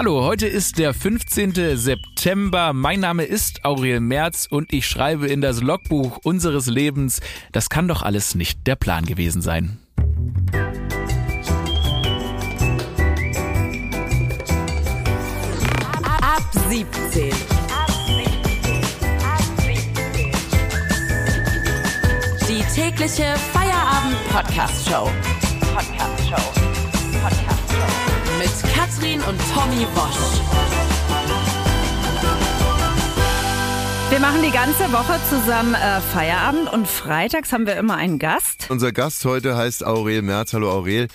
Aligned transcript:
Hallo, 0.00 0.24
heute 0.24 0.46
ist 0.46 0.78
der 0.78 0.94
15. 0.94 1.76
September. 1.76 2.72
Mein 2.72 3.00
Name 3.00 3.24
ist 3.24 3.66
Aurel 3.66 4.00
Merz 4.00 4.46
und 4.48 4.72
ich 4.72 4.88
schreibe 4.88 5.26
in 5.26 5.42
das 5.42 5.60
Logbuch 5.60 6.20
unseres 6.22 6.68
Lebens, 6.68 7.20
das 7.52 7.68
kann 7.68 7.86
doch 7.86 8.00
alles 8.00 8.34
nicht 8.34 8.66
der 8.66 8.76
Plan 8.76 9.04
gewesen 9.04 9.42
sein. 9.42 9.78
Ab 16.02 16.50
17. 16.70 17.30
Die 22.48 22.62
tägliche 22.74 23.34
Feierabend-Podcast-Show. 23.52 25.10
Podcast-Show. 25.74 26.52
Podcast-Show. 27.22 28.09
Mit 28.40 28.72
Katrin 28.74 29.20
und 29.20 29.38
Tommy 29.52 29.86
Bosch. 29.94 30.40
Wir 34.08 34.18
machen 34.18 34.42
die 34.42 34.50
ganze 34.50 34.90
Woche 34.94 35.20
zusammen 35.28 35.74
äh, 35.74 36.00
Feierabend 36.00 36.72
und 36.72 36.88
freitags 36.88 37.52
haben 37.52 37.66
wir 37.66 37.76
immer 37.76 37.96
einen 37.96 38.18
Gast. 38.18 38.68
Unser 38.70 38.92
Gast 38.92 39.26
heute 39.26 39.58
heißt 39.58 39.84
Aurel 39.84 40.22
Merz. 40.22 40.54
Hallo 40.54 40.70
Aurel. 40.70 41.08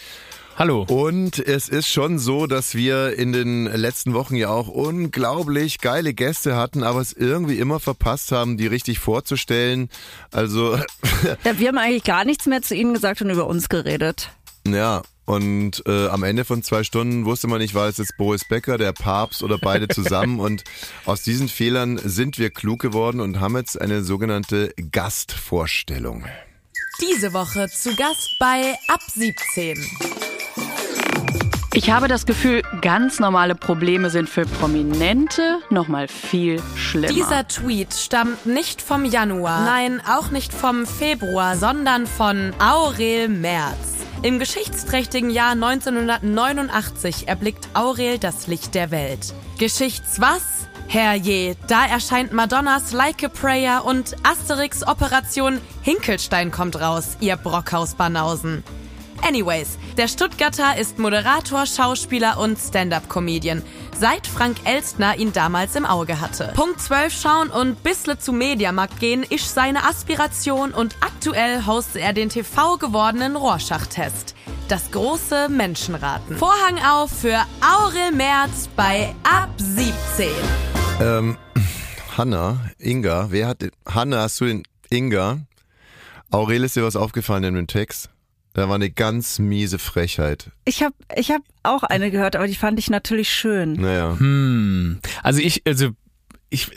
Hallo. 0.56 0.86
Und 0.88 1.40
es 1.40 1.68
ist 1.68 1.88
schon 1.88 2.20
so, 2.20 2.46
dass 2.46 2.76
wir 2.76 3.18
in 3.18 3.34
den 3.34 3.66
letzten 3.66 4.14
Wochen 4.14 4.36
ja 4.36 4.50
auch 4.50 4.68
unglaublich 4.68 5.80
geile 5.80 6.14
Gäste 6.14 6.56
hatten, 6.56 6.84
aber 6.84 7.02
es 7.02 7.12
irgendwie 7.12 7.58
immer 7.58 7.80
verpasst 7.80 8.32
haben, 8.34 8.56
die 8.56 8.68
richtig 8.68 9.00
vorzustellen. 9.00 9.90
Also, 10.32 10.78
Ja, 11.44 11.58
wir 11.58 11.70
haben 11.70 11.80
eigentlich 11.80 12.04
gar 12.04 12.24
nichts 12.24 12.46
mehr 12.46 12.62
zu 12.62 12.76
Ihnen 12.76 12.94
gesagt 12.94 13.20
und 13.24 13.32
über 13.32 13.48
uns 13.48 13.68
geredet. 13.68 14.30
ja. 14.68 15.02
Und 15.26 15.84
äh, 15.88 16.08
am 16.08 16.24
Ende 16.24 16.46
von 16.46 16.62
zwei 16.62 16.84
Stunden 16.84 17.26
wusste 17.26 17.48
man 17.48 17.60
nicht, 17.60 17.74
war 17.74 17.88
es 17.88 17.98
jetzt 17.98 18.16
Boris 18.18 18.46
Becker, 18.48 18.78
der 18.78 18.94
Papst 18.94 19.42
oder 19.44 19.58
beide 19.58 19.88
zusammen. 19.88 20.40
und 20.40 20.64
aus 21.06 21.24
diesen 21.24 21.50
Fehlern 21.50 21.98
sind 21.98 22.38
wir 22.38 22.52
klug 22.52 22.80
geworden 22.80 23.20
und 23.20 23.40
haben 23.40 23.56
jetzt 23.58 23.80
eine 23.80 24.04
sogenannte 24.04 24.74
Gastvorstellung. 24.92 26.26
Diese 27.02 27.34
Woche 27.34 27.68
zu 27.70 27.96
Gast 27.96 28.36
bei 28.40 28.76
Ab 28.88 29.02
17. 29.14 29.78
Ich 31.74 31.90
habe 31.90 32.08
das 32.08 32.26
Gefühl, 32.26 32.62
ganz 32.80 33.20
normale 33.20 33.54
Probleme 33.54 34.10
sind 34.10 34.30
für 34.30 34.46
Prominente 34.46 35.60
nochmal 35.70 36.08
viel 36.08 36.62
schlimmer. 36.78 37.12
Dieser 37.12 37.46
Tweet 37.50 37.94
stammt 37.94 38.46
nicht 38.46 38.82
vom 38.82 39.04
Januar, 39.04 39.66
nein, 39.66 40.02
auch 40.08 40.32
nicht 40.32 40.54
vom 40.54 40.86
Februar, 40.86 41.58
sondern 41.58 42.08
von 42.08 42.54
Aurel 42.60 43.28
Merz. 43.28 43.95
Im 44.26 44.40
geschichtsträchtigen 44.40 45.30
Jahr 45.30 45.52
1989 45.52 47.28
erblickt 47.28 47.68
Aurel 47.76 48.18
das 48.18 48.48
Licht 48.48 48.74
der 48.74 48.90
Welt. 48.90 49.36
Geschichts 49.60 50.20
was? 50.20 50.68
Herrje, 50.88 51.56
da 51.68 51.86
erscheint 51.86 52.34
Madonnas 52.34 52.92
Like 52.92 53.24
a 53.24 53.28
Prayer 53.28 53.86
und 53.86 54.16
Asterix 54.24 54.82
Operation 54.82 55.62
Hinkelstein 55.84 56.50
kommt 56.50 56.82
raus, 56.82 57.18
ihr 57.20 57.36
Brockhaus-Banausen. 57.36 58.64
Anyways, 59.22 59.78
der 59.98 60.08
Stuttgarter 60.08 60.78
ist 60.78 61.00
Moderator, 61.00 61.66
Schauspieler 61.66 62.38
und 62.40 62.58
Stand-up-Comedian, 62.58 63.64
seit 63.98 64.28
Frank 64.28 64.58
Elstner 64.66 65.18
ihn 65.18 65.34
damals 65.34 65.76
im 65.76 65.86
Auge 65.86 66.22
hatte. 66.22 66.52
Punkt 66.56 66.80
12 66.82 67.14
schauen 67.14 67.50
und 67.50 67.82
bissle 67.84 68.20
zu 68.20 68.34
Mediamarkt 68.34 69.00
gehen 69.00 69.24
ist 69.24 69.54
seine 69.54 69.84
Aspiration 69.84 70.74
und 70.74 70.96
aktuell 71.02 71.66
hostet 71.66 72.02
er 72.02 72.14
den 72.14 72.30
TV 72.30 72.78
gewordenen 72.78 73.36
Rorschach-Test. 73.36 74.36
Das 74.68 74.92
große 74.92 75.50
Menschenraten. 75.50 76.38
Vorhang 76.38 76.80
auf 76.84 77.12
für 77.12 77.40
Aurel 77.62 78.12
Merz 78.12 78.68
bei 78.76 79.14
Ab 79.24 79.50
17. 79.58 80.28
Ähm, 81.02 81.38
Hanna, 82.18 82.70
Inga, 82.80 83.28
wer 83.30 83.48
hat 83.48 83.62
den, 83.62 83.72
Hanna, 83.86 84.22
hast 84.22 84.40
du 84.42 84.46
den 84.46 84.64
Inga? 84.90 85.40
Aurel 86.32 86.64
ist 86.64 86.76
dir 86.76 86.84
was 86.84 86.96
aufgefallen 86.96 87.44
in 87.44 87.56
dem 87.56 87.68
Text? 87.68 88.10
Da 88.56 88.70
war 88.70 88.76
eine 88.76 88.90
ganz 88.90 89.38
miese 89.38 89.78
Frechheit. 89.80 90.50
Ich 90.64 90.82
habe 90.82 90.96
ich 91.14 91.30
hab 91.30 91.42
auch 91.64 91.84
eine 91.84 92.10
gehört, 92.10 92.38
aber 92.38 92.48
die 92.48 92.56
fand 92.56 92.80
ich 92.80 92.90
natürlich 92.90 93.30
schön. 93.30 93.74
Naja. 93.74 94.16
Hm. 94.18 95.00
Also 95.24 95.42
ich, 95.42 95.64
also 95.68 95.90
ich 96.50 96.72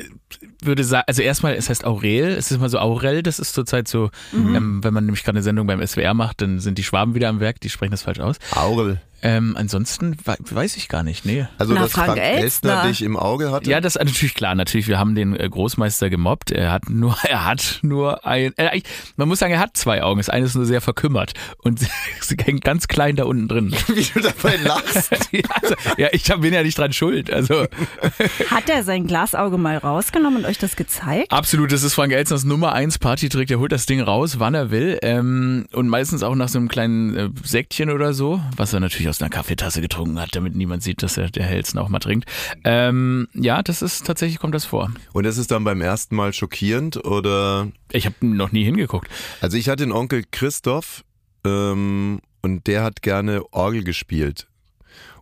würde 0.60 0.82
sagen, 0.82 1.04
also 1.06 1.22
erstmal, 1.22 1.54
es 1.54 1.68
heißt 1.68 1.84
Aurel, 1.84 2.32
es 2.32 2.50
ist 2.50 2.56
immer 2.56 2.68
so 2.68 2.80
Aurel, 2.80 3.22
das 3.22 3.38
ist 3.38 3.54
zurzeit 3.54 3.86
so, 3.86 4.10
ähm, 4.34 4.82
wenn 4.82 4.92
man 4.92 5.04
nämlich 5.04 5.22
gerade 5.22 5.36
eine 5.36 5.44
Sendung 5.44 5.68
beim 5.68 5.86
SWR 5.86 6.14
macht, 6.14 6.42
dann 6.42 6.58
sind 6.58 6.78
die 6.78 6.82
Schwaben 6.82 7.14
wieder 7.14 7.28
am 7.28 7.38
Werk, 7.38 7.60
die 7.60 7.70
sprechen 7.70 7.92
das 7.92 8.02
falsch 8.02 8.18
aus. 8.18 8.38
Aurel. 8.56 9.00
Ähm, 9.20 9.56
ansonsten 9.58 10.16
we 10.24 10.36
weiß 10.50 10.76
ich 10.76 10.88
gar 10.88 11.02
nicht, 11.02 11.24
nee. 11.24 11.46
Also, 11.58 11.74
Na, 11.74 11.82
dass 11.82 11.92
Frank 11.92 12.12
Frank, 12.12 12.20
Elstner. 12.20 12.86
Dich 12.86 13.02
im 13.02 13.16
Auge 13.16 13.50
hatte? 13.50 13.68
Ja, 13.68 13.80
das 13.80 13.96
ist 13.96 14.04
natürlich 14.04 14.34
klar. 14.34 14.54
Natürlich, 14.54 14.86
wir 14.86 14.98
haben 14.98 15.14
den 15.14 15.34
äh, 15.38 15.48
Großmeister 15.48 16.08
gemobbt. 16.08 16.52
Er 16.52 16.70
hat 16.70 16.88
nur, 16.88 17.16
er 17.24 17.44
hat 17.44 17.80
nur 17.82 18.24
ein, 18.26 18.56
äh, 18.56 18.80
man 19.16 19.28
muss 19.28 19.40
sagen, 19.40 19.52
er 19.52 19.58
hat 19.60 19.76
zwei 19.76 20.02
Augen. 20.02 20.18
Das 20.18 20.28
eine 20.28 20.46
ist 20.46 20.54
nur 20.54 20.66
sehr 20.66 20.80
verkümmert 20.80 21.32
und 21.58 21.80
sie 22.20 22.36
hängt 22.40 22.62
ganz 22.64 22.86
klein 22.86 23.16
da 23.16 23.24
unten 23.24 23.48
drin. 23.48 23.74
Wie 23.88 24.04
du 24.04 24.20
dabei 24.20 24.56
lachst. 24.56 25.10
ja, 25.32 25.42
also, 25.62 25.74
ja, 25.96 26.08
ich 26.12 26.24
bin 26.24 26.52
ja 26.52 26.62
nicht 26.62 26.78
dran 26.78 26.92
schuld. 26.92 27.32
Also 27.32 27.66
Hat 28.50 28.68
er 28.68 28.84
sein 28.84 29.06
Glasauge 29.06 29.58
mal 29.58 29.78
rausgenommen 29.78 30.44
und 30.44 30.44
euch 30.46 30.58
das 30.58 30.76
gezeigt? 30.76 31.32
absolut, 31.32 31.72
das 31.72 31.82
ist 31.82 31.94
Frank 31.94 32.12
Elstners 32.12 32.44
Nummer 32.44 32.72
eins 32.72 32.98
Partytrick. 32.98 33.48
Der 33.48 33.58
holt 33.58 33.72
das 33.72 33.86
Ding 33.86 34.00
raus, 34.00 34.38
wann 34.38 34.54
er 34.54 34.70
will 34.70 34.98
ähm, 35.02 35.66
und 35.72 35.88
meistens 35.88 36.22
auch 36.22 36.34
nach 36.34 36.48
so 36.48 36.58
einem 36.58 36.68
kleinen 36.68 37.16
äh, 37.16 37.28
Säckchen 37.42 37.90
oder 37.90 38.12
so, 38.12 38.40
was 38.56 38.72
er 38.72 38.80
natürlich 38.80 39.07
aus 39.08 39.22
einer 39.22 39.30
Kaffeetasse 39.30 39.80
getrunken 39.80 40.20
hat, 40.20 40.34
damit 40.34 40.54
niemand 40.54 40.82
sieht, 40.82 41.02
dass 41.02 41.16
er 41.16 41.30
der 41.30 41.44
Hellsten 41.44 41.78
auch 41.78 41.88
mal 41.88 41.98
trinkt. 41.98 42.28
Ähm, 42.64 43.28
ja, 43.34 43.62
das 43.62 43.82
ist 43.82 44.06
tatsächlich 44.06 44.38
kommt 44.38 44.54
das 44.54 44.64
vor. 44.64 44.90
Und 45.12 45.24
ist 45.24 45.38
es 45.38 45.46
dann 45.46 45.64
beim 45.64 45.80
ersten 45.80 46.16
Mal 46.16 46.32
schockierend 46.32 47.04
oder? 47.04 47.68
Ich 47.92 48.06
habe 48.06 48.16
noch 48.20 48.52
nie 48.52 48.64
hingeguckt. 48.64 49.08
Also 49.40 49.56
ich 49.56 49.68
hatte 49.68 49.84
einen 49.84 49.92
Onkel 49.92 50.24
Christoph 50.30 51.04
ähm, 51.44 52.20
und 52.42 52.66
der 52.66 52.82
hat 52.82 53.02
gerne 53.02 53.42
Orgel 53.52 53.84
gespielt. 53.84 54.47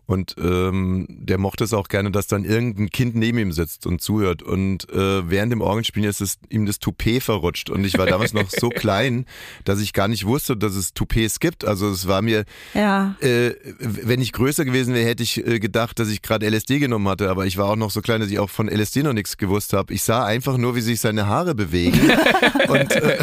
Und 0.07 0.35
ähm, 0.41 1.05
der 1.09 1.37
mochte 1.37 1.65
es 1.65 1.73
auch 1.73 1.89
gerne, 1.89 2.11
dass 2.11 2.27
dann 2.27 2.45
irgendein 2.45 2.89
Kind 2.89 3.15
neben 3.15 3.37
ihm 3.39 3.51
sitzt 3.51 3.85
und 3.85 4.01
zuhört. 4.01 4.41
Und 4.41 4.89
äh, 4.89 5.29
während 5.29 5.51
dem 5.51 5.59
Orgelspielen 5.59 6.09
ist 6.09 6.21
es 6.21 6.37
ihm 6.49 6.65
das 6.65 6.79
Toupet 6.79 7.21
verrutscht. 7.21 7.69
Und 7.69 7.83
ich 7.85 7.97
war 7.97 8.05
damals 8.05 8.33
noch 8.33 8.49
so 8.49 8.69
klein, 8.75 9.25
dass 9.65 9.81
ich 9.81 9.91
gar 9.91 10.07
nicht 10.07 10.25
wusste, 10.25 10.55
dass 10.55 10.75
es 10.75 10.93
Toupets 10.93 11.41
gibt. 11.41 11.65
Also 11.65 11.89
es 11.89 12.07
war 12.07 12.21
mir, 12.21 12.45
Ja. 12.73 13.15
äh, 13.19 13.51
wenn 13.79 14.21
ich 14.21 14.31
größer 14.31 14.63
gewesen 14.63 14.93
wäre, 14.93 15.05
hätte 15.05 15.23
ich 15.23 15.45
äh, 15.45 15.59
gedacht, 15.59 15.99
dass 15.99 16.07
ich 16.07 16.21
gerade 16.21 16.47
LSD 16.49 16.79
genommen 16.79 17.09
hatte. 17.09 17.29
Aber 17.29 17.45
ich 17.45 17.57
war 17.57 17.65
auch 17.67 17.75
noch 17.75 17.91
so 17.91 18.01
klein, 18.01 18.21
dass 18.21 18.31
ich 18.31 18.39
auch 18.39 18.49
von 18.49 18.69
LSD 18.69 19.03
noch 19.03 19.11
nichts 19.13 19.35
gewusst 19.35 19.73
habe. 19.73 19.93
Ich 19.93 20.03
sah 20.03 20.25
einfach 20.25 20.57
nur, 20.57 20.75
wie 20.77 20.81
sich 20.81 21.01
seine 21.01 21.27
Haare 21.27 21.53
bewegen. 21.53 21.99
und, 22.69 22.91
äh, 22.93 23.17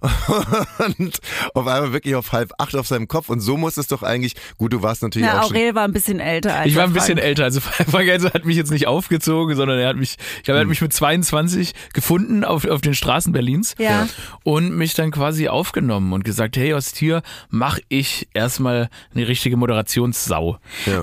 und 0.98 1.18
auf 1.54 1.66
einmal 1.66 1.92
wirklich 1.92 2.14
auf 2.14 2.32
halb 2.32 2.52
acht 2.58 2.74
auf 2.74 2.86
seinem 2.86 3.08
Kopf. 3.08 3.28
Und 3.28 3.40
so 3.40 3.56
muss 3.56 3.76
es 3.76 3.86
doch 3.86 4.02
eigentlich, 4.02 4.34
gut, 4.58 4.72
du 4.72 4.82
warst 4.82 5.02
natürlich 5.02 5.28
Na, 5.28 5.40
auch 5.42 5.48
schon. 5.48 5.56
War 5.84 5.88
ein 5.88 5.92
bisschen 5.92 6.18
älter 6.18 6.54
als 6.56 6.66
Ich 6.70 6.76
war 6.76 6.84
ein 6.84 6.94
bisschen 6.94 7.18
Frank. 7.18 7.26
älter, 7.28 7.44
also 7.44 7.60
Frank 7.90 8.08
Elser 8.08 8.32
hat 8.32 8.46
mich 8.46 8.56
jetzt 8.56 8.70
nicht 8.70 8.86
aufgezogen, 8.86 9.54
sondern 9.54 9.78
er 9.78 9.88
hat 9.88 9.96
mich, 9.96 10.16
ich 10.38 10.42
glaube, 10.44 10.56
er 10.58 10.60
hat 10.62 10.68
mich 10.68 10.80
mit 10.80 10.92
22 10.94 11.74
gefunden 11.92 12.42
auf, 12.42 12.64
auf 12.66 12.80
den 12.80 12.94
Straßen 12.94 13.32
Berlins 13.34 13.74
Ja. 13.78 14.08
und 14.44 14.74
mich 14.76 14.94
dann 14.94 15.10
quasi 15.10 15.48
aufgenommen 15.48 16.14
und 16.14 16.24
gesagt, 16.24 16.56
hey, 16.56 16.72
aus 16.72 16.94
hier 16.94 17.20
mache 17.50 17.82
ich 17.90 18.28
erstmal 18.32 18.88
eine 19.14 19.28
richtige 19.28 19.56
Moderationssau. 19.58 20.58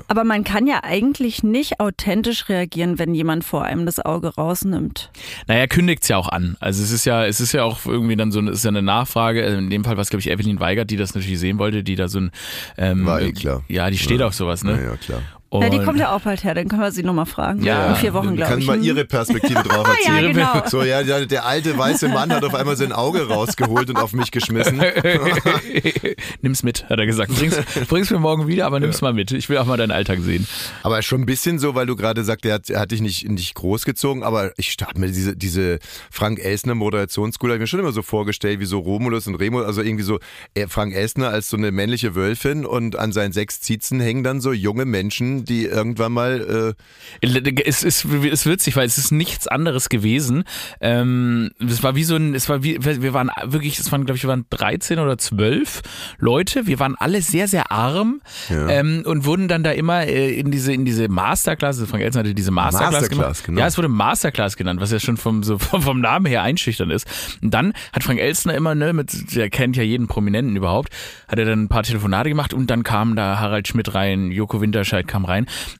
Aber 0.07 0.23
man 0.23 0.43
kann 0.43 0.65
ja 0.65 0.83
eigentlich 0.83 1.43
nicht 1.43 1.79
authentisch 1.79 2.49
reagieren, 2.49 2.97
wenn 2.97 3.13
jemand 3.13 3.43
vor 3.43 3.63
einem 3.65 3.85
das 3.85 3.99
Auge 3.99 4.29
rausnimmt. 4.35 5.11
Naja, 5.47 5.67
kündigt's 5.67 6.07
ja 6.07 6.17
auch 6.17 6.29
an. 6.29 6.57
Also 6.59 6.81
es 6.83 6.91
ist 6.91 7.05
ja, 7.05 7.25
es 7.25 7.39
ist 7.39 7.51
ja 7.51 7.63
auch 7.63 7.85
irgendwie 7.85 8.15
dann 8.15 8.31
so 8.31 8.39
eine, 8.39 8.51
es 8.51 8.57
ist 8.59 8.63
ja 8.63 8.69
eine 8.69 8.81
Nachfrage. 8.81 9.41
In 9.43 9.69
dem 9.69 9.83
Fall 9.83 9.95
war 9.97 10.01
es, 10.01 10.09
glaube 10.09 10.21
ich, 10.21 10.29
Evelyn 10.31 10.59
Weigert, 10.59 10.89
die 10.89 10.97
das 10.97 11.13
natürlich 11.13 11.39
sehen 11.39 11.59
wollte, 11.59 11.83
die 11.83 11.95
da 11.95 12.07
so 12.07 12.19
ein 12.19 12.31
ähm, 12.77 13.05
War 13.05 13.21
eh 13.21 13.31
klar. 13.31 13.63
Ja, 13.67 13.89
die 13.89 13.97
steht 13.97 14.21
auf 14.21 14.33
sowas, 14.33 14.63
ne? 14.63 14.70
Ja, 14.77 14.91
ja, 14.91 14.97
klar. 14.97 15.40
Ja, 15.53 15.69
die 15.69 15.79
Und- 15.79 15.85
kommt 15.85 15.99
ja 15.99 16.15
auch 16.15 16.21
bald 16.21 16.43
her, 16.45 16.53
dann 16.55 16.69
können 16.69 16.81
wir 16.81 16.91
sie 16.93 17.03
nochmal 17.03 17.25
fragen. 17.25 17.61
Ja. 17.63 17.89
In 17.89 17.95
vier 17.97 18.13
Wochen, 18.13 18.35
glaube 18.37 18.51
Kann 18.51 18.59
ich. 18.59 18.67
mal 18.67 18.81
ihre 18.81 19.03
Perspektive 19.03 19.61
drauf 19.63 19.85
Ja, 20.05 20.13
erzählen. 20.13 20.33
genau. 20.33 20.63
So, 20.67 20.81
ja, 20.83 21.03
der, 21.03 21.25
der 21.25 21.45
alte 21.45 21.77
weiße 21.77 22.07
Mann 22.07 22.31
hat 22.31 22.43
auf 22.45 22.55
einmal 22.55 22.77
sein 22.77 22.93
Auge 22.93 23.27
rausgeholt 23.27 23.89
und 23.89 23.97
auf 23.97 24.13
mich 24.13 24.31
geschmissen. 24.31 24.81
nimm's 26.41 26.63
mit, 26.63 26.89
hat 26.89 26.99
er 26.99 27.05
gesagt. 27.05 27.33
Bring's, 27.35 27.57
bring's 27.87 28.09
mir 28.11 28.19
morgen 28.19 28.47
wieder, 28.47 28.65
aber 28.65 28.79
nimm's 28.79 29.01
mal 29.01 29.13
mit. 29.13 29.31
Ich 29.31 29.49
will 29.49 29.57
auch 29.57 29.65
mal 29.65 29.77
deinen 29.77 29.91
Alltag 29.91 30.19
sehen. 30.21 30.47
Aber 30.83 31.01
schon 31.01 31.21
ein 31.21 31.25
bisschen 31.25 31.59
so, 31.59 31.75
weil 31.75 31.85
du 31.85 31.95
gerade 31.95 32.23
sagst, 32.23 32.45
er 32.45 32.55
hat, 32.55 32.69
er 32.69 32.79
hat 32.79 32.91
dich 32.91 33.01
nicht, 33.01 33.27
nicht 33.29 33.55
großgezogen, 33.55 34.23
aber 34.23 34.51
ich 34.57 34.77
habe 34.81 34.99
mir 34.99 35.07
diese, 35.07 35.35
diese 35.35 35.79
Frank 36.09 36.39
Elsner 36.39 36.75
Moderationsschool, 36.75 37.49
habe 37.49 37.57
ich 37.57 37.61
mir 37.61 37.67
schon 37.67 37.79
immer 37.79 37.91
so 37.91 38.01
vorgestellt, 38.01 38.59
wie 38.59 38.65
so 38.65 38.79
Romulus 38.79 39.27
und 39.27 39.35
Remus, 39.35 39.65
also 39.65 39.81
irgendwie 39.81 40.03
so 40.03 40.19
äh, 40.53 40.67
Frank 40.67 40.93
Elsner 40.95 41.29
als 41.29 41.49
so 41.49 41.57
eine 41.57 41.71
männliche 41.71 42.15
Wölfin 42.15 42.65
und 42.65 42.95
an 42.97 43.11
seinen 43.11 43.31
sechs 43.33 43.61
Ziezen 43.61 43.99
hängen 43.99 44.23
dann 44.23 44.41
so 44.41 44.53
junge 44.53 44.85
Menschen, 44.85 45.40
Menschen, 45.41 45.45
die 45.45 45.65
irgendwann 45.65 46.11
mal 46.11 46.75
äh 47.21 47.61
es 47.65 47.83
ist, 47.83 48.05
es 48.05 48.05
ist 48.05 48.45
witzig, 48.45 48.75
weil 48.75 48.85
es 48.85 48.97
ist 48.97 49.11
nichts 49.11 49.47
anderes 49.47 49.89
gewesen. 49.89 50.43
Ähm, 50.79 51.51
es 51.59 51.83
war 51.83 51.95
wie 51.95 52.03
so 52.03 52.15
ein, 52.15 52.33
es 52.33 52.49
war 52.49 52.63
wie, 52.63 52.77
wir 52.83 53.13
waren 53.13 53.29
wirklich, 53.43 53.79
es 53.79 53.91
waren, 53.91 54.05
glaube 54.05 54.17
ich, 54.17 54.23
wir 54.23 54.29
waren 54.29 54.45
13 54.49 54.99
oder 54.99 55.17
12 55.17 55.81
Leute. 56.19 56.67
Wir 56.67 56.79
waren 56.79 56.95
alle 56.95 57.21
sehr, 57.21 57.47
sehr 57.47 57.71
arm 57.71 58.21
ja. 58.49 58.67
ähm, 58.69 59.03
und 59.05 59.25
wurden 59.25 59.47
dann 59.47 59.63
da 59.63 59.71
immer 59.71 60.05
äh, 60.05 60.31
in 60.31 60.51
diese, 60.51 60.73
in 60.73 60.85
diese 60.85 61.09
Masterclass, 61.09 61.77
also 61.77 61.85
Frank 61.85 62.03
Elsen 62.03 62.19
hatte 62.19 62.33
diese 62.33 62.51
Masterclass, 62.51 63.01
Masterclass 63.01 63.43
Genau. 63.43 63.59
Ja, 63.59 63.67
es 63.67 63.77
wurde 63.77 63.87
Masterclass 63.87 64.55
genannt, 64.55 64.81
was 64.81 64.91
ja 64.91 64.99
schon 64.99 65.17
vom, 65.17 65.43
so, 65.43 65.57
vom, 65.59 66.01
Namen 66.01 66.25
her 66.25 66.41
einschüchtern 66.41 66.89
ist. 66.89 67.07
Und 67.41 67.53
dann 67.53 67.73
hat 67.93 68.03
Frank 68.03 68.19
Elstner 68.19 68.55
immer, 68.55 68.75
ne, 68.75 68.93
mit, 68.93 69.35
der 69.35 69.49
kennt 69.49 69.75
ja 69.75 69.83
jeden 69.83 70.07
Prominenten 70.07 70.55
überhaupt, 70.55 70.93
hat 71.27 71.37
er 71.37 71.45
dann 71.45 71.63
ein 71.63 71.67
paar 71.67 71.83
Telefonate 71.83 72.29
gemacht 72.29 72.53
und 72.53 72.69
dann 72.71 72.83
kam 72.83 73.15
da 73.15 73.39
Harald 73.39 73.67
Schmidt 73.67 73.93
rein, 73.93 74.31
Joko 74.31 74.61
Winterscheid 74.61 75.07
kam 75.07 75.25
rein 75.25 75.30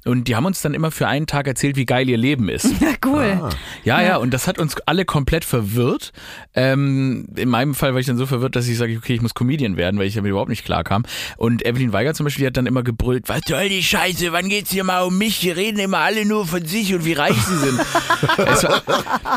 und 0.06 0.27
die 0.27 0.36
haben 0.36 0.45
uns 0.45 0.62
dann 0.62 0.74
immer 0.74 0.92
für 0.92 1.07
einen 1.07 1.27
Tag 1.27 1.48
erzählt, 1.48 1.75
wie 1.75 1.86
geil 1.86 2.09
ihr 2.09 2.18
Leben 2.18 2.50
ist. 2.50 2.68
Ja, 2.81 2.94
cool. 3.06 3.39
Ah. 3.39 3.50
Ja, 3.83 4.01
ja, 4.01 4.18
und 4.18 4.33
das 4.33 4.48
hat 4.48 4.57
uns 4.57 4.75
alle 4.88 5.06
komplett 5.06 5.45
verwirrt. 5.45 6.13
Ähm, 6.56 7.27
in 7.36 7.48
meinem 7.48 7.75
Fall 7.75 7.94
war 7.94 8.00
ich 8.00 8.07
dann 8.07 8.18
so 8.18 8.25
verwirrt, 8.25 8.56
dass 8.56 8.68
ich 8.68 8.77
sage, 8.77 8.98
okay, 8.98 9.13
ich 9.13 9.21
muss 9.21 9.36
Comedian 9.36 9.77
werden, 9.77 10.00
weil 10.00 10.07
ich 10.07 10.15
damit 10.15 10.31
überhaupt 10.31 10.50
nicht 10.50 10.65
klar 10.65 10.83
kam. 10.83 11.03
Und 11.38 11.63
Evelyn 11.63 11.94
Weiger 11.94 12.15
zum 12.15 12.24
Beispiel, 12.24 12.44
die 12.44 12.48
hat 12.48 12.57
dann 12.57 12.65
immer 12.65 12.81
gebrüllt, 12.81 13.30
was 13.30 13.42
soll 13.48 13.69
die 13.69 13.83
Scheiße, 13.83 14.31
wann 14.31 14.50
geht's 14.50 14.71
hier 14.71 14.83
mal 14.83 15.01
um 15.01 15.18
mich? 15.18 15.38
Hier 15.38 15.57
reden 15.57 15.80
immer 15.80 16.00
alle 16.00 16.25
nur 16.25 16.48
von 16.48 16.65
sich 16.65 16.94
und 16.95 17.06
wie 17.06 17.13
reich 17.13 17.36
sie 17.36 17.57
sind. 17.57 17.80
es, 18.38 18.63
war, 18.63 18.81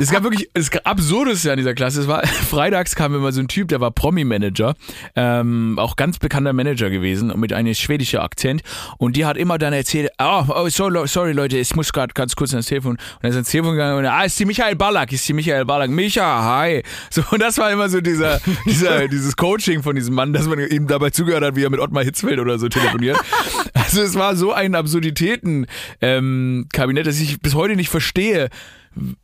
es 0.01 0.11
gab 0.11 0.23
wirklich, 0.23 0.49
es 0.55 0.71
gab 0.71 0.89
absurdes 0.89 1.43
ja 1.43 1.53
in 1.53 1.59
dieser 1.59 1.75
Klasse. 1.75 2.01
Es 2.01 2.09
war, 2.09 2.27
freitags 2.27 2.95
kam 2.95 3.15
immer 3.15 3.33
so 3.33 3.41
ein 3.41 3.49
Typ, 3.49 3.69
der 3.69 3.81
war 3.81 3.91
Promi-Manager, 3.91 4.75
ähm, 5.17 5.79
auch 5.79 5.97
ganz 5.97 6.19
bekannter 6.19 6.53
Manager 6.53 6.91
gewesen 6.91 7.31
und 7.31 7.41
mit 7.41 7.53
einem 7.53 7.75
schwedischen 7.75 8.21
Akzent. 8.21 8.63
Und 8.99 9.17
die 9.17 9.27
hat 9.27 9.37
immer 9.37 9.59
dann 9.59 9.73
erzählt, 9.73 10.04
oh, 10.19 10.45
oh 10.49 10.69
sorry, 10.69 11.07
sorry 11.09 11.33
Leute, 11.33 11.59
ich 11.59 11.75
muss 11.77 11.93
gerade 11.93 12.15
ganz 12.15 12.35
kurz 12.37 12.53
ans 12.53 12.67
Telefon. 12.67 12.93
Und 12.93 13.01
dann 13.23 13.31
ist 13.31 13.37
ins 13.37 13.51
Telefon 13.51 13.73
gegangen 13.73 13.99
und 13.99 14.07
ah, 14.07 14.25
ist 14.25 14.39
die 14.39 14.45
Michael 14.45 14.77
Ballack, 14.77 15.13
ist 15.13 15.29
die 15.29 15.33
Michael 15.33 15.65
Ballack. 15.65 15.91
Micha, 15.91 16.45
hi. 16.45 16.83
So, 17.11 17.23
und 17.31 17.41
das 17.41 17.59
war 17.59 17.71
immer 17.71 17.89
so 17.89 18.01
dieser, 18.01 18.41
dieser, 18.67 19.09
dieses 19.09 19.37
Coaching 19.37 19.83
von 19.83 19.97
diesem 19.97 20.15
Mann, 20.15 20.33
dass 20.33 20.47
man 20.47 20.59
ihm 20.61 20.87
dabei 20.87 21.11
zugehört 21.11 21.45
hat, 21.45 21.57
wie 21.57 21.65
er 21.65 21.71
mit 21.71 21.81
Ottmar 21.81 22.05
Hitzfeld 22.05 22.39
oder 22.39 22.59
so 22.59 22.69
telefoniert. 22.69 23.19
Also 23.75 24.03
es 24.03 24.15
war 24.15 24.35
so 24.37 24.53
ein 24.53 24.75
Absurditäten-Kabinett, 24.75 26.73
ähm, 26.73 27.05
dass 27.05 27.21
ich 27.21 27.41
bis 27.41 27.55
heute 27.55 27.77
nicht 27.77 27.91
verstehe, 27.91 28.49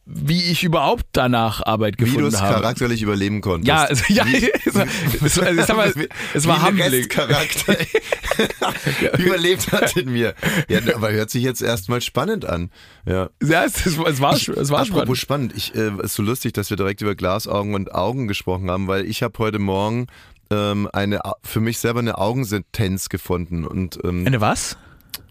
wie 0.04 0.42
ich 0.50 0.64
überhaupt 0.64 1.06
danach 1.12 1.64
Arbeit 1.64 1.96
gefunden 1.96 2.24
habe. 2.24 2.32
Wie 2.32 2.36
du 2.38 2.44
es 2.44 2.54
charakterlich 2.54 3.02
überleben 3.02 3.40
konntest. 3.40 3.68
Ja, 3.68 3.84
also, 3.84 4.04
ja 4.08 4.24
es, 4.64 4.74
war, 4.74 4.86
es, 5.12 5.36
es, 5.36 5.68
mal, 5.68 5.92
es 6.34 6.46
war. 6.46 6.72
Charakter 7.08 7.76
überlebt 9.18 9.70
hat 9.72 9.96
in 9.96 10.12
mir. 10.12 10.34
Ja, 10.68 10.80
aber 10.94 11.12
hört 11.12 11.30
sich 11.30 11.42
jetzt 11.42 11.62
erstmal 11.62 12.00
spannend 12.00 12.44
an. 12.44 12.70
Ja, 13.06 13.30
ja 13.42 13.64
es, 13.64 13.86
es, 13.86 13.98
es 13.98 14.20
war, 14.20 14.34
es 14.34 14.70
war 14.70 14.80
Apropos 14.80 15.18
spannend. 15.18 15.52
Ich, 15.56 15.74
äh, 15.74 15.92
ist 16.02 16.14
so 16.14 16.22
lustig, 16.22 16.52
dass 16.52 16.70
wir 16.70 16.76
direkt 16.76 17.00
über 17.00 17.14
Glasaugen 17.14 17.74
und 17.74 17.94
Augen 17.94 18.26
gesprochen 18.26 18.70
haben, 18.70 18.88
weil 18.88 19.04
ich 19.06 19.22
habe 19.22 19.38
heute 19.38 19.58
Morgen 19.58 20.06
ähm, 20.50 20.88
eine 20.92 21.20
für 21.42 21.60
mich 21.60 21.78
selber 21.78 22.00
eine 22.00 22.18
Augensentenz 22.18 23.08
gefunden. 23.08 23.64
Und, 23.64 23.98
ähm, 24.04 24.26
eine 24.26 24.40
was? 24.40 24.76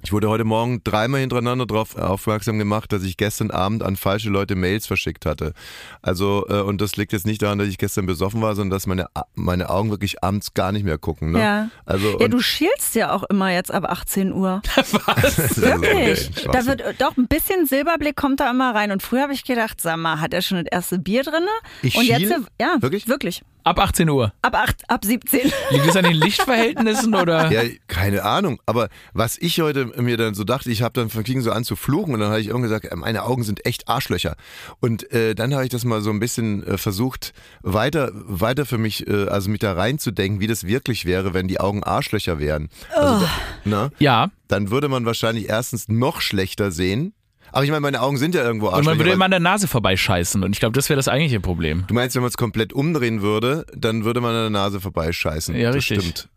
Ich 0.01 0.13
wurde 0.13 0.30
heute 0.30 0.46
Morgen 0.46 0.81
dreimal 0.84 1.19
hintereinander 1.19 1.66
darauf 1.66 1.98
aufmerksam 1.98 2.57
gemacht, 2.57 2.92
dass 2.92 3.04
ich 3.04 3.18
gestern 3.18 3.51
Abend 3.51 3.84
an 3.84 3.96
falsche 3.96 4.30
Leute 4.30 4.56
Mails 4.56 4.88
verschickt 4.88 5.25
hatte. 5.25 5.54
Also, 6.01 6.46
äh, 6.50 6.62
und 6.62 6.80
das 6.81 6.96
liegt 6.96 7.12
jetzt 7.12 7.25
nicht 7.25 7.42
daran, 7.42 7.60
dass 7.60 7.68
ich 7.68 7.78
gestern 7.78 8.06
besoffen 8.06 8.42
war, 8.42 8.56
sondern 8.56 8.72
dass 8.72 8.88
meine, 8.88 9.07
meine 9.36 9.69
Augen 9.69 9.90
wirklich 9.90 10.24
abends 10.24 10.54
gar 10.54 10.72
nicht 10.72 10.86
mehr 10.86 10.98
gucken. 10.98 11.31
Ne? 11.31 11.40
Ja. 11.40 11.69
Also, 11.86 12.19
ja, 12.19 12.28
du 12.28 12.40
schielst 12.40 12.96
ja 12.96 13.13
auch 13.13 13.24
immer 13.24 13.51
jetzt 13.51 13.72
ab 13.72 13.86
18 13.86 14.31
Uhr. 14.31 14.62
Was? 14.75 15.57
Wirklich? 15.62 16.31
da 16.52 16.66
wird 16.66 16.84
doch 17.00 17.18
ein 17.18 17.28
bisschen 17.28 17.66
Silberblick 17.66 18.16
kommt 18.16 18.40
da 18.40 18.50
immer 18.50 18.74
rein. 18.74 18.92
Und 18.92 19.04
früher 19.04 19.24
habe 19.24 19.34
ich 19.34 19.44
gedacht, 19.44 19.81
sag 19.81 19.98
mal, 19.98 20.22
hat 20.22 20.34
er 20.34 20.42
schon 20.42 20.63
das 20.63 20.72
erste 20.72 21.00
Bier 21.00 21.24
drin? 21.24 21.45
Ich 21.81 21.95
und 21.95 22.06
schiel? 22.06 22.19
jetzt, 22.19 22.42
ja, 22.60 22.78
wirklich? 22.80 23.07
Wirklich. 23.07 23.44
Ab 23.63 23.79
18 23.79 24.09
Uhr. 24.09 24.33
Ab, 24.41 24.56
8, 24.56 24.89
ab 24.89 25.03
17. 25.03 25.51
Liegt 25.71 25.85
es 25.88 25.95
an 25.95 26.06
den 26.06 26.15
Lichtverhältnissen 26.15 27.13
oder? 27.15 27.50
Ja, 27.59 27.63
keine 27.88 28.23
Ahnung. 28.23 28.59
Aber 28.65 28.89
was 29.13 29.38
ich 29.38 29.59
heute 29.61 29.85
mir 29.85 30.17
dann 30.17 30.33
so 30.33 30.44
dachte, 30.44 30.69
ich 30.69 30.81
habe 30.81 30.94
dann 30.94 31.09
fing 31.09 31.41
so 31.41 31.51
an 31.51 31.63
zu 31.63 31.75
fluchen 31.75 32.13
und 32.13 32.19
dann 32.19 32.29
habe 32.29 32.41
ich 32.41 32.47
irgendwann 32.47 32.69
gesagt, 32.69 32.95
meine 32.95 33.23
Augen 33.23 33.44
sind 33.44 33.65
echt 33.65 33.88
Arschlöcher. 33.88 34.35
Und 34.79 35.11
äh, 35.11 35.35
dann 35.35 35.53
habe 35.53 35.63
ich 35.63 35.69
das 35.69 35.83
mal 35.83 36.01
so 36.01 36.09
ein 36.09 36.19
bisschen 36.19 36.65
äh, 36.65 36.77
versucht, 36.77 37.33
weiter, 37.61 38.11
weiter 38.13 38.65
für 38.65 38.77
mich, 38.77 39.07
äh, 39.07 39.27
also 39.27 39.50
mich 39.50 39.59
da 39.59 39.73
reinzudenken, 39.73 40.39
wie 40.39 40.47
das 40.47 40.65
wirklich 40.65 41.06
wäre, 41.06 41.33
wenn 41.33 41.47
die 41.47 41.59
Augen 41.59 41.83
Arschlöcher 41.83 42.39
wären. 42.39 42.69
Also, 42.95 43.15
oh. 43.15 43.19
da, 43.19 43.29
na? 43.65 43.89
Ja. 44.00 44.29
Dann 44.47 44.71
würde 44.71 44.89
man 44.89 45.06
wahrscheinlich 45.06 45.50
erstens 45.50 45.88
noch 45.88 46.21
schlechter 46.21 46.71
sehen 46.71 47.13
aber 47.51 47.63
ich 47.63 47.69
meine, 47.69 47.81
meine 47.81 48.01
Augen 48.01 48.18
sind 48.18 48.36
ja 48.36 48.44
irgendwo 48.44 48.68
Arschlöcher. 48.68 48.80
Und 48.80 48.86
man 48.86 49.00
würde 49.00 49.12
immer 49.12 49.25
an 49.25 49.31
der 49.31 49.40
Nase 49.40 49.68
vorbeischeißen. 49.68 50.44
Und 50.44 50.51
ich 50.51 50.60
glaube, 50.60 50.74
das 50.74 50.90
wäre 50.90 50.98
das 50.98 51.07
eigentliche 51.07 51.40
Problem. 51.40 51.86
Du 51.88 51.94
meinst, 51.94 52.16
wenn 52.16 52.22
man 52.22 52.30
es 52.30 52.38
komplett 52.38 52.74
umdrehen 52.74 53.22
würde, 53.22 53.66
dann 53.75 54.06
würde 54.06 54.22
man 54.22 54.36
an 54.36 54.42
der 54.42 54.50
Nase 54.50 54.80
vorbeischeißen. 54.80 55.56
Ja, 55.56 55.68
das 55.68 55.78
richtig. 55.78 56.00
Stimmt. 56.00 56.30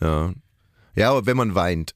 Ja. 0.00 0.32
Ja, 0.96 1.10
aber 1.10 1.26
wenn 1.26 1.36
man 1.36 1.54
weint. 1.54 1.94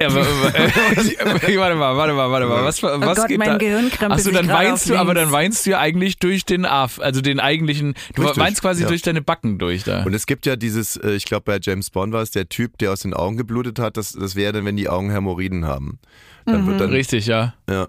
Ja, 0.00 0.08
aber, 0.08 0.24
warte 0.24 1.76
mal, 1.76 1.96
warte 1.96 2.12
mal, 2.12 2.30
warte 2.30 2.46
mal. 2.46 2.64
Was, 2.64 2.82
was 2.82 2.92
oh 2.96 2.98
Gott, 3.00 3.28
geht 3.28 3.38
mein 3.38 3.50
da? 3.50 3.58
Gehirn 3.58 3.90
Achso, 4.00 4.30
dann 4.30 4.48
weinst 4.48 4.88
du, 4.88 4.96
aber 4.96 5.14
dann 5.14 5.30
weinst 5.30 5.64
du 5.64 5.70
ja 5.70 5.78
eigentlich 5.78 6.18
durch 6.18 6.44
den 6.44 6.64
Af, 6.64 6.98
also 7.00 7.20
den 7.20 7.38
eigentlichen, 7.38 7.94
du 8.14 8.22
Richtig, 8.22 8.38
weinst 8.38 8.62
quasi 8.62 8.82
ja. 8.82 8.88
durch 8.88 9.02
deine 9.02 9.22
Backen 9.22 9.58
durch 9.58 9.84
da. 9.84 10.02
Und 10.02 10.14
es 10.14 10.26
gibt 10.26 10.46
ja 10.46 10.56
dieses, 10.56 10.96
äh, 10.96 11.12
ich 11.12 11.24
glaube 11.24 11.44
bei 11.44 11.58
James 11.62 11.90
Bond 11.90 12.12
war 12.12 12.22
es 12.22 12.32
der 12.32 12.48
Typ, 12.48 12.78
der 12.78 12.92
aus 12.92 13.00
den 13.00 13.14
Augen 13.14 13.36
geblutet 13.36 13.78
hat, 13.78 13.96
das, 13.96 14.12
das 14.12 14.34
wäre 14.34 14.52
dann, 14.52 14.64
wenn 14.64 14.76
die 14.76 14.88
Augen 14.88 15.10
Hämorrhoiden 15.10 15.66
haben. 15.66 16.00
Dann 16.46 16.62
mhm. 16.62 16.66
wird 16.68 16.80
dann, 16.80 16.90
Richtig, 16.90 17.26
ja. 17.26 17.54
Ja. 17.68 17.88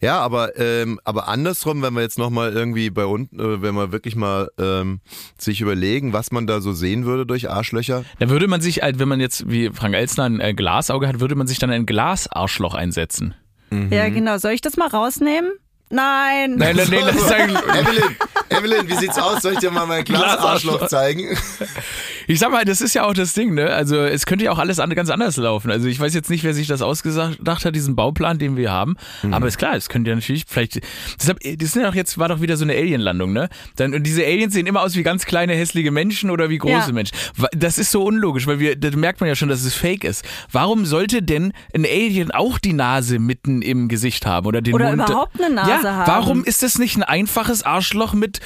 Ja, 0.00 0.20
aber, 0.20 0.58
ähm, 0.58 1.00
aber 1.04 1.28
andersrum, 1.28 1.82
wenn 1.82 1.94
wir 1.94 2.02
jetzt 2.02 2.18
nochmal 2.18 2.52
irgendwie 2.52 2.90
bei 2.90 3.04
unten, 3.04 3.38
äh, 3.38 3.62
wenn 3.62 3.74
wir 3.74 3.92
wirklich 3.92 4.16
mal 4.16 4.50
ähm, 4.58 5.00
sich 5.38 5.60
überlegen, 5.60 6.12
was 6.12 6.32
man 6.32 6.46
da 6.46 6.60
so 6.60 6.72
sehen 6.72 7.06
würde 7.06 7.26
durch 7.26 7.48
Arschlöcher. 7.48 8.04
Da 8.18 8.28
würde 8.28 8.48
man 8.48 8.60
sich, 8.60 8.82
halt, 8.82 8.98
wenn 8.98 9.08
man 9.08 9.20
jetzt 9.20 9.50
wie 9.50 9.70
Frank 9.70 9.94
Elstner 9.94 10.24
ein 10.24 10.40
äh, 10.40 10.54
Glasauge 10.54 11.08
hat, 11.08 11.20
würde 11.20 11.34
man 11.34 11.46
sich 11.46 11.58
dann 11.58 11.70
ein 11.70 11.86
Glasarschloch 11.86 12.74
einsetzen. 12.74 13.34
Mhm. 13.70 13.92
Ja, 13.92 14.08
genau. 14.08 14.38
Soll 14.38 14.52
ich 14.52 14.60
das 14.60 14.76
mal 14.76 14.88
rausnehmen? 14.88 15.52
Nein. 15.90 16.56
Nein, 16.56 16.76
nein, 16.76 16.88
nein, 16.90 17.04
das 17.06 17.16
ist 17.16 17.30
Evelyn, 17.30 18.16
Evelyn, 18.48 18.88
wie 18.88 18.94
sieht's 18.94 19.18
aus? 19.18 19.42
Soll 19.42 19.52
ich 19.52 19.58
dir 19.58 19.70
mal 19.70 19.86
mein 19.86 20.04
Glasarschloch 20.04 20.86
zeigen? 20.86 21.36
Ich 22.26 22.38
sag 22.38 22.50
mal, 22.50 22.64
das 22.64 22.80
ist 22.80 22.94
ja 22.94 23.04
auch 23.04 23.14
das 23.14 23.34
Ding, 23.34 23.54
ne? 23.54 23.70
Also 23.70 23.96
es 23.96 24.26
könnte 24.26 24.44
ja 24.44 24.52
auch 24.52 24.58
alles 24.58 24.76
ganz 24.76 25.10
anders 25.10 25.36
laufen. 25.36 25.70
Also 25.70 25.88
ich 25.88 25.98
weiß 25.98 26.14
jetzt 26.14 26.30
nicht, 26.30 26.44
wer 26.44 26.54
sich 26.54 26.66
das 26.66 26.82
ausgedacht 26.82 27.64
hat, 27.64 27.74
diesen 27.74 27.96
Bauplan, 27.96 28.38
den 28.38 28.56
wir 28.56 28.70
haben. 28.70 28.96
Mhm. 29.22 29.34
Aber 29.34 29.46
ist 29.46 29.58
klar, 29.58 29.74
es 29.74 29.88
könnte 29.88 30.10
ja 30.10 30.16
natürlich 30.16 30.44
vielleicht. 30.46 30.80
Deshalb, 31.18 31.38
das 31.40 31.72
sind 31.72 31.82
ja 31.82 31.88
auch 31.88 31.94
jetzt 31.94 32.18
war 32.18 32.28
doch 32.28 32.40
wieder 32.40 32.56
so 32.56 32.64
eine 32.64 32.74
Alien-Landung, 32.74 33.32
ne? 33.32 33.48
Dann, 33.76 33.94
und 33.94 34.04
diese 34.04 34.24
Aliens 34.24 34.54
sehen 34.54 34.66
immer 34.66 34.82
aus 34.82 34.96
wie 34.96 35.02
ganz 35.02 35.24
kleine 35.24 35.54
hässliche 35.54 35.90
Menschen 35.90 36.30
oder 36.30 36.50
wie 36.50 36.58
große 36.58 36.88
ja. 36.88 36.92
Menschen. 36.92 37.16
Das 37.52 37.78
ist 37.78 37.90
so 37.90 38.04
unlogisch, 38.04 38.46
weil 38.46 38.58
wir, 38.58 38.76
da 38.76 38.90
merkt 38.96 39.20
man 39.20 39.28
ja 39.28 39.34
schon, 39.34 39.48
dass 39.48 39.64
es 39.64 39.74
Fake 39.74 40.04
ist. 40.04 40.24
Warum 40.50 40.86
sollte 40.86 41.22
denn 41.22 41.52
ein 41.74 41.84
Alien 41.84 42.30
auch 42.30 42.58
die 42.58 42.72
Nase 42.72 43.18
mitten 43.18 43.62
im 43.62 43.88
Gesicht 43.88 44.26
haben 44.26 44.46
oder 44.46 44.62
den 44.62 44.74
oder 44.74 44.90
Mund? 44.90 45.02
Oder 45.02 45.10
überhaupt 45.10 45.40
eine 45.40 45.54
Nase 45.54 45.70
ja, 45.70 45.94
haben? 45.94 46.06
Warum 46.06 46.44
ist 46.44 46.62
das 46.62 46.78
nicht 46.78 46.96
ein 46.96 47.02
einfaches 47.02 47.62
Arschloch 47.62 48.14
mit, 48.14 48.40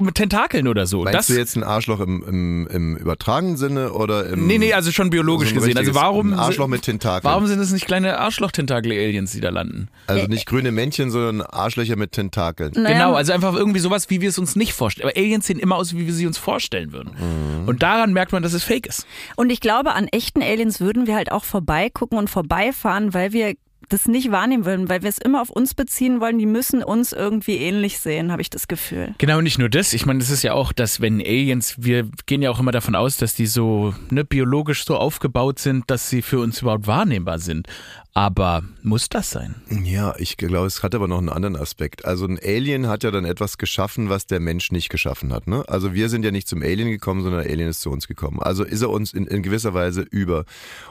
mit 0.00 0.14
Tentakeln 0.14 0.68
oder 0.68 0.86
so? 0.86 1.04
Meinst 1.04 1.18
das, 1.18 1.26
du 1.28 1.34
jetzt 1.34 1.56
ein 1.56 1.64
Arschloch 1.64 2.00
im, 2.00 2.24
im, 2.26 2.66
im 2.68 2.96
übertragenen 3.24 3.56
Sinne 3.56 3.92
oder 3.92 4.26
im. 4.26 4.46
Nee, 4.46 4.58
nee, 4.58 4.72
also 4.72 4.92
schon 4.92 5.10
biologisch 5.10 5.50
so 5.50 5.54
gesehen. 5.56 5.78
Also 5.78 5.94
warum. 5.94 6.34
Arschloch 6.34 6.66
mit 6.66 6.82
Tentakeln. 6.82 7.24
Warum 7.24 7.46
sind 7.46 7.58
es 7.58 7.72
nicht 7.72 7.86
kleine 7.86 8.18
Arschloch-Tentakel-Aliens, 8.18 9.32
die 9.32 9.40
da 9.40 9.48
landen? 9.50 9.88
Also 10.06 10.26
nicht 10.26 10.46
grüne 10.46 10.72
Männchen, 10.72 11.10
sondern 11.10 11.42
Arschlöcher 11.42 11.96
mit 11.96 12.12
Tentakeln. 12.12 12.72
Naja. 12.74 12.92
Genau, 12.92 13.14
also 13.14 13.32
einfach 13.32 13.54
irgendwie 13.54 13.80
sowas, 13.80 14.10
wie 14.10 14.20
wir 14.20 14.28
es 14.28 14.38
uns 14.38 14.56
nicht 14.56 14.74
vorstellen. 14.74 15.08
Aber 15.08 15.18
Aliens 15.18 15.46
sehen 15.46 15.58
immer 15.58 15.76
aus, 15.76 15.94
wie 15.94 16.06
wir 16.06 16.12
sie 16.12 16.26
uns 16.26 16.38
vorstellen 16.38 16.92
würden. 16.92 17.12
Mhm. 17.18 17.68
Und 17.68 17.82
daran 17.82 18.12
merkt 18.12 18.32
man, 18.32 18.42
dass 18.42 18.52
es 18.52 18.64
fake 18.64 18.86
ist. 18.86 19.06
Und 19.36 19.50
ich 19.50 19.60
glaube, 19.60 19.92
an 19.92 20.08
echten 20.08 20.42
Aliens 20.42 20.80
würden 20.80 21.06
wir 21.06 21.14
halt 21.14 21.32
auch 21.32 21.44
vorbeigucken 21.44 22.18
und 22.18 22.28
vorbeifahren, 22.28 23.14
weil 23.14 23.32
wir 23.32 23.54
das 23.88 24.06
nicht 24.06 24.30
wahrnehmen 24.30 24.64
würden, 24.64 24.88
weil 24.88 25.02
wir 25.02 25.08
es 25.08 25.18
immer 25.18 25.40
auf 25.40 25.50
uns 25.50 25.74
beziehen 25.74 26.20
wollen, 26.20 26.38
die 26.38 26.46
müssen 26.46 26.82
uns 26.82 27.12
irgendwie 27.12 27.56
ähnlich 27.56 27.98
sehen, 27.98 28.32
habe 28.32 28.42
ich 28.42 28.50
das 28.50 28.68
Gefühl. 28.68 29.14
Genau, 29.18 29.40
nicht 29.40 29.58
nur 29.58 29.68
das. 29.68 29.92
Ich 29.92 30.06
meine, 30.06 30.20
das 30.20 30.30
ist 30.30 30.42
ja 30.42 30.52
auch, 30.52 30.72
dass 30.72 31.00
wenn 31.00 31.20
Aliens, 31.20 31.76
wir 31.78 32.08
gehen 32.26 32.42
ja 32.42 32.50
auch 32.50 32.60
immer 32.60 32.72
davon 32.72 32.94
aus, 32.94 33.16
dass 33.16 33.34
die 33.34 33.46
so 33.46 33.94
ne, 34.10 34.24
biologisch 34.24 34.84
so 34.84 34.96
aufgebaut 34.96 35.58
sind, 35.58 35.90
dass 35.90 36.10
sie 36.10 36.22
für 36.22 36.40
uns 36.40 36.62
überhaupt 36.62 36.86
wahrnehmbar 36.86 37.38
sind. 37.38 37.68
Aber 38.16 38.62
muss 38.84 39.08
das 39.08 39.30
sein? 39.30 39.56
Ja, 39.82 40.14
ich 40.18 40.36
glaube, 40.36 40.68
es 40.68 40.84
hat 40.84 40.94
aber 40.94 41.08
noch 41.08 41.18
einen 41.18 41.28
anderen 41.28 41.56
Aspekt. 41.56 42.04
Also 42.04 42.26
ein 42.26 42.38
Alien 42.40 42.86
hat 42.86 43.02
ja 43.02 43.10
dann 43.10 43.24
etwas 43.24 43.58
geschaffen, 43.58 44.08
was 44.08 44.26
der 44.26 44.38
Mensch 44.38 44.70
nicht 44.70 44.88
geschaffen 44.88 45.32
hat. 45.32 45.48
Ne? 45.48 45.64
Also 45.66 45.94
wir 45.94 46.08
sind 46.08 46.24
ja 46.24 46.30
nicht 46.30 46.46
zum 46.46 46.62
Alien 46.62 46.90
gekommen, 46.90 47.24
sondern 47.24 47.42
der 47.42 47.50
Alien 47.50 47.68
ist 47.68 47.80
zu 47.80 47.90
uns 47.90 48.06
gekommen. 48.06 48.38
Also 48.40 48.62
ist 48.62 48.82
er 48.82 48.90
uns 48.90 49.12
in, 49.12 49.26
in 49.26 49.42
gewisser 49.42 49.74
Weise 49.74 50.02
über. 50.02 50.44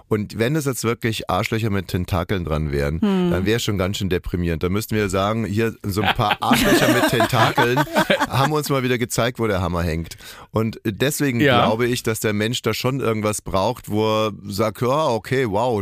Und 0.09 0.37
wenn 0.37 0.57
es 0.57 0.65
jetzt 0.65 0.83
wirklich 0.83 1.29
Arschlöcher 1.29 1.69
mit 1.69 1.87
Tentakeln 1.87 2.43
dran 2.43 2.73
wären, 2.83 3.01
wären, 3.01 3.31
dann 3.31 3.45
wäre 3.45 3.59
schon 3.59 3.77
ganz 3.77 3.97
schön 3.97 4.09
deprimierend. 4.09 4.63
Da 4.63 4.69
müssten 4.69 4.95
wir 4.95 5.09
sagen, 5.09 5.45
hier 5.45 5.75
so 5.83 6.01
ein 6.01 6.13
paar 6.15 6.37
Arschlöcher 6.41 6.93
mit 6.93 7.07
Tentakeln 7.07 7.79
haben 8.29 8.51
uns 8.51 8.69
mal 8.69 8.83
wieder 8.83 8.97
gezeigt, 8.97 9.39
wo 9.39 9.47
der 9.47 9.61
Hammer 9.61 9.83
hängt. 9.83 10.17
Und 10.51 10.79
deswegen 10.85 11.39
Ja. 11.39 11.63
glaube 11.63 11.87
ich, 11.87 12.03
dass 12.03 12.19
der 12.19 12.33
Mensch 12.33 12.61
da 12.61 12.73
schon 12.73 12.99
irgendwas 12.99 13.41
braucht, 13.41 13.89
wo 13.89 14.27
er 14.27 14.33
sagt, 14.47 14.81
ja, 14.81 15.07
okay, 15.07 15.45
wow, 15.49 15.81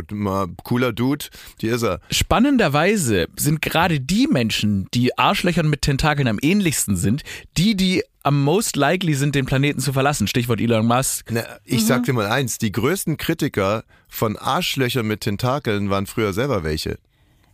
cooler 0.64 0.92
Dude, 0.92 1.26
hier 1.58 1.74
ist 1.74 1.82
er. 1.82 2.00
Spannenderweise 2.10 3.26
sind 3.36 3.62
gerade 3.62 4.00
die 4.00 4.26
Menschen, 4.26 4.86
die 4.94 5.16
Arschlöchern 5.18 5.68
mit 5.68 5.82
Tentakeln 5.82 6.28
am 6.28 6.38
ähnlichsten 6.40 6.96
sind, 6.96 7.22
die, 7.56 7.76
die 7.76 8.02
am 8.22 8.42
most 8.42 8.76
likely 8.76 9.14
sind, 9.14 9.34
den 9.34 9.46
Planeten 9.46 9.80
zu 9.80 9.92
verlassen. 9.92 10.26
Stichwort 10.26 10.60
Elon 10.60 10.86
Musk. 10.86 11.30
Na, 11.30 11.42
ich 11.64 11.86
sag 11.86 12.04
dir 12.04 12.12
mal 12.12 12.26
eins, 12.26 12.58
die 12.58 12.72
größten 12.72 13.16
Kritiker 13.16 13.84
von 14.08 14.36
Arschlöchern 14.36 15.06
mit 15.06 15.22
Tentakeln 15.22 15.90
waren 15.90 16.06
früher 16.06 16.32
selber 16.32 16.64
welche. 16.64 16.98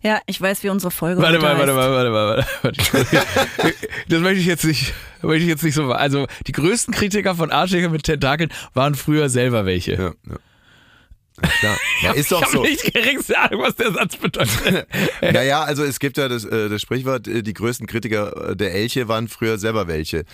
Ja, 0.00 0.20
ich 0.26 0.40
weiß, 0.40 0.62
wie 0.62 0.68
unsere 0.68 0.92
Folge 0.92 1.20
Warte 1.20 1.38
heute 1.38 1.42
mal, 1.42 1.58
warte 1.58 1.74
heißt. 1.74 1.76
mal, 1.76 1.90
warte 1.90 2.10
mal, 2.10 2.46
warte 2.62 3.62
mal. 3.62 3.74
Das 4.08 4.20
möchte 4.20 4.40
ich 4.40 4.46
jetzt 4.46 4.64
nicht, 4.64 4.94
möchte 5.22 5.42
ich 5.42 5.48
jetzt 5.48 5.64
nicht 5.64 5.74
so. 5.74 5.90
Also 5.90 6.26
die 6.46 6.52
größten 6.52 6.94
Kritiker 6.94 7.34
von 7.34 7.50
Arschlöchern 7.50 7.90
mit 7.90 8.04
Tentakeln 8.04 8.50
waren 8.74 8.94
früher 8.94 9.28
selber 9.28 9.66
welche. 9.66 9.92
Ja, 9.92 10.12
ja. 10.30 10.36
Klar. 11.60 11.76
Ja, 12.02 12.12
ist 12.12 12.30
doch 12.30 12.42
ich 12.42 12.48
so. 12.48 12.58
habe 12.58 12.68
nicht 12.68 12.94
geringste 12.94 13.36
Ahnung, 13.38 13.62
was 13.62 13.74
der 13.74 13.92
Satz 13.92 14.16
bedeutet. 14.16 14.86
Naja, 15.20 15.62
also 15.64 15.82
es 15.82 15.98
gibt 15.98 16.16
ja 16.16 16.28
das, 16.28 16.44
äh, 16.44 16.68
das 16.68 16.80
Sprichwort, 16.80 17.26
äh, 17.26 17.42
die 17.42 17.54
größten 17.54 17.86
Kritiker 17.88 18.50
äh, 18.50 18.56
der 18.56 18.72
Elche 18.74 19.08
waren 19.08 19.26
früher 19.26 19.58
selber 19.58 19.88
welche. 19.88 20.24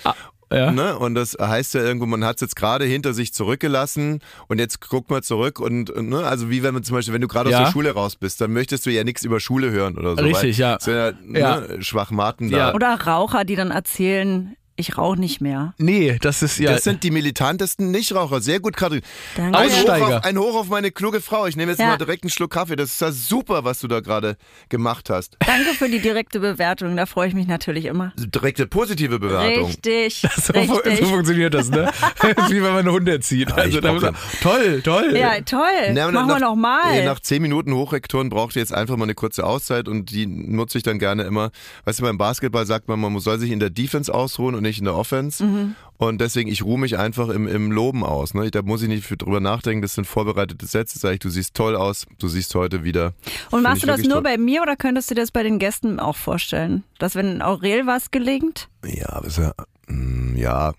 ja. 0.52 0.70
Ne? 0.72 0.98
Und 0.98 1.14
das 1.14 1.36
heißt 1.40 1.72
ja 1.74 1.80
irgendwo, 1.82 2.04
man 2.06 2.22
hat 2.24 2.36
es 2.36 2.42
jetzt 2.42 2.56
gerade 2.56 2.84
hinter 2.84 3.14
sich 3.14 3.32
zurückgelassen 3.32 4.20
und 4.48 4.58
jetzt 4.58 4.80
guckt 4.86 5.08
man 5.10 5.22
zurück 5.22 5.58
und, 5.58 5.88
und 5.88 6.10
ne? 6.10 6.18
also 6.26 6.50
wie 6.50 6.62
wenn 6.62 6.74
man 6.74 6.84
zum 6.84 6.96
Beispiel, 6.96 7.14
wenn 7.14 7.22
du 7.22 7.28
gerade 7.28 7.48
Ja. 7.50 7.60
aus 7.60 7.64
der 7.68 7.72
Schule 7.72 7.92
raus 7.92 8.16
bist, 8.16 8.42
dann 8.42 8.52
möchtest 8.52 8.84
du 8.84 8.90
ja 8.90 9.02
nichts 9.02 9.24
über 9.24 9.40
Schule 9.40 9.70
hören 9.70 9.96
oder 9.96 10.16
so. 10.16 10.22
Richtig, 10.22 10.58
weil 10.58 10.66
ja. 10.66 10.78
Sind 10.80 10.94
ja, 10.94 11.12
Ja. 11.40 11.60
Ne? 11.60 11.82
Schwachmaten 11.82 12.50
Ja. 12.50 12.68
da. 12.68 12.74
Oder 12.74 12.94
Raucher, 13.00 13.44
die 13.46 13.56
dann 13.56 13.70
erzählen, 13.70 14.54
ich 14.76 14.98
rauche 14.98 15.18
nicht 15.18 15.40
mehr. 15.40 15.74
Nee, 15.78 16.18
das 16.20 16.42
ist 16.42 16.58
ja. 16.58 16.72
Das 16.72 16.84
sind 16.84 17.02
die 17.04 17.10
militantesten 17.10 17.90
Nichtraucher. 17.90 18.40
Sehr 18.40 18.60
gut 18.60 18.76
gerade. 18.76 19.00
Danke. 19.36 19.58
Ein, 19.58 19.70
Hoch 19.70 19.76
Aussteiger. 19.76 20.16
auf- 20.18 20.24
ein 20.24 20.38
Hoch 20.38 20.54
auf 20.56 20.68
meine 20.68 20.90
kluge 20.90 21.20
Frau. 21.20 21.46
Ich 21.46 21.56
nehme 21.56 21.72
jetzt 21.72 21.78
Ja. 21.80 21.88
mal 21.88 21.96
direkt 21.98 22.24
einen 22.24 22.30
Schluck 22.30 22.50
Kaffee. 22.52 22.76
Das 22.76 22.90
ist 22.90 23.00
ja 23.00 23.12
super, 23.12 23.64
was 23.64 23.80
du 23.80 23.88
da 23.88 24.00
gerade 24.00 24.36
gemacht 24.68 25.10
hast. 25.10 25.36
Danke 25.46 25.70
für 25.74 25.88
die 25.88 26.00
direkte 26.00 26.40
Bewertung, 26.40 26.96
da 26.96 27.06
freue 27.06 27.28
ich 27.28 27.34
mich 27.34 27.46
natürlich 27.46 27.84
immer. 27.84 28.12
Direkte 28.16 28.66
positive 28.66 29.18
Bewertung. 29.18 29.66
Richtig, 29.66 30.22
so, 30.36 30.52
richtig. 30.52 30.98
so 30.98 31.04
funktioniert 31.06 31.54
das, 31.54 31.70
ne? 31.70 31.90
Das 32.20 32.30
ist 32.46 32.50
wie 32.50 32.56
wenn 32.62 32.72
man 32.72 32.78
einen 32.78 32.90
Hund 32.90 33.08
erzieht. 33.08 33.50
Ja, 33.50 33.56
Also 33.56 33.80
man, 33.80 34.16
toll, 34.42 34.80
toll. 34.82 35.16
ja, 35.16 35.40
toll. 35.42 35.60
Na, 35.92 36.10
Machen 36.10 36.26
wir 36.28 36.34
nach- 36.34 36.40
noch 36.40 36.56
mal. 36.56 36.94
äh, 36.94 37.04
Nach 37.04 37.20
zehn 37.20 37.42
Minuten 37.42 37.74
Hochrektoren 37.74 38.28
braucht 38.30 38.56
ihr 38.56 38.60
jetzt 38.60 38.72
einfach 38.72 38.96
mal 38.96 39.04
eine 39.04 39.14
kurze 39.14 39.44
Auszeit 39.44 39.88
und 39.88 40.10
die 40.10 40.26
nutze 40.26 40.78
ich 40.78 40.84
dann 40.84 40.98
gerne 40.98 41.22
immer. 41.24 41.50
Weißt 41.84 41.98
du, 42.00 42.02
beim 42.04 42.18
Basketball 42.18 42.66
sagt 42.66 42.88
man, 42.88 42.98
man 43.00 43.18
soll 43.20 43.38
sich 43.38 43.50
in 43.50 43.60
der 43.60 43.70
Defense 43.70 44.12
ausruhen 44.12 44.54
und 44.54 44.63
nicht 44.64 44.80
in 44.80 44.84
der 44.84 44.96
Offense. 44.96 45.44
Mhm. 45.44 45.76
Und 45.96 46.20
deswegen, 46.20 46.50
ich 46.50 46.62
ruhe 46.62 46.78
mich 46.78 46.98
einfach 46.98 47.28
im, 47.28 47.46
im 47.46 47.70
Loben 47.70 48.04
aus. 48.04 48.34
Ne? 48.34 48.50
Da 48.50 48.62
muss 48.62 48.82
ich 48.82 48.88
nicht 48.88 49.08
drüber 49.22 49.38
nachdenken. 49.40 49.80
Das 49.80 49.94
sind 49.94 50.06
vorbereitete 50.06 50.66
Sätze. 50.66 50.98
Sag 50.98 51.12
ich, 51.12 51.18
du 51.20 51.30
siehst 51.30 51.54
toll 51.54 51.76
aus. 51.76 52.06
Du 52.18 52.26
siehst 52.26 52.54
heute 52.56 52.82
wieder. 52.82 53.12
Und 53.52 53.62
machst 53.62 53.84
du 53.84 53.86
das 53.86 54.02
nur 54.02 54.14
toll. 54.14 54.22
bei 54.22 54.38
mir 54.38 54.62
oder 54.62 54.74
könntest 54.74 55.10
du 55.10 55.14
dir 55.14 55.20
das 55.20 55.30
bei 55.30 55.44
den 55.44 55.60
Gästen 55.60 56.00
auch 56.00 56.16
vorstellen? 56.16 56.82
Dass 56.98 57.14
wenn 57.14 57.42
Aurel 57.42 57.86
was 57.86 58.10
gelingt? 58.10 58.68
Ja, 58.84 59.10
aber 59.10 59.26
ist 59.28 59.38
ja, 59.38 59.54
mm, 59.86 60.36
ja, 60.36 60.72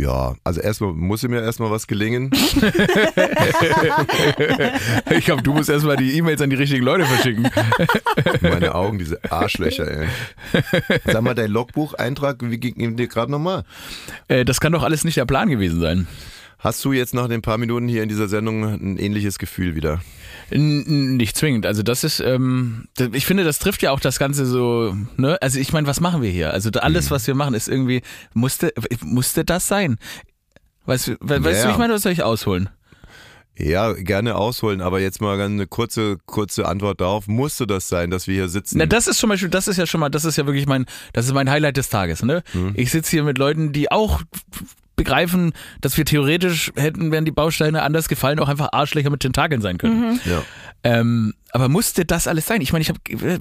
ja. 0.00 0.34
Also 0.44 0.60
erstmal 0.60 0.92
muss 0.92 1.22
mir 1.22 1.42
erstmal 1.42 1.70
was 1.70 1.86
gelingen. 1.86 2.30
Ich 5.10 5.24
glaube, 5.24 5.42
du 5.42 5.52
musst 5.52 5.68
erstmal 5.68 5.96
die 5.96 6.16
E-Mails 6.16 6.40
an 6.40 6.50
die 6.50 6.56
richtigen 6.56 6.84
Leute 6.84 7.04
verschicken. 7.04 7.50
Meine 8.40 8.74
Augen, 8.74 8.98
diese 8.98 9.20
Arschlöcher, 9.30 9.86
ey. 9.86 10.08
Sag 11.04 11.22
mal, 11.22 11.34
dein 11.34 11.50
Logbucheintrag, 11.50 12.38
wie 12.42 12.58
ging 12.58 12.96
dir 12.96 13.08
gerade 13.08 13.30
nochmal? 13.30 13.64
Äh, 14.28 14.44
das 14.44 14.60
kann 14.60 14.72
doch 14.72 14.82
alles 14.82 15.04
nicht 15.04 15.16
der 15.16 15.26
Plan 15.26 15.48
gewesen 15.48 15.80
sein. 15.80 16.06
Hast 16.62 16.84
du 16.84 16.92
jetzt 16.92 17.14
nach 17.14 17.26
den 17.26 17.40
paar 17.40 17.56
Minuten 17.56 17.88
hier 17.88 18.02
in 18.02 18.10
dieser 18.10 18.28
Sendung 18.28 18.62
ein 18.64 18.98
ähnliches 18.98 19.38
Gefühl 19.38 19.74
wieder? 19.74 20.00
Nicht 20.50 21.36
zwingend. 21.36 21.64
Also 21.64 21.82
das 21.82 22.04
ist, 22.04 22.20
ähm, 22.20 22.86
ich 23.12 23.24
finde, 23.24 23.44
das 23.44 23.58
trifft 23.58 23.80
ja 23.82 23.92
auch 23.92 24.00
das 24.00 24.18
Ganze 24.18 24.44
so, 24.44 24.94
ne? 25.16 25.40
Also 25.40 25.58
ich 25.58 25.72
meine, 25.72 25.86
was 25.86 26.00
machen 26.00 26.20
wir 26.20 26.30
hier? 26.30 26.52
Also 26.52 26.68
da- 26.70 26.80
Mhm. 26.80 26.84
alles, 26.84 27.10
was 27.10 27.26
wir 27.26 27.34
machen, 27.34 27.54
ist 27.54 27.66
irgendwie, 27.68 28.02
musste, 28.34 28.74
musste 29.02 29.44
das 29.44 29.68
sein? 29.68 29.96
Weißt, 30.84 31.06
du- 31.08 31.16
we- 31.20 31.42
weißt 31.42 31.60
du, 31.60 31.62
Ja. 31.64 31.68
wie 31.68 31.72
ich 31.72 31.78
meine, 31.78 31.94
was 31.94 32.02
soll 32.02 32.12
ich 32.12 32.22
ausholen? 32.22 32.68
Ja, 33.56 33.92
gerne 33.94 34.36
ausholen, 34.36 34.80
aber 34.82 35.00
jetzt 35.00 35.20
mal 35.20 35.40
eine 35.40 35.66
kurze, 35.66 36.18
kurze 36.26 36.66
Antwort 36.66 37.00
darauf. 37.00 37.26
Musste 37.26 37.66
das 37.66 37.88
sein, 37.88 38.10
dass 38.10 38.26
wir 38.26 38.34
hier 38.34 38.48
sitzen? 38.48 38.78
Na, 38.78 38.86
das 38.86 39.06
ist 39.06 39.18
zum 39.18 39.28
Beispiel, 39.30 39.48
das 39.50 39.66
ist 39.68 39.76
ja 39.78 39.86
schon 39.86 40.00
mal, 40.00 40.08
das 40.10 40.24
ist 40.26 40.36
ja 40.36 40.46
wirklich 40.46 40.66
mein, 40.66 40.84
das 41.12 41.26
ist 41.26 41.32
mein 41.32 41.48
Highlight 41.50 41.76
des 41.78 41.88
Tages, 41.88 42.22
ne? 42.22 42.42
Mhm. 42.54 42.72
Ich 42.74 42.90
sitze 42.90 43.10
hier 43.12 43.22
mit 43.22 43.38
Leuten, 43.38 43.72
die 43.72 43.90
auch 43.90 44.22
begreifen, 45.04 45.52
dass 45.80 45.96
wir 45.96 46.04
theoretisch 46.04 46.72
hätten, 46.76 47.10
wären 47.12 47.24
die 47.24 47.30
Bausteine 47.30 47.82
anders 47.82 48.08
gefallen, 48.08 48.38
auch 48.38 48.48
einfach 48.48 48.68
Arschlöcher 48.72 49.10
mit 49.10 49.20
Tentakeln 49.20 49.60
sein 49.60 49.78
können. 49.78 50.20
ja. 50.24 50.42
Ähm, 50.82 51.34
aber 51.52 51.68
musste 51.68 52.04
das 52.04 52.26
alles 52.26 52.46
sein? 52.46 52.60
Ich 52.60 52.72
meine, 52.72 52.82
ich 52.82 52.88
habe 52.88 53.00
äh, 53.10 53.38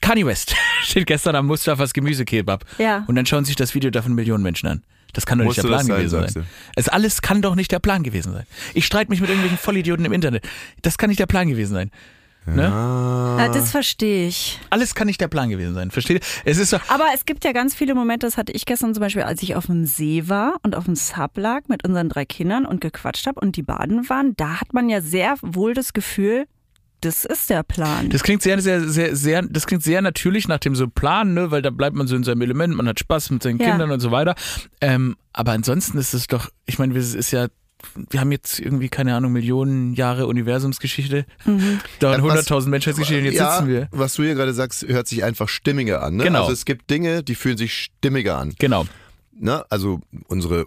Kanye 0.00 0.26
West 0.26 0.54
steht 0.82 1.06
gestern 1.06 1.34
am 1.36 1.46
Mustafas 1.46 1.92
Gemüsekebab 1.92 2.64
Ja. 2.78 3.04
und 3.06 3.14
dann 3.16 3.26
schauen 3.26 3.44
sich 3.44 3.56
das 3.56 3.74
Video 3.74 3.90
davon 3.90 4.14
Millionen 4.14 4.42
Menschen 4.42 4.68
an. 4.68 4.82
Das 5.12 5.26
kann 5.26 5.38
doch 5.38 5.44
Musste 5.46 5.62
nicht 5.62 5.70
der 5.70 5.76
Plan 5.76 5.86
sein, 5.86 5.96
gewesen 5.96 6.28
sein. 6.28 6.46
Es 6.76 6.88
alles 6.88 7.20
kann 7.20 7.42
doch 7.42 7.56
nicht 7.56 7.72
der 7.72 7.80
Plan 7.80 8.02
gewesen 8.04 8.32
sein. 8.32 8.46
Ich 8.74 8.86
streite 8.86 9.10
mich 9.10 9.20
mit 9.20 9.28
irgendwelchen 9.28 9.58
Vollidioten 9.58 10.04
im 10.04 10.12
Internet. 10.12 10.46
Das 10.82 10.98
kann 10.98 11.08
nicht 11.10 11.18
der 11.18 11.26
Plan 11.26 11.48
gewesen 11.48 11.74
sein. 11.74 11.90
Ne? 12.54 12.64
Ja, 12.64 13.48
das 13.48 13.70
verstehe 13.70 14.28
ich. 14.28 14.58
Alles 14.70 14.94
kann 14.94 15.06
nicht 15.06 15.20
der 15.20 15.28
Plan 15.28 15.48
gewesen 15.50 15.74
sein. 15.74 15.90
Versteht 15.90 16.16
ihr? 16.22 16.28
Es 16.44 16.58
ist 16.58 16.70
so, 16.70 16.78
Aber 16.88 17.06
es 17.14 17.24
gibt 17.24 17.44
ja 17.44 17.52
ganz 17.52 17.74
viele 17.74 17.94
Momente, 17.94 18.26
das 18.26 18.36
hatte 18.36 18.52
ich 18.52 18.66
gestern 18.66 18.92
zum 18.94 19.00
Beispiel, 19.00 19.22
als 19.22 19.42
ich 19.42 19.54
auf 19.56 19.66
dem 19.66 19.86
See 19.86 20.28
war 20.28 20.54
und 20.62 20.74
auf 20.76 20.84
dem 20.84 20.96
Sub 20.96 21.36
lag 21.36 21.62
mit 21.68 21.86
unseren 21.86 22.08
drei 22.08 22.24
Kindern 22.24 22.66
und 22.66 22.80
gequatscht 22.80 23.26
habe 23.26 23.40
und 23.40 23.56
die 23.56 23.62
baden 23.62 24.08
waren, 24.08 24.34
da 24.36 24.60
hat 24.60 24.72
man 24.72 24.88
ja 24.88 25.00
sehr 25.00 25.36
wohl 25.42 25.74
das 25.74 25.92
Gefühl, 25.92 26.46
das 27.00 27.24
ist 27.24 27.48
der 27.48 27.62
Plan. 27.62 28.10
Das 28.10 28.22
klingt 28.22 28.42
sehr, 28.42 28.60
sehr, 28.60 28.82
sehr, 28.86 29.16
sehr, 29.16 29.42
das 29.42 29.66
klingt 29.66 29.82
sehr 29.82 30.02
natürlich 30.02 30.48
nach 30.48 30.58
dem 30.58 30.74
so 30.74 30.86
Plan, 30.86 31.32
ne, 31.32 31.50
weil 31.50 31.62
da 31.62 31.70
bleibt 31.70 31.96
man 31.96 32.06
so 32.06 32.14
in 32.14 32.24
seinem 32.24 32.42
Element, 32.42 32.74
man 32.76 32.86
hat 32.86 33.00
Spaß 33.00 33.30
mit 33.30 33.42
seinen 33.42 33.58
Ja. 33.58 33.70
Kindern 33.70 33.90
und 33.90 34.00
so 34.00 34.10
weiter. 34.10 34.34
Ähm, 34.82 35.16
aber 35.32 35.52
ansonsten 35.52 35.96
ist 35.96 36.12
es 36.12 36.26
doch, 36.26 36.50
ich 36.66 36.78
meine, 36.78 36.96
es 36.98 37.14
ist 37.14 37.30
ja, 37.30 37.46
wir 38.10 38.20
haben 38.20 38.32
jetzt 38.32 38.58
irgendwie, 38.60 38.88
keine 38.88 39.14
Ahnung, 39.14 39.32
Millionen 39.32 39.94
Jahre 39.94 40.26
Universumsgeschichte, 40.26 41.26
Ja, 41.46 41.54
was- 42.22 42.46
100.000 42.48 42.68
Menschheitsgeschichte 42.70 43.18
und 43.20 43.24
jetzt 43.26 43.36
ja, 43.36 43.56
sitzen 43.56 43.68
wir. 43.68 43.88
was 43.90 44.14
du 44.14 44.22
hier 44.22 44.34
gerade 44.34 44.54
sagst, 44.54 44.86
hört 44.86 45.08
sich 45.08 45.24
einfach 45.24 45.48
stimmiger 45.48 46.02
an. 46.02 46.16
Ne? 46.16 46.24
Genau. 46.24 46.40
Also 46.42 46.52
es 46.52 46.64
gibt 46.64 46.90
Dinge, 46.90 47.22
die 47.22 47.34
fühlen 47.34 47.56
sich 47.58 47.74
stimmiger 47.74 48.38
an. 48.38 48.54
Genau. 48.58 48.86
Ne? 49.38 49.64
Also 49.70 50.00
unsere 50.28 50.66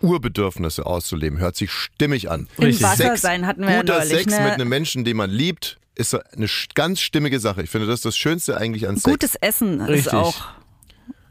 Urbedürfnisse 0.00 0.86
auszuleben, 0.86 1.38
hört 1.38 1.56
sich 1.56 1.70
stimmig 1.72 2.30
an. 2.30 2.46
Im 2.56 2.64
richtig. 2.64 2.84
Wasser 2.86 2.96
Sex, 3.08 3.20
sein 3.22 3.46
hatten 3.46 3.62
wir 3.62 3.72
ja 3.72 3.82
neulich. 3.82 4.08
Sex 4.08 4.26
ne? 4.32 4.40
mit 4.44 4.52
einem 4.52 4.68
Menschen, 4.68 5.04
den 5.04 5.16
man 5.16 5.30
liebt, 5.30 5.78
ist 5.94 6.14
eine 6.14 6.46
ganz 6.74 7.00
stimmige 7.00 7.40
Sache. 7.40 7.62
Ich 7.62 7.70
finde, 7.70 7.86
das 7.88 7.96
ist 7.96 8.04
das 8.04 8.16
Schönste 8.16 8.56
eigentlich 8.56 8.86
an 8.88 8.96
Sex. 8.96 9.04
Gutes 9.04 9.34
Essen 9.34 9.80
Richtig. 9.80 10.06
ist 10.06 10.14
auch. 10.14 10.46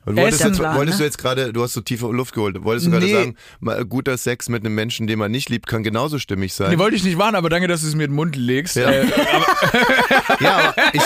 Und 0.08 0.16
du 0.16 0.22
wolltest, 0.22 0.42
jetzt, 0.42 0.58
Plan, 0.58 0.78
wolltest 0.78 1.00
ne? 1.00 1.04
du 1.04 1.06
jetzt 1.06 1.18
gerade, 1.18 1.52
du 1.52 1.62
hast 1.62 1.74
so 1.74 1.82
tiefe 1.82 2.06
Luft 2.08 2.34
geholt, 2.34 2.64
wolltest 2.64 2.88
du 2.88 2.92
gerade 2.92 3.06
Nee. 3.06 3.14
sagen, 3.14 3.36
mal, 3.60 3.84
guter 3.84 4.18
Sex 4.18 4.48
mit 4.48 4.64
einem 4.64 4.74
Menschen, 4.74 5.06
den 5.06 5.20
man 5.20 5.30
nicht 5.32 5.50
liebt, 5.50 5.68
kann 5.68 5.84
genauso 5.84 6.18
stimmig 6.18 6.54
sein. 6.54 6.72
Nee, 6.72 6.78
wollte 6.78 6.96
ich 6.96 7.04
nicht 7.04 7.18
machen, 7.18 7.36
aber 7.36 7.50
danke, 7.50 7.68
dass 7.68 7.82
du 7.82 7.88
es 7.88 7.96
mir 7.96 8.06
in 8.06 8.12
den 8.12 8.16
Mund 8.16 8.38
legst. 8.38 8.78
Ja. 8.78 8.90
Äh, 8.90 9.06
ja, 10.40 10.74
aber 10.74 10.76
ich, 10.94 11.02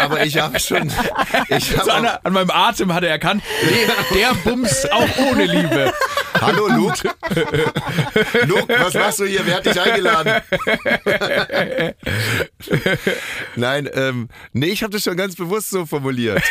aber 0.00 0.24
ich 0.24 0.38
habe 0.38 0.58
schon, 0.58 0.90
ich 1.50 1.66
so 1.66 1.90
an, 1.90 2.06
an 2.06 2.32
meinem 2.32 2.50
Atem 2.50 2.94
hat 2.94 3.02
er 3.04 3.10
erkannt, 3.10 3.42
nee, 3.62 4.16
der 4.18 4.32
Bums 4.36 4.86
auch 4.90 5.18
ohne 5.30 5.44
Liebe. 5.44 5.92
Hallo 6.40 6.68
Luke. 6.68 7.10
Luke, 8.46 8.74
was 8.78 8.94
machst 8.94 9.20
du 9.20 9.26
hier? 9.26 9.40
Wer 9.44 9.56
hat 9.56 9.66
dich 9.66 9.78
eingeladen? 9.78 10.42
Nein, 13.56 13.88
ähm, 13.92 14.28
nee, 14.54 14.68
ich 14.68 14.82
habe 14.82 14.92
das 14.92 15.04
schon 15.04 15.16
ganz 15.16 15.36
bewusst 15.36 15.68
so 15.70 15.84
formuliert. 15.84 16.42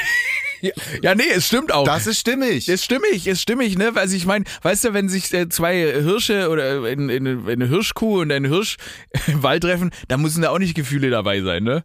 Ja, 0.61 0.71
ja, 1.01 1.15
nee, 1.15 1.23
es 1.33 1.47
stimmt 1.47 1.71
auch. 1.71 1.85
Das 1.85 2.07
ist 2.07 2.19
stimmig. 2.19 2.67
Ist 2.67 2.85
stimmig, 2.85 3.27
ist 3.27 3.41
stimmig, 3.41 3.77
ne? 3.77 3.91
Also 3.95 4.15
ich 4.15 4.25
meine, 4.25 4.45
weißt 4.61 4.85
du, 4.85 4.93
wenn 4.93 5.09
sich 5.09 5.33
äh, 5.33 5.49
zwei 5.49 5.75
Hirsche 5.75 6.49
oder 6.49 6.87
in, 6.89 7.09
in, 7.09 7.47
eine 7.47 7.67
Hirschkuh 7.67 8.21
und 8.21 8.31
ein 8.31 8.45
Hirsch 8.45 8.77
im 9.27 9.43
Wald 9.43 9.63
treffen, 9.63 9.91
da 10.07 10.17
müssen 10.17 10.41
da 10.41 10.49
auch 10.49 10.59
nicht 10.59 10.75
Gefühle 10.75 11.09
dabei 11.09 11.41
sein, 11.41 11.63
ne? 11.63 11.83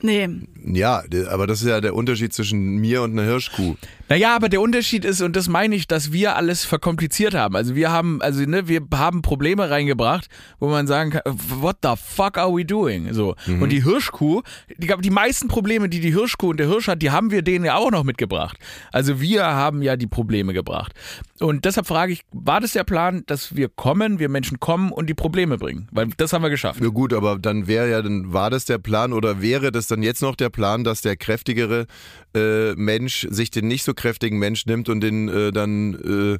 Nee. 0.00 0.28
Ja, 0.64 1.02
aber 1.30 1.46
das 1.46 1.60
ist 1.60 1.68
ja 1.68 1.80
der 1.80 1.94
Unterschied 1.94 2.32
zwischen 2.32 2.76
mir 2.76 3.02
und 3.02 3.12
einer 3.12 3.24
Hirschkuh. 3.24 3.74
Naja, 4.08 4.34
aber 4.34 4.48
der 4.48 4.60
Unterschied 4.60 5.04
ist, 5.04 5.20
und 5.20 5.34
das 5.34 5.48
meine 5.48 5.74
ich, 5.74 5.88
dass 5.88 6.12
wir 6.12 6.36
alles 6.36 6.64
verkompliziert 6.64 7.34
haben. 7.34 7.56
Also 7.56 7.74
wir 7.74 7.90
haben, 7.90 8.22
also 8.22 8.40
ne, 8.44 8.68
wir 8.68 8.82
haben 8.94 9.22
Probleme 9.22 9.70
reingebracht, 9.70 10.28
wo 10.60 10.68
man 10.68 10.86
sagen 10.86 11.10
kann, 11.10 11.22
what 11.24 11.78
the 11.82 11.94
fuck 11.96 12.38
are 12.38 12.54
we 12.54 12.64
doing? 12.64 13.12
So. 13.12 13.34
Mhm. 13.46 13.62
Und 13.62 13.70
die 13.70 13.82
Hirschkuh, 13.82 14.42
die, 14.76 14.92
die 15.00 15.10
meisten 15.10 15.48
Probleme, 15.48 15.88
die 15.88 16.00
die 16.00 16.12
Hirschkuh 16.12 16.50
und 16.50 16.60
der 16.60 16.68
Hirsch 16.68 16.88
hat, 16.88 17.02
die 17.02 17.10
haben 17.10 17.30
wir 17.30 17.42
denen 17.42 17.64
ja 17.64 17.76
auch 17.76 17.90
noch 17.90 18.04
mitgebracht. 18.04 18.56
Also 18.92 19.20
wir 19.20 19.44
haben 19.44 19.82
ja 19.82 19.96
die 19.96 20.06
Probleme 20.06 20.54
gebracht. 20.54 20.92
Und 21.40 21.64
deshalb 21.64 21.86
frage 21.86 22.12
ich, 22.12 22.22
war 22.32 22.60
das 22.60 22.72
der 22.72 22.84
Plan, 22.84 23.24
dass 23.26 23.56
wir 23.56 23.68
kommen, 23.68 24.18
wir 24.18 24.28
Menschen 24.28 24.60
kommen 24.60 24.90
und 24.90 25.08
die 25.08 25.14
Probleme 25.14 25.58
bringen? 25.58 25.88
Weil 25.90 26.08
das 26.16 26.32
haben 26.32 26.42
wir 26.42 26.50
geschafft. 26.50 26.80
Ja 26.80 26.88
gut, 26.88 27.12
aber 27.12 27.38
dann 27.38 27.66
wäre 27.66 27.90
ja, 27.90 28.00
dann 28.00 28.32
war 28.32 28.50
das 28.50 28.64
der 28.64 28.78
Plan 28.78 29.12
oder 29.12 29.42
wäre 29.42 29.70
das 29.70 29.87
dann 29.90 30.02
jetzt 30.02 30.22
noch 30.22 30.36
der 30.36 30.50
Plan, 30.50 30.84
dass 30.84 31.00
der 31.00 31.16
kräftigere 31.16 31.86
äh, 32.34 32.74
Mensch 32.74 33.26
sich 33.30 33.50
den 33.50 33.68
nicht 33.68 33.84
so 33.84 33.94
kräftigen 33.94 34.38
Mensch 34.38 34.66
nimmt 34.66 34.88
und 34.88 35.00
den 35.00 35.28
äh, 35.28 35.50
dann 35.50 35.94
äh, 35.94 36.38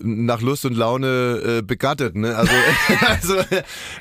nach 0.00 0.40
Lust 0.40 0.64
und 0.64 0.76
Laune 0.76 1.58
äh, 1.58 1.62
begattet. 1.62 2.16
Ne? 2.16 2.36
Also, 2.36 2.52
also 3.06 3.36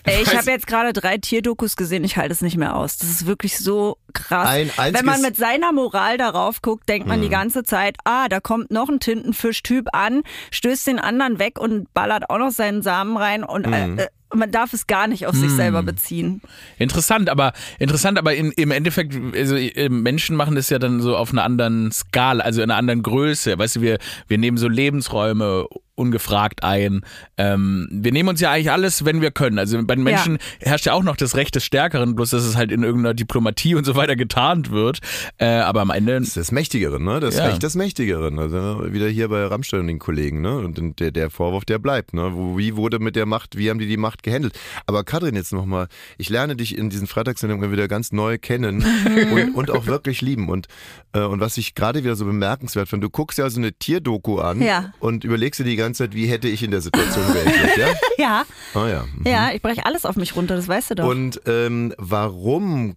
Ey, 0.04 0.22
ich 0.22 0.36
habe 0.36 0.50
jetzt 0.52 0.68
gerade 0.68 0.94
drei 0.94 1.18
Tierdokus 1.18 1.76
gesehen, 1.76 2.04
ich 2.04 2.18
halte 2.18 2.34
es 2.34 2.42
nicht 2.42 2.58
mehr 2.58 2.76
aus. 2.76 2.98
Das 2.98 3.10
ist 3.10 3.26
wirklich 3.26 3.58
so 3.58 3.98
krass. 4.14 4.50
Ein 4.50 4.94
Wenn 4.94 5.06
man 5.06 5.22
mit 5.22 5.36
seiner 5.36 5.72
Moral 5.72 6.18
darauf 6.18 6.62
guckt, 6.62 6.88
denkt 6.88 7.08
man 7.08 7.22
die 7.22 7.30
ganze 7.30 7.64
Zeit, 7.64 7.98
ah, 8.06 8.30
da 8.30 8.40
kommt 8.40 8.72
noch 8.72 8.90
ein 8.90 9.00
Tintenfischtyp 9.00 9.88
an, 9.94 10.22
stößt 10.52 10.88
den 10.88 11.00
anderen 11.00 11.40
weg 11.40 11.60
und 11.60 11.94
ballert 11.94 12.30
auch 12.30 12.38
noch 12.38 12.52
seinen 12.52 12.82
Samen 12.82 13.18
rein 13.18 13.44
und 13.44 13.66
äh, 13.66 14.04
äh, 14.04 14.08
man 14.36 14.52
darf 14.52 14.74
es 14.74 14.88
gar 14.88 15.08
nicht 15.08 15.28
auf 15.28 15.36
sich 15.36 15.52
selber 15.52 15.84
beziehen. 15.84 16.42
Interessant, 16.78 17.30
aber 17.30 17.54
interessant, 17.80 18.18
aber 18.18 18.36
in, 18.36 18.52
im 18.52 18.72
Endeffekt, 18.72 19.16
also 19.36 19.56
äh, 19.56 19.90
Menschen 19.90 20.36
machen 20.36 20.56
das 20.56 20.70
ja 20.70 20.80
dann 20.80 21.02
so 21.02 21.16
auf 21.16 21.32
einer 21.32 21.44
anderen 21.44 21.92
Skala, 21.92 22.44
also 22.44 22.62
in 22.62 22.70
einer 22.70 22.78
anderen 22.78 23.04
Größe. 23.04 23.58
Weißt 23.58 23.78
du, 23.78 23.82
wir, 23.82 23.98
wir 24.28 24.38
nehmen 24.38 24.58
so 24.58 24.68
Lebensräume 24.68 25.68
ungefragt 25.96 26.64
ein. 26.64 27.02
Ähm, 27.38 27.88
wir 27.92 28.12
nehmen 28.12 28.30
uns 28.30 28.42
ja 28.42 28.52
eigentlich 28.52 28.72
alles, 28.72 29.06
wenn 29.06 29.22
wir 29.22 29.32
können. 29.32 29.60
Also 29.60 29.82
bei 29.86 29.96
den 29.96 30.04
Menschen 30.04 30.38
herrscht 30.60 30.86
ja 30.88 30.94
auch 30.94 31.04
noch 31.04 31.16
das 31.16 31.36
Recht 31.36 31.54
des 31.56 31.64
Stärkeren, 31.64 32.16
bloß 32.16 32.32
dass 32.32 32.44
es 32.44 32.56
halt 32.56 32.72
in 32.72 32.84
irgendeiner 32.84 33.14
Diplomatie 33.14 33.76
und 33.76 33.86
so 33.86 33.96
weiter 33.96 34.16
getarnt 34.16 34.72
wird. 34.72 35.00
Äh, 35.38 35.46
aber 35.48 35.82
am 35.82 35.92
Ende. 35.92 36.20
Das 36.20 36.30
ist 36.30 36.38
das 36.38 36.52
Mächtigere, 36.52 37.00
ne? 37.02 37.20
Das 37.20 37.38
Ja. 37.38 37.46
Recht 37.46 37.62
des 37.62 37.76
Mächtigeren. 37.76 38.40
Also 38.40 38.92
wieder 38.92 39.08
hier 39.08 39.30
bei 39.30 39.46
Rammstein 39.46 39.82
und 39.82 39.88
den 39.88 40.00
Kollegen, 40.00 40.42
ne? 40.42 40.58
Und 40.58 41.00
der, 41.00 41.12
der 41.12 41.30
Vorwurf, 41.30 41.66
der 41.66 41.78
bleibt, 41.78 42.14
ne? 42.14 42.34
Wie 42.58 42.76
wurde 42.76 42.98
mit 43.00 43.16
der 43.16 43.28
Macht, 43.28 43.56
wie 43.58 43.70
haben 43.70 43.78
die 43.80 43.88
die 43.88 43.98
Macht 43.98 44.24
gehandelt? 44.24 44.58
Aber 44.88 45.04
Katrin, 45.04 45.36
jetzt 45.36 45.54
nochmal, 45.54 45.88
ich 46.18 46.30
lerne 46.30 46.56
dich 46.56 46.76
in 46.78 46.90
diesen 46.90 47.06
Freitagssendungen 47.08 47.72
wieder 47.72 47.88
ganz 47.88 48.12
neu 48.12 48.38
kennen 48.40 48.84
und, 49.32 49.54
und 49.56 49.70
auch 49.72 49.86
wirklich 49.86 50.22
lieben. 50.22 50.50
Und, 50.50 50.68
äh, 51.14 51.22
und 51.22 51.40
was 51.40 51.58
ich 51.58 51.76
gerade 51.76 52.04
wieder 52.04 52.16
so 52.16 52.26
bemerkenswert 52.26 52.90
finde, 52.90 53.06
du 53.06 53.12
guckst 53.12 53.38
ja 53.38 53.48
so 53.50 53.60
eine 53.60 53.74
Tierdoku 53.74 54.40
an 54.40 54.60
Ja. 54.62 54.92
und 55.00 55.24
überlegst 55.24 55.60
dir 55.60 55.64
die 55.66 55.76
ganze 55.76 55.83
Zeit, 55.92 56.14
wie 56.14 56.28
hätte 56.28 56.48
ich 56.48 56.64
in 56.64 56.72
der 56.72 56.82
Situation 56.82 57.26
reagiert, 57.32 57.78
ja? 57.78 57.88
Ja, 58.18 58.46
Ah 58.74 58.88
ja. 58.88 59.06
mhm. 59.18 59.28
ja, 59.28 59.52
ich 59.52 59.62
breche 59.62 59.86
alles 59.86 60.06
auf 60.06 60.16
mich 60.16 60.36
runter, 60.36 60.56
das 60.56 60.68
weißt 60.68 60.92
du 60.92 60.96
doch. 60.96 61.08
Und 61.08 61.42
ähm, 61.46 61.94
warum, 61.98 62.96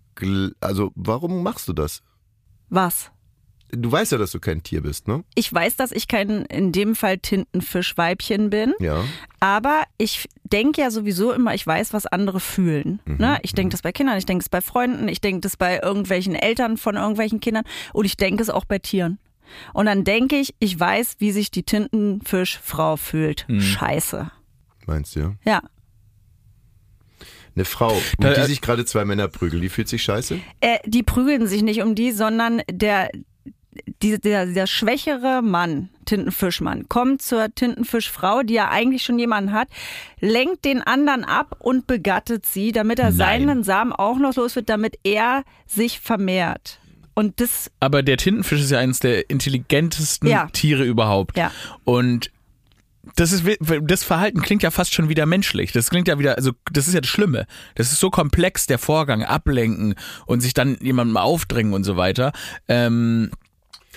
also 0.60 0.92
warum 0.94 1.42
machst 1.42 1.68
du 1.68 1.72
das? 1.72 2.02
Was? 2.68 3.10
Du 3.70 3.90
weißt 3.90 4.12
ja, 4.12 4.18
dass 4.18 4.30
du 4.30 4.38
kein 4.38 4.62
Tier 4.62 4.80
bist, 4.82 5.08
ne? 5.08 5.24
Ich 5.34 5.52
weiß, 5.52 5.74
dass 5.74 5.90
ich 5.90 6.06
kein, 6.06 6.44
in 6.46 6.70
dem 6.70 6.94
Fall 6.94 7.18
Tintenfischweibchen 7.18 8.48
bin. 8.48 8.74
Ja. 8.78 9.04
Aber 9.40 9.82
ich 9.98 10.28
denke 10.44 10.80
ja 10.80 10.90
sowieso 10.90 11.32
immer, 11.32 11.52
ich 11.54 11.66
weiß, 11.66 11.92
was 11.92 12.06
andere 12.06 12.38
fühlen. 12.38 13.00
Ne? 13.04 13.38
Ich 13.42 13.54
denke 13.54 13.72
das 13.72 13.82
bei 13.82 13.90
Kindern, 13.92 14.18
ich 14.18 14.26
denke 14.26 14.42
es 14.42 14.48
bei 14.48 14.60
Freunden, 14.60 15.08
ich 15.08 15.20
denke 15.20 15.40
das 15.40 15.56
bei 15.56 15.80
irgendwelchen 15.82 16.34
Eltern 16.36 16.76
von 16.76 16.94
irgendwelchen 16.94 17.40
Kindern 17.40 17.64
und 17.92 18.04
ich 18.04 18.16
denke 18.16 18.42
es 18.42 18.50
auch 18.50 18.64
bei 18.64 18.78
Tieren. 18.78 19.18
Und 19.72 19.86
dann 19.86 20.04
denke 20.04 20.36
ich, 20.36 20.54
ich 20.58 20.78
weiß, 20.78 21.16
wie 21.18 21.32
sich 21.32 21.50
die 21.50 21.62
Tintenfischfrau 21.62 22.96
fühlt. 22.96 23.46
Scheiße. 23.58 24.30
Meinst 24.86 25.16
du, 25.16 25.20
ja? 25.20 25.34
Ja. 25.44 25.62
Eine 27.54 27.64
Frau, 27.64 27.90
um 27.92 28.02
Da- 28.18 28.34
die 28.34 28.42
sich 28.42 28.60
gerade 28.60 28.84
zwei 28.84 29.04
Männer 29.04 29.28
prügeln, 29.28 29.62
die 29.62 29.70
fühlt 29.70 29.88
sich 29.88 30.02
scheiße? 30.02 30.38
Äh, 30.60 30.78
die 30.84 31.02
prügeln 31.02 31.46
sich 31.46 31.62
nicht 31.62 31.80
um 31.82 31.94
die, 31.94 32.12
sondern 32.12 32.60
der, 32.70 33.10
die, 34.02 34.20
der, 34.20 34.44
der 34.46 34.66
schwächere 34.66 35.40
Mann, 35.42 35.88
Tintenfischmann, 36.04 36.86
kommt 36.90 37.22
zur 37.22 37.54
Tintenfischfrau, 37.54 38.42
die 38.42 38.54
ja 38.54 38.68
eigentlich 38.70 39.02
schon 39.04 39.18
jemanden 39.18 39.52
hat, 39.52 39.68
lenkt 40.20 40.66
den 40.66 40.82
anderen 40.82 41.24
ab 41.24 41.56
und 41.58 41.86
begattet 41.86 42.44
sie, 42.44 42.72
damit 42.72 42.98
er 42.98 43.06
Nein. 43.06 43.16
seinen 43.16 43.64
Samen 43.64 43.92
auch 43.92 44.18
noch 44.18 44.36
los 44.36 44.54
wird, 44.54 44.68
damit 44.68 44.98
er 45.02 45.42
sich 45.66 45.98
vermehrt. 46.00 46.78
Und 47.18 47.40
das, 47.40 47.70
Aber 47.80 48.02
der 48.02 48.18
Tintenfisch 48.18 48.60
ist 48.60 48.70
ja 48.70 48.78
eines 48.78 49.00
der 49.00 49.30
intelligentesten 49.30 50.26
Ja. 50.28 50.48
Tiere 50.52 50.84
überhaupt. 50.84 51.36
Ja. 51.36 51.50
Und 51.84 52.30
das 53.14 53.32
ist 53.32 53.44
das 53.82 54.04
Verhalten 54.04 54.42
klingt 54.42 54.62
ja 54.62 54.70
fast 54.70 54.92
schon 54.92 55.08
wieder 55.08 55.24
menschlich. 55.24 55.72
Das 55.72 55.88
klingt 55.90 56.08
ja 56.08 56.18
wieder, 56.18 56.36
also 56.36 56.52
das 56.72 56.88
ist 56.88 56.94
ja 56.94 57.00
das 57.00 57.08
Schlimme. 57.08 57.46
Das 57.74 57.90
ist 57.90 58.00
so 58.00 58.10
komplex, 58.10 58.66
der 58.66 58.78
Vorgang, 58.78 59.22
ablenken 59.24 59.94
und 60.26 60.40
sich 60.40 60.52
dann 60.54 60.76
jemandem 60.82 61.16
aufdrängen 61.16 61.72
und 61.72 61.84
so 61.84 61.96
weiter. 61.96 62.32
Ähm, 62.68 63.30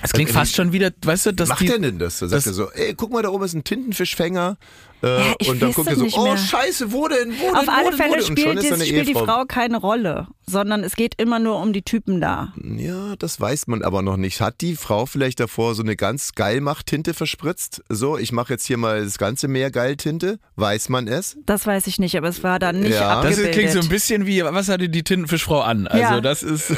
es 0.02 0.14
klingt 0.14 0.30
Wie- 0.30 0.34
fast 0.34 0.56
schon 0.56 0.72
wieder, 0.72 0.92
weißt 1.04 1.26
du, 1.26 1.34
dass 1.34 1.50
macht 1.50 1.60
die, 1.62 1.66
der 1.68 1.80
denn 1.80 2.00
das? 2.00 2.20
Da 2.20 2.28
sagt 2.30 2.38
das- 2.46 2.48
er 2.48 2.54
so, 2.54 2.72
ey, 2.72 2.94
guck 2.96 3.12
mal, 3.12 3.22
da 3.22 3.30
oben 3.30 3.44
ist 3.44 3.54
ein 3.54 3.66
Tintenfischfänger. 3.66 4.58
Äh, 5.01 5.08
Ja, 5.08 5.34
ich 5.39 5.50
und 5.50 5.62
dann 5.62 5.74
guckt 5.74 5.88
er 5.88 5.94
es 5.94 6.00
so, 6.12 6.20
oh 6.20 6.24
mehr. 6.25 6.38
scheiße, 6.38 6.91
wo 6.91 7.08
denn, 7.08 7.34
wo 7.39 7.48
auf 7.56 7.60
denn, 7.62 7.70
alle 7.70 7.91
wo 7.94 7.98
Fälle 7.98 8.18
denn? 8.18 8.25
Spielt, 8.25 8.56
ist 8.58 8.63
die, 8.65 8.70
da 8.70 8.75
eine 8.75 8.86
spielt 8.86 9.08
die. 9.08 9.13
Frau 9.13 9.46
keine 9.46 9.77
Rolle, 9.77 10.27
sondern 10.46 10.84
es 10.84 10.96
geht 10.96 11.13
immer 11.18 11.39
nur 11.39 11.60
um 11.62 11.72
die 11.74 11.82
Typen 11.84 12.20
da. 12.22 12.53
Ja, 12.62 13.15
das 13.18 13.39
weiß 13.39 13.68
man 13.68 13.82
aber 13.84 14.01
noch 14.01 14.18
nicht. 14.18 14.41
Hat 14.41 14.62
die 14.62 14.75
Frau 14.75 15.06
vielleicht 15.06 15.39
davor 15.39 15.74
so 15.75 15.83
eine 15.83 15.96
ganz 15.96 16.33
Geilmacht-Tinte 16.35 17.14
verspritzt? 17.14 17.81
So, 17.90 18.18
ich 18.18 18.31
mache 18.33 18.53
jetzt 18.53 18.66
hier 18.66 18.77
mal 18.77 19.03
das 19.03 19.18
ganze 19.18 19.48
Meer 19.48 19.72
Geil-Tinte. 19.72 20.40
Weiß 20.55 20.90
man 20.90 21.07
es? 21.07 21.38
Das 21.46 21.66
weiß 21.66 21.88
ich 21.88 22.00
nicht, 22.00 22.18
aber 22.18 22.27
es 22.27 22.44
war 22.44 22.59
dann 22.59 22.81
nicht 22.81 22.92
Ja. 22.96 23.22
das 23.22 23.25
abgebildet. 23.38 23.51
klingt 23.53 23.72
so 23.72 23.79
ein 23.79 23.90
bisschen 23.90 24.25
wie, 24.25 24.44
was 24.44 24.68
hatte 24.70 24.90
die 24.90 25.03
Tintenfischfrau 25.03 25.62
an? 25.62 25.88
Also 25.88 26.01
Ja. 26.16 26.20
das 26.22 26.44
ist 26.44 26.68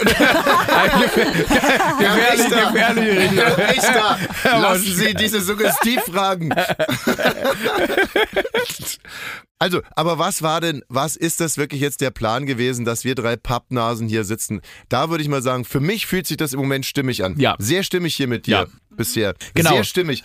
gefährlich, 1.99 2.49
gefährlich. 2.49 3.31
Richter, 3.69 4.17
lassen 4.43 4.93
Sie 4.95 5.13
diese 5.15 5.41
Suggestivfragen. 5.41 6.53
Also, 9.59 9.81
aber 9.91 10.17
was 10.17 10.41
war 10.41 10.59
denn, 10.59 10.81
was 10.89 11.15
ist 11.15 11.39
das 11.39 11.57
wirklich 11.57 11.81
jetzt 11.81 12.01
der 12.01 12.09
Plan 12.09 12.47
gewesen, 12.47 12.83
dass 12.83 13.03
wir 13.03 13.13
drei 13.13 13.35
Pappnasen 13.35 14.07
hier 14.07 14.23
sitzen? 14.23 14.61
Da 14.89 15.11
würde 15.11 15.21
ich 15.21 15.29
mal 15.29 15.43
sagen, 15.43 15.65
für 15.65 15.79
mich 15.79 16.07
fühlt 16.07 16.25
sich 16.25 16.37
das 16.37 16.53
im 16.53 16.59
Moment 16.59 16.83
stimmig 16.83 17.23
an. 17.23 17.39
Ja. 17.39 17.55
Sehr 17.59 17.83
stimmig 17.83 18.15
hier 18.15 18.27
mit 18.27 18.47
dir 18.47 18.51
Ja. 18.51 18.65
bisher. 18.89 19.35
Genau. 19.53 19.69
Sehr 19.71 19.83
stimmig. 19.83 20.23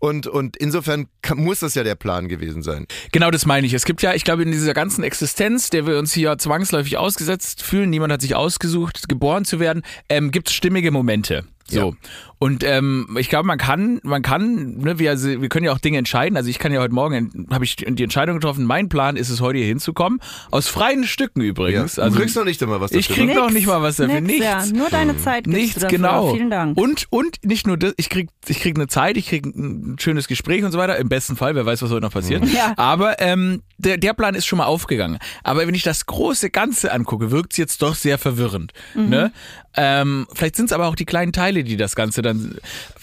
Und, 0.00 0.26
und 0.26 0.58
insofern 0.58 1.06
kann, 1.22 1.38
muss 1.38 1.60
das 1.60 1.74
ja 1.74 1.82
der 1.82 1.94
Plan 1.94 2.28
gewesen 2.28 2.62
sein. 2.62 2.86
Genau 3.10 3.30
das 3.30 3.46
meine 3.46 3.66
ich. 3.66 3.72
Es 3.72 3.86
gibt 3.86 4.02
ja, 4.02 4.12
ich 4.12 4.22
glaube, 4.24 4.42
in 4.42 4.52
dieser 4.52 4.74
ganzen 4.74 5.02
Existenz, 5.02 5.70
der 5.70 5.86
wir 5.86 5.98
uns 5.98 6.12
hier 6.12 6.36
zwangsläufig 6.36 6.98
ausgesetzt 6.98 7.62
fühlen, 7.62 7.88
niemand 7.88 8.12
hat 8.12 8.20
sich 8.20 8.34
ausgesucht, 8.34 9.08
geboren 9.08 9.46
zu 9.46 9.60
werden, 9.60 9.82
ähm, 10.10 10.30
gibt 10.30 10.48
es 10.50 10.54
stimmige 10.54 10.90
Momente. 10.90 11.46
So. 11.66 11.92
Ja. 11.92 11.96
Und 12.44 12.62
ähm, 12.62 13.16
ich 13.18 13.30
glaube, 13.30 13.46
man 13.46 13.56
kann, 13.56 14.00
man 14.02 14.20
kann, 14.20 14.76
ne, 14.76 14.98
wir, 14.98 15.08
also, 15.08 15.40
wir 15.40 15.48
können 15.48 15.64
ja 15.64 15.72
auch 15.72 15.78
Dinge 15.78 15.96
entscheiden. 15.96 16.36
Also 16.36 16.50
ich 16.50 16.58
kann 16.58 16.74
ja 16.74 16.80
heute 16.82 16.92
Morgen, 16.92 17.46
habe 17.50 17.64
ich 17.64 17.74
die 17.76 18.02
Entscheidung 18.02 18.34
getroffen, 18.34 18.66
mein 18.66 18.90
Plan 18.90 19.16
ist 19.16 19.30
es, 19.30 19.40
heute 19.40 19.60
hier 19.60 19.66
hinzukommen. 19.66 20.20
Aus 20.50 20.68
freien 20.68 21.04
Stücken 21.04 21.40
übrigens. 21.40 21.94
du 21.94 22.02
Also, 22.02 22.18
kriegst 22.18 22.36
noch 22.36 22.44
nicht 22.44 22.62
einmal 22.62 22.82
was 22.82 22.90
dafür. 22.90 23.00
ich 23.00 23.08
krieg 23.08 23.28
ne? 23.28 23.34
noch 23.34 23.50
nicht 23.50 23.66
mal 23.66 23.80
was 23.80 23.96
dafür. 23.96 24.20
Nix, 24.20 24.40
Nichts. 24.40 24.44
Ja, 24.70 24.76
nur 24.76 24.90
deine 24.90 25.16
Zeit 25.16 25.46
Nichts, 25.46 25.76
du 25.76 25.80
dafür. 25.80 25.96
genau. 25.96 26.34
Vielen 26.34 26.50
Dank. 26.50 26.76
Und, 26.78 27.06
und 27.08 27.42
nicht 27.46 27.66
nur 27.66 27.78
das, 27.78 27.94
ich 27.96 28.10
krieg, 28.10 28.28
ich 28.46 28.60
krieg 28.60 28.76
eine 28.76 28.88
Zeit, 28.88 29.16
ich 29.16 29.26
krieg 29.28 29.46
ein 29.46 29.96
schönes 29.98 30.28
Gespräch 30.28 30.64
und 30.64 30.72
so 30.72 30.76
weiter. 30.76 30.98
Im 30.98 31.08
besten 31.08 31.36
Fall, 31.36 31.54
wer 31.54 31.64
weiß, 31.64 31.80
was 31.80 31.90
heute 31.90 32.02
noch 32.02 32.12
passiert. 32.12 32.44
Ja. 32.52 32.74
Aber 32.76 33.22
ähm, 33.22 33.62
der, 33.78 33.96
der 33.96 34.12
Plan 34.12 34.34
ist 34.34 34.44
schon 34.44 34.58
mal 34.58 34.66
aufgegangen. 34.66 35.18
Aber 35.44 35.66
wenn 35.66 35.74
ich 35.74 35.82
das 35.82 36.04
große 36.04 36.50
Ganze 36.50 36.92
angucke, 36.92 37.30
wirkt 37.30 37.52
es 37.52 37.56
jetzt 37.56 37.80
doch 37.80 37.94
sehr 37.94 38.18
verwirrend. 38.18 38.74
Mhm. 38.94 39.08
Ne? 39.08 39.32
Ähm, 39.76 40.26
vielleicht 40.32 40.56
sind 40.56 40.66
es 40.66 40.72
aber 40.72 40.86
auch 40.86 40.94
die 40.94 41.04
kleinen 41.06 41.32
Teile, 41.32 41.64
die 41.64 41.76
das 41.76 41.96
Ganze 41.96 42.20
dann. 42.22 42.33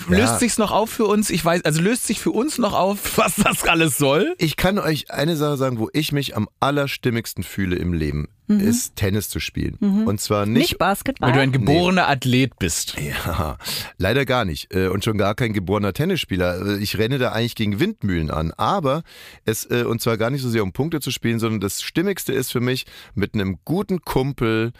Löst 0.08 0.40
sich's 0.40 0.58
noch 0.58 0.72
auf 0.72 0.90
für 0.90 1.06
uns? 1.06 1.30
Ich 1.30 1.44
weiß, 1.44 1.64
also 1.66 1.82
löst 1.82 2.08
sich 2.08 2.20
für 2.20 2.32
uns 2.32 2.58
noch 2.58 2.74
auf, 2.74 3.00
was 3.18 3.36
das 3.36 3.64
alles 3.64 3.98
soll? 3.98 4.36
Ich 4.38 4.56
kann 4.58 4.80
euch 4.80 5.12
eine 5.12 5.36
Sache 5.36 5.58
sagen, 5.58 5.80
wo 5.80 5.90
ich 5.94 6.12
mich 6.12 6.36
am 6.36 6.48
allerstimmigsten 6.60 7.44
fühle 7.44 7.76
im 7.76 7.94
Leben, 7.94 8.28
ist 8.48 8.98
Tennis 8.98 9.30
zu 9.30 9.40
spielen. 9.40 9.76
Und 10.06 10.20
zwar 10.20 10.46
nicht 10.46 10.72
nicht 10.72 10.78
Basketball. 10.78 11.30
Weil 11.30 11.36
du 11.36 11.42
ein 11.42 11.52
geborener 11.54 12.10
Athlet 12.10 12.60
bist. 12.60 12.96
Ja, 13.00 13.58
leider 13.98 14.26
gar 14.26 14.44
nicht. 14.44 14.74
Äh, 14.76 14.88
Und 14.90 15.06
schon 15.06 15.18
gar 15.18 15.36
kein 15.36 15.54
geborener 15.54 15.94
Tennisspieler. 15.94 16.66
Äh, 16.66 16.78
Ich 16.80 16.98
renne 16.98 17.18
da 17.18 17.32
eigentlich 17.32 17.56
gegen 17.56 17.80
Windmühlen 17.80 18.30
an. 18.30 18.52
Aber 18.58 19.04
es, 19.46 19.64
äh, 19.72 19.84
und 19.84 20.02
zwar 20.02 20.18
gar 20.18 20.32
nicht 20.32 20.42
so 20.42 20.50
sehr 20.50 20.64
um 20.64 20.74
Punkte 20.74 21.00
zu 21.00 21.12
spielen, 21.12 21.40
sondern 21.40 21.62
das 21.62 21.82
Stimmigste 21.82 22.34
ist 22.34 22.52
für 22.52 22.60
mich, 22.60 22.86
mit 23.16 23.36
einem 23.36 23.58
guten 23.64 24.02
Kumpel 24.02 24.74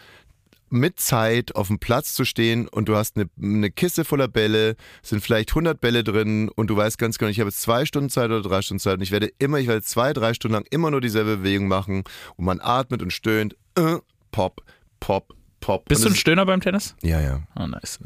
mit 0.72 0.98
Zeit 0.98 1.54
auf 1.54 1.68
dem 1.68 1.78
Platz 1.78 2.14
zu 2.14 2.24
stehen 2.24 2.68
und 2.68 2.88
du 2.88 2.96
hast 2.96 3.16
eine, 3.16 3.28
eine 3.40 3.70
Kiste 3.70 4.04
voller 4.04 4.28
Bälle, 4.28 4.76
sind 5.02 5.22
vielleicht 5.22 5.50
100 5.50 5.80
Bälle 5.80 6.04
drin 6.04 6.48
und 6.48 6.68
du 6.68 6.76
weißt 6.76 6.98
ganz 6.98 7.18
genau, 7.18 7.30
ich 7.30 7.40
habe 7.40 7.50
jetzt 7.50 7.62
zwei 7.62 7.84
Stunden 7.84 8.10
Zeit 8.10 8.26
oder 8.26 8.42
drei 8.42 8.62
Stunden 8.62 8.80
Zeit 8.80 8.94
und 8.94 9.02
ich 9.02 9.10
werde 9.10 9.30
immer, 9.38 9.58
ich 9.58 9.68
werde 9.68 9.82
zwei, 9.82 10.12
drei 10.12 10.34
Stunden 10.34 10.54
lang 10.54 10.66
immer 10.70 10.90
nur 10.90 11.00
dieselbe 11.00 11.38
Bewegung 11.38 11.68
machen 11.68 12.04
und 12.36 12.44
man 12.44 12.60
atmet 12.60 13.02
und 13.02 13.12
stöhnt, 13.12 13.56
äh, 13.76 13.98
pop, 14.30 14.62
pop, 15.00 15.34
Pop. 15.62 15.86
Bist 15.86 16.02
Und 16.02 16.10
du 16.10 16.12
ein 16.12 16.16
Stöhner 16.16 16.44
beim 16.44 16.60
Tennis? 16.60 16.94
Ja, 17.02 17.20
ja. 17.20 17.40
Oh, 17.56 17.66
nice. 17.66 18.00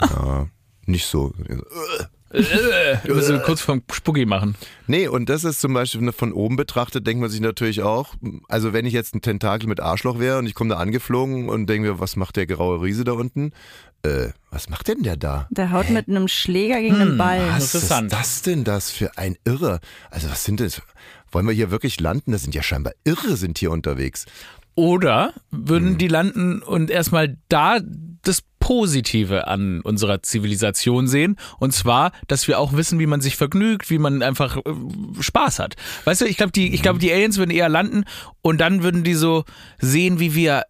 ja. 0.00 0.48
Nicht 0.84 1.06
so. 1.06 1.32
Musst 3.08 3.26
so 3.28 3.38
kurz 3.40 3.60
vom 3.60 3.82
Spuggi 3.90 4.26
machen. 4.26 4.54
Nee, 4.86 5.08
und 5.08 5.28
das 5.28 5.44
ist 5.44 5.60
zum 5.60 5.72
Beispiel 5.74 6.12
von 6.12 6.32
oben 6.32 6.56
betrachtet, 6.56 7.06
denkt 7.06 7.20
man 7.20 7.30
sich 7.30 7.40
natürlich 7.40 7.82
auch, 7.82 8.14
also 8.48 8.72
wenn 8.72 8.86
ich 8.86 8.92
jetzt 8.92 9.14
ein 9.14 9.22
Tentakel 9.22 9.68
mit 9.68 9.80
Arschloch 9.80 10.18
wäre 10.18 10.38
und 10.38 10.46
ich 10.46 10.54
komme 10.54 10.70
da 10.70 10.76
angeflogen 10.76 11.48
und 11.48 11.66
denke 11.66 11.88
mir, 11.88 12.00
was 12.00 12.16
macht 12.16 12.36
der 12.36 12.46
graue 12.46 12.82
Riese 12.82 13.04
da 13.04 13.12
unten? 13.12 13.52
Äh, 14.02 14.28
was 14.50 14.68
macht 14.68 14.88
denn 14.88 15.02
der 15.02 15.16
da? 15.16 15.48
Der 15.50 15.72
haut 15.72 15.90
mit 15.90 16.08
einem 16.08 16.28
Schläger 16.28 16.80
gegen 16.80 16.96
einen 16.96 17.18
Ball. 17.18 17.40
Was 17.50 17.74
Interessant. 17.74 18.12
ist 18.12 18.18
das 18.18 18.42
denn 18.42 18.64
das 18.64 18.90
für 18.90 19.16
ein 19.16 19.36
Irre? 19.44 19.80
Also 20.10 20.28
was 20.30 20.44
sind 20.44 20.60
das? 20.60 20.82
Wollen 21.32 21.46
wir 21.46 21.54
hier 21.54 21.70
wirklich 21.70 21.98
landen? 22.00 22.32
Das 22.32 22.42
sind 22.42 22.54
ja 22.54 22.62
scheinbar 22.62 22.92
Irre 23.04 23.36
sind 23.36 23.58
hier 23.58 23.70
unterwegs. 23.70 24.26
Oder 24.74 25.32
würden 25.50 25.90
Hm. 25.92 25.98
die 25.98 26.08
landen 26.08 26.62
und 26.62 26.90
erstmal 26.90 27.38
da 27.48 27.78
Positive 28.66 29.46
an 29.46 29.80
unserer 29.82 30.24
Zivilisation 30.24 31.06
sehen. 31.06 31.36
Und 31.60 31.72
zwar, 31.72 32.10
dass 32.26 32.48
wir 32.48 32.58
auch 32.58 32.72
wissen, 32.72 32.98
wie 32.98 33.06
man 33.06 33.20
sich 33.20 33.36
vergnügt, 33.36 33.90
wie 33.90 33.98
man 33.98 34.22
einfach 34.24 34.56
äh, 34.56 34.62
Spaß 35.20 35.60
hat. 35.60 35.76
Weißt 36.04 36.22
du, 36.22 36.24
ich 36.24 36.36
glaube, 36.36 36.50
die, 36.50 36.74
ich 36.74 36.82
glaube, 36.82 36.98
die 36.98 37.12
Aliens 37.12 37.38
würden 37.38 37.52
eher 37.52 37.68
landen 37.68 38.06
und 38.42 38.60
dann 38.60 38.82
würden 38.82 39.04
die 39.04 39.14
so 39.14 39.44
sehen, 39.78 40.18
wie 40.18 40.34
wir 40.34 40.64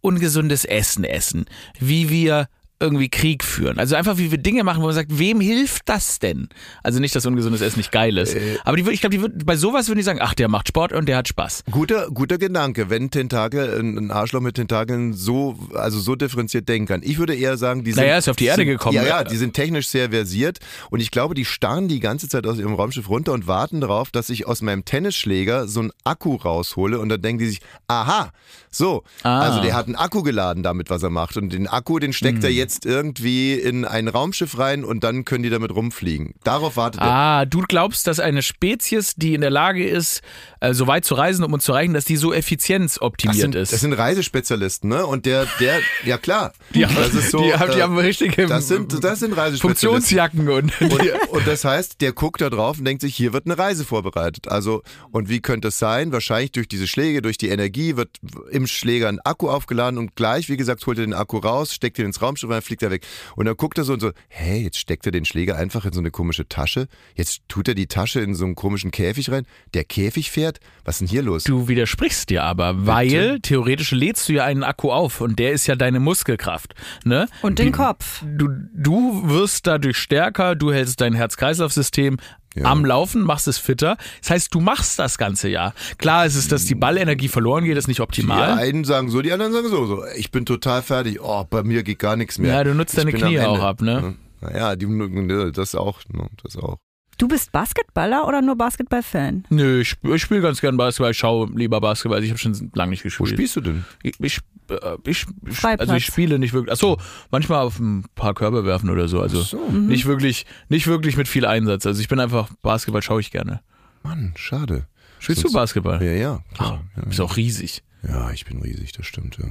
ungesundes 0.00 0.64
Essen 0.64 1.02
essen, 1.02 1.46
wie 1.80 2.08
wir 2.08 2.46
irgendwie 2.82 3.10
Krieg 3.10 3.44
führen. 3.44 3.78
Also 3.78 3.94
einfach, 3.94 4.16
wie 4.16 4.30
wir 4.30 4.38
Dinge 4.38 4.64
machen, 4.64 4.80
wo 4.82 4.86
man 4.86 4.94
sagt, 4.94 5.18
wem 5.18 5.40
hilft 5.40 5.82
das 5.88 6.18
denn? 6.18 6.48
Also 6.82 6.98
nicht, 6.98 7.14
dass 7.14 7.26
ungesundes 7.26 7.60
Essen 7.60 7.78
nicht 7.78 7.92
geil 7.92 8.16
ist. 8.16 8.34
Äh. 8.34 8.56
Aber 8.64 8.78
die, 8.78 8.90
ich 8.90 9.00
glaube, 9.02 9.14
die 9.14 9.22
würd- 9.22 9.44
bei 9.44 9.56
sowas 9.56 9.88
würden 9.88 9.98
die 9.98 10.02
sagen, 10.04 10.18
ach, 10.22 10.32
der 10.32 10.48
macht 10.48 10.68
Sport 10.68 10.92
und 10.94 11.06
der 11.06 11.18
hat 11.18 11.28
Spaß. 11.28 11.64
Guter, 11.70 12.08
guter 12.10 12.38
Gedanke, 12.38 12.88
wenn 12.88 13.10
Tentakel, 13.10 13.78
ein 13.78 14.10
Arschloch 14.10 14.40
mit 14.40 14.54
Tentakeln 14.54 15.12
so, 15.12 15.58
also 15.74 16.00
so 16.00 16.16
differenziert 16.16 16.68
denken 16.70 16.88
kann. 16.88 17.02
Ich 17.04 17.18
würde 17.18 17.34
eher 17.34 17.58
sagen, 17.58 17.84
die 17.84 17.92
sind. 17.92 18.02
Naja, 18.02 18.16
ist 18.16 18.28
auf 18.30 18.36
die 18.36 18.46
Erde 18.46 18.62
sind, 18.62 18.68
gekommen. 18.68 18.94
Ja, 18.96 19.04
ja, 19.04 19.24
die 19.24 19.36
sind 19.36 19.52
technisch 19.52 19.88
sehr 19.88 20.10
versiert 20.10 20.58
und 20.88 21.00
ich 21.00 21.10
glaube, 21.10 21.34
die 21.34 21.44
starren 21.44 21.86
die 21.86 22.00
ganze 22.00 22.28
Zeit 22.28 22.46
aus 22.46 22.58
ihrem 22.58 22.72
Raumschiff 22.74 23.10
runter 23.10 23.32
und 23.34 23.46
warten 23.46 23.82
darauf, 23.82 24.10
dass 24.10 24.30
ich 24.30 24.46
aus 24.46 24.62
meinem 24.62 24.86
Tennisschläger 24.86 25.68
so 25.68 25.80
einen 25.80 25.90
Akku 26.04 26.36
raushole 26.36 26.98
und 26.98 27.10
dann 27.10 27.20
denken 27.20 27.40
die 27.40 27.48
sich, 27.50 27.60
aha, 27.88 28.30
so, 28.70 29.02
Ah. 29.22 29.40
also 29.40 29.60
der 29.60 29.74
hat 29.74 29.86
einen 29.86 29.96
Akku 29.96 30.22
geladen 30.22 30.62
damit, 30.62 30.88
was 30.88 31.02
er 31.02 31.10
macht 31.10 31.36
und 31.36 31.52
den 31.52 31.66
Akku, 31.66 31.98
den 31.98 32.12
steckt 32.14 32.38
Hm. 32.38 32.44
er 32.44 32.50
jetzt 32.50 32.69
irgendwie 32.84 33.54
in 33.54 33.84
ein 33.84 34.08
Raumschiff 34.08 34.58
rein 34.58 34.84
und 34.84 35.04
dann 35.04 35.24
können 35.24 35.42
die 35.42 35.50
damit 35.50 35.74
rumfliegen. 35.74 36.34
Darauf 36.44 36.76
wartet 36.76 37.00
er. 37.00 37.10
Ah, 37.10 37.44
du 37.44 37.62
glaubst, 37.62 38.06
dass 38.06 38.20
eine 38.20 38.42
Spezies, 38.42 39.14
die 39.16 39.34
in 39.34 39.40
der 39.40 39.50
Lage 39.50 39.86
ist, 39.86 40.22
äh, 40.60 40.74
so 40.74 40.86
weit 40.86 41.04
zu 41.04 41.14
reisen, 41.14 41.44
um 41.44 41.52
uns 41.52 41.64
zu 41.64 41.72
erreichen, 41.72 41.94
dass 41.94 42.04
die 42.04 42.16
so 42.16 42.30
Das 42.30 42.38
effizienzoptimiert 42.40 43.40
sind, 43.40 43.54
ist. 43.54 43.72
das 43.72 43.80
sind 43.80 43.92
Reisespezialisten, 43.92 44.88
ne? 44.90 45.06
Und 45.06 45.26
der, 45.26 45.46
der, 45.58 45.80
ja 46.04 46.18
klar. 46.18 46.52
die, 46.74 46.82
das 46.82 47.14
ist 47.14 47.30
so. 47.30 47.42
die, 47.42 47.54
haben, 47.54 47.72
die 47.72 47.78
äh, 47.78 47.82
haben 47.82 47.98
richtige 47.98 48.46
Das 48.46 48.68
sind, 48.68 49.02
das 49.02 49.20
sind 49.20 49.32
Reisespezialisten. 49.36 49.60
Funktionsjacken 49.60 50.48
und, 50.48 50.80
Und, 50.80 51.02
und 51.30 51.46
das 51.46 51.64
heißt, 51.64 52.00
der 52.00 52.12
guckt 52.12 52.40
da 52.40 52.50
drauf 52.50 52.78
und 52.78 52.84
denkt 52.84 53.02
sich, 53.02 53.14
hier 53.14 53.32
wird 53.32 53.46
eine 53.46 53.58
Reise 53.58 53.84
vorbereitet. 53.84 54.48
Also, 54.48 54.82
und 55.10 55.28
wie 55.28 55.40
könnte 55.40 55.68
es 55.68 55.78
sein? 55.78 56.12
Wahrscheinlich 56.12 56.52
durch 56.52 56.68
diese 56.68 56.86
Schläge, 56.86 57.22
durch 57.22 57.38
die 57.38 57.48
Energie 57.48 57.96
wird 57.96 58.10
im 58.50 58.66
Schläger 58.66 59.08
ein 59.08 59.20
Akku 59.20 59.48
aufgeladen 59.48 59.98
und 59.98 60.14
gleich, 60.14 60.48
wie 60.48 60.56
gesagt, 60.56 60.86
holt 60.86 60.98
er 60.98 61.06
den 61.06 61.14
Akku 61.14 61.38
raus, 61.38 61.74
steckt 61.74 61.98
ihn 61.98 62.06
ins 62.06 62.20
Raumschiff 62.22 62.50
rein, 62.50 62.62
fliegt 62.62 62.82
er 62.82 62.90
weg. 62.90 63.06
Und 63.36 63.46
dann 63.46 63.56
guckt 63.56 63.78
er 63.78 63.84
so 63.84 63.92
und 63.92 64.00
so, 64.00 64.12
hey, 64.28 64.62
jetzt 64.62 64.78
steckt 64.78 65.06
er 65.06 65.12
den 65.12 65.24
Schläger 65.24 65.56
einfach 65.56 65.84
in 65.84 65.92
so 65.92 66.00
eine 66.00 66.10
komische 66.10 66.48
Tasche. 66.48 66.88
Jetzt 67.14 67.42
tut 67.48 67.68
er 67.68 67.74
die 67.74 67.86
Tasche 67.86 68.20
in 68.20 68.34
so 68.34 68.44
einen 68.44 68.54
komischen 68.54 68.90
Käfig 68.90 69.30
rein. 69.30 69.46
Der 69.74 69.84
Käfig 69.84 70.30
fährt. 70.30 70.49
Was 70.84 70.96
ist 70.96 71.00
denn 71.02 71.08
hier 71.08 71.22
los? 71.22 71.44
Du 71.44 71.68
widersprichst 71.68 72.30
dir 72.30 72.42
aber, 72.42 72.86
weil 72.86 73.38
theoretisch 73.40 73.92
lädst 73.92 74.28
du 74.28 74.32
ja 74.32 74.44
einen 74.44 74.64
Akku 74.64 74.90
auf 74.90 75.20
und 75.20 75.38
der 75.38 75.52
ist 75.52 75.66
ja 75.66 75.76
deine 75.76 76.00
Muskelkraft. 76.00 76.74
Ne? 77.04 77.28
Und 77.42 77.58
den 77.58 77.70
Kopf. 77.72 78.22
Du, 78.26 78.48
du 78.74 79.28
wirst 79.28 79.66
dadurch 79.66 79.98
stärker, 79.98 80.56
du 80.56 80.72
hältst 80.72 81.00
dein 81.00 81.14
Herz-Kreislauf-System 81.14 82.16
Ja. 82.56 82.64
am 82.64 82.84
Laufen, 82.84 83.22
machst 83.22 83.46
es 83.46 83.58
fitter. 83.58 83.96
Das 84.20 84.30
heißt, 84.30 84.54
du 84.54 84.60
machst 84.60 84.98
das 84.98 85.18
ganze 85.18 85.48
Jahr. 85.48 85.72
Klar 85.98 86.26
ist 86.26 86.34
es, 86.34 86.48
dass 86.48 86.64
die 86.64 86.74
Ballenergie 86.74 87.28
verloren 87.28 87.64
geht, 87.64 87.76
ist 87.76 87.86
nicht 87.86 87.98
Die 87.98 88.02
optimal. 88.02 88.58
einen 88.58 88.84
sagen 88.84 89.08
so, 89.10 89.22
die 89.22 89.32
anderen 89.32 89.52
sagen 89.52 89.68
so. 89.68 89.86
so. 89.86 90.02
Ich 90.16 90.30
bin 90.32 90.46
total 90.46 90.82
fertig. 90.82 91.20
Oh, 91.22 91.44
bei 91.48 91.62
mir 91.62 91.82
geht 91.84 91.98
gar 92.00 92.16
nichts 92.16 92.38
mehr. 92.38 92.52
Ja, 92.54 92.64
du 92.64 92.74
nutzt 92.74 92.94
Ich 92.98 93.04
deine 93.04 93.12
Knie 93.12 93.38
auch 93.40 93.60
ab, 93.62 93.80
ne? 93.82 94.16
Naja, 94.40 94.74
die, 94.74 94.86
ne, 94.86 95.52
das 95.52 95.74
auch. 95.74 96.00
ne, 96.08 96.26
Das 96.42 96.56
auch. 96.56 96.78
Du 97.20 97.28
bist 97.28 97.52
Basketballer 97.52 98.26
oder 98.26 98.40
nur 98.40 98.56
Basketball-Fan? 98.56 99.44
Nö, 99.50 99.80
ich, 99.82 99.94
ich 100.02 100.22
spiele 100.22 100.40
ganz 100.40 100.60
gern 100.62 100.78
Basketball, 100.78 101.10
ich 101.10 101.18
schaue 101.18 101.50
lieber 101.54 101.78
Basketball, 101.78 102.16
also 102.16 102.24
ich 102.24 102.30
habe 102.30 102.38
schon 102.38 102.70
lange 102.74 102.92
nicht 102.92 103.02
Wo 103.04 103.08
gespielt. 103.08 103.28
spielst 103.28 103.56
du 103.56 103.60
denn? 103.60 103.84
Ich, 104.02 104.14
ich, 104.20 104.38
äh, 104.70 104.96
ich, 105.04 105.26
also 105.62 105.94
ich 105.94 106.06
spiele 106.06 106.38
nicht 106.38 106.54
wirklich. 106.54 106.72
Achso, 106.72 106.96
manchmal 107.30 107.60
auf 107.60 107.78
ein 107.78 108.06
paar 108.14 108.32
Körbe 108.32 108.64
werfen 108.64 108.88
oder 108.88 109.06
so. 109.06 109.20
Also 109.20 109.42
So, 109.42 109.58
nicht 109.70 110.06
wirklich, 110.06 110.46
nicht 110.70 110.86
wirklich 110.86 111.18
mit 111.18 111.28
viel 111.28 111.44
Einsatz. 111.44 111.84
Also 111.84 112.00
ich 112.00 112.08
bin 112.08 112.20
einfach 112.20 112.48
Basketball 112.62 113.02
schaue 113.02 113.20
ich 113.20 113.30
gerne. 113.30 113.60
Mann, 114.02 114.32
schade. 114.36 114.86
Spielst 115.18 115.42
du 115.44 115.48
Sonst- 115.48 115.54
Basketball? 115.60 116.02
Ja, 116.02 116.12
ja. 116.12 116.40
Ach, 116.54 116.56
Klar. 116.56 116.84
ist 117.10 117.20
auch 117.20 117.36
riesig. 117.36 117.82
ja, 118.02 118.12
ja, 118.28 118.30
ich 118.30 118.46
bin 118.46 118.62
riesig, 118.62 118.92
das 118.92 119.04
stimmt, 119.04 119.36
ja. 119.36 119.44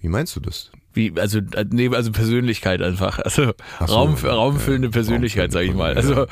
Wie 0.00 0.08
meinst 0.08 0.36
du 0.36 0.40
das? 0.40 0.70
Wie, 0.94 1.12
also, 1.18 1.38
äh, 1.38 1.64
nee, 1.70 1.88
also 1.94 2.12
Persönlichkeit 2.12 2.80
einfach. 2.82 3.18
Also 3.18 3.52
so, 3.80 3.94
Raum, 3.94 4.14
raumfüllende 4.14 4.88
ja, 4.88 4.92
Persönlichkeit, 4.92 5.52
sag 5.52 5.62
ich 5.62 5.74
mal. 5.74 5.94
Also 5.94 6.26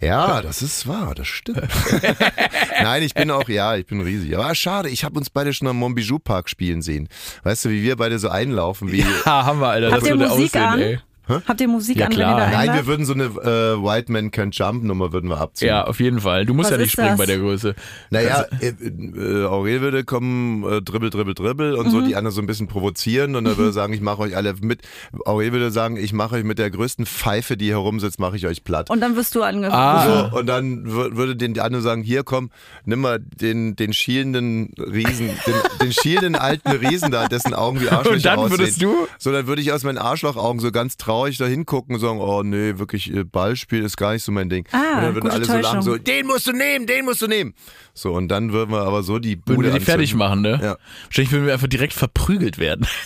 Ja, 0.00 0.42
das 0.42 0.62
ist 0.62 0.86
wahr, 0.86 1.14
das 1.14 1.26
stimmt. 1.26 1.62
Nein, 2.82 3.02
ich 3.02 3.14
bin 3.14 3.30
auch, 3.30 3.48
ja, 3.48 3.76
ich 3.76 3.86
bin 3.86 4.00
riesig. 4.00 4.36
Aber 4.36 4.54
schade, 4.54 4.90
ich 4.90 5.04
habe 5.04 5.18
uns 5.18 5.30
beide 5.30 5.52
schon 5.52 5.68
am 5.68 5.76
Montbijou 5.76 6.18
Park 6.18 6.48
spielen 6.50 6.82
sehen. 6.82 7.08
Weißt 7.42 7.64
du, 7.64 7.70
wie 7.70 7.82
wir 7.82 7.96
beide 7.96 8.18
so 8.18 8.28
einlaufen? 8.28 8.92
Wie, 8.92 9.00
ja, 9.00 9.24
haben 9.24 9.60
wir, 9.60 9.68
Alter. 9.68 9.92
Habt 9.92 10.02
das 10.02 10.08
ihr 10.08 10.16
Musik 10.16 10.30
aussehen, 10.30 10.62
an? 10.62 10.80
ey. 10.80 10.98
Habt 11.28 11.60
ihr 11.60 11.68
Musik 11.68 11.96
Ja, 11.96 12.06
an, 12.06 12.12
wenn 12.12 12.18
klar. 12.18 12.38
ihr 12.38 12.44
da 12.50 12.50
Nein, 12.66 12.74
wir 12.74 12.86
würden 12.86 13.06
so 13.06 13.14
eine 13.14 13.24
äh, 13.24 13.82
White 13.82 14.12
Man 14.12 14.30
Can 14.30 14.50
Jump 14.50 14.84
Nummer 14.84 15.12
würden 15.12 15.30
wir 15.30 15.38
abziehen. 15.40 15.68
Ja, 15.68 15.84
auf 15.86 15.98
jeden 15.98 16.20
Fall. 16.20 16.44
Du 16.44 16.52
musst 16.52 16.66
Was 16.70 16.76
ja 16.76 16.82
nicht 16.82 16.92
springen 16.92 17.08
das? 17.10 17.18
bei 17.18 17.26
der 17.26 17.38
Größe. 17.38 17.74
Naja, 18.10 18.44
äh, 18.60 18.68
äh, 18.68 19.44
Aurel 19.46 19.80
würde 19.80 20.04
kommen, 20.04 20.64
äh, 20.64 20.82
dribbel, 20.82 21.08
dribbel, 21.08 21.32
dribbel 21.34 21.74
und 21.76 21.90
so 21.90 22.02
die 22.02 22.14
anderen 22.14 22.34
so 22.34 22.42
ein 22.42 22.46
bisschen 22.46 22.68
provozieren 22.68 23.36
und 23.36 23.44
dann 23.44 23.56
würde 23.56 23.70
er 23.70 23.72
sagen, 23.80 23.94
ich 23.94 24.02
mache 24.02 24.20
euch 24.20 24.36
alle 24.36 24.52
mit. 24.60 24.82
Aurel 25.24 25.52
würde 25.52 25.70
sagen, 25.70 25.96
ich 25.96 26.12
mache 26.12 26.34
euch 26.36 26.44
mit 26.44 26.58
der 26.58 26.70
größten 26.70 27.06
Pfeife, 27.06 27.56
die 27.56 27.66
hier 27.66 27.76
rumsitzt, 27.76 28.20
mache 28.20 28.36
ich 28.36 28.46
euch 28.46 28.62
platt. 28.62 28.90
Und 28.90 29.00
dann 29.00 29.16
wirst 29.16 29.34
du 29.34 29.42
angefangen. 29.42 29.74
Ah. 29.74 30.28
So, 30.30 30.38
und 30.38 30.46
dann 30.46 30.84
wür- 30.86 31.16
würde 31.16 31.36
den 31.36 31.54
die 31.54 31.62
andere 31.62 31.80
sagen, 31.80 32.02
hier 32.02 32.22
komm, 32.22 32.50
nimm 32.84 33.00
mal 33.00 33.18
den, 33.18 33.76
den 33.76 33.94
schielenden 33.94 34.74
Riesen, 34.78 35.28
den, 35.46 35.54
den 35.80 35.92
schielenden 35.94 36.36
alten 36.36 36.70
Riesen 36.70 37.10
da, 37.10 37.28
dessen 37.28 37.54
Augen 37.54 37.80
wie 37.80 37.88
Arschlöcher 37.88 38.14
Und 38.16 38.24
dann 38.26 38.38
aussehen. 38.40 38.58
würdest 38.58 38.82
du? 38.82 38.94
So, 39.18 39.32
dann 39.32 39.46
würde 39.46 39.62
ich 39.62 39.72
aus 39.72 39.84
meinen 39.84 39.96
Arschlochaugen 39.98 40.60
so 40.60 40.70
ganz 40.70 40.98
traurig 40.98 41.13
da 41.22 41.46
hingucken 41.46 41.94
und 41.94 42.00
sagen, 42.00 42.20
oh 42.20 42.42
nee, 42.42 42.78
wirklich, 42.78 43.12
äh, 43.14 43.24
Ballspiel 43.24 43.82
ist 43.84 43.96
gar 43.96 44.12
nicht 44.12 44.22
so 44.22 44.32
mein 44.32 44.48
Ding. 44.48 44.66
Ah, 44.72 44.76
und 44.78 45.02
dann 45.02 45.14
würden 45.14 45.20
gute 45.22 45.32
alle 45.34 45.44
so 45.44 45.56
lachen, 45.58 45.82
so, 45.82 45.96
den 45.96 46.26
musst 46.26 46.46
du 46.46 46.52
nehmen, 46.52 46.86
den 46.86 47.04
musst 47.04 47.22
du 47.22 47.26
nehmen. 47.26 47.54
So, 47.94 48.12
und 48.12 48.28
dann 48.28 48.52
würden 48.52 48.70
wir 48.72 48.82
aber 48.82 49.02
so 49.02 49.18
die 49.18 49.36
Würden 49.36 49.56
Bude 49.56 49.72
wir 49.72 49.78
die 49.78 49.84
fertig 49.84 50.14
machen, 50.14 50.42
ne? 50.42 50.58
Ja. 50.62 50.76
Wahrscheinlich 51.04 51.32
würden 51.32 51.46
wir 51.46 51.52
einfach 51.52 51.68
direkt 51.68 51.92
verprügelt 51.92 52.58
werden. 52.58 52.86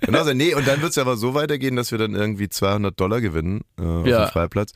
Genau, 0.00 0.22
so, 0.24 0.34
nee, 0.34 0.54
und 0.54 0.68
dann 0.68 0.82
wird 0.82 0.90
es 0.90 0.98
aber 0.98 1.16
so 1.16 1.32
weitergehen, 1.32 1.76
dass 1.76 1.90
wir 1.90 1.96
dann 1.98 2.14
irgendwie 2.14 2.50
200 2.50 3.00
Dollar 3.00 3.22
gewinnen 3.22 3.62
äh, 3.78 3.82
auf 3.82 4.06
Ja. 4.06 4.26
dem 4.26 4.30
Freiplatz. 4.30 4.72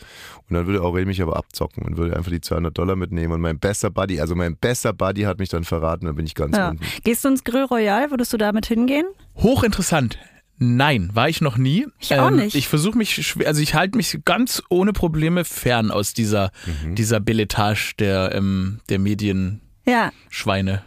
Und 0.49 0.55
dann 0.55 0.67
würde 0.67 0.81
Aurel 0.83 1.05
mich 1.05 1.21
aber 1.21 1.37
abzocken 1.37 1.83
und 1.85 1.99
würde 1.99 2.17
einfach 2.17 2.31
die 2.31 2.41
200 2.41 2.77
Dollar 2.79 2.97
mitnehmen. 2.97 3.35
Und 3.35 3.43
mein 3.43 3.59
bester 3.59 3.91
Buddy, 3.91 4.21
also 4.23 4.35
mein 4.35 4.57
bester 4.57 4.95
Buddy 4.95 5.23
hat 5.25 5.39
mich 5.39 5.51
dann 5.51 5.65
verraten, 5.65 6.07
dann 6.07 6.15
bin 6.15 6.25
ich 6.25 6.35
ganz 6.35 6.57
Ja. 6.57 6.71
unten. 6.71 6.83
Gehst 7.05 7.25
du 7.25 7.29
ins 7.29 7.45
Grill 7.45 7.65
Royal? 7.65 8.11
Würdest 8.11 8.33
du 8.33 8.39
damit 8.39 8.65
hingehen? 8.65 9.05
Hochinteressant. 9.37 10.19
Nein, 10.59 11.11
war 11.15 11.29
ich 11.29 11.41
noch 11.41 11.57
nie. 11.57 11.83
Ähm, 11.85 11.93
Ich 12.01 12.15
auch 12.15 12.31
nicht. 12.31 12.55
Ich 12.57 12.69
versuche 12.69 12.99
mich, 12.99 13.15
schwer- 13.27 13.47
also 13.47 13.63
ich 13.63 13.75
halte 13.75 13.97
mich 13.97 14.19
ganz 14.25 14.63
ohne 14.69 14.93
Probleme 14.93 15.45
fern 15.45 15.91
aus 15.91 16.15
dieser, 16.15 16.51
Mhm. 16.85 16.95
dieser 16.97 17.21
Billetage 17.21 17.93
der, 17.99 18.35
ähm, 18.35 18.81
der 18.89 18.99
Medienschweine. 18.99 19.61
Ja. 19.89 20.13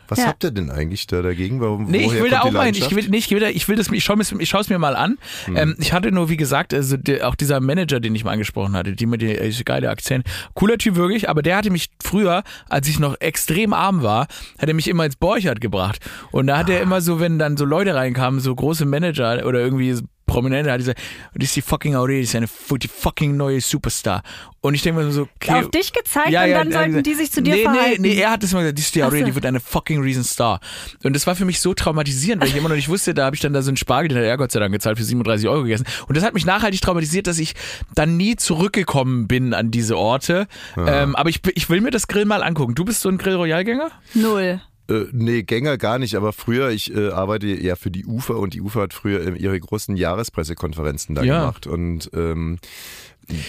Was 0.08 0.20
Ja. 0.20 0.28
habt 0.28 0.44
ihr 0.44 0.52
denn 0.52 0.70
eigentlich 0.70 1.08
da 1.08 1.22
dagegen? 1.22 1.60
Warum, 1.60 1.86
Nee, 1.90 2.06
ich 2.06 2.14
will 2.14 2.30
da 2.30 2.42
auch 2.42 2.50
die 2.50 2.52
mal 2.54 2.66
hin. 2.66 2.76
Ich 2.76 2.96
will, 2.96 3.08
nee, 3.10 3.18
ich 3.18 3.32
will, 3.32 3.40
da, 3.40 3.50
ich 3.50 3.68
will 3.68 3.76
das, 3.76 3.90
ich 3.92 4.04
schaue 4.04 4.20
es 4.22 4.32
ich 4.32 4.50
schau's 4.50 4.70
mir 4.70 4.78
mal 4.78 4.96
an. 4.96 5.18
Hm. 5.46 5.58
Ähm, 5.58 5.76
ich 5.80 5.94
hatte 5.94 6.12
nur, 6.12 6.30
wie 6.30 6.38
gesagt, 6.38 6.74
also 6.74 6.96
der, 6.98 7.28
auch 7.28 7.36
dieser 7.36 7.60
Manager, 7.60 8.00
den 8.00 8.14
ich 8.14 8.24
mal 8.24 8.32
angesprochen 8.32 8.74
hatte, 8.76 8.94
die 8.94 9.06
mit 9.08 9.22
der 9.22 9.42
ist 9.42 9.66
geile 9.66 9.90
Akzent. 9.90 10.26
Cooler 10.54 10.78
Typ 10.78 10.96
wirklich, 10.96 11.28
aber 11.30 11.42
der 11.42 11.58
hatte 11.58 11.72
mich 11.72 11.90
früher, 12.04 12.44
als 12.70 12.88
ich 12.88 13.00
noch 13.00 13.16
extrem 13.20 13.74
arm 13.74 14.04
war, 14.04 14.28
hat 14.60 14.68
er 14.70 14.74
mich 14.76 14.88
immer 14.88 15.06
ins 15.06 15.16
Borchardt 15.16 15.60
gebracht. 15.62 16.00
Und 16.32 16.48
da 16.48 16.58
hat 16.60 16.70
Ah. 16.70 16.74
er 16.74 16.82
immer 16.82 17.02
so, 17.02 17.20
wenn 17.20 17.40
dann 17.40 17.58
so 17.58 17.66
Leute 17.66 17.96
reinkamen, 17.96 18.40
so 18.40 18.54
große 18.54 18.86
Manager 18.86 19.46
oder 19.46 19.60
irgendwie 19.60 19.98
Prominente, 20.32 20.72
hat 20.72 20.80
gesagt, 20.80 21.00
das 21.34 21.50
ist 21.50 21.56
die 21.56 21.62
fucking 21.62 21.96
Aurel, 21.96 22.22
das 22.22 22.30
ist 22.30 22.36
eine 22.36 22.48
die 22.78 22.88
fucking 22.88 23.36
neue 23.36 23.62
Superstar. 23.62 24.24
Und 24.64 24.76
ich 24.76 24.84
denke 24.84 25.02
mir 25.02 25.12
so, 25.12 25.28
okay. 25.36 25.54
Auf 25.54 25.72
dich 25.72 25.92
gezeigt 25.92 26.28
und 26.28 26.34
dann 26.34 26.54
hat 26.54 26.72
sollten 26.72 26.90
gesagt, 26.90 27.08
die 27.08 27.14
sich 27.16 27.32
zu 27.32 27.42
dir 27.42 27.56
nee, 27.56 27.64
verhalten. 27.64 28.02
Nee, 28.04 28.16
nee, 28.16 28.22
er 28.22 28.32
hat 28.32 28.44
das 28.44 28.54
mal 28.54 28.60
gesagt, 28.60 28.78
die 28.78 28.82
ist 28.84 28.94
die 28.94 29.02
Ach 29.02 29.08
Aurel, 29.08 29.20
so. 29.22 29.26
die 29.26 29.36
wird 29.36 29.46
eine 29.46 29.60
fucking 29.60 30.02
Riesenstar. 30.02 30.60
Und 31.04 31.16
das 31.16 31.26
war 31.26 31.36
für 31.36 31.46
mich 31.46 31.60
so 31.60 31.74
traumatisierend, 31.74 32.44
weil 32.44 32.50
ich 32.50 32.56
immer 32.56 32.70
noch 32.70 32.76
nicht 32.76 32.88
wusste, 32.88 33.16
da 33.16 33.26
habe 33.26 33.36
ich 33.36 33.42
dann 33.42 33.54
da 33.54 33.64
so 33.64 33.72
einen 33.72 33.78
Spargel, 33.78 34.10
den 34.10 34.20
hat 34.20 34.24
er 34.24 34.38
Gott 34.38 34.52
sei 34.52 34.60
Dank 34.60 34.72
gezahlt, 34.72 34.98
für 35.00 35.04
37 35.04 35.50
Euro 35.50 35.64
gegessen. 35.64 35.86
Und 36.08 36.16
das 36.16 36.24
hat 36.24 36.36
mich 36.36 36.46
nachhaltig 36.46 36.80
traumatisiert, 36.82 37.26
dass 37.26 37.40
ich 37.40 37.56
dann 37.96 38.18
nie 38.18 38.36
zurückgekommen 38.36 39.28
bin 39.28 39.56
an 39.56 39.72
diese 39.72 39.98
Orte. 39.98 40.48
Ähm, 40.78 41.16
aber 41.16 41.30
ich, 41.30 41.42
ich 41.56 41.70
will 41.70 41.82
mir 41.82 41.92
das 41.92 42.08
Grill 42.08 42.26
mal 42.26 42.44
angucken. 42.44 42.76
Du 42.76 42.86
bist 42.86 43.02
so 43.02 43.10
ein 43.10 43.18
Grill 43.18 43.36
Royal-Gänger? 43.36 43.90
Null. 44.14 44.62
Äh, 44.92 45.06
nee, 45.12 45.44
Gänger 45.44 45.78
gar 45.78 45.98
nicht, 46.00 46.16
aber 46.16 46.34
früher, 46.34 46.70
ich 46.70 46.94
äh, 46.96 47.10
arbeite 47.10 47.48
ja 47.48 47.76
für 47.76 47.92
die 47.92 48.06
UFA 48.06 48.34
und 48.34 48.54
die 48.54 48.62
UFA 48.62 48.82
hat 48.82 48.94
früher 48.94 49.22
äh, 49.26 49.38
ihre 49.38 49.60
großen 49.60 49.96
Jahrespressekonferenzen 49.96 51.16
da 51.16 51.24
Ja. 51.24 51.40
gemacht 51.42 51.68
und 51.68 52.10
ähm, 52.14 52.60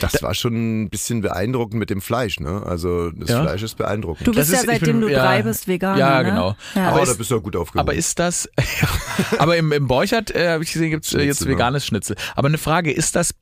das 0.01 0.23
war 0.23 0.35
schon 0.35 0.83
ein 0.83 0.91
bisschen 0.91 1.23
beeindruckend 1.23 1.79
mit 1.79 1.91
dem 1.91 2.01
Fleisch, 2.01 2.39
ne? 2.39 2.63
Also 2.65 3.11
das 3.11 3.31
Ja. 3.31 3.43
Fleisch 3.43 3.63
ist 3.63 3.77
beeindruckend. 3.77 4.27
Du 4.29 4.33
bist 4.33 4.53
Das 4.53 4.53
ja 4.53 4.59
ist- 4.61 4.67
seitdem 4.67 5.01
bin- 5.01 5.09
du 5.09 5.09
ja. 5.13 5.25
drei 5.25 5.43
bist 5.43 5.67
Veganer. 5.67 5.99
Ja, 5.99 6.23
ne? 6.23 6.29
genau. 6.31 6.57
Ja. 6.75 6.91
aber 6.91 7.03
ist- 7.03 7.09
da 7.13 7.15
bist 7.15 7.31
du 7.31 7.37
auch 7.39 7.43
gut 7.43 7.57
aufgehoben. 7.57 7.81
Aber 7.89 7.95
ist 7.95 8.19
das, 8.19 8.49
aber 9.39 9.57
im, 9.57 9.73
im 9.73 9.89
Borchardt, 9.89 10.31
äh, 10.35 10.51
habe 10.51 10.63
ich 10.65 10.73
gesehen, 10.73 10.91
gibt's 10.91 11.13
äh, 11.15 11.23
jetzt 11.23 11.41
ne? 11.45 11.49
veganes 11.51 11.85
Schnitzel. 11.87 12.17
Aber 12.37 12.49
eine 12.49 12.59
Frage, 12.59 12.93
ist 12.93 13.17
das 13.17 13.35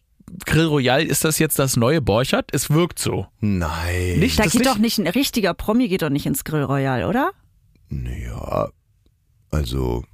Grill 0.46 0.66
Royal, 0.66 1.02
ist 1.04 1.24
das 1.24 1.38
jetzt 1.40 1.58
das 1.58 1.76
neue 1.76 2.00
Borchardt? 2.00 2.50
Es 2.54 2.70
wirkt 2.70 3.00
so. 3.00 3.26
Nein. 3.40 4.20
Nicht? 4.20 4.38
da 4.38 4.44
geht 4.44 4.54
nicht? 4.54 4.66
doch 4.66 4.78
nicht 4.78 4.98
ein 4.98 5.08
richtiger 5.08 5.52
Promi 5.54 5.88
geht 5.88 6.02
doch 6.02 6.08
nicht 6.10 6.24
ins 6.26 6.44
Grill 6.44 6.62
Royal, 6.62 7.04
oder? 7.04 7.32
Ja, 7.90 8.70
also 9.50 10.04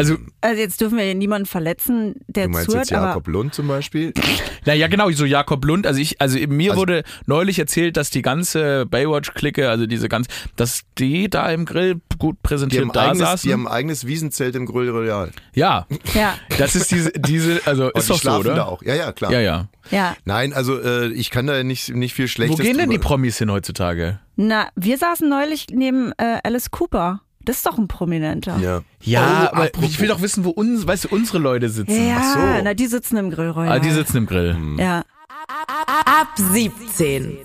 Also, 0.00 0.16
Also 0.40 0.60
jetzt 0.60 0.80
dürfen 0.80 0.98
wir 0.98 1.04
hier 1.04 1.14
niemanden 1.14 1.46
verletzen, 1.46 2.14
der 2.26 2.46
du 2.46 2.52
meinst 2.52 2.70
zuhört, 2.70 2.86
jetzt 2.90 2.96
aber 2.96 3.08
Jakob 3.08 3.28
Lund 3.28 3.54
zum 3.54 3.68
Beispiel? 3.68 4.12
na 4.64 4.74
ja, 4.74 4.88
genau, 4.88 5.10
so 5.10 5.24
Jakob 5.24 5.64
Lund. 5.64 5.86
Also 5.86 6.00
ich, 6.00 6.20
also 6.20 6.38
mir 6.48 6.70
Also- 6.72 6.80
wurde 6.80 7.02
neulich 7.26 7.58
erzählt, 7.58 7.96
dass 7.96 8.10
die 8.10 8.22
ganze 8.22 8.86
Baywatch-Clique, 8.86 9.68
also 9.68 9.86
diese 9.86 10.08
ganz, 10.08 10.26
dass 10.56 10.82
die 10.98 11.28
da 11.30 11.50
im 11.50 11.64
Grill 11.64 12.00
gut 12.18 12.36
Die 12.36 12.40
präsentiert 12.42 12.82
haben, 12.84 12.92
da 12.92 13.00
eigenes, 13.10 13.18
saßen. 13.20 13.48
die 13.48 13.52
haben 13.52 13.66
ein 13.66 13.72
eigenes 13.72 14.06
Wiesenzelt 14.06 14.54
im 14.56 14.66
Grill 14.66 14.90
Royal. 14.90 15.30
ja, 15.54 15.86
ja, 16.14 16.34
das 16.58 16.74
ist 16.74 16.90
diese, 16.90 17.10
diese, 17.12 17.60
also 17.66 17.84
Und 17.86 17.96
ist 17.96 18.08
die 18.08 18.12
doch 18.12 18.20
so, 18.20 18.30
oder? 18.40 18.54
da 18.54 18.64
auch. 18.64 18.82
Ja, 18.82 18.94
ja, 18.94 19.12
klar. 19.12 19.32
Ja, 19.32 19.40
ja. 19.40 19.68
ja. 19.90 20.16
Nein, 20.24 20.52
also 20.52 20.78
äh, 20.80 21.08
ich 21.12 21.30
kann 21.30 21.46
da 21.46 21.62
nicht, 21.62 21.94
nicht 21.94 22.14
viel 22.14 22.24
Wo 22.24 22.28
Schlechtes 22.28 22.60
gehen 22.60 22.76
denn 22.78 22.90
die 22.90 22.98
Promis 22.98 23.38
hin 23.38 23.50
heutzutage? 23.50 24.18
Na, 24.36 24.68
wir 24.76 24.96
saßen 24.98 25.28
neulich 25.28 25.66
neben 25.72 26.12
äh, 26.18 26.38
Alice 26.44 26.70
Cooper. 26.70 27.20
Das 27.50 27.56
ist 27.56 27.66
doch 27.66 27.78
ein 27.78 27.88
Prominenter. 27.88 28.58
Ja, 28.58 28.82
Ja, 29.02 29.50
Oh, 29.50 29.56
aber 29.56 29.64
apropos. 29.64 29.90
ich 29.90 29.98
will 29.98 30.06
doch 30.06 30.22
wissen, 30.22 30.44
wo 30.44 30.50
uns, 30.50 30.86
weißt 30.86 31.06
du, 31.06 31.08
unsere 31.08 31.38
Leute 31.38 31.68
sitzen. 31.68 32.06
Ja, 32.08 32.18
Ach 32.20 32.34
so. 32.34 32.62
na, 32.62 32.74
die 32.74 32.86
sitzen 32.86 33.16
im 33.16 33.30
Grill. 33.32 33.52
Ah, 33.56 33.80
die 33.80 33.90
sitzen 33.90 34.18
im 34.18 34.26
Grill. 34.26 34.56
Ja. 34.78 35.02
Ab 36.04 36.28
17. 36.36 37.38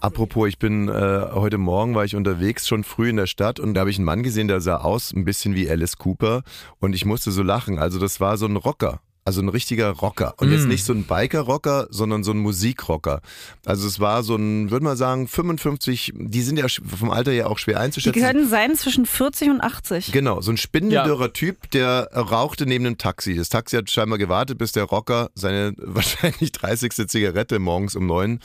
Apropos, 0.00 0.48
ich 0.48 0.58
bin 0.58 0.88
äh, 0.88 1.26
heute 1.34 1.58
Morgen 1.58 1.94
war 1.94 2.06
ich 2.06 2.16
unterwegs, 2.16 2.66
schon 2.66 2.82
früh 2.82 3.10
in 3.10 3.16
der 3.16 3.26
Stadt 3.26 3.60
und 3.60 3.74
da 3.74 3.80
habe 3.80 3.90
ich 3.90 3.98
einen 3.98 4.06
Mann 4.06 4.22
gesehen, 4.22 4.48
der 4.48 4.62
sah 4.62 4.76
aus 4.78 5.12
ein 5.12 5.26
bisschen 5.26 5.54
wie 5.54 5.68
Alice 5.70 5.98
Cooper 5.98 6.44
und 6.80 6.94
ich 6.94 7.04
musste 7.04 7.30
so 7.30 7.42
lachen. 7.42 7.78
Also 7.78 7.98
das 7.98 8.20
war 8.20 8.38
so 8.38 8.46
ein 8.46 8.56
Rocker. 8.56 9.00
Also 9.24 9.40
ein 9.40 9.48
richtiger 9.48 9.90
Rocker. 9.90 10.34
Und 10.38 10.48
Mm. 10.48 10.52
jetzt 10.52 10.66
nicht 10.66 10.84
so 10.84 10.92
ein 10.92 11.04
Biker-Rocker, 11.04 11.86
sondern 11.90 12.24
so 12.24 12.32
ein 12.32 12.38
Musikrocker. 12.38 13.20
Also 13.64 13.86
es 13.86 14.00
war 14.00 14.22
so 14.24 14.34
ein, 14.34 14.70
würde 14.72 14.84
man 14.84 14.96
sagen, 14.96 15.28
55, 15.28 16.12
die 16.16 16.42
sind 16.42 16.56
ja 16.58 16.66
vom 16.68 17.10
Alter 17.10 17.30
ja 17.32 17.46
auch 17.46 17.58
schwer 17.58 17.74
Die 17.76 17.80
einzuschätzen. 17.80 18.20
können 18.20 18.48
sein 18.48 18.74
zwischen 18.74 19.06
40 19.06 19.50
und 19.50 19.60
80. 19.60 20.10
Genau, 20.10 20.40
so 20.40 20.50
ein 20.50 20.56
spindeldürrer 20.56 21.32
Typ, 21.32 21.70
der 21.70 22.10
rauchte 22.14 22.66
neben 22.66 22.84
einem 22.86 22.98
Taxi. 22.98 23.34
Das 23.36 23.48
Taxi 23.48 23.76
hat 23.76 23.90
scheinbar 23.90 24.18
gewartet, 24.18 24.58
bis 24.58 24.72
der 24.72 24.84
Rocker 24.84 25.30
seine 25.34 25.72
wahrscheinlich 25.78 26.50
30. 26.52 26.92
Zigarette 27.08 27.58
morgens 27.60 27.94
um 27.94 28.06
neun 28.06 28.40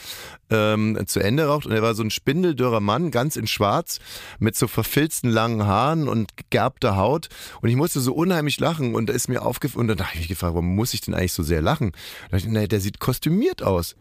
ähm, 0.51 0.97
zu 1.07 1.19
Ende 1.19 1.45
raucht. 1.45 1.65
Und 1.65 1.71
er 1.71 1.81
war 1.81 1.95
so 1.95 2.03
ein 2.03 2.11
spindeldürrer 2.11 2.81
Mann, 2.81 3.09
ganz 3.09 3.35
in 3.35 3.47
schwarz, 3.47 3.99
mit 4.39 4.55
so 4.55 4.67
verfilzten 4.67 5.29
langen 5.31 5.65
Haaren 5.65 6.07
und 6.07 6.37
gegerbter 6.37 6.95
Haut. 6.97 7.29
Und 7.61 7.69
ich 7.69 7.75
musste 7.75 7.99
so 7.99 8.13
unheimlich 8.13 8.59
lachen 8.59 8.93
und 8.95 9.09
da 9.09 9.13
ist 9.13 9.27
mir 9.27 9.41
aufgefallen, 9.41 9.89
und 9.89 9.97
dann 9.97 10.05
habe 10.05 10.11
ich 10.13 10.19
mich 10.21 10.27
gefragt, 10.29 10.53
warum 10.53 10.66
muss 10.67 10.93
ich 10.93 11.01
denn 11.01 11.13
eigentlich 11.13 11.33
so 11.33 11.43
sehr 11.43 11.61
lachen? 11.61 11.91
Da 12.29 12.37
dachte 12.37 12.47
ich, 12.47 12.53
naja, 12.53 12.67
der 12.67 12.79
sieht 12.79 12.99
kostümiert 12.99 13.63
aus. 13.63 13.95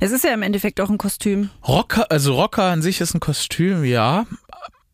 Es 0.00 0.12
ist 0.12 0.24
ja 0.24 0.32
im 0.32 0.42
Endeffekt 0.42 0.80
auch 0.80 0.88
ein 0.90 0.98
Kostüm. 0.98 1.50
Rocker, 1.66 2.10
also 2.10 2.34
Rocker 2.34 2.64
an 2.64 2.82
sich 2.82 3.00
ist 3.00 3.14
ein 3.14 3.20
Kostüm, 3.20 3.84
ja. 3.84 4.26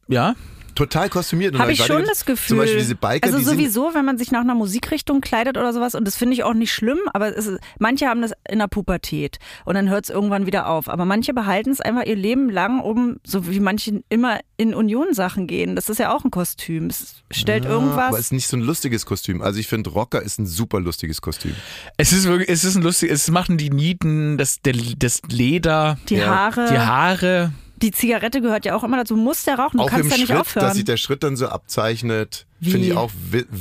Ja. 0.09 0.35
Total 0.81 1.09
kostümiert. 1.11 1.55
Und 1.55 1.61
Habe 1.61 1.73
ich 1.73 1.85
schon 1.85 2.05
das 2.07 2.25
Gefühl. 2.25 2.49
Zum 2.49 2.59
Beispiel 2.59 2.79
diese 2.79 2.95
Biker, 2.95 3.27
also 3.27 3.39
sowieso, 3.39 3.93
wenn 3.95 4.05
man 4.07 4.17
sich 4.17 4.31
nach 4.33 4.41
einer 4.41 4.55
Musikrichtung 4.55 5.21
kleidet 5.21 5.59
oder 5.59 5.73
sowas, 5.75 5.95
und 5.95 6.07
das 6.07 6.17
finde 6.17 6.33
ich 6.35 6.43
auch 6.43 6.55
nicht 6.55 6.73
schlimm, 6.73 6.99
aber 7.13 7.37
es 7.37 7.47
ist, 7.47 7.61
manche 7.79 8.07
haben 8.07 8.23
das 8.23 8.33
in 8.49 8.59
der 8.61 8.67
Pubertät 8.69 9.39
und 9.67 9.75
dann 9.75 9.91
hört 9.91 10.05
es 10.05 10.11
irgendwann 10.11 10.47
wieder 10.47 10.69
auf. 10.69 10.89
Aber 10.89 11.05
manche 11.05 11.35
behalten 11.35 11.71
es 11.71 11.81
einfach 11.83 12.05
ihr 12.05 12.17
Leben 12.17 12.49
lang, 12.49 12.81
um, 12.81 13.19
so 13.25 13.49
wie 13.51 13.61
manche 13.61 14.03
immer 14.09 14.41
in 14.57 14.75
Union-Sachen 14.75 15.47
gehen. 15.47 15.77
Das 15.77 15.89
ist 15.91 15.99
ja 15.99 16.15
auch 16.15 16.25
ein 16.25 16.31
Kostüm. 16.31 16.87
Es 16.87 17.23
stellt 17.31 17.67
Aber 17.67 17.75
es 17.77 17.81
irgendwas. 17.83 18.19
ist 18.21 18.33
nicht 18.33 18.49
so 18.49 18.57
ein 18.57 18.63
lustiges 18.63 19.05
Kostüm. 19.07 19.43
Also 19.43 19.61
ich 19.61 19.67
finde, 19.69 19.91
Rocker 19.91 20.23
ist 20.23 20.39
ein 20.39 20.47
super 20.47 20.81
lustiges 20.81 21.21
Kostüm. 21.21 21.55
Es 21.99 22.13
ist 22.13 22.27
wirklich, 22.27 22.49
es 22.49 22.65
ist 22.65 22.77
ein 22.77 22.83
lustig, 22.83 23.11
es 23.11 23.31
machen 23.31 23.59
die 23.59 23.71
Nieten, 23.71 24.39
das, 24.39 24.61
der, 24.63 24.75
das 24.97 25.21
Leder, 25.29 25.99
Die 26.09 26.17
Ja. 26.17 26.27
Haare. 26.27 26.69
die 26.71 26.79
Haare. 26.79 27.53
Die 27.83 27.93
Zigarette 27.93 28.41
gehört 28.41 28.65
ja 28.65 28.75
auch 28.77 28.85
immer 28.85 28.99
dazu. 28.99 29.17
Musst 29.17 29.47
ja 29.47 29.55
rauchen, 29.55 29.79
du 29.79 29.85
auch 29.85 29.89
kannst 29.89 30.07
im 30.07 30.11
ja 30.11 30.17
nicht 30.19 30.27
Schritt, 30.29 30.37
aufhören. 30.41 30.67
dass 30.67 30.75
sich 30.77 30.85
der 30.85 30.97
Schritt 30.97 31.23
dann 31.23 31.37
so 31.37 31.49
abzeichnet? 31.49 32.47
Finde 32.63 32.87
ich 32.89 32.97
auch 32.97 33.11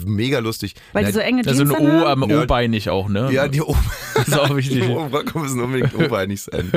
mega 0.06 0.40
lustig. 0.40 0.76
weil 0.94 1.06
die 1.06 1.12
so 1.12 1.20
enge 1.20 1.44
Also 1.46 1.64
Jeans 1.66 1.76
ein 1.76 2.02
O, 2.02 2.06
am 2.06 2.30
Ja. 2.30 2.42
O-beinig 2.44 2.90
auch, 2.90 3.08
ne? 3.10 3.30
ja, 3.32 3.48
die 3.48 3.62
Ober 3.62 3.78
das 4.16 4.28
ist 4.28 4.38
auch 4.40 4.56
wichtig. 4.56 4.82
Die 4.84 5.38
müssen 5.40 5.62
unbedingt 5.62 5.94
obeinig 5.96 6.42
sein. 6.42 6.72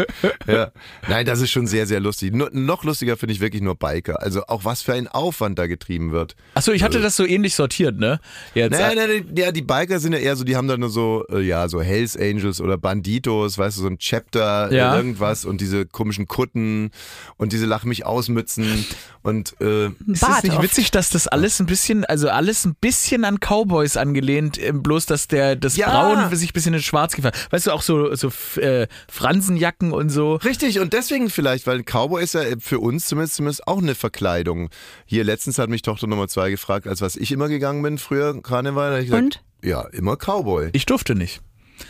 Ja. 0.46 0.70
Nein, 1.08 1.26
das 1.26 1.40
ist 1.40 1.50
schon 1.50 1.66
sehr, 1.66 1.86
sehr 1.86 2.00
lustig. 2.00 2.32
Nur, 2.34 2.50
noch 2.52 2.84
lustiger 2.84 3.16
finde 3.16 3.34
ich 3.34 3.40
wirklich 3.40 3.62
nur 3.62 3.74
Biker. 3.74 4.22
Also 4.22 4.44
auch 4.46 4.64
was 4.64 4.82
für 4.82 4.92
ein 4.94 5.08
Aufwand 5.08 5.58
da 5.58 5.66
getrieben 5.66 6.12
wird. 6.12 6.36
Achso, 6.54 6.72
ich 6.72 6.82
hatte 6.82 7.00
das 7.00 7.16
so 7.16 7.26
ähnlich 7.26 7.54
sortiert, 7.54 7.98
ne? 7.98 8.20
Jetzt, 8.54 8.72
Naja, 8.72 8.94
nein, 8.94 9.08
nein, 9.26 9.34
ja, 9.36 9.50
die 9.52 9.62
Biker 9.62 9.98
sind 9.98 10.12
ja 10.12 10.18
eher 10.18 10.36
so, 10.36 10.44
die 10.44 10.56
haben 10.56 10.68
dann 10.68 10.80
nur 10.80 10.90
so, 10.90 11.24
äh, 11.30 11.40
ja, 11.40 11.68
so 11.68 11.80
Hells 11.82 12.16
Angels 12.16 12.60
oder 12.60 12.78
Banditos, 12.78 13.58
weißt 13.58 13.78
du, 13.78 13.82
so 13.82 13.88
ein 13.88 13.98
Chapter, 13.98 14.72
Ja. 14.72 14.94
äh, 14.94 14.96
irgendwas 14.98 15.44
und 15.44 15.60
diese 15.60 15.86
komischen 15.86 16.28
Kutten 16.28 16.90
und 17.36 17.52
diese 17.52 17.66
Lach 17.66 17.84
mich 17.84 18.06
ausmützen 18.06 18.84
und 19.22 19.54
äh, 19.60 19.86
Ist 19.86 20.22
es 20.22 20.42
nicht 20.42 20.54
oft. 20.54 20.62
witzig, 20.62 20.90
dass 20.90 21.10
das 21.10 21.26
alles 21.28 21.60
ein 21.60 21.66
bisschen, 21.66 22.04
also 22.12 22.28
alles 22.28 22.64
ein 22.66 22.74
bisschen 22.80 23.24
an 23.24 23.38
Cowboys 23.40 23.96
angelehnt, 23.96 24.62
ähm, 24.62 24.82
bloß 24.82 25.06
dass 25.06 25.26
der 25.28 25.56
das 25.56 25.76
Ja. 25.76 25.88
Braun 25.88 26.34
sich 26.36 26.50
ein 26.50 26.52
bisschen 26.52 26.74
in 26.74 26.82
Schwarz 26.82 27.14
gefallen. 27.16 27.34
Weißt 27.50 27.66
du, 27.66 27.70
auch 27.72 27.82
so 27.82 28.14
so 28.14 28.30
äh, 28.60 28.86
Fransenjacken 29.10 29.92
und 29.92 30.10
so. 30.10 30.34
Richtig, 30.36 30.78
und 30.78 30.92
deswegen 30.92 31.30
vielleicht, 31.30 31.66
weil 31.66 31.82
Cowboy 31.84 32.22
ist 32.22 32.34
ja 32.34 32.42
für 32.60 32.78
uns 32.80 33.06
zumindest, 33.06 33.36
zumindest 33.36 33.66
auch 33.66 33.78
eine 33.78 33.94
Verkleidung. 33.94 34.68
Hier 35.06 35.24
letztens 35.24 35.58
hat 35.58 35.70
mich 35.70 35.82
Tochter 35.82 36.06
Nummer 36.06 36.28
zwei 36.28 36.50
gefragt, 36.50 36.86
als 36.86 37.00
was 37.00 37.16
ich 37.16 37.32
immer 37.32 37.48
gegangen 37.48 37.82
bin 37.82 37.96
früher, 37.98 38.40
Karneval. 38.42 38.98
Ich 39.00 39.06
gesagt, 39.06 39.22
Und? 39.22 39.42
Ja, 39.64 39.82
immer 39.92 40.16
Cowboy. 40.16 40.68
Ich 40.72 40.84
durfte 40.86 41.14
nicht. 41.14 41.40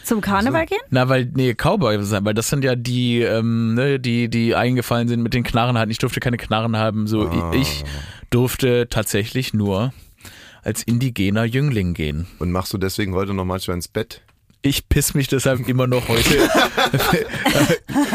Zum 0.05 0.21
Karneval 0.21 0.65
gehen? 0.67 0.79
Na, 0.91 1.09
weil, 1.09 1.31
nee, 1.35 1.55
Cowboy, 1.55 1.99
weil 2.25 2.33
das 2.35 2.49
sind 2.49 2.65
ja 2.65 2.77
die, 2.77 3.21
ähm, 3.21 3.75
ne, 3.75 4.01
die, 4.01 4.29
die 4.31 4.55
eingefallen 4.55 5.09
sind 5.09 5.23
mit 5.23 5.35
den 5.35 5.43
Knarren 5.43 5.77
hatten. 5.77 5.91
Ich 5.91 5.99
durfte 5.99 6.21
keine 6.21 6.39
Knarren 6.39 6.77
haben. 6.77 7.07
So, 7.07 7.29
Ah. 7.29 7.53
ich 7.55 7.85
durfte 8.31 8.89
tatsächlich 8.89 9.53
nur 9.53 9.93
als 10.63 10.83
indigener 10.83 11.45
Jüngling 11.45 11.95
gehen. 11.95 12.27
Und 12.39 12.51
machst 12.53 12.73
du 12.73 12.79
deswegen 12.79 13.15
heute 13.15 13.35
noch 13.35 13.45
manchmal 13.45 13.77
ins 13.77 13.89
Bett? 13.89 14.23
Ich 14.63 14.89
piss 14.89 15.15
mich 15.15 15.27
deshalb 15.29 15.69
immer 15.69 15.87
noch 15.89 16.07
heute. 16.09 16.49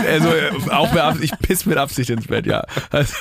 also, 0.08 0.30
äh, 0.30 0.52
auch 0.72 0.92
mit 0.94 1.02
Absicht, 1.02 1.34
ich 1.34 1.40
piss 1.48 1.66
mit 1.66 1.78
Absicht 1.78 2.10
ins 2.10 2.28
Bett, 2.28 2.46
ja. 2.46 2.64
Also, 2.90 3.14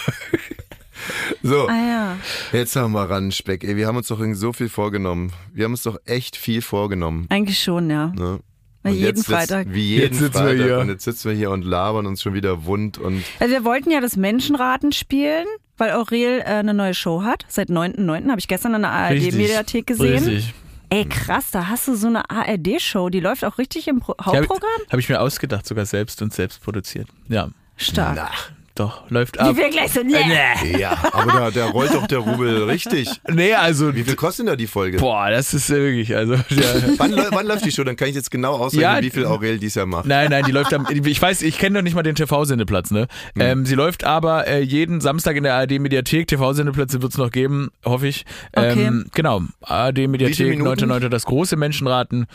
So, 1.42 1.68
Ah 1.68 1.72
ja. 1.74 2.16
jetzt 2.52 2.74
haben 2.76 2.92
wir 2.92 3.08
ran, 3.08 3.30
Speck. 3.30 3.62
Ey, 3.64 3.76
wir 3.76 3.86
haben 3.86 3.96
uns 3.96 4.08
doch 4.08 4.18
irgendwie 4.18 4.38
so 4.38 4.52
viel 4.52 4.68
vorgenommen. 4.68 5.32
Wir 5.52 5.64
haben 5.64 5.72
uns 5.72 5.82
doch 5.82 5.98
echt 6.04 6.36
viel 6.36 6.62
vorgenommen. 6.62 7.26
Eigentlich 7.28 7.60
schon, 7.62 7.90
ja. 7.90 8.08
Ne? 8.16 8.40
Wie 8.82 8.88
Und 8.90 8.94
jeden 8.94 9.16
jetzt, 9.16 9.26
Freitag. 9.26 9.66
Wie 9.70 9.80
jeden 9.86 10.02
Jetzt 10.02 10.18
sitzen 10.18 10.34
wir 10.34 10.40
Freitag. 10.50 10.64
hier. 10.64 10.78
Und 10.78 10.88
jetzt 10.88 11.04
sitzen 11.04 11.28
wir 11.30 11.36
hier 11.36 11.50
und 11.50 11.64
labern 11.64 12.06
uns 12.06 12.22
schon 12.22 12.34
wieder 12.34 12.64
wund 12.64 12.98
und 12.98 13.24
Also 13.40 13.52
wir 13.52 13.64
wollten 13.64 13.90
ja 13.90 14.00
das 14.00 14.16
Menschenraten 14.16 14.92
spielen, 14.92 15.46
weil 15.78 15.92
Aurel 15.92 16.40
äh, 16.40 16.44
eine 16.44 16.74
neue 16.74 16.94
Show 16.94 17.22
hat. 17.22 17.44
Seit 17.48 17.68
9.9. 17.68 18.28
habe 18.28 18.38
ich 18.38 18.48
gestern 18.48 18.74
in 18.74 18.82
der 18.82 18.90
ARD-Mediathek 18.90 19.86
gesehen. 19.86 20.24
Richtig. 20.24 20.54
Ey, 20.88 21.04
krass, 21.04 21.50
da 21.50 21.66
hast 21.66 21.88
du 21.88 21.96
so 21.96 22.06
eine 22.06 22.30
ARD-Show, 22.30 23.08
die 23.08 23.18
läuft 23.20 23.44
auch 23.44 23.58
richtig 23.58 23.88
im 23.88 23.98
Pro 24.00 24.14
Habe 24.18 24.38
Hauptprogramm? 24.38 24.70
hab 24.88 24.98
ich 25.00 25.08
mir 25.08 25.20
ausgedacht, 25.20 25.66
sogar 25.66 25.84
selbst 25.84 26.22
und 26.22 26.32
selbst 26.32 26.62
produziert. 26.62 27.08
Ja, 27.28 27.48
Stark. 27.76 28.52
Doch, 28.76 29.10
läuft 29.10 29.36
Wie 29.36 29.40
ab. 29.40 29.56
wir 29.56 29.70
gleich 29.70 29.92
so, 29.92 30.02
nee. 30.02 30.14
Nee. 30.62 30.78
ja, 30.78 30.96
aber 31.12 31.32
da, 31.32 31.50
da 31.50 31.66
rollt 31.66 31.92
doch 31.94 32.06
der 32.06 32.18
Rubel 32.18 32.64
richtig. 32.64 33.08
Nee, 33.28 33.54
also, 33.54 33.94
Wie 33.94 34.04
viel 34.04 34.14
kostet 34.16 34.46
denn 34.46 34.52
da 34.52 34.56
die 34.56 34.66
Folge? 34.66 34.98
boah, 34.98 35.30
das 35.30 35.52
ist 35.54 35.68
wirklich, 35.70 36.14
also, 36.14 36.34
ja. 36.48 36.64
Wann, 36.98 37.12
wann 37.30 37.46
läuft 37.46 37.64
die 37.64 37.72
Show? 37.72 37.84
Dann 37.84 37.96
kann 37.96 38.08
ich 38.08 38.14
jetzt 38.14 38.30
genau 38.30 38.54
ausrechnen, 38.54 38.82
Ja, 38.82 39.02
wie 39.02 39.10
viel 39.10 39.26
Aurel 39.26 39.58
dies 39.58 39.74
Jahr 39.74 39.86
macht. 39.86 40.06
Nein, 40.06 40.30
nein, 40.30 40.44
die 40.44 40.52
läuft 40.52 40.72
am, 40.72 40.86
ich 40.90 41.20
weiß, 41.20 41.42
ich 41.42 41.58
kenne 41.58 41.78
doch 41.78 41.82
nicht 41.82 41.94
mal 41.94 42.02
den 42.02 42.14
TV-Sendeplatz, 42.14 42.90
ne? 42.90 43.08
Ähm, 43.38 43.66
sie 43.66 43.74
läuft 43.74 44.04
aber 44.04 44.46
äh, 44.46 44.60
jeden 44.60 45.00
Samstag 45.00 45.36
in 45.36 45.42
der 45.42 45.54
ARD-Mediathek, 45.54 46.26
TV-Sendeplätze 46.28 47.02
wird 47.02 47.12
es 47.12 47.18
noch 47.18 47.30
geben, 47.30 47.70
hoffe 47.84 48.06
ich. 48.08 48.24
Ähm, 48.54 49.06
Genau, 49.14 49.40
Wie 49.40 49.46
viele 49.46 49.70
ARD-Mediathek, 49.70 50.58
Minuten? 50.58 50.90
9.9. 50.92 51.08
das 51.08 51.24
große 51.24 51.56
Menschenraten, 51.56 52.26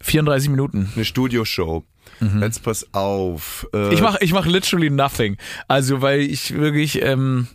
34 0.00 0.48
Minuten. 0.50 0.90
Eine 0.94 1.04
Studioshow. 1.04 1.84
Jetzt 2.40 2.62
pass 2.62 2.86
auf. 2.92 3.66
Äh, 3.72 3.76
Mhm. 3.86 3.92
Ich 3.92 4.00
mache 4.00 4.18
ich 4.20 4.32
mach 4.32 4.46
literally 4.46 4.90
nothing. 4.90 5.36
Also, 5.68 6.02
weil 6.02 6.20
ich 6.20 6.54
wirklich, 6.54 7.02
ähm, 7.02 7.48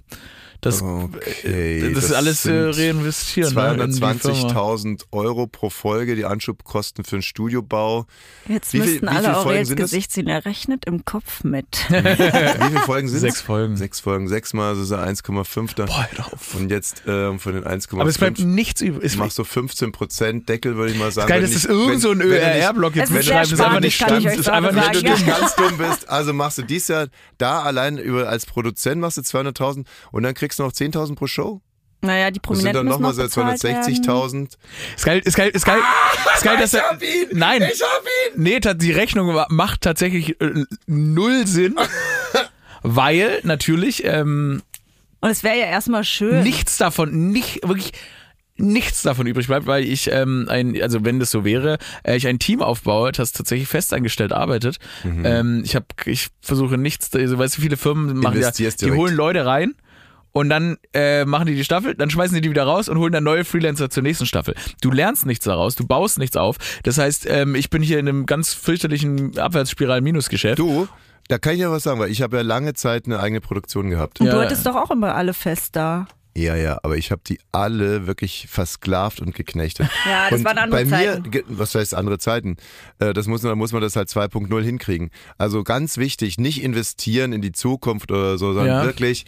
Das, 0.68 0.82
Okay, 0.82 1.92
das, 1.94 2.04
ist 2.06 2.12
alles 2.14 2.46
äh, 2.46 2.72
sind 2.74 2.84
reinvestieren. 2.98 3.54
ne, 3.56 3.84
in 3.86 3.92
die 3.92 3.98
Firma. 4.00 4.12
220.000 4.14 5.04
Euro 5.12 5.48
pro 5.48 5.70
Folge, 5.70 6.16
die 6.16 6.26
Anschubkosten 6.26 7.04
für 7.04 7.18
den 7.18 7.22
Studiobau. 7.22 8.06
Jetzt 8.48 8.74
Wie 8.74 8.82
viel- 8.82 8.90
müssten 8.92 9.06
wie 9.08 9.10
viele 9.10 9.18
alle 9.18 9.34
Folgen 9.36 9.48
Aurels 9.50 9.68
sind 9.70 9.80
das? 9.80 9.92
Gesichtsziehen 9.92 10.28
errechnet 10.28 10.86
im 10.86 11.06
Kopf 11.06 11.44
mit. 11.44 11.66
Wie 11.90 12.68
viele 12.68 12.80
Folgen 12.82 13.08
sind 13.08 13.20
Sechs 13.20 13.42
Folgen. 13.42 13.78
Sechs 13.78 14.00
Folgen, 14.00 14.28
sechsmal, 14.28 14.74
das 14.76 14.84
ist 14.84 14.92
ja 14.92 15.04
1,5 15.04 15.76
da. 15.76 15.86
Boah, 15.86 16.08
auf. 16.32 16.56
Und 16.56 16.70
jetzt 16.72 17.04
ähm, 17.08 17.40
von 17.40 17.54
den 17.54 17.64
1,5 17.64 18.00
Aber 18.00 18.10
es 18.10 18.18
bleibt 18.18 18.40
nichts 18.40 18.82
übrig. 18.82 19.04
Es 19.04 19.18
machst 19.18 19.38
du 19.38 19.44
15 19.44 19.92
Prozent 19.92 20.50
Deckel, 20.50 20.76
würde 20.76 20.92
ich 20.94 21.00
mal 21.00 21.12
sagen. 21.12 21.28
geil, 21.30 21.42
das 21.42 21.52
irgend 21.66 22.02
so 22.02 22.12
ein 22.12 22.22
ÖRR-Block 22.22 22.96
jetzt 22.96 23.06
Es 23.06 23.10
ist 23.12 23.16
mitschreibt. 23.18 23.48
sehr 23.48 23.54
ist 23.58 23.62
einfach 23.64 23.80
nicht 23.80 23.88
ich 23.88 23.96
stand. 23.96 24.26
Ist 24.26 24.50
einfach 24.50 24.72
nicht 24.72 24.88
Wenn 24.88 25.04
du 25.04 25.10
nicht 25.12 25.28
ganz 25.28 25.56
dumm 25.56 25.78
bist, 25.78 26.10
also 26.10 26.34
machst 26.34 26.58
du 26.58 26.62
dies 26.64 26.88
Jahr 26.88 27.08
da 27.38 27.62
allein 27.62 27.98
über 27.98 28.28
als 28.30 28.46
Produzent 28.46 29.02
machst 29.02 29.18
du 29.18 29.22
200.000 29.22 29.86
und 30.12 30.24
dann 30.24 30.34
kriegst 30.34 30.57
du 30.60 30.64
noch 30.64 30.72
10.000 30.72 31.16
pro 31.16 31.28
Show. 31.28 31.62
Naja, 32.02 32.30
die 32.30 32.34
Das 32.34 32.34
sind 32.34 32.42
Prominenten 32.44 32.74
dann 32.76 32.86
nochmal 32.86 33.12
noch 33.12 33.16
so 33.18 33.24
bezahlt 33.24 33.64
werden. 33.64 33.84
260.000. 33.84 34.50
Ist 34.96 35.06
geil, 35.06 35.22
ist 35.26 35.36
geil, 35.36 35.50
ist 35.52 35.66
geil. 35.66 35.80
Ist 36.36 36.44
geil, 36.44 36.58
dass 36.60 36.74
er. 36.76 36.84
ihn! 37.02 37.30
Nein. 37.38 37.64
Ich 37.64 37.82
hab 37.82 38.04
ihn! 38.36 38.44
Nee, 38.44 38.60
die 38.60 38.92
Rechnung 38.92 39.34
ma- 39.34 39.48
macht 39.50 39.82
tatsächlich 39.82 40.40
äh, 40.40 40.64
null 40.86 41.48
Sinn. 41.48 41.76
weil 42.84 43.40
natürlich 43.44 44.04
ähm, 44.06 44.62
Und 45.22 45.30
es 45.30 45.44
wäre 45.44 45.58
ja 45.58 45.66
erstmal 45.66 46.04
schön. 46.04 46.44
nichts 46.44 46.78
davon, 46.78 47.32
nicht 47.32 47.68
wirklich 47.68 47.92
nichts 48.60 49.04
davon 49.04 49.28
übrig 49.28 49.48
bleibt, 49.48 49.68
weil 49.68 49.84
ich 49.84 50.12
ähm, 50.12 50.48
ein, 50.50 50.80
also 50.82 51.06
wenn 51.06 51.20
das 51.20 51.30
so 51.32 51.46
wäre, 51.46 51.78
äh, 52.04 52.16
ich 52.16 52.28
ein 52.28 52.40
Team 52.40 52.62
aufbaue, 52.62 53.12
das 53.12 53.32
tatsächlich 53.32 53.68
festangestellt 53.68 54.34
arbeitet. 54.34 54.78
Mhm. 55.04 55.26
Ähm, 55.26 55.62
ich 55.64 55.76
habe, 55.76 55.86
ich 56.06 56.28
versuche 56.42 56.78
nichts, 56.78 57.14
also 57.14 57.38
weißt 57.38 57.58
du, 57.58 57.62
viele 57.62 57.78
Firmen 57.78 58.18
machen 58.18 58.42
ja, 58.42 58.50
die 58.52 58.64
direkt. 58.64 58.96
holen 58.98 59.16
Leute 59.16 59.46
rein. 59.46 59.76
Und 60.38 60.50
dann 60.50 60.78
äh, 60.94 61.26
machen 61.26 61.48
die 61.48 61.56
die 61.56 61.64
Staffel, 61.64 61.96
dann 61.96 62.12
schmeißen 62.12 62.36
die 62.36 62.42
die 62.42 62.52
wieder 62.52 62.62
raus 62.64 62.90
und 62.90 63.00
holen 63.00 63.12
dann 63.12 63.24
neue 63.24 63.44
Freelancer 63.44 63.90
zur 63.90 64.04
nächsten 64.04 64.28
Staffel. 64.28 64.54
Du 64.82 64.92
lernst 64.92 65.26
nichts 65.26 65.46
daraus, 65.46 65.74
du 65.74 65.88
baust 65.88 66.20
nichts 66.20 66.38
auf. 66.38 66.58
Das 66.84 67.00
heißt, 67.00 67.26
ähm, 67.28 67.56
ich 67.56 67.72
bin 67.72 67.82
hier 67.82 67.98
in 67.98 68.08
einem 68.08 68.28
ganz 68.28 68.54
fürchterlichen 68.54 69.36
Abwärtsspiral-Minusgeschäft. 69.40 70.60
Du, 70.60 70.88
da 71.28 71.40
kann 71.40 71.54
ich 71.56 71.62
ja 71.62 71.72
was 71.72 71.82
sagen, 71.84 72.00
weil 72.00 72.12
ich 72.12 72.22
habe 72.22 72.38
ja 72.38 72.44
lange 72.44 72.76
Zeit 72.76 73.08
eine 73.08 73.20
eigene 73.20 73.42
Produktion 73.42 73.90
gehabt. 73.90 74.20
Und 74.20 74.28
Ja. 74.28 74.34
du 74.34 74.40
hattest 74.42 74.64
doch 74.68 74.76
auch 74.76 74.92
immer 74.92 75.16
alle 75.16 75.34
fest 75.34 75.76
da. 75.76 76.08
Ja, 76.36 76.56
ja, 76.56 76.78
aber 76.84 76.98
ich 76.98 77.10
habe 77.10 77.22
die 77.26 77.40
alle 77.52 78.06
wirklich 78.06 78.46
versklavt 78.48 79.20
und 79.22 79.34
geknechtet. 79.34 79.88
Ja, 80.06 80.30
das 80.30 80.38
und 80.42 80.46
waren 80.46 80.60
andere 80.60 80.84
bei 80.84 80.86
mir, 80.86 81.14
Zeiten. 81.24 81.44
was 81.48 81.74
heißt 81.74 81.96
andere 81.96 82.20
Zeiten? 82.20 82.58
Äh, 83.00 83.14
Das 83.14 83.26
muss, 83.26 83.42
man- 83.42 83.58
muss 83.58 83.72
man 83.72 83.82
das 83.82 83.96
halt 83.96 84.08
2.0 84.10 84.62
hinkriegen. 84.64 85.10
Also 85.40 85.64
ganz 85.64 85.98
wichtig, 85.98 86.38
nicht 86.38 86.62
investieren 86.62 87.34
in 87.34 87.42
die 87.42 87.54
Zukunft 87.54 88.12
oder 88.12 88.38
so, 88.38 88.54
sondern 88.54 88.68
Ja. 88.82 88.86
wirklich 88.86 89.26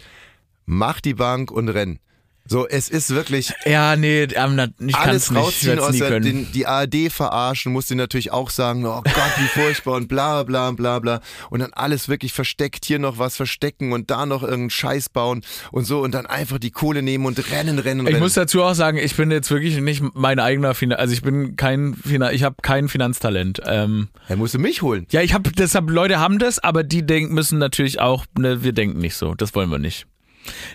mach 0.70 1.00
die 1.00 1.14
Bank 1.14 1.50
und 1.50 1.68
renn. 1.68 1.98
So, 2.46 2.66
es 2.66 2.88
ist 2.88 3.10
wirklich 3.10 3.52
Ja, 3.64 3.94
nee, 3.94 4.24
ich 4.24 4.36
alles 4.36 5.24
es 5.24 5.30
nicht, 5.30 5.38
ich 5.38 5.46
rausziehen 5.46 5.76
werd's 5.76 5.82
aus 5.88 5.98
der, 5.98 6.18
den, 6.18 6.50
die 6.50 6.66
ARD 6.66 7.12
verarschen, 7.12 7.70
muss 7.72 7.86
die 7.86 7.94
natürlich 7.94 8.32
auch 8.32 8.50
sagen, 8.50 8.84
oh 8.86 9.02
Gott, 9.02 9.14
wie 9.36 9.60
furchtbar 9.60 9.94
und 9.94 10.08
bla 10.08 10.42
bla 10.42 10.72
bla 10.72 10.98
bla. 10.98 11.20
Und 11.50 11.60
dann 11.60 11.72
alles 11.72 12.08
wirklich 12.08 12.32
versteckt, 12.32 12.86
hier 12.86 12.98
noch 12.98 13.18
was 13.18 13.36
verstecken 13.36 13.92
und 13.92 14.10
da 14.10 14.26
noch 14.26 14.42
irgendeinen 14.42 14.70
Scheiß 14.70 15.10
bauen 15.10 15.42
und 15.70 15.84
so 15.84 16.00
und 16.00 16.12
dann 16.12 16.26
einfach 16.26 16.58
die 16.58 16.72
Kohle 16.72 17.02
nehmen 17.02 17.26
und 17.26 17.38
rennen, 17.52 17.78
rennen, 17.78 18.00
Ich 18.00 18.14
rennen. 18.14 18.22
muss 18.22 18.34
dazu 18.34 18.64
auch 18.64 18.74
sagen, 18.74 18.98
ich 18.98 19.14
bin 19.14 19.30
jetzt 19.30 19.50
wirklich 19.50 19.76
nicht 19.76 20.02
mein 20.14 20.40
eigener 20.40 20.74
Finan 20.74 20.98
also 20.98 21.12
ich 21.12 21.22
bin 21.22 21.54
kein 21.54 21.94
Finan 21.94 22.34
ich 22.34 22.42
habe 22.42 22.56
kein 22.62 22.88
Finanztalent. 22.88 23.60
Ähm, 23.64 24.08
er 24.26 24.36
musste 24.36 24.58
mich 24.58 24.82
holen. 24.82 25.06
ja, 25.10 25.20
ich 25.20 25.34
habe 25.34 25.52
deshalb 25.52 25.88
Leute 25.88 26.18
haben 26.18 26.40
das, 26.40 26.58
aber 26.58 26.82
die 26.82 27.06
denken 27.06 27.32
müssen 27.34 27.58
natürlich 27.58 28.00
auch, 28.00 28.24
ne, 28.36 28.64
wir 28.64 28.72
denken 28.72 28.98
nicht 28.98 29.14
so, 29.14 29.34
das 29.36 29.54
wollen 29.54 29.70
wir 29.70 29.78
nicht. 29.78 30.06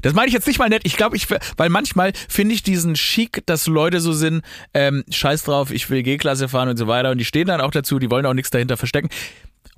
Das 0.01 0.13
meine 0.13 0.27
ich 0.27 0.33
jetzt 0.33 0.47
nicht 0.47 0.59
mal 0.59 0.69
nett. 0.69 0.81
Ich 0.85 0.97
glaube, 0.97 1.15
ich, 1.15 1.27
weil 1.57 1.69
manchmal 1.69 2.13
finde 2.29 2.55
ich 2.55 2.63
diesen 2.63 2.95
Chic, 2.95 3.45
dass 3.45 3.67
Leute 3.67 3.99
so 3.99 4.13
sind, 4.13 4.43
ähm, 4.73 5.03
scheiß 5.09 5.43
drauf, 5.43 5.71
ich 5.71 5.89
will 5.89 6.03
G-Klasse 6.03 6.49
fahren 6.49 6.69
und 6.69 6.77
so 6.77 6.87
weiter 6.87 7.11
und 7.11 7.17
die 7.17 7.25
stehen 7.25 7.47
dann 7.47 7.61
auch 7.61 7.71
dazu, 7.71 7.99
die 7.99 8.09
wollen 8.09 8.25
auch 8.25 8.33
nichts 8.33 8.51
dahinter 8.51 8.77
verstecken. 8.77 9.09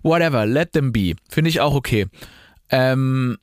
Whatever, 0.04 0.46
let 0.46 0.74
them 0.74 0.92
be. 0.92 1.14
Finde 1.30 1.50
ich 1.50 1.60
auch 1.60 1.74
okay. 1.74 2.08
Ähm, 2.70 3.38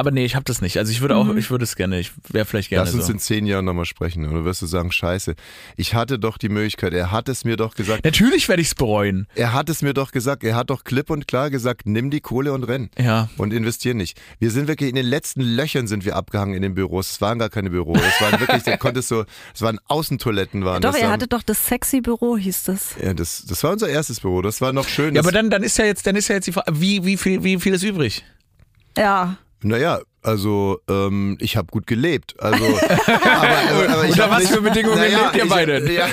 aber 0.00 0.10
nee, 0.10 0.24
ich 0.24 0.34
habe 0.34 0.44
das 0.44 0.60
nicht. 0.60 0.76
Also 0.78 0.90
ich 0.90 1.00
würde 1.00 1.14
auch, 1.16 1.32
ich 1.36 1.50
würde 1.50 1.62
es 1.64 1.76
gerne, 1.76 2.00
ich 2.00 2.10
wäre 2.28 2.44
vielleicht 2.44 2.68
gerne 2.70 2.84
Lass 2.86 2.94
uns 2.94 3.06
so. 3.06 3.12
in 3.12 3.18
zehn 3.18 3.46
Jahren 3.46 3.64
nochmal 3.64 3.84
sprechen. 3.84 4.24
Und 4.24 4.34
du 4.34 4.44
wirst 4.44 4.62
du 4.62 4.66
sagen, 4.66 4.90
scheiße, 4.90 5.34
ich 5.76 5.94
hatte 5.94 6.18
doch 6.18 6.38
die 6.38 6.48
Möglichkeit, 6.48 6.92
er 6.94 7.12
hat 7.12 7.28
es 7.28 7.44
mir 7.44 7.56
doch 7.56 7.74
gesagt, 7.74 8.04
Natürlich 8.04 8.48
werde 8.48 8.62
ich 8.62 8.68
es 8.68 8.74
bereuen. 8.74 9.26
er 9.34 9.52
hat 9.52 9.68
es 9.68 9.82
mir 9.82 9.94
doch 9.94 10.10
gesagt, 10.10 10.42
er 10.42 10.56
hat 10.56 10.70
doch 10.70 10.82
klipp 10.84 11.10
und 11.10 11.28
klar 11.28 11.50
gesagt, 11.50 11.82
nimm 11.86 12.10
die 12.10 12.20
Kohle 12.20 12.52
und 12.52 12.64
renn. 12.64 12.90
Ja. 12.98 13.28
Und 13.36 13.52
investier 13.52 13.94
nicht. 13.94 14.20
Wir 14.38 14.50
sind 14.50 14.66
wirklich 14.66 14.88
in 14.90 14.96
den 14.96 15.06
letzten 15.06 15.40
Löchern 15.42 15.86
sind 15.86 16.04
wir 16.04 16.16
abgehangen 16.16 16.54
in 16.54 16.62
den 16.62 16.74
Büros. 16.74 17.10
Es 17.12 17.20
waren 17.20 17.38
gar 17.38 17.50
keine 17.50 17.70
Büros. 17.70 17.98
Es 18.00 18.20
waren 18.20 18.40
wirklich, 18.40 18.62
da 18.64 18.76
konntest 18.76 19.10
du, 19.10 19.24
es 19.54 19.62
waren 19.62 19.78
Außentoiletten 19.86 20.64
waren 20.64 20.82
Doch, 20.82 20.92
das. 20.92 21.00
ihr 21.00 21.06
da- 21.06 21.12
hattet 21.12 21.32
doch 21.32 21.42
das 21.42 21.66
sexy 21.66 22.00
Büro, 22.00 22.36
hieß 22.36 22.64
das. 22.64 22.94
ja, 23.02 23.12
das, 23.14 23.44
das 23.46 23.62
war 23.62 23.72
unser 23.72 23.88
erstes 23.88 24.20
Büro. 24.20 24.40
Das 24.42 24.60
war 24.60 24.72
noch 24.72 24.88
schön. 24.88 25.14
Ja, 25.14 25.20
aber 25.20 25.32
dann, 25.32 25.50
dann 25.50 25.62
ist 25.62 25.76
ja 25.78 25.84
jetzt, 25.84 26.06
dann 26.06 26.16
ist 26.16 26.28
ja 26.28 26.36
jetzt 26.36 26.46
die 26.46 26.52
Frage, 26.52 26.72
wie, 26.80 27.04
wie 27.04 27.16
viel, 27.16 27.44
wie 27.44 27.58
viel 27.60 27.74
ist 27.74 27.82
übrig? 27.82 28.24
Ja. 28.96 29.36
Naja, 29.62 30.00
also 30.22 30.80
ähm, 30.88 31.38
ich 31.40 31.56
habe 31.56 31.68
gut 31.70 31.86
gelebt. 31.86 32.34
Also, 32.38 32.62
aber, 33.06 33.18
aber, 33.26 33.88
aber 33.88 34.04
ich 34.04 34.10
Unter 34.10 34.30
was 34.30 34.40
nicht, 34.40 34.52
für 34.52 34.60
Bedingungen 34.60 35.00
lebt 35.00 35.34
ihr 35.34 35.44
ich, 35.44 35.48
beide? 35.50 35.92
Ja, 35.92 36.06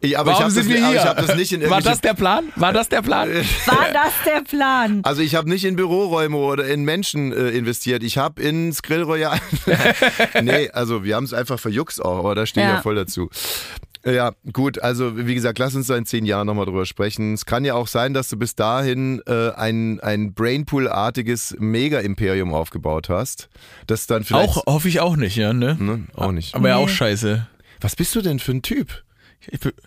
ich, 0.00 0.18
aber 0.18 0.32
Warum 0.32 0.38
ich 0.38 0.42
habe 0.42 0.50
sind 0.50 0.68
das, 0.70 0.80
wir 0.80 0.88
hier? 0.88 0.96
ich 0.96 1.04
hab 1.06 1.16
das 1.16 1.36
nicht 1.36 1.52
in 1.52 1.70
War 1.70 1.80
das 1.80 2.00
der 2.00 2.14
Plan? 2.14 2.52
War 2.56 2.72
das 2.72 2.88
der 2.88 3.02
Plan? 3.02 3.28
War 3.66 3.86
das 3.92 4.12
der 4.24 4.42
Plan? 4.42 5.00
Also 5.04 5.22
ich 5.22 5.36
habe 5.36 5.48
nicht 5.48 5.64
in 5.64 5.76
Büroräume 5.76 6.36
oder 6.36 6.66
in 6.66 6.84
Menschen 6.84 7.32
äh, 7.32 7.50
investiert. 7.50 8.02
Ich 8.02 8.18
habe 8.18 8.42
ins 8.42 8.82
Grill 8.82 9.02
Royal. 9.02 9.38
nee, 10.42 10.68
also 10.70 11.04
wir 11.04 11.14
haben 11.14 11.24
es 11.24 11.32
einfach 11.32 11.60
verjuckst 11.60 12.04
auch, 12.04 12.18
aber 12.18 12.34
da 12.34 12.46
stehe 12.46 12.66
ich 12.66 12.70
Ja. 12.70 12.76
ja 12.76 12.82
voll 12.82 12.96
dazu. 12.96 13.30
Ja, 14.06 14.32
gut, 14.52 14.80
also 14.80 15.26
wie 15.26 15.34
gesagt, 15.34 15.58
lass 15.58 15.74
uns 15.74 15.88
da 15.88 15.96
in 15.96 16.06
zehn 16.06 16.26
Jahren 16.26 16.46
nochmal 16.46 16.66
drüber 16.66 16.86
sprechen. 16.86 17.34
Es 17.34 17.44
kann 17.44 17.64
ja 17.64 17.74
auch 17.74 17.88
sein, 17.88 18.14
dass 18.14 18.28
du 18.28 18.36
bis 18.36 18.54
dahin 18.54 19.20
äh, 19.26 19.50
ein, 19.50 19.98
ein 19.98 20.32
Brainpool-artiges 20.32 21.56
Mega-Imperium 21.58 22.54
aufgebaut 22.54 23.08
hast. 23.08 23.48
Das 23.88 24.06
dann 24.06 24.22
vielleicht. 24.22 24.50
Auch, 24.50 24.66
hoffe 24.66 24.88
ich 24.88 25.00
auch 25.00 25.16
nicht, 25.16 25.34
ja, 25.36 25.52
ne? 25.52 25.76
Ne? 25.80 26.04
Auch 26.14 26.30
nicht. 26.30 26.54
Aber 26.54 26.68
ja 26.68 26.76
auch 26.76 26.88
scheiße. 26.88 27.48
Was 27.80 27.96
bist 27.96 28.14
du 28.14 28.22
denn 28.22 28.38
für 28.38 28.52
ein 28.52 28.62
Typ? 28.62 29.02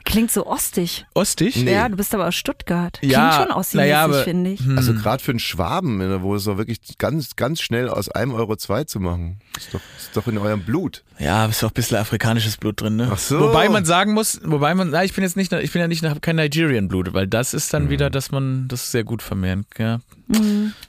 Klingt 0.06 0.32
so 0.32 0.46
ostig. 0.48 1.06
Ostig? 1.14 1.58
Nee. 1.58 1.74
Ja, 1.74 1.90
du 1.90 1.98
bist 1.98 2.14
aber 2.14 2.28
aus 2.28 2.36
Stuttgart. 2.36 2.98
Klingt 3.00 3.12
Ja, 3.14 3.34
schon 3.44 3.52
ostig, 3.52 3.76
naja, 3.80 4.04
aber- 4.06 4.24
finde 4.24 4.52
ich. 4.52 4.62
Also 4.76 4.94
gerade 4.94 5.22
für 5.24 5.32
einen 5.32 5.40
Schwaben, 5.40 5.98
ne, 5.98 6.22
wo 6.22 6.36
es 6.36 6.46
doch 6.46 6.58
wirklich 6.58 6.80
ganz, 6.98 7.36
ganz 7.36 7.60
schnell 7.62 7.90
aus 7.90 8.08
einem 8.10 8.34
Euro 8.34 8.56
zwei 8.56 8.86
zu 8.86 9.00
machen. 9.00 9.40
Ist 9.58 9.74
doch, 9.74 9.82
ist 9.98 10.16
doch 10.16 10.28
in 10.28 10.38
eurem 10.38 10.62
Blut. 10.64 11.04
Ja, 11.20 11.46
ist 11.48 11.64
auch 11.64 11.72
ein 11.72 11.74
bisschen 11.74 11.98
afrikanisches 11.98 12.56
Blut 12.58 12.80
drin, 12.82 12.96
ne? 12.96 13.10
Ach 13.12 13.18
so. 13.18 13.40
Wobei 13.40 13.68
man 13.68 13.84
sagen 13.84 14.14
muss, 14.14 14.40
wobei 14.46 14.74
man, 14.76 14.92
na, 14.92 15.04
ich 15.04 15.14
bin 15.14 15.24
jetzt 15.26 15.36
nicht, 15.36 15.52
ich 15.52 15.72
bin 15.74 15.82
ja 15.82 15.88
nicht, 15.90 16.04
kein 16.22 16.38
Nigerian 16.38 16.88
Blut, 16.88 17.14
weil 17.14 17.28
das 17.28 17.54
ist 17.54 17.74
dann 17.74 17.90
wieder, 17.90 18.10
dass 18.10 18.32
man 18.32 18.68
das 18.70 18.92
sehr 18.92 19.04
gut 19.04 19.22
vermehren, 19.22 19.66
ja. 19.78 20.00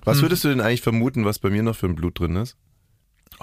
Was 0.04 0.18
Hm. 0.18 0.22
würdest 0.22 0.44
du 0.44 0.48
denn 0.48 0.60
eigentlich 0.60 0.82
vermuten, 0.82 1.24
was 1.24 1.38
bei 1.40 1.50
mir 1.50 1.62
noch 1.64 1.74
für 1.74 1.86
ein 1.86 1.96
Blut 1.96 2.20
drin 2.20 2.36
ist? 2.36 2.56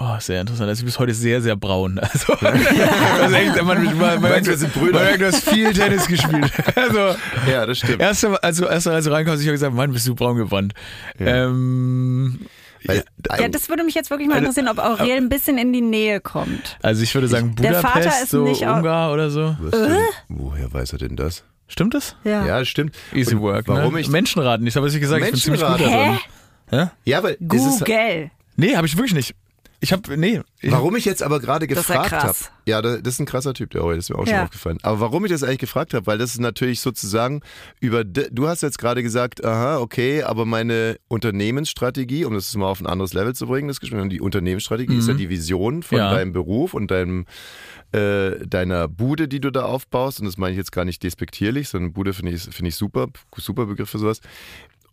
Oh, 0.00 0.16
sehr 0.20 0.40
interessant. 0.40 0.68
Also 0.68 0.82
du 0.82 0.86
bist 0.86 0.98
heute 1.00 1.12
sehr, 1.12 1.42
sehr 1.42 1.56
braun. 1.56 2.00
Also, 2.12 2.32
also 2.34 3.34
echt, 3.34 3.56
man, 3.56 3.84
man, 3.84 3.98
man, 3.98 4.22
man, 4.22 4.46
wir 4.46 4.56
sind 4.56 4.72
Brüder. 4.72 4.92
Man 4.92 5.02
merkt, 5.02 5.20
du 5.20 5.26
hast 5.26 5.48
viel 5.48 5.72
Tennis 5.72 6.06
gespielt. 6.06 6.52
Also, 6.76 7.16
Ja, 7.50 7.66
das 7.66 7.78
stimmt. 7.78 8.00
erst, 8.00 8.24
also, 8.24 8.66
erst 8.66 8.86
als 8.86 9.04
du 9.04 9.10
reinkommst, 9.10 9.42
ich 9.42 9.48
habe 9.48 9.54
gesagt, 9.54 9.74
Mann, 9.74 9.92
bist 9.92 10.06
du 10.06 10.14
braun 10.14 10.36
gebrannt. 10.36 10.72
Ähm, 11.18 12.38
Weil, 12.84 13.02
Ja, 13.40 13.48
das 13.48 13.68
würde 13.68 13.82
mich 13.82 13.96
jetzt 13.96 14.10
wirklich 14.10 14.28
mal 14.28 14.38
interessieren, 14.38 14.68
ob 14.68 14.78
Aurel 14.78 15.16
ein 15.16 15.28
bisschen 15.28 15.58
in 15.58 15.72
die 15.72 15.80
Nähe 15.80 16.20
kommt. 16.20 16.78
also 16.80 17.02
ich 17.02 17.12
würde 17.14 17.26
sagen 17.26 17.56
Budapest, 17.56 18.30
so 18.30 18.44
nicht 18.44 18.62
Ungar 18.62 19.12
oder 19.12 19.30
so. 19.30 19.56
denn, 19.72 19.96
woher 20.28 20.72
weiß 20.72 20.92
er 20.92 20.98
denn 20.98 21.16
das? 21.16 21.42
Stimmt 21.66 21.94
das? 21.94 22.14
Ja. 22.24 22.46
Ja, 22.46 22.58
das 22.60 22.68
stimmt. 22.68 22.94
Easy 23.12 23.34
Und 23.34 23.42
work. 23.42 23.66
Warum 23.66 23.94
ne? 23.94 24.00
ich. 24.00 24.08
Menschenraten 24.08 24.64
nicht, 24.64 24.76
habe 24.76 24.88
ich 24.88 24.98
gesagt, 24.98 25.24
ich 25.24 25.32
bin 25.32 25.40
ziemlich 25.40 25.60
gut 25.60 25.80
darin. 25.80 26.18
Hä? 26.70 26.86
Ja, 27.04 27.22
weil 27.22 27.36
es 27.40 27.66
ist, 27.66 27.78
Google. 27.80 28.30
Nee, 28.56 28.76
habe 28.76 28.86
ich 28.86 28.96
wirklich 28.96 29.14
nicht. 29.14 29.34
Ich 29.80 29.92
habe, 29.92 30.16
nee. 30.16 30.40
Ich, 30.60 30.72
Warum 30.72 30.96
ich 30.96 31.04
jetzt 31.04 31.22
aber 31.22 31.38
gerade 31.38 31.68
gefragt 31.68 32.10
habe. 32.10 32.34
Ja, 32.66 32.82
da- 32.82 32.96
das 32.98 33.14
ist 33.14 33.20
ein 33.20 33.26
krasser 33.26 33.54
Typ, 33.54 33.70
der 33.70 33.82
das 33.82 33.98
ist 33.98 34.10
mir 34.10 34.16
auch 34.16 34.26
schon 34.26 34.34
Ja. 34.34 34.42
aufgefallen. 34.44 34.78
Aber 34.82 34.98
warum 34.98 35.24
ich 35.24 35.30
das 35.30 35.44
eigentlich 35.44 35.58
gefragt 35.58 35.94
habe, 35.94 36.04
weil 36.08 36.18
das 36.18 36.30
ist 36.32 36.40
natürlich 36.40 36.80
sozusagen 36.80 37.42
über, 37.80 38.02
du 38.02 38.48
hast 38.48 38.62
jetzt 38.62 38.78
gerade 38.78 39.04
gesagt, 39.04 39.44
aha, 39.44 39.78
okay, 39.78 40.24
aber 40.24 40.44
meine 40.46 40.98
Unternehmensstrategie, 41.06 42.24
um 42.24 42.34
das 42.34 42.52
mal 42.56 42.66
auf 42.66 42.80
ein 42.80 42.86
anderes 42.88 43.12
Level 43.14 43.34
zu 43.36 43.46
bringen, 43.46 43.68
das 43.68 43.78
Gespräch, 43.78 44.08
die 44.08 44.20
Unternehmensstrategie 44.20 44.96
ist 44.98 45.06
ja 45.08 45.14
die 45.14 45.28
Vision 45.28 45.82
von 45.84 45.98
Mhm. 45.98 46.04
Ja. 46.04 46.10
deinem 46.12 46.32
Beruf 46.32 46.74
und 46.74 46.90
deinem, 46.90 47.26
äh, 47.92 48.46
deiner 48.46 48.88
Bude, 48.88 49.28
die 49.28 49.40
du 49.40 49.50
da 49.52 49.62
aufbaust. 49.64 50.18
Und 50.20 50.26
das 50.26 50.36
meine 50.38 50.52
ich 50.52 50.58
jetzt 50.58 50.72
gar 50.72 50.84
nicht 50.84 51.02
despektierlich, 51.04 51.68
sondern 51.68 51.92
Bude 51.92 52.12
finde 52.12 52.32
ich, 52.32 52.42
finde 52.42 52.68
ich 52.70 52.74
super, 52.76 53.06
super 53.36 53.66
Begriff 53.66 53.88
für 53.90 53.98
sowas. 53.98 54.20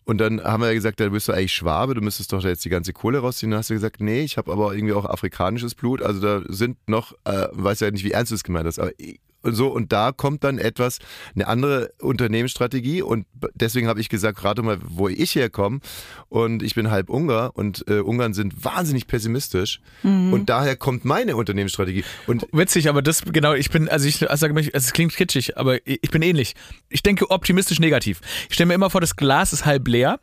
Und 0.06 0.20
dann 0.20 0.44
haben 0.44 0.62
wir 0.62 0.68
ja 0.68 0.76
gesagt, 0.76 1.00
da 1.00 1.10
bist 1.10 1.28
du 1.28 1.34
eigentlich 1.34 1.54
Schwabe, 1.54 1.96
du 1.96 2.02
müsstest 2.02 2.32
doch 2.32 2.42
da 2.42 2.48
jetzt 2.48 2.64
die 2.64 2.70
ganze 2.70 2.94
Kohle 2.94 3.20
rausziehen. 3.20 3.50
Dann 3.52 3.58
hast 3.60 3.72
du 3.72 3.74
gesagt, 3.74 4.02
nee, 4.02 4.22
ich 4.22 4.38
habe 4.38 4.52
aber 4.52 4.74
irgendwie 4.74 4.94
auch 4.94 5.06
afrikanisches 5.06 5.74
Blut. 5.74 6.02
Also 6.02 6.22
da 6.22 6.42
sind 6.48 6.78
noch, 6.88 7.14
äh, 7.26 7.48
weiß 7.52 7.80
ja 7.80 7.90
nicht, 7.90 8.04
wie 8.04 8.12
ernst 8.12 8.32
du 8.32 8.36
es 8.36 8.44
gemeint 8.44 8.68
hast, 8.68 8.78
aber 8.78 8.92
so 9.46 9.68
und 9.68 9.92
da 9.92 10.12
kommt 10.12 10.44
dann 10.44 10.58
etwas, 10.58 11.00
eine 11.36 11.48
andere 11.48 11.92
Unternehmensstrategie 12.02 13.02
und 13.02 13.26
deswegen 13.54 13.88
habe 13.88 14.00
ich 14.02 14.10
gesagt, 14.10 14.44
rate 14.44 14.62
mal, 14.62 14.78
wo 14.84 15.08
ich 15.10 15.36
herkomme 15.36 15.80
und 16.30 16.64
ich 16.64 16.76
bin 16.76 16.90
halb 16.92 17.10
Ungar 17.10 17.56
und 17.56 17.86
äh, 17.88 18.00
Ungarn 18.00 18.34
sind 18.34 18.64
wahnsinnig 18.64 19.08
pessimistisch 19.08 19.80
und 20.04 20.46
daher 20.50 20.76
kommt 20.76 21.06
meine 21.06 21.36
Unternehmensstrategie 21.36 22.04
und 22.28 22.46
Witzig, 22.52 22.90
aber 22.90 23.02
das 23.02 23.24
genau, 23.24 23.54
ich 23.54 23.70
bin, 23.70 23.90
also 23.90 24.08
ich 24.08 24.18
sage 24.18 24.54
mich, 24.54 24.74
also 24.74 24.86
es 24.86 24.94
klingt 24.94 25.16
kitschig, 25.16 25.58
aber 25.58 25.78
ich 25.86 26.10
bin 26.12 26.22
ähnlich. 26.22 26.56
Ich 26.90 27.04
denke 27.04 27.30
optimistisch 27.32 27.80
negativ. 27.80 28.22
Ich 28.50 28.56
stelle 28.56 28.68
mir 28.68 28.74
immer 28.76 28.90
vor, 28.90 29.02
das 29.02 29.16
Glas 29.16 29.54
ist 29.54 29.66
halb 29.66 29.88
leer, 29.88 30.20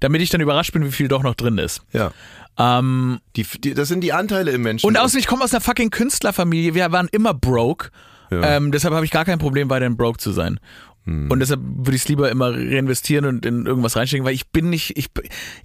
damit 0.00 0.20
ich 0.22 0.30
dann 0.30 0.40
überrascht 0.40 0.72
bin, 0.72 0.84
wie 0.84 0.90
viel 0.92 1.08
doch 1.08 1.22
noch 1.22 1.34
drin 1.34 1.58
ist. 1.58 1.82
ja, 1.92 2.12
Ähm, 2.58 3.20
die, 3.36 3.44
die, 3.58 3.74
das 3.74 3.88
sind 3.88 4.00
die 4.02 4.12
Anteile 4.12 4.50
im 4.52 4.62
Menschen. 4.62 4.86
und 4.86 4.96
außerdem, 4.98 5.20
ich 5.20 5.26
komme 5.26 5.42
aus 5.44 5.52
einer 5.52 5.60
fucking 5.60 5.90
Künstlerfamilie. 5.90 6.74
Wir 6.74 6.90
waren 6.92 7.08
immer 7.10 7.34
broke. 7.34 7.90
Ja. 8.30 8.56
Ähm, 8.56 8.72
deshalb 8.72 8.94
habe 8.94 9.04
ich 9.04 9.10
gar 9.10 9.24
kein 9.24 9.38
Problem, 9.38 9.70
weiterhin 9.70 9.96
broke 9.96 10.18
zu 10.18 10.32
sein. 10.32 10.58
Und 11.06 11.40
deshalb 11.40 11.60
würde 11.62 11.94
ich 11.94 12.02
es 12.02 12.08
lieber 12.08 12.30
immer 12.30 12.50
reinvestieren 12.50 13.26
und 13.26 13.44
in 13.44 13.66
irgendwas 13.66 13.94
reinstecken, 13.94 14.24
weil 14.24 14.32
ich 14.32 14.48
bin 14.48 14.70
nicht, 14.70 14.96
ich, 14.96 15.10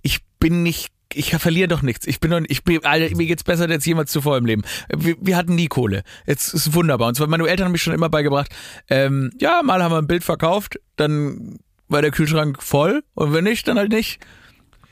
ich 0.02 0.20
bin 0.38 0.64
nicht, 0.64 0.92
ich 1.14 1.34
verliere 1.34 1.70
doch 1.70 1.82
nichts. 1.82 2.06
Ich 2.08 2.20
bin 2.20 2.32
doch, 2.32 2.42
ich 2.46 2.66
bin, 2.66 2.84
Alter, 2.84 3.16
mir 3.16 3.26
geht's 3.26 3.46
besser 3.46 3.70
als 3.70 3.86
jemals 3.86 4.12
zuvor 4.12 4.38
im 4.38 4.46
Leben. 4.46 4.64
Wir, 4.94 5.16
wir 5.22 5.38
hatten 5.38 5.56
nie 5.56 5.68
Kohle. 5.68 6.04
Jetzt 6.28 6.54
ist 6.54 6.74
wunderbar. 6.74 7.08
Und 7.08 7.16
zwar 7.16 7.28
meine 7.28 7.48
Eltern 7.48 7.66
haben 7.68 7.72
mich 7.72 7.82
schon 7.82 7.94
immer 7.94 8.10
beigebracht, 8.10 8.54
ähm, 8.90 9.32
ja, 9.40 9.62
mal 9.64 9.82
haben 9.82 9.94
wir 9.94 10.00
ein 10.00 10.08
Bild 10.08 10.26
verkauft, 10.26 10.78
dann 10.98 11.60
war 11.88 12.02
der 12.02 12.12
Kühlschrank 12.12 12.62
voll 12.62 13.04
und 13.14 13.34
wenn 13.34 13.46
nicht, 13.46 13.66
dann 13.70 13.78
halt 13.78 13.94
nicht. 13.94 14.20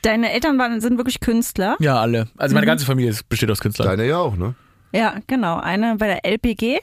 Deine 0.01 0.31
Eltern 0.31 0.57
waren, 0.57 0.79
sind 0.79 0.97
wirklich 0.97 1.19
Künstler. 1.19 1.75
Ja, 1.79 1.99
alle. 1.99 2.29
Also 2.37 2.55
meine 2.55 2.67
ganze 2.67 2.85
Familie 2.85 3.13
besteht 3.27 3.51
aus 3.51 3.59
Künstlern. 3.59 3.89
Deine 3.89 4.07
ja 4.07 4.17
auch, 4.17 4.37
ne? 4.37 4.55
Ja, 4.97 5.15
genau. 5.27 5.57
Eine 5.59 5.95
bei 5.97 6.07
der 6.07 6.25
LPG, 6.25 6.79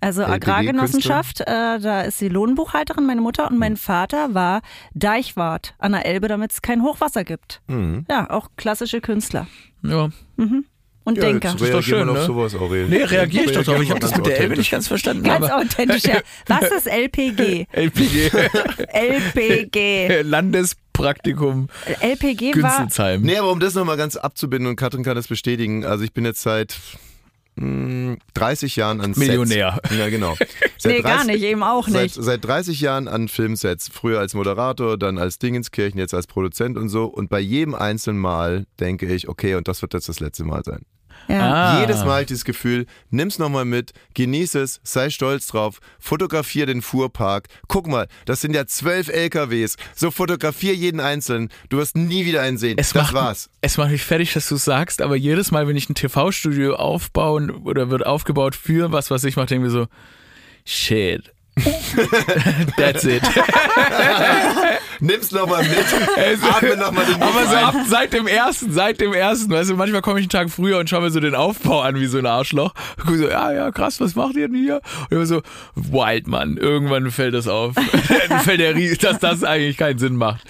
also 0.00 0.22
LPG 0.22 0.32
Agrargenossenschaft. 0.34 1.40
Äh, 1.40 1.44
da 1.80 2.02
ist 2.02 2.20
die 2.20 2.28
Lohnbuchhalterin, 2.28 3.06
meine 3.06 3.20
Mutter. 3.20 3.50
Und 3.50 3.58
mein 3.58 3.76
Vater 3.76 4.34
war 4.34 4.60
Deichwart 4.94 5.74
an 5.78 5.92
der 5.92 6.04
Elbe, 6.06 6.28
damit 6.28 6.52
es 6.52 6.62
kein 6.62 6.82
Hochwasser 6.82 7.24
gibt. 7.24 7.62
Ja, 8.10 8.30
auch 8.30 8.50
klassische 8.56 9.00
Künstler 9.00 9.46
Ja. 9.82 10.10
und 10.36 11.16
Denker. 11.22 11.50
jetzt 11.50 11.60
ist 11.62 11.72
doch 11.72 11.82
schön, 11.82 12.06
mal 12.06 12.10
auf 12.10 12.18
ne? 12.18 12.24
sowas, 12.24 12.54
Aurel. 12.54 12.88
Nee, 12.88 13.02
reagiere 13.04 13.44
ich 13.44 13.52
doch 13.52 13.62
drauf. 13.64 13.80
Ich 13.80 13.90
habe 13.90 14.00
das 14.00 14.16
mit 14.16 14.26
der 14.26 14.34
Elbe 14.34 14.44
authentisch. 14.44 14.58
nicht 14.58 14.70
ganz 14.70 14.88
verstanden. 14.88 15.22
Ganz 15.24 15.46
aber 15.46 15.62
authentisch. 15.62 16.02
Ja. 16.04 16.20
Was 16.46 16.70
ist 16.70 16.86
LPG? 16.86 17.66
LPG. 17.72 18.30
LPG. 18.92 20.22
Landespraktikum 20.22 21.68
LPG 22.00 22.60
war. 22.62 22.78
Günzelsheim. 22.78 23.22
Nee, 23.22 23.36
aber 23.36 23.50
um 23.52 23.60
das 23.60 23.74
nochmal 23.74 23.96
ganz 23.96 24.16
abzubinden 24.16 24.68
und 24.68 24.76
Katrin 24.76 25.04
kann 25.04 25.14
das 25.16 25.28
bestätigen, 25.28 25.84
also 25.84 26.04
ich 26.04 26.12
bin 26.12 26.24
jetzt 26.24 26.42
seit 26.42 26.76
mh, 27.56 28.16
30 28.34 28.76
Jahren 28.76 29.00
an 29.00 29.12
Millionär. 29.16 29.80
Sets. 29.82 29.96
Ja, 29.96 30.08
genau. 30.08 30.36
Seit 30.78 30.92
Nee, 30.92 31.00
gar 31.02 31.24
nicht, 31.24 31.42
eben 31.42 31.62
auch 31.62 31.88
Seit, 31.88 32.02
nicht. 32.02 32.14
seit 32.14 32.44
30 32.44 32.80
Jahren 32.80 33.08
an 33.08 33.28
Filmsets. 33.28 33.88
Früher 33.92 34.20
als 34.20 34.34
Moderator, 34.34 34.96
dann 34.98 35.18
als 35.18 35.38
Dingenskirchen, 35.38 35.98
jetzt 35.98 36.14
als 36.14 36.26
Produzent 36.26 36.76
und 36.76 36.88
so. 36.88 37.06
Und 37.06 37.28
bei 37.28 37.40
jedem 37.40 37.74
einzelnen 37.74 38.20
Mal 38.20 38.66
denke 38.78 39.06
ich, 39.06 39.28
okay, 39.28 39.54
und 39.54 39.68
das 39.68 39.82
wird 39.82 39.94
jetzt 39.94 40.08
das 40.08 40.20
letzte 40.20 40.44
Mal 40.44 40.62
sein. 40.64 40.82
Ja. 41.28 41.52
Ah. 41.52 41.80
Jedes 41.80 41.98
Mal 42.04 42.12
habe 42.12 42.20
ich 42.22 42.26
dieses 42.28 42.44
Gefühl, 42.44 42.86
nimm's 43.10 43.38
nochmal 43.38 43.64
mit, 43.64 43.92
genieß 44.14 44.54
es, 44.56 44.80
sei 44.82 45.10
stolz 45.10 45.46
drauf, 45.46 45.80
fotografier 45.98 46.66
den 46.66 46.82
Fuhrpark. 46.82 47.48
Guck 47.68 47.86
mal, 47.86 48.08
das 48.24 48.40
sind 48.40 48.54
ja 48.54 48.66
zwölf 48.66 49.08
LKWs. 49.08 49.76
So 49.94 50.10
fotografier 50.10 50.74
jeden 50.74 51.00
einzelnen. 51.00 51.50
Du 51.68 51.78
wirst 51.78 51.96
nie 51.96 52.26
wieder 52.26 52.42
einen 52.42 52.58
sehen. 52.58 52.78
Es 52.78 52.92
das 52.92 53.04
macht, 53.04 53.14
war's. 53.14 53.50
Es 53.60 53.76
macht 53.76 53.90
mich 53.90 54.02
fertig, 54.02 54.32
dass 54.32 54.48
du 54.48 54.54
es 54.56 54.64
sagst, 54.64 55.02
aber 55.02 55.16
jedes 55.16 55.50
Mal, 55.50 55.66
wenn 55.68 55.76
ich 55.76 55.88
ein 55.88 55.94
TV-Studio 55.94 56.76
aufbauen 56.76 57.50
oder 57.50 57.90
wird 57.90 58.06
aufgebaut 58.06 58.54
für 58.54 58.92
was, 58.92 59.10
was 59.10 59.24
ich 59.24 59.36
mache, 59.36 59.46
denke 59.46 59.66
ich 59.66 59.72
mir 59.72 59.78
so, 59.78 59.86
shit. 60.64 61.32
That's 62.76 63.04
it. 63.04 63.22
Nimm's 65.00 65.30
nochmal 65.30 65.62
mit. 65.62 65.78
Atme 66.42 66.76
nochmal 66.76 67.04
den 67.04 67.22
Aber 67.22 67.46
so 67.46 67.56
ab 67.56 67.74
seit 67.88 68.12
dem 68.12 68.26
ersten, 68.26 68.72
seit 68.72 69.00
dem 69.00 69.12
ersten, 69.12 69.50
weißt 69.50 69.70
du, 69.70 69.76
manchmal 69.76 70.02
komme 70.02 70.20
ich 70.20 70.24
einen 70.24 70.30
Tag 70.30 70.50
früher 70.50 70.78
und 70.78 70.88
schaue 70.88 71.02
mir 71.02 71.10
so 71.10 71.20
den 71.20 71.34
Aufbau 71.34 71.80
an 71.80 71.96
wie 71.96 72.06
so 72.06 72.18
ein 72.18 72.26
Arschloch. 72.26 72.74
Und 72.98 73.02
guck 73.06 73.16
so, 73.16 73.28
ja, 73.28 73.52
ja, 73.52 73.70
krass, 73.70 74.00
was 74.00 74.14
macht 74.14 74.36
ihr 74.36 74.48
denn 74.48 74.56
hier? 74.56 74.80
Und 75.10 75.16
immer 75.16 75.26
so, 75.26 75.42
wild, 75.74 76.26
Mann, 76.26 76.56
irgendwann 76.56 77.10
fällt 77.10 77.34
das 77.34 77.48
auf. 77.48 77.74
Dann 78.28 78.40
fällt 78.40 78.60
der 78.60 78.74
Ries, 78.74 78.98
dass 78.98 79.18
das 79.18 79.44
eigentlich 79.44 79.76
keinen 79.76 79.98
Sinn 79.98 80.16
macht. 80.16 80.40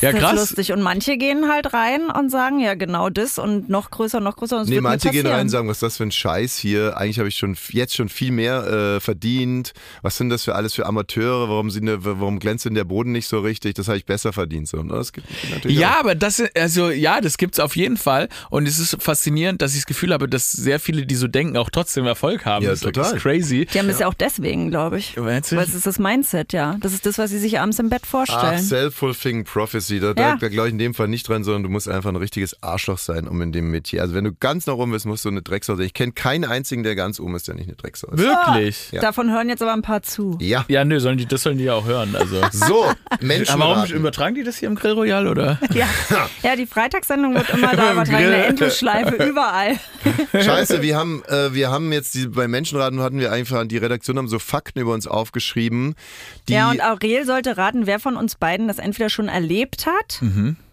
Ja, 0.00 0.12
Das 0.12 0.14
ist 0.20 0.26
krass. 0.26 0.34
lustig. 0.40 0.72
Und 0.72 0.82
manche 0.82 1.16
gehen 1.16 1.48
halt 1.50 1.72
rein 1.72 2.10
und 2.10 2.30
sagen, 2.30 2.60
ja, 2.60 2.74
genau 2.74 3.10
das 3.10 3.38
und 3.38 3.68
noch 3.68 3.90
größer, 3.90 4.20
noch 4.20 4.36
größer. 4.36 4.56
Und 4.56 4.62
es 4.64 4.68
Nee, 4.68 4.80
manche 4.80 5.10
gehen 5.10 5.26
rein 5.26 5.42
und 5.42 5.48
sagen, 5.48 5.68
was 5.68 5.76
ist 5.78 5.82
das 5.82 5.96
für 5.98 6.04
ein 6.04 6.10
Scheiß 6.12 6.56
hier? 6.58 6.96
Eigentlich 6.96 7.18
habe 7.18 7.28
ich 7.28 7.36
schon 7.36 7.56
jetzt 7.70 7.94
schon 7.94 8.08
viel 8.08 8.32
mehr 8.32 8.96
äh, 8.96 9.00
verdient. 9.00 9.72
Was 10.02 10.16
sind 10.16 10.30
das 10.30 10.44
für 10.44 10.54
alles 10.54 10.74
für 10.74 10.86
Amateure? 10.86 11.48
Warum, 11.48 11.70
sind, 11.70 11.88
warum 12.04 12.38
glänzt 12.38 12.64
denn 12.64 12.74
der 12.74 12.84
Boden 12.84 13.12
nicht 13.12 13.28
so 13.28 13.40
richtig? 13.40 13.74
Das 13.74 13.88
habe 13.88 13.98
ich 13.98 14.06
besser 14.06 14.32
verdient. 14.32 14.68
So. 14.68 14.78
Und 14.78 14.88
das 14.88 15.12
gibt 15.12 15.26
natürlich 15.52 15.78
Ja, 15.78 15.94
auch. 15.94 16.00
aber 16.00 16.14
das, 16.14 16.42
also 16.56 16.90
ja, 16.90 17.20
das 17.20 17.36
gibt's 17.36 17.60
auf 17.60 17.76
jeden 17.76 17.96
Fall. 17.96 18.28
Und 18.50 18.66
es 18.66 18.78
ist 18.78 18.96
faszinierend, 19.02 19.62
dass 19.62 19.72
ich 19.72 19.80
das 19.80 19.86
Gefühl 19.86 20.12
habe, 20.12 20.28
dass 20.28 20.50
sehr 20.52 20.80
viele, 20.80 21.06
die 21.06 21.14
so 21.14 21.28
denken, 21.28 21.56
auch 21.56 21.70
trotzdem 21.70 22.06
Erfolg 22.06 22.44
haben. 22.44 22.64
Ja, 22.64 22.70
das 22.70 22.82
ist 22.82 22.94
total. 22.94 23.16
crazy. 23.18 23.66
Die 23.72 23.78
haben 23.78 23.88
es 23.88 23.98
ja 23.98 24.06
auch 24.08 24.14
deswegen, 24.14 24.70
glaube 24.70 24.98
ich. 24.98 25.16
Weil 25.16 25.38
es 25.40 25.52
ist 25.52 25.86
das 25.86 25.98
Mindset, 25.98 26.52
ja. 26.52 26.76
Das 26.80 26.92
ist 26.92 27.06
das, 27.06 27.18
was 27.18 27.30
sie 27.30 27.38
sich 27.38 27.60
abends 27.60 27.78
im 27.78 27.88
Bett 27.88 28.06
vorstellen. 28.06 28.58
self-fulfilling 28.58 29.44
prophecy. 29.44 29.83
Da, 29.88 30.08
Ja. 30.08 30.12
da, 30.14 30.36
da 30.36 30.48
glaube 30.48 30.68
ich 30.68 30.72
in 30.72 30.78
dem 30.78 30.94
Fall 30.94 31.08
nicht 31.08 31.28
dran, 31.28 31.44
sondern 31.44 31.62
du 31.64 31.68
musst 31.68 31.88
einfach 31.88 32.10
ein 32.10 32.16
richtiges 32.16 32.62
Arschloch 32.62 32.98
sein, 32.98 33.28
um 33.28 33.40
in 33.42 33.52
dem 33.52 33.70
Metier. 33.70 34.02
Also 34.02 34.14
wenn 34.14 34.24
du 34.24 34.32
ganz 34.32 34.66
nach 34.66 34.74
oben 34.74 34.92
bist, 34.92 35.06
musst 35.06 35.24
du 35.24 35.28
eine 35.28 35.42
Drecksau 35.42 35.76
sein. 35.76 35.86
Ich 35.86 35.94
kenne 35.94 36.12
keinen 36.12 36.44
einzigen, 36.44 36.82
der 36.82 36.94
ganz 36.96 37.20
oben 37.20 37.34
ist, 37.36 37.48
der 37.48 37.54
nicht 37.54 37.68
eine 37.68 37.76
Drecksau 37.76 38.08
ist. 38.08 38.18
Wirklich? 38.18 38.92
Ja. 38.92 39.00
Davon 39.00 39.30
hören 39.30 39.48
jetzt 39.48 39.62
aber 39.62 39.72
ein 39.72 39.82
paar 39.82 40.02
zu. 40.02 40.36
Ja. 40.40 40.64
Ja, 40.68 40.84
nö, 40.84 41.00
sollen 41.00 41.18
die, 41.18 41.26
das 41.26 41.42
sollen 41.42 41.58
die 41.58 41.64
ja 41.64 41.74
auch 41.74 41.86
hören. 41.86 42.14
Also. 42.16 42.40
So, 42.52 42.86
Menschen. 43.20 43.52
Aber 43.54 43.64
warum 43.64 43.78
raten. 43.80 43.92
übertragen 43.94 44.34
die 44.34 44.42
das 44.42 44.56
hier 44.56 44.68
im 44.68 44.74
Grill 44.74 44.92
Royal 44.92 45.26
oder? 45.28 45.58
Ja, 45.74 45.88
ja 46.42 46.56
die 46.56 46.66
Freitagssendung 46.66 47.34
wird 47.34 47.50
immer 47.50 47.74
da 47.74 47.92
übertragen, 47.92 48.24
eine 48.26 48.44
Endlosschleife 48.46 49.14
überall. 49.28 49.76
Scheiße, 50.32 50.82
wir 50.82 50.96
haben, 50.96 51.22
äh, 51.28 51.52
wir 51.54 51.70
haben 51.70 51.92
jetzt 51.92 52.14
die, 52.14 52.26
bei 52.28 52.46
Menschenraten 52.48 53.00
hatten 53.00 53.18
wir 53.18 53.32
einfach, 53.32 53.66
die 53.66 53.78
Redaktion 53.78 54.18
haben 54.18 54.28
so 54.28 54.38
Fakten 54.38 54.78
über 54.80 54.92
uns 54.94 55.06
aufgeschrieben. 55.06 55.94
Die, 56.48 56.52
ja, 56.54 56.70
und 56.70 56.82
Aurel 56.82 57.24
sollte 57.24 57.56
raten, 57.56 57.86
wer 57.86 57.98
von 57.98 58.16
uns 58.16 58.36
beiden 58.36 58.68
das 58.68 58.78
entweder 58.78 59.08
schon 59.10 59.28
erlebt 59.28 59.73
hat. 59.86 60.20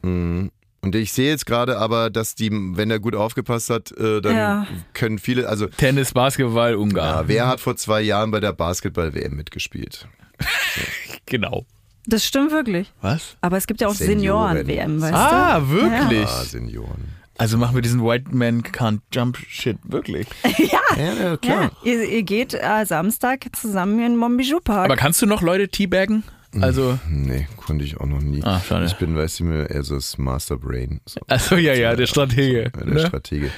und 0.03 0.95
ich 0.95 1.13
sehe 1.13 1.29
jetzt 1.29 1.45
gerade 1.45 1.77
aber, 1.77 2.09
dass 2.09 2.35
die, 2.35 2.49
wenn 2.51 2.89
er 2.91 2.99
gut 2.99 3.15
aufgepasst 3.15 3.69
hat, 3.69 3.91
äh, 3.97 4.21
dann 4.21 4.35
Ja. 4.35 4.67
können 4.93 5.19
viele, 5.19 5.47
also 5.47 5.67
Tennis, 5.67 6.13
Basketball, 6.13 6.71
ja, 6.71 6.77
Ungarn. 6.77 7.27
wer 7.27 7.47
hat 7.47 7.59
vor 7.59 7.75
zwei 7.75 8.01
Jahren 8.01 8.31
bei 8.31 8.39
der 8.39 8.53
Basketball-WM 8.53 9.35
mitgespielt? 9.35 10.07
Genau. 11.27 11.65
Das 12.07 12.25
stimmt 12.25 12.51
wirklich. 12.51 12.91
Was? 13.01 13.37
Aber 13.41 13.57
es 13.57 13.67
gibt 13.67 13.79
ja 13.81 13.87
auch 13.87 13.93
Senioren. 13.93 14.57
Senioren-WM, 14.65 15.01
weißt 15.01 15.13
Ah, 15.13 15.61
wirklich? 15.69 16.27
Ah, 16.27 16.43
Senioren. 16.43 17.09
Also 17.37 17.57
machen 17.57 17.75
wir 17.75 17.81
diesen 17.81 18.03
White 18.03 18.35
Man 18.35 18.63
Can't 18.63 18.99
Jump 19.13 19.37
Shit 19.47 19.77
wirklich. 19.83 20.27
du? 20.43 20.49
Ja. 20.63 20.79
Ja, 20.97 21.37
ja. 21.43 21.71
Ihr, 21.83 22.03
ihr 22.09 22.23
geht 22.23 22.53
äh, 22.53 22.85
Samstag 22.85 23.45
zusammen 23.55 23.93
in 23.99 24.11
den 24.13 24.17
Montbijou 24.17 24.59
Park. 24.59 24.85
Aber 24.85 24.95
kannst 24.97 25.21
du 25.21 25.25
noch 25.25 25.41
Leute 25.41 25.69
teabaggen? 25.69 26.23
Also, 26.59 26.99
Nee, 27.09 27.47
konnte 27.55 27.85
ich 27.85 27.97
auch 27.99 28.05
noch 28.05 28.21
nie. 28.21 28.43
Ah, 28.43 28.59
schade. 28.59 28.85
Ich 28.85 28.95
bin, 28.95 29.15
weißt 29.15 29.39
du, 29.39 29.43
mir 29.45 29.69
eher 29.69 29.83
so 29.83 29.95
das 29.95 30.17
Masterbrain. 30.17 30.99
So. 31.05 31.21
also 31.27 31.55
ja, 31.55 31.73
ja, 31.73 31.95
der 31.95 32.07
Stratege. 32.07 32.63
Ja, 32.63 32.69
der 32.83 32.85
Ne? 32.93 32.99
Stratege. 33.07 33.49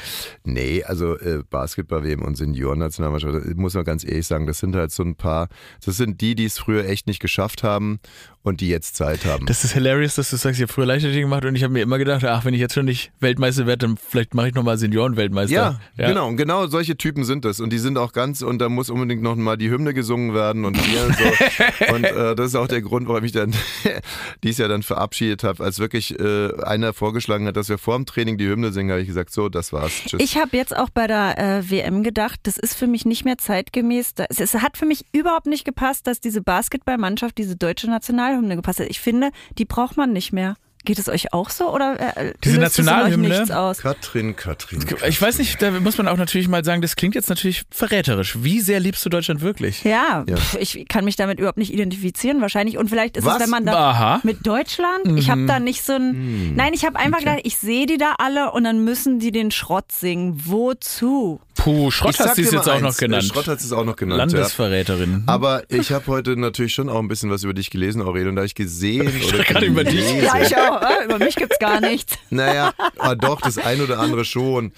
Nee, 0.44 0.84
also 0.84 1.18
äh, 1.18 1.42
Basketball-WM 1.50 2.22
und 2.22 2.36
Seniorennationalmannschaft, 2.36 3.56
muss 3.56 3.74
man 3.74 3.84
ganz 3.84 4.04
ehrlich 4.04 4.28
sagen, 4.28 4.46
das 4.46 4.60
sind 4.60 4.76
halt 4.76 4.92
so 4.92 5.04
ein 5.04 5.16
paar, 5.16 5.48
das 5.84 5.98
sind 5.98 6.22
die, 6.22 6.36
die 6.36 6.46
es 6.46 6.60
früher 6.60 6.86
echt 6.88 7.08
nicht 7.08 7.20
geschafft 7.20 7.64
haben 7.64 8.00
und 8.44 8.60
die 8.60 8.68
jetzt 8.68 8.96
Zeit 8.98 9.26
haben. 9.26 9.46
Das 9.46 9.64
ist 9.64 9.72
hilarious, 9.72 10.16
dass 10.16 10.30
du 10.30 10.36
sagst, 10.36 10.60
ich 10.60 10.64
habe 10.64 10.74
früher 10.74 10.86
Leichtathletik 10.86 11.24
gemacht 11.24 11.46
und 11.46 11.56
ich 11.56 11.64
habe 11.64 11.72
mir 11.74 11.82
immer 11.82 11.98
gedacht, 11.98 12.24
ach, 12.26 12.44
wenn 12.46 12.54
ich 12.54 12.60
jetzt 12.60 12.74
schon 12.74 12.86
nicht 12.86 13.12
Weltmeister 13.22 13.66
werde, 13.66 13.88
dann 13.88 13.98
vielleicht 13.98 14.34
mache 14.34 14.50
ich 14.50 14.54
nochmal 14.54 14.78
Seniorenweltmeister. 14.78 15.80
ja, 15.98 16.08
genau, 16.08 16.28
und 16.28 16.36
genau 16.38 16.68
solche 16.68 16.98
Typen 16.98 17.24
sind 17.24 17.46
das 17.46 17.60
und 17.62 17.72
die 17.72 17.80
sind 17.80 17.98
auch 17.98 18.12
ganz 18.12 18.42
und 18.42 18.60
da 18.60 18.68
muss 18.70 18.90
unbedingt 18.90 19.22
noch 19.24 19.36
mal 19.38 19.56
die 19.58 19.70
Hymne 19.70 19.94
gesungen 19.94 20.34
werden 20.34 20.66
und 20.66 20.78
hier 20.78 21.06
und 21.06 21.16
so 21.16 21.24
und 21.96 22.04
äh, 22.04 22.36
das 22.36 22.48
ist 22.48 22.56
auch 22.56 22.68
der 22.68 22.82
Grund, 22.84 23.08
warum 23.08 23.24
ich 23.24 23.32
dann 23.32 23.54
dies 24.44 24.58
Jahr 24.58 24.70
dann 24.70 24.84
verabschiedet 24.84 25.44
habe, 25.44 25.64
als 25.64 25.80
wirklich 25.80 26.20
äh, 26.20 26.54
einer 26.64 26.94
vorgeschlagen 26.94 27.48
hat, 27.48 27.58
dass 27.58 27.70
wir 27.70 27.78
vor 27.78 27.96
dem 27.96 28.06
Training 28.06 28.38
die 28.38 28.48
Hymne 28.48 28.72
singen, 28.72 28.92
habe 28.92 29.02
ich 29.02 29.08
gesagt, 29.08 29.32
so, 29.32 29.50
das 29.50 29.74
war's, 29.74 29.92
tschüss. 30.06 30.20
Ich 30.22 30.38
habe 30.38 30.56
jetzt 30.58 30.76
auch 30.76 30.90
bei 30.90 31.08
der 31.08 31.38
äh, 31.38 31.70
WM 31.70 32.04
gedacht, 32.04 32.42
das 32.44 32.58
ist 32.58 32.76
für 32.76 32.88
mich 32.88 33.06
nicht 33.06 33.26
mehr 33.26 33.38
zeitgemäß. 33.38 34.14
Das, 34.16 34.40
es 34.40 34.54
hat 34.56 34.78
für 34.78 34.86
mich 34.86 35.06
überhaupt 35.12 35.48
nicht 35.48 35.66
gepasst, 35.66 36.08
dass 36.08 36.20
diese 36.20 36.42
Basketballmannschaft 36.42 37.38
diese 37.38 37.56
deutsche 37.56 37.90
Nationalhymne 37.90 38.56
gepasst 38.56 38.80
hat. 38.80 38.88
Ich 38.90 39.00
finde, 39.00 39.32
die 39.58 39.66
braucht 39.66 39.98
man 39.98 40.14
nicht 40.14 40.34
mehr. 40.34 40.56
Geht 40.86 41.00
es 41.00 41.08
euch 41.08 41.32
auch 41.32 41.50
so 41.50 41.74
oder 41.74 42.18
äh, 42.18 42.34
Diese 42.44 42.58
löst 42.60 42.74
es 42.78 42.80
in 42.80 42.90
euch 42.90 42.94
Nationalhymne? 43.18 43.58
aus? 43.58 43.78
Katrin, 43.80 44.36
Katrin. 44.36 44.84
Ich 45.08 45.22
weiß 45.22 45.38
nicht, 45.38 45.62
da 45.62 45.72
muss 45.72 45.98
man 45.98 46.10
auch 46.10 46.18
natürlich 46.18 46.50
mal 46.50 46.64
sagen, 46.66 46.82
das 46.82 46.96
klingt 46.98 47.16
jetzt 47.16 47.30
natürlich 47.30 47.64
verräterisch. 47.72 48.44
Wie 48.44 48.60
sehr 48.60 48.80
liebst 48.82 49.06
du 49.06 49.10
Deutschland 49.10 49.40
wirklich? 49.42 49.84
Ja, 49.86 50.26
Ja. 50.28 50.36
pf, 50.36 50.56
ich 50.60 50.86
kann 50.90 51.06
mich 51.06 51.16
damit 51.16 51.40
überhaupt 51.40 51.58
nicht 51.58 51.72
identifizieren 51.74 52.42
wahrscheinlich. 52.42 52.78
Und 52.78 52.90
vielleicht 52.90 53.16
ist 53.16 53.26
Was? 53.26 53.36
es, 53.36 53.44
wenn 53.44 53.50
man 53.50 53.66
da 53.66 53.92
Aha. 53.92 54.20
mit 54.24 54.46
Deutschland, 54.46 55.18
ich 55.18 55.30
habe 55.30 55.46
da 55.46 55.60
nicht 55.60 55.84
so 55.84 55.94
ein. 55.94 56.12
Hm. 56.14 56.56
Nein, 56.56 56.74
ich 56.74 56.84
habe 56.86 57.00
einfach 57.00 57.20
gedacht, 57.20 57.40
ich 57.44 57.58
sehe 57.58 57.86
die 57.86 57.98
da 57.98 58.16
alle 58.18 58.52
und 58.52 58.66
dann 58.66 58.84
müssen 58.84 59.20
die 59.20 59.32
den 59.32 59.52
Schrott 59.52 59.92
singen. 59.92 60.42
Wozu? 60.46 61.40
Puh, 61.56 61.92
Schrott 61.92 62.16
Ich 62.16 62.20
hast 62.20 62.38
du 62.38 62.42
es 62.42 62.52
jetzt 62.52 62.66
mal 62.66 62.74
auch 62.74 62.80
noch 62.82 62.88
eins, 62.90 62.98
genannt. 62.98 63.24
Schrott 63.26 63.48
hat 63.48 63.60
es 63.60 63.72
auch 63.72 63.86
noch 63.86 63.96
genannt. 63.96 64.32
Ja. 64.34 64.40
Landesverräterin. 64.40 65.24
Aber 65.28 65.64
ich 65.70 65.92
habe 65.92 66.08
heute 66.08 66.36
natürlich 66.36 66.74
schon 66.74 66.90
auch 66.90 67.00
ein 67.00 67.08
bisschen 67.08 67.30
was 67.30 67.44
über 67.44 67.54
dich 67.54 67.70
gelesen, 67.70 68.02
Aurel, 68.02 68.28
und 68.28 68.36
da 68.36 68.44
ich 68.44 68.56
gesehen 68.56 69.08
oder 69.34 69.44
gerade 69.44 69.66
über 69.68 69.84
dich. 69.84 70.04
Ja, 70.24 70.42
ich 70.42 70.58
auch. 70.58 70.73
Äh, 70.82 71.06
Über 71.06 71.20
mich 71.20 71.36
gibt's 71.36 71.60
gar 71.60 71.80
nichts. 71.82 72.18
Naja, 72.30 72.74
ah, 72.98 73.16
doch, 73.16 73.42
das 73.42 73.58
ein 73.58 73.82
oder 73.82 74.00
andere 74.00 74.26
schon. 74.26 74.72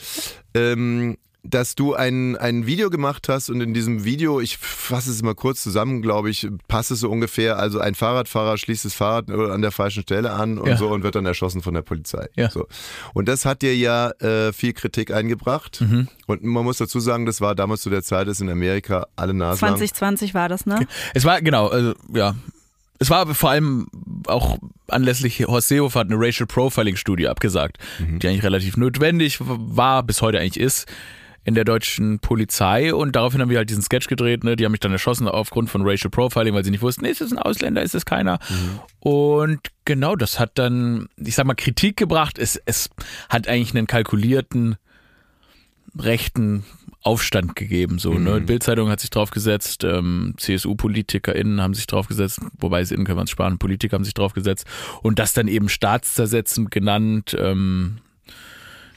Ähm, 0.54 1.18
dass 1.48 1.76
du 1.76 1.93
ein, 1.93 2.36
ein 2.38 2.66
Video 2.66 2.89
gemacht 2.89 3.30
hast 3.30 3.50
und 3.50 3.62
in 3.62 3.74
diesem 3.74 4.04
Video, 4.04 4.39
ich 4.39 4.58
fasse 4.58 5.12
es 5.12 5.22
mal 5.22 5.36
kurz 5.36 5.62
zusammen, 5.62 6.02
glaube 6.02 6.30
ich, 6.30 6.48
passt 6.68 6.91
es 6.91 7.00
so 7.00 7.10
ungefähr. 7.10 7.60
Also 7.60 7.80
ein 7.80 7.96
Fahrradfahrer 7.96 8.58
schließt 8.58 8.86
das 8.86 8.93
Fahrrad 8.93 9.30
an 9.30 9.62
der 9.62 9.72
falschen 9.72 10.04
Stelle 10.04 10.32
an 10.32 10.58
und 10.58 10.68
Ja. 10.70 10.78
so 10.78 10.89
und 10.89 11.04
wird 11.04 11.16
dann 11.16 11.26
erschossen 11.26 11.62
von 11.62 11.74
der 11.74 11.84
Polizei. 11.84 12.28
Ja. 12.36 12.50
So. 12.50 12.68
Und 13.14 13.28
das 13.28 13.46
hat 13.46 13.62
dir 13.62 13.76
ja 13.76 14.10
äh, 14.20 14.54
viel 14.54 14.74
Kritik 14.74 15.12
eingebracht. 15.14 15.82
Mhm. 15.82 16.08
Und 16.26 16.43
man 16.43 16.64
muss 16.64 16.78
dazu 16.78 17.00
sagen, 17.00 17.26
das 17.26 17.41
war 17.41 17.54
damals 17.54 17.82
zu 17.82 17.89
der 17.89 18.02
Zeit, 18.02 18.28
dass 18.28 18.39
in 18.39 18.50
Amerika 18.50 19.08
alle 19.16 19.34
Nasen 19.34 19.60
2020 19.60 20.34
war 20.34 20.50
das, 20.50 20.66
ne? 20.66 20.88
Es 21.14 21.26
war, 21.26 21.41
genau, 21.41 21.68
also, 21.68 21.93
ja. 22.14 22.36
Es 23.00 23.10
war 23.10 23.34
vor 23.34 23.50
allem 23.50 23.88
auch 24.28 24.58
anlässlich 24.88 25.46
Horst 25.48 25.68
Seehofer 25.68 26.00
hat 26.02 26.08
eine 26.12 26.20
Racial 26.20 26.48
Profiling 26.48 26.96
Studie 26.96 27.28
abgesagt, 27.28 27.78
die 28.00 28.28
eigentlich 28.28 28.43
relativ 28.43 28.78
notwendig 28.78 29.38
war, 29.41 30.04
bis 30.04 30.22
heute 30.22 30.39
eigentlich 30.39 30.60
ist, 30.60 30.88
in 31.43 31.56
der 31.56 31.64
deutschen 31.64 32.20
Polizei. 32.20 32.93
Und 32.93 33.16
daraufhin 33.16 33.41
haben 33.41 33.50
wir 33.50 33.58
halt 33.58 33.70
diesen 33.70 33.84
Sketch 33.84 34.08
gedreht, 34.08 34.43
ne? 34.43 34.56
Die 34.56 34.66
haben 34.66 34.72
mich 34.72 34.80
dann 34.80 34.91
erschossen 34.91 35.28
aufgrund 35.28 35.70
von 35.70 35.82
Racial 35.86 36.10
Profiling, 36.10 36.54
weil 36.54 36.64
sie 36.64 36.72
nicht 36.72 36.82
wussten, 36.82 37.06
ist 37.06 37.22
es 37.22 37.32
ein 37.32 37.38
Ausländer, 37.38 37.84
ist 37.84 37.96
es 37.96 38.06
keiner. 38.06 38.39
Und 39.00 39.60
genau, 39.86 40.16
das 40.16 40.39
hat 40.39 40.52
dann, 40.56 41.08
ich 41.18 41.36
sag 41.36 41.46
mal, 41.46 41.54
Kritik 41.54 41.98
gebracht. 41.98 42.39
Es, 42.39 42.60
es 42.66 42.89
hat 43.30 43.48
eigentlich 43.48 43.76
einen 43.76 43.88
kalkulierten 43.88 44.78
rechten 45.98 46.66
Aufstand 47.06 47.56
gegeben. 47.56 47.99
So, 47.99 48.16
ne? 48.16 48.41
Bildzeitung 48.41 48.89
hat 48.89 48.99
sich 48.99 49.12
draufgesetzt, 49.12 49.84
ähm, 49.84 50.34
CSU-PolitikerInnen 50.38 51.62
haben 51.62 51.76
sich 51.76 51.86
draufgesetzt, 51.86 52.39
wobei 52.58 52.82
es 52.82 52.91
innen 52.91 53.06
können 53.06 53.18
wir 53.18 53.22
uns 53.22 53.30
sparen, 53.30 53.60
Politiker 53.60 53.95
haben 53.95 54.03
sich 54.03 54.16
draufgesetzt 54.16 54.66
und 55.03 55.20
das 55.20 55.34
dann 55.34 55.47
eben 55.47 55.70
staatszersetzend 55.70 56.72
genannt. 56.72 57.38
Ähm, 57.39 57.99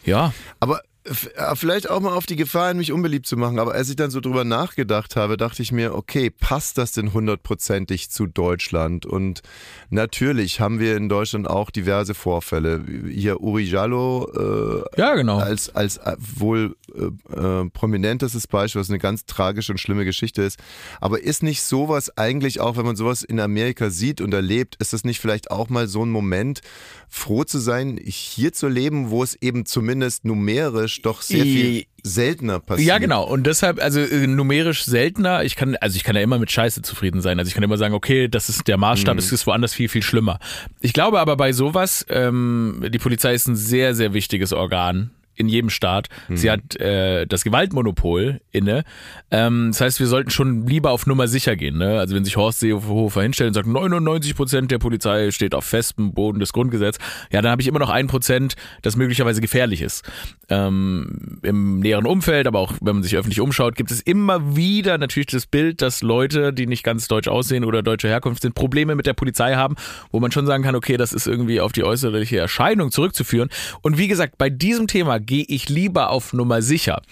ja, 0.04 0.32
Aber 0.58 0.80
äh, 1.08 1.56
vielleicht 1.56 1.90
auch 1.90 2.00
mal 2.00 2.12
auf 2.12 2.26
die 2.26 2.36
Gefahr, 2.36 2.74
mich 2.74 2.92
unbeliebt 2.92 3.26
zu 3.26 3.36
machen. 3.36 3.58
Aber 3.58 3.72
als 3.72 3.88
ich 3.88 3.96
dann 3.96 4.10
so 4.10 4.20
drüber 4.20 4.44
nachgedacht 4.44 5.16
habe, 5.16 5.36
dachte 5.36 5.62
ich 5.62 5.72
mir, 5.72 5.94
okay, 5.94 6.30
passt 6.30 6.78
das 6.78 6.92
denn 6.92 7.12
hundertprozentig 7.12 8.10
zu 8.10 8.26
Deutschland? 8.26 9.06
Und 9.06 9.42
natürlich 9.90 10.60
haben 10.60 10.78
wir 10.80 10.96
in 10.96 11.08
Deutschland 11.08 11.48
auch 11.48 11.70
diverse 11.70 12.14
Vorfälle. 12.14 12.84
Hier 13.08 13.40
Uri 13.40 13.64
Jallo 13.64 14.84
äh, 14.96 15.00
ja 15.00 15.14
genau. 15.14 15.38
als, 15.38 15.74
als 15.74 15.98
äh, 15.98 16.16
wohl 16.18 16.76
äh, 16.94 17.34
äh, 17.34 17.70
prominentestes 17.70 18.46
Beispiel, 18.46 18.80
was 18.80 18.88
eine 18.88 18.98
ganz 18.98 19.26
tragische 19.26 19.72
und 19.72 19.78
schlimme 19.78 20.04
Geschichte 20.04 20.42
ist. 20.42 20.58
Aber 21.00 21.22
ist 21.22 21.42
nicht 21.42 21.62
sowas 21.62 22.16
eigentlich 22.16 22.60
auch, 22.60 22.76
wenn 22.76 22.86
man 22.86 22.96
sowas 22.96 23.22
in 23.22 23.40
Amerika 23.40 23.90
sieht 23.90 24.20
und 24.20 24.32
erlebt, 24.32 24.76
ist 24.78 24.92
das 24.92 25.04
nicht 25.04 25.20
vielleicht 25.20 25.50
auch 25.50 25.68
mal 25.68 25.88
so 25.88 26.04
ein 26.04 26.10
Moment, 26.10 26.60
froh 27.08 27.44
zu 27.44 27.58
sein, 27.58 27.98
hier 28.02 28.52
zu 28.52 28.68
leben, 28.68 29.10
wo 29.10 29.22
es 29.22 29.34
eben 29.40 29.66
zumindest 29.66 30.24
numerisch 30.24 31.02
doch 31.02 31.22
sehr 31.22 31.44
viel 31.44 31.84
seltener 32.02 32.60
passiert? 32.60 32.88
Ja, 32.88 32.98
genau. 32.98 33.24
Und 33.24 33.46
deshalb, 33.46 33.82
also 33.82 34.00
äh, 34.00 34.26
numerisch 34.26 34.84
seltener, 34.84 35.44
ich 35.44 35.56
kann, 35.56 35.76
also 35.76 35.96
ich 35.96 36.04
kann 36.04 36.16
ja 36.16 36.22
immer 36.22 36.38
mit 36.38 36.50
Scheiße 36.50 36.82
zufrieden 36.82 37.20
sein. 37.20 37.38
Also 37.38 37.48
ich 37.48 37.54
kann 37.54 37.62
immer 37.62 37.78
sagen, 37.78 37.94
okay, 37.94 38.28
das 38.28 38.48
ist 38.48 38.68
der 38.68 38.76
Maßstab, 38.76 39.18
es 39.18 39.32
ist 39.32 39.46
woanders 39.46 39.74
viel, 39.74 39.88
viel 39.88 40.02
schlimmer. 40.02 40.38
Ich 40.80 40.92
glaube 40.92 41.20
aber 41.20 41.36
bei 41.36 41.52
sowas, 41.52 42.06
ähm, 42.08 42.84
die 42.88 42.98
Polizei 42.98 43.34
ist 43.34 43.48
ein 43.48 43.56
sehr, 43.56 43.94
sehr 43.94 44.14
wichtiges 44.14 44.52
Organ 44.52 45.10
in 45.38 45.48
jedem 45.48 45.70
Staat. 45.70 46.08
Sie 46.28 46.50
hat 46.50 46.76
äh, 46.76 47.26
das 47.26 47.44
Gewaltmonopol 47.44 48.40
inne. 48.50 48.84
Ähm, 49.30 49.68
das 49.70 49.80
heißt, 49.80 50.00
wir 50.00 50.06
sollten 50.06 50.30
schon 50.30 50.66
lieber 50.66 50.90
auf 50.90 51.06
Nummer 51.06 51.28
sicher 51.28 51.56
gehen. 51.56 51.78
Ne? 51.78 51.98
Also 51.98 52.14
wenn 52.14 52.24
sich 52.24 52.36
Horst 52.36 52.60
Seehofer 52.60 53.22
hinstellt 53.22 53.48
und 53.48 53.54
sagt, 53.54 53.66
99 53.66 54.34
Prozent 54.34 54.70
der 54.70 54.78
Polizei 54.78 55.30
steht 55.30 55.54
auf 55.54 55.64
festem 55.64 56.12
Boden 56.12 56.40
des 56.40 56.52
Grundgesetzes, 56.52 57.02
ja, 57.30 57.40
dann 57.40 57.52
habe 57.52 57.62
ich 57.62 57.68
immer 57.68 57.78
noch 57.78 57.90
ein 57.90 58.08
Prozent, 58.08 58.56
das 58.82 58.96
möglicherweise 58.96 59.40
gefährlich 59.40 59.80
ist. 59.80 60.04
Ähm, 60.48 61.38
Im 61.42 61.80
näheren 61.80 62.06
Umfeld, 62.06 62.46
aber 62.46 62.58
auch 62.58 62.72
wenn 62.80 62.96
man 62.96 63.02
sich 63.02 63.16
öffentlich 63.16 63.40
umschaut, 63.40 63.76
gibt 63.76 63.90
es 63.90 64.00
immer 64.00 64.56
wieder 64.56 64.98
natürlich 64.98 65.26
das 65.26 65.46
Bild, 65.46 65.82
dass 65.82 66.02
Leute, 66.02 66.52
die 66.52 66.66
nicht 66.66 66.82
ganz 66.82 67.06
deutsch 67.06 67.28
aussehen 67.28 67.64
oder 67.64 67.82
deutscher 67.82 68.08
Herkunft 68.08 68.42
sind, 68.42 68.54
Probleme 68.54 68.96
mit 68.96 69.06
der 69.06 69.14
Polizei 69.14 69.54
haben, 69.54 69.76
wo 70.10 70.20
man 70.20 70.32
schon 70.32 70.46
sagen 70.46 70.64
kann, 70.64 70.74
okay, 70.74 70.96
das 70.96 71.12
ist 71.12 71.26
irgendwie 71.26 71.60
auf 71.60 71.72
die 71.72 71.84
äußerliche 71.84 72.38
Erscheinung 72.38 72.90
zurückzuführen. 72.90 73.50
Und 73.82 73.98
wie 73.98 74.08
gesagt, 74.08 74.38
bei 74.38 74.50
diesem 74.50 74.86
Thema 74.86 75.20
gehe 75.28 75.44
ich 75.46 75.68
lieber 75.68 76.10
auf 76.10 76.32
Nummer 76.32 76.62
sicher. 76.62 77.02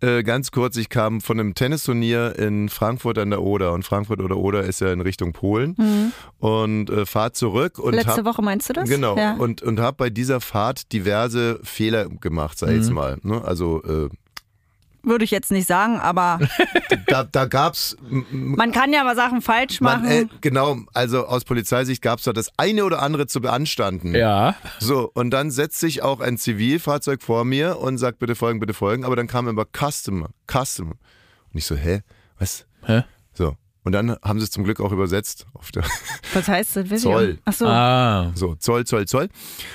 Äh, 0.00 0.22
ganz 0.22 0.52
kurz, 0.52 0.76
ich 0.76 0.90
kam 0.90 1.22
von 1.22 1.40
einem 1.40 1.54
Tennisturnier 1.54 2.38
in 2.38 2.68
Frankfurt 2.68 3.18
an 3.18 3.30
der 3.30 3.42
Oder 3.42 3.72
und 3.72 3.84
Frankfurt 3.84 4.20
oder 4.20 4.36
Oder 4.36 4.64
ist 4.64 4.80
ja 4.80 4.92
in 4.92 5.00
Richtung 5.00 5.32
Polen 5.32 6.12
und 6.38 6.90
äh, 6.90 7.06
fahr 7.06 7.32
zurück 7.32 7.78
und 7.78 7.94
Letzte 7.94 8.18
hab, 8.18 8.24
Woche 8.26 8.42
meinst 8.42 8.68
du 8.68 8.74
das? 8.74 8.88
Genau. 8.88 9.16
Ja. 9.16 9.34
Und, 9.34 9.62
und 9.62 9.80
habe 9.80 9.96
bei 9.96 10.10
dieser 10.10 10.40
Fahrt 10.40 10.92
diverse 10.92 11.58
Fehler 11.62 12.08
gemacht, 12.08 12.58
sag 12.58 12.68
ich 12.68 12.76
jetzt 12.76 12.90
mal. 12.90 13.18
Ne? 13.22 13.42
Also 13.42 13.82
äh, 13.82 14.08
Würde 15.04 15.24
ich 15.24 15.30
jetzt 15.30 15.50
nicht 15.50 15.66
sagen, 15.66 16.00
aber 16.00 16.40
da, 17.06 17.24
da 17.24 17.44
gab's 17.46 17.96
man 18.30 18.72
kann 18.72 18.92
ja 18.92 19.04
mal 19.04 19.16
Sachen 19.16 19.42
falsch 19.42 19.80
machen. 19.80 20.02
man, 20.04 20.12
äh, 20.12 20.26
genau, 20.40 20.78
also 20.92 21.26
aus 21.26 21.44
Polizeisicht 21.44 22.02
gab's 22.02 22.24
da 22.24 22.32
das 22.32 22.50
eine 22.56 22.84
oder 22.84 23.02
andere 23.02 23.26
zu 23.26 23.40
beanstanden. 23.40 24.14
Ja. 24.14 24.54
So, 24.80 25.10
und 25.14 25.30
dann 25.30 25.50
setzt 25.50 25.80
sich 25.80 26.02
auch 26.02 26.20
ein 26.20 26.38
Zivilfahrzeug 26.38 27.22
vor 27.22 27.44
mir 27.44 27.78
und 27.78 27.98
sagt, 27.98 28.18
bitte 28.18 28.34
folgen, 28.34 28.60
bitte 28.60 28.74
folgen. 28.74 29.04
Aber 29.04 29.16
dann 29.16 29.26
kam 29.26 29.48
immer 29.48 29.64
Customer, 29.64 30.30
Customer. 30.50 30.94
Und 31.52 31.58
ich 31.58 31.66
so, 31.66 31.76
hä? 31.76 32.02
Was? 32.38 32.66
Hä? 32.86 33.04
Und 33.84 33.92
dann 33.92 34.16
haben 34.22 34.40
sie 34.40 34.44
es 34.44 34.50
zum 34.50 34.64
Glück 34.64 34.80
auch 34.80 34.92
übersetzt 34.92 35.46
auf 35.52 35.70
der 35.70 35.84
Was 36.32 36.48
heißt 36.48 36.76
das? 36.76 37.02
Zoll. 37.02 37.38
Ach 37.44 37.52
so. 37.52 37.66
Ah. 37.66 38.32
So, 38.34 38.54
Zoll, 38.54 38.86
Zoll, 38.86 39.06
Zoll. 39.06 39.28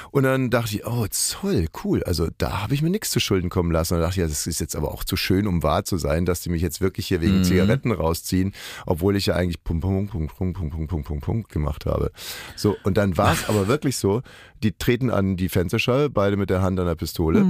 Und 0.09 0.23
dann 0.23 0.49
dachte 0.49 0.75
ich, 0.75 0.85
oh, 0.85 1.05
Zoll, 1.11 1.67
cool. 1.83 2.03
Also 2.03 2.27
da 2.39 2.63
habe 2.63 2.73
ich 2.73 2.81
mir 2.81 2.89
nichts 2.89 3.11
zu 3.11 3.19
Schulden 3.19 3.49
kommen 3.49 3.71
lassen. 3.71 3.93
Und 3.93 3.99
dann 3.99 4.07
dachte 4.07 4.19
ich, 4.19 4.23
ja, 4.23 4.27
das 4.27 4.47
ist 4.47 4.59
jetzt 4.59 4.75
aber 4.75 4.91
auch 4.91 5.03
zu 5.03 5.15
schön, 5.15 5.45
um 5.45 5.61
wahr 5.61 5.85
zu 5.85 5.97
sein, 5.97 6.25
dass 6.25 6.41
die 6.41 6.49
mich 6.49 6.63
jetzt 6.63 6.81
wirklich 6.81 7.07
hier 7.07 7.21
wegen 7.21 7.43
Zigaretten 7.43 7.91
rausziehen, 7.91 8.53
obwohl 8.87 9.15
ich 9.15 9.27
ja 9.27 9.35
eigentlich 9.35 9.63
Punkt, 9.63 9.83
Punkt, 9.83 10.11
Punkt, 10.11 10.35
Punkt, 10.35 10.57
Punkt, 10.57 10.73
Punkt, 10.73 10.89
Punkt, 10.89 11.07
Punkt, 11.07 11.23
Punkt 11.23 11.49
gemacht 11.51 11.85
habe. 11.85 12.11
So, 12.55 12.75
und 12.83 12.97
dann 12.97 13.15
war 13.15 13.33
es 13.33 13.47
aber 13.47 13.67
wirklich 13.67 13.97
so, 13.97 14.23
die 14.63 14.71
treten 14.71 15.11
an 15.11 15.37
die 15.37 15.49
Fensterscheibe, 15.49 16.09
beide 16.09 16.35
mit 16.35 16.49
der 16.49 16.63
Hand 16.63 16.79
an 16.79 16.87
der 16.87 16.95
Pistole. 16.95 17.41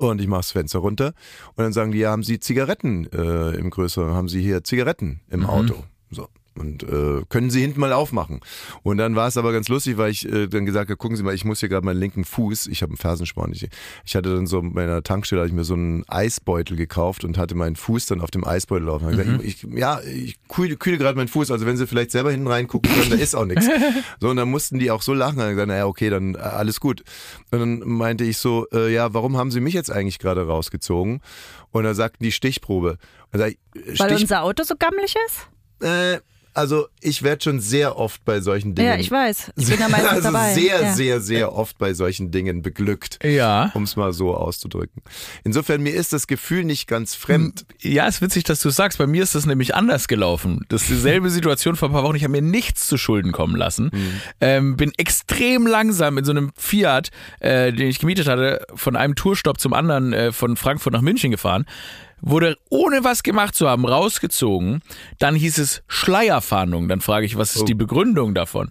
Und 0.00 0.18
ich 0.18 0.28
mache 0.28 0.40
das 0.40 0.52
Fenster 0.52 0.78
runter 0.78 1.12
und 1.56 1.58
dann 1.62 1.74
sagen 1.74 1.92
die, 1.92 1.98
ja, 1.98 2.10
haben 2.10 2.22
Sie 2.22 2.40
Zigaretten 2.40 3.06
äh, 3.12 3.50
im 3.50 3.68
größeren, 3.68 4.14
haben 4.14 4.28
Sie 4.28 4.40
hier 4.40 4.64
Zigaretten 4.64 5.20
im 5.28 5.44
Auto? 5.44 5.74
So. 6.10 6.28
Und 6.60 6.82
äh, 6.82 7.22
können 7.30 7.48
Sie 7.48 7.62
hinten 7.62 7.80
mal 7.80 7.94
aufmachen? 7.94 8.40
Und 8.82 8.98
dann 8.98 9.16
war 9.16 9.28
es 9.28 9.38
aber 9.38 9.50
ganz 9.50 9.68
lustig, 9.68 9.96
weil 9.96 10.10
ich 10.10 10.30
äh, 10.30 10.46
dann 10.46 10.66
gesagt 10.66 10.90
habe, 10.90 10.98
gucken 10.98 11.16
Sie 11.16 11.22
mal, 11.22 11.34
ich 11.34 11.46
muss 11.46 11.60
hier 11.60 11.70
gerade 11.70 11.86
meinen 11.86 11.98
linken 11.98 12.24
Fuß, 12.24 12.66
ich 12.66 12.82
habe 12.82 12.90
einen 12.90 12.98
Fersensporn. 12.98 13.52
Ich, 13.52 13.66
ich 14.04 14.14
hatte 14.14 14.34
dann 14.34 14.46
so 14.46 14.60
bei 14.60 14.68
meiner 14.68 15.02
Tankstelle, 15.02 15.40
habe 15.40 15.48
ich 15.48 15.54
mir 15.54 15.64
so 15.64 15.72
einen 15.72 16.04
Eisbeutel 16.06 16.76
gekauft 16.76 17.24
und 17.24 17.38
hatte 17.38 17.54
meinen 17.54 17.76
Fuß 17.76 18.04
dann 18.06 18.20
auf 18.20 18.30
dem 18.30 18.46
Eisbeutel 18.46 18.88
laufen. 18.88 19.06
Hab 19.06 19.12
gesagt, 19.12 19.42
ich, 19.42 19.66
ja, 19.74 20.00
ich 20.02 20.36
kühle, 20.48 20.76
kühle 20.76 20.98
gerade 20.98 21.16
meinen 21.16 21.28
Fuß, 21.28 21.50
also 21.50 21.64
wenn 21.64 21.78
Sie 21.78 21.86
vielleicht 21.86 22.10
selber 22.10 22.30
hinten 22.30 22.46
reingucken 22.46 22.92
können, 22.92 23.10
da 23.10 23.16
ist 23.16 23.34
auch 23.34 23.46
nichts. 23.46 23.66
So, 24.20 24.28
und 24.28 24.36
dann 24.36 24.50
mussten 24.50 24.78
die 24.78 24.90
auch 24.90 25.00
so 25.02 25.14
lachen. 25.14 25.38
Und 25.38 25.44
dann 25.44 25.50
gesagt, 25.50 25.68
naja, 25.68 25.86
okay, 25.86 26.10
dann 26.10 26.34
äh, 26.34 26.38
alles 26.38 26.80
gut. 26.80 27.02
Und 27.50 27.58
dann 27.58 27.78
meinte 27.88 28.24
ich 28.24 28.36
so, 28.36 28.66
äh, 28.72 28.92
ja, 28.92 29.14
warum 29.14 29.36
haben 29.36 29.50
Sie 29.50 29.60
mich 29.60 29.72
jetzt 29.72 29.90
eigentlich 29.90 30.18
gerade 30.18 30.46
rausgezogen? 30.46 31.20
Und 31.70 31.84
dann 31.84 31.94
sagten 31.94 32.22
die 32.22 32.32
Stichprobe. 32.32 32.98
Ich, 33.32 33.38
Weil 33.38 33.56
Stich, 33.94 34.22
unser 34.22 34.42
Auto 34.42 34.62
so 34.64 34.74
gammelig 34.76 35.14
ist? 35.26 35.48
äh, 35.82 36.20
also 36.54 36.88
ich 37.00 37.22
werde 37.22 37.42
schon 37.44 37.60
sehr 37.60 37.96
oft 37.98 38.24
bei 38.24 38.40
solchen 38.40 38.74
Dingen. 38.74 38.88
Ja, 38.88 38.96
ich 38.96 39.10
weiß. 39.10 39.52
Ich 39.56 39.68
bin 39.68 39.78
da 39.78 39.88
meistens 39.88 40.10
also 40.10 40.22
dabei. 40.32 40.54
sehr, 40.54 40.82
ja. 40.82 40.92
sehr, 40.92 41.20
sehr 41.20 41.52
oft 41.54 41.78
bei 41.78 41.94
solchen 41.94 42.30
Dingen 42.30 42.62
beglückt, 42.62 43.18
Ja. 43.24 43.70
um 43.74 43.84
es 43.84 43.96
mal 43.96 44.12
so 44.12 44.34
auszudrücken. 44.34 45.02
Insofern, 45.44 45.82
mir 45.82 45.94
ist 45.94 46.12
das 46.12 46.26
Gefühl 46.26 46.64
nicht 46.64 46.86
ganz 46.86 47.14
fremd. 47.14 47.64
Ja, 47.80 48.06
ist 48.06 48.20
witzig, 48.22 48.44
dass 48.44 48.60
du 48.60 48.70
sagst. 48.70 48.98
Bei 48.98 49.06
mir 49.06 49.22
ist 49.22 49.34
das 49.34 49.46
nämlich 49.46 49.74
anders 49.74 50.08
gelaufen. 50.08 50.64
Das 50.68 50.82
ist 50.82 50.90
dieselbe 50.90 51.30
Situation 51.30 51.76
vor 51.76 51.88
ein 51.88 51.92
paar 51.92 52.02
Wochen. 52.02 52.16
Ich 52.16 52.24
habe 52.24 52.32
mir 52.32 52.42
nichts 52.42 52.86
zu 52.86 52.96
Schulden 52.98 53.32
kommen 53.32 53.56
lassen. 53.56 53.90
Ähm, 54.40 54.76
bin 54.76 54.92
extrem 54.96 55.66
langsam 55.66 56.18
in 56.18 56.24
so 56.24 56.32
einem 56.32 56.50
Fiat, 56.56 57.10
äh, 57.40 57.72
den 57.72 57.88
ich 57.88 57.98
gemietet 58.00 58.26
hatte, 58.28 58.66
von 58.74 58.96
einem 58.96 59.14
Tourstopp 59.14 59.60
zum 59.60 59.72
anderen 59.72 60.12
äh, 60.12 60.32
von 60.32 60.56
Frankfurt 60.56 60.92
nach 60.92 61.00
München 61.02 61.30
gefahren. 61.30 61.66
Wurde 62.22 62.56
ohne 62.68 63.04
was 63.04 63.22
gemacht 63.22 63.54
zu 63.54 63.68
haben 63.68 63.86
rausgezogen. 63.86 64.82
Dann 65.18 65.34
hieß 65.34 65.58
es 65.58 65.82
Schleierfahndung. 65.88 66.88
Dann 66.88 67.00
frage 67.00 67.26
ich, 67.26 67.36
was 67.36 67.56
ist 67.56 67.68
die 67.68 67.74
Begründung 67.74 68.34
davon? 68.34 68.70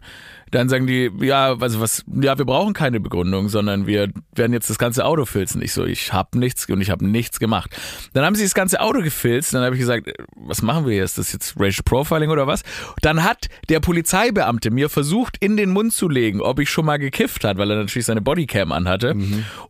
Dann 0.52 0.68
sagen 0.68 0.88
die, 0.88 1.12
ja, 1.22 1.56
also 1.60 1.80
was, 1.80 2.04
ja, 2.08 2.38
wir 2.38 2.45
brauchen 2.45 2.74
keine 2.74 3.00
Begründung, 3.00 3.50
sondern 3.50 3.86
wir 3.86 4.10
werden 4.34 4.52
jetzt 4.52 4.70
das 4.70 4.80
ganze 4.80 5.06
Auto 5.06 5.26
filzen. 5.26 5.62
Ich 5.62 5.74
so, 5.74 5.86
ich 5.86 6.12
habe 6.12 6.39
nichts 6.39 6.68
und 6.70 6.82
ich 6.82 6.89
habe 6.89 7.06
nichts 7.06 7.39
gemacht. 7.39 7.76
Dann 8.14 8.26
haben 8.26 8.36
sie 8.36 8.43
das 8.43 8.56
ganze 8.56 8.82
Auto 8.82 9.02
gefilzt, 9.02 9.54
dann 9.54 9.64
habe 9.64 9.76
ich 9.76 9.80
gesagt, 9.80 10.12
was 10.36 10.62
machen 10.62 10.88
wir 10.88 10.95
jetzt? 10.95 11.20
Ist 11.20 11.28
das 11.28 11.34
jetzt 11.34 11.56
Racial 11.60 11.84
Profiling 11.86 12.30
oder 12.32 12.47
was? 12.47 12.64
Dann 13.02 13.24
hat 13.24 13.47
der 13.70 13.80
Polizeibeamte 13.80 14.72
mir 14.72 14.89
versucht, 14.89 15.38
in 15.39 15.56
den 15.56 15.70
Mund 15.70 15.93
zu 15.93 16.10
legen, 16.10 16.41
ob 16.41 16.60
ich 16.60 16.70
schon 16.70 16.86
mal 16.86 16.97
gekifft 16.97 17.43
hat, 17.43 17.58
weil 17.58 17.70
er 17.70 17.78
natürlich 17.78 18.06
seine 18.06 18.22
Bodycam 18.22 18.72
anhatte. 18.72 19.16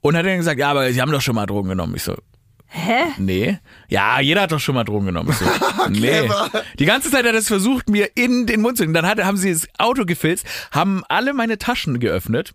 Und 0.01 0.15
hat 0.15 0.25
dann 0.25 0.37
gesagt, 0.37 0.59
ja, 0.59 0.71
aber 0.71 0.91
sie 0.93 1.01
haben 1.01 1.11
doch 1.11 1.21
schon 1.21 1.35
mal 1.35 1.45
Drogen 1.45 1.69
genommen. 1.69 1.95
Ich 1.95 2.03
so, 2.03 2.15
Hä? 2.71 3.05
Nee. 3.17 3.57
Ja, 3.87 4.19
jeder 4.21 4.41
hat 4.41 4.51
doch 4.51 4.59
schon 4.59 4.75
mal 4.75 4.83
Drogen 4.83 5.07
genommen. 5.07 5.33
So, 5.33 5.45
nee. 5.89 6.29
Die 6.77 6.85
ganze 6.85 7.09
Zeit 7.09 7.25
hat 7.25 7.33
er 7.33 7.39
es 7.39 7.47
versucht, 7.47 7.89
mir 7.89 8.09
in 8.15 8.45
den 8.45 8.61
Mund 8.61 8.77
zu 8.77 8.83
legen. 8.83 8.93
Dann 8.93 9.07
hat, 9.07 9.23
haben 9.23 9.37
sie 9.37 9.51
das 9.51 9.67
Auto 9.79 10.05
gefilzt, 10.05 10.45
haben 10.71 11.03
alle 11.09 11.33
meine 11.33 11.57
Taschen 11.57 11.99
geöffnet. 11.99 12.53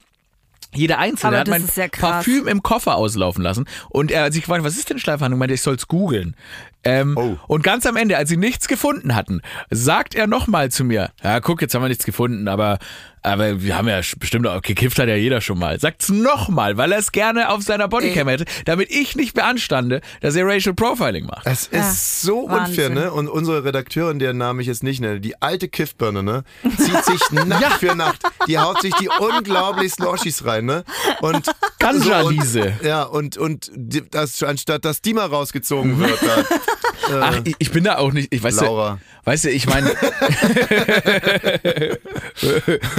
Jeder 0.73 0.99
Einzelne 0.99 1.39
hat 1.39 1.49
das 1.49 1.53
mein 1.59 1.69
ja. 1.77 1.89
Parfüm 1.89 2.49
im 2.49 2.63
Koffer 2.63 2.97
auslaufen 2.97 3.43
lassen. 3.43 3.67
Und 3.91 4.11
er 4.11 4.25
hat 4.25 4.33
sich 4.33 4.43
gefragt, 4.43 4.65
was 4.65 4.77
ist 4.77 4.91
denn 4.91 4.99
Schleifhandlung? 4.99 5.39
Meinte, 5.39 5.55
ich 5.55 5.63
soll's 5.63 5.87
googeln. 5.89 6.37
Ähm, 6.83 7.17
Oh. 7.17 7.37
Und 7.47 7.63
ganz 7.63 7.87
am 7.87 7.97
Ende, 7.97 8.17
als 8.17 8.29
sie 8.29 8.37
nichts 8.37 8.67
gefunden 8.69 9.15
hatten, 9.15 9.41
sagt 9.71 10.15
er 10.15 10.27
nochmal 10.27 10.71
zu 10.71 10.85
mir, 10.85 11.11
ja 11.23 11.41
guck, 11.41 11.63
jetzt 11.63 11.75
haben 11.75 11.83
wir 11.83 11.89
nichts 11.89 12.05
gefunden, 12.05 12.49
aber, 12.49 12.79
aber 13.25 13.63
wir 13.63 13.77
haben 13.77 13.89
ja 13.89 14.01
bestimmt 14.19 14.47
auch, 14.47 14.63
gekifft 14.63 14.99
hat 14.99 15.09
ja 15.09 15.17
jeder 15.17 15.41
schon 15.41 15.59
mal. 15.59 15.81
Sagt's 15.81 16.09
nochmal, 16.11 16.77
weil 16.77 16.93
er 16.93 16.99
es 16.99 17.11
gerne 17.11 17.49
auf 17.51 17.63
seiner 17.63 17.89
Bodycam 17.89 18.29
hätte, 18.29 18.45
damit 18.67 18.91
ich 18.91 19.17
nicht 19.17 19.35
beanstande, 19.35 20.01
dass 20.21 20.37
er 20.37 20.47
Racial 20.47 20.75
Profiling 20.75 21.27
macht. 21.27 21.47
Es 21.47 21.69
Ja, 21.73 21.81
ist 21.81 22.23
so 22.23 22.41
unfair, 22.41 22.61
Wahnsinn. 22.61 22.95
ne? 22.95 23.13
Und 23.13 23.29
unsere 23.29 23.65
Redakteurin, 23.65 24.19
deren 24.19 24.37
Namen 24.39 24.61
ich 24.61 24.67
jetzt 24.67 24.83
nicht 24.83 25.01
nenne, 25.01 25.21
die 25.21 25.41
alte 25.43 25.69
Kiffbirne, 25.69 26.23
ne? 26.23 26.45
Zieht 26.79 27.05
sich 27.05 27.31
Nacht 27.33 27.79
für 27.81 27.95
Nacht. 27.95 28.21
Die 28.47 28.59
haut 28.59 28.81
sich 28.83 28.95
die 28.97 29.09
unglaublichsten 29.09 30.07
Oschis 30.07 30.45
rein, 30.45 30.67
ne? 30.67 30.85
Und 31.21 31.51
Ganja-Liese. 31.79 32.75
und- 32.81 32.83
Ja, 32.87 33.03
und, 33.05 33.37
und 33.39 33.71
das, 33.75 34.43
anstatt 34.43 34.85
dass 34.85 35.01
die 35.01 35.15
mal 35.15 35.27
rausgezogen 35.27 35.99
wird, 35.99 36.19
da, 36.23 36.45
Ach, 37.13 37.41
ich, 37.45 37.55
ich 37.59 37.71
bin 37.71 37.85
da 37.85 37.99
auch 37.99 38.13
nicht, 38.13 38.33
ich 38.33 38.43
weiß 38.43 38.61
Laura. 38.61 38.99
Du, 39.25 39.31
weißt 39.31 39.45
du, 39.45 39.51
ich 39.51 39.67
meine, 39.67 39.91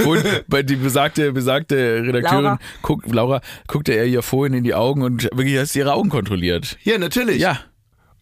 und 0.04 0.24
bei 0.48 0.62
die 0.62 0.76
besagte, 0.76 1.32
besagte 1.32 2.02
Redakteurin, 2.04 2.44
Laura. 2.44 2.58
Guck, 2.82 3.06
Laura, 3.06 3.40
guckte 3.66 3.92
er 3.92 4.06
ihr 4.06 4.22
vorhin 4.22 4.54
in 4.54 4.64
die 4.64 4.74
Augen 4.74 5.02
und 5.02 5.24
wirklich 5.24 5.58
hast 5.58 5.74
ihre 5.76 5.92
Augen 5.92 6.08
kontrolliert. 6.08 6.78
Ja, 6.82 6.98
natürlich. 6.98 7.40
Ja. 7.40 7.58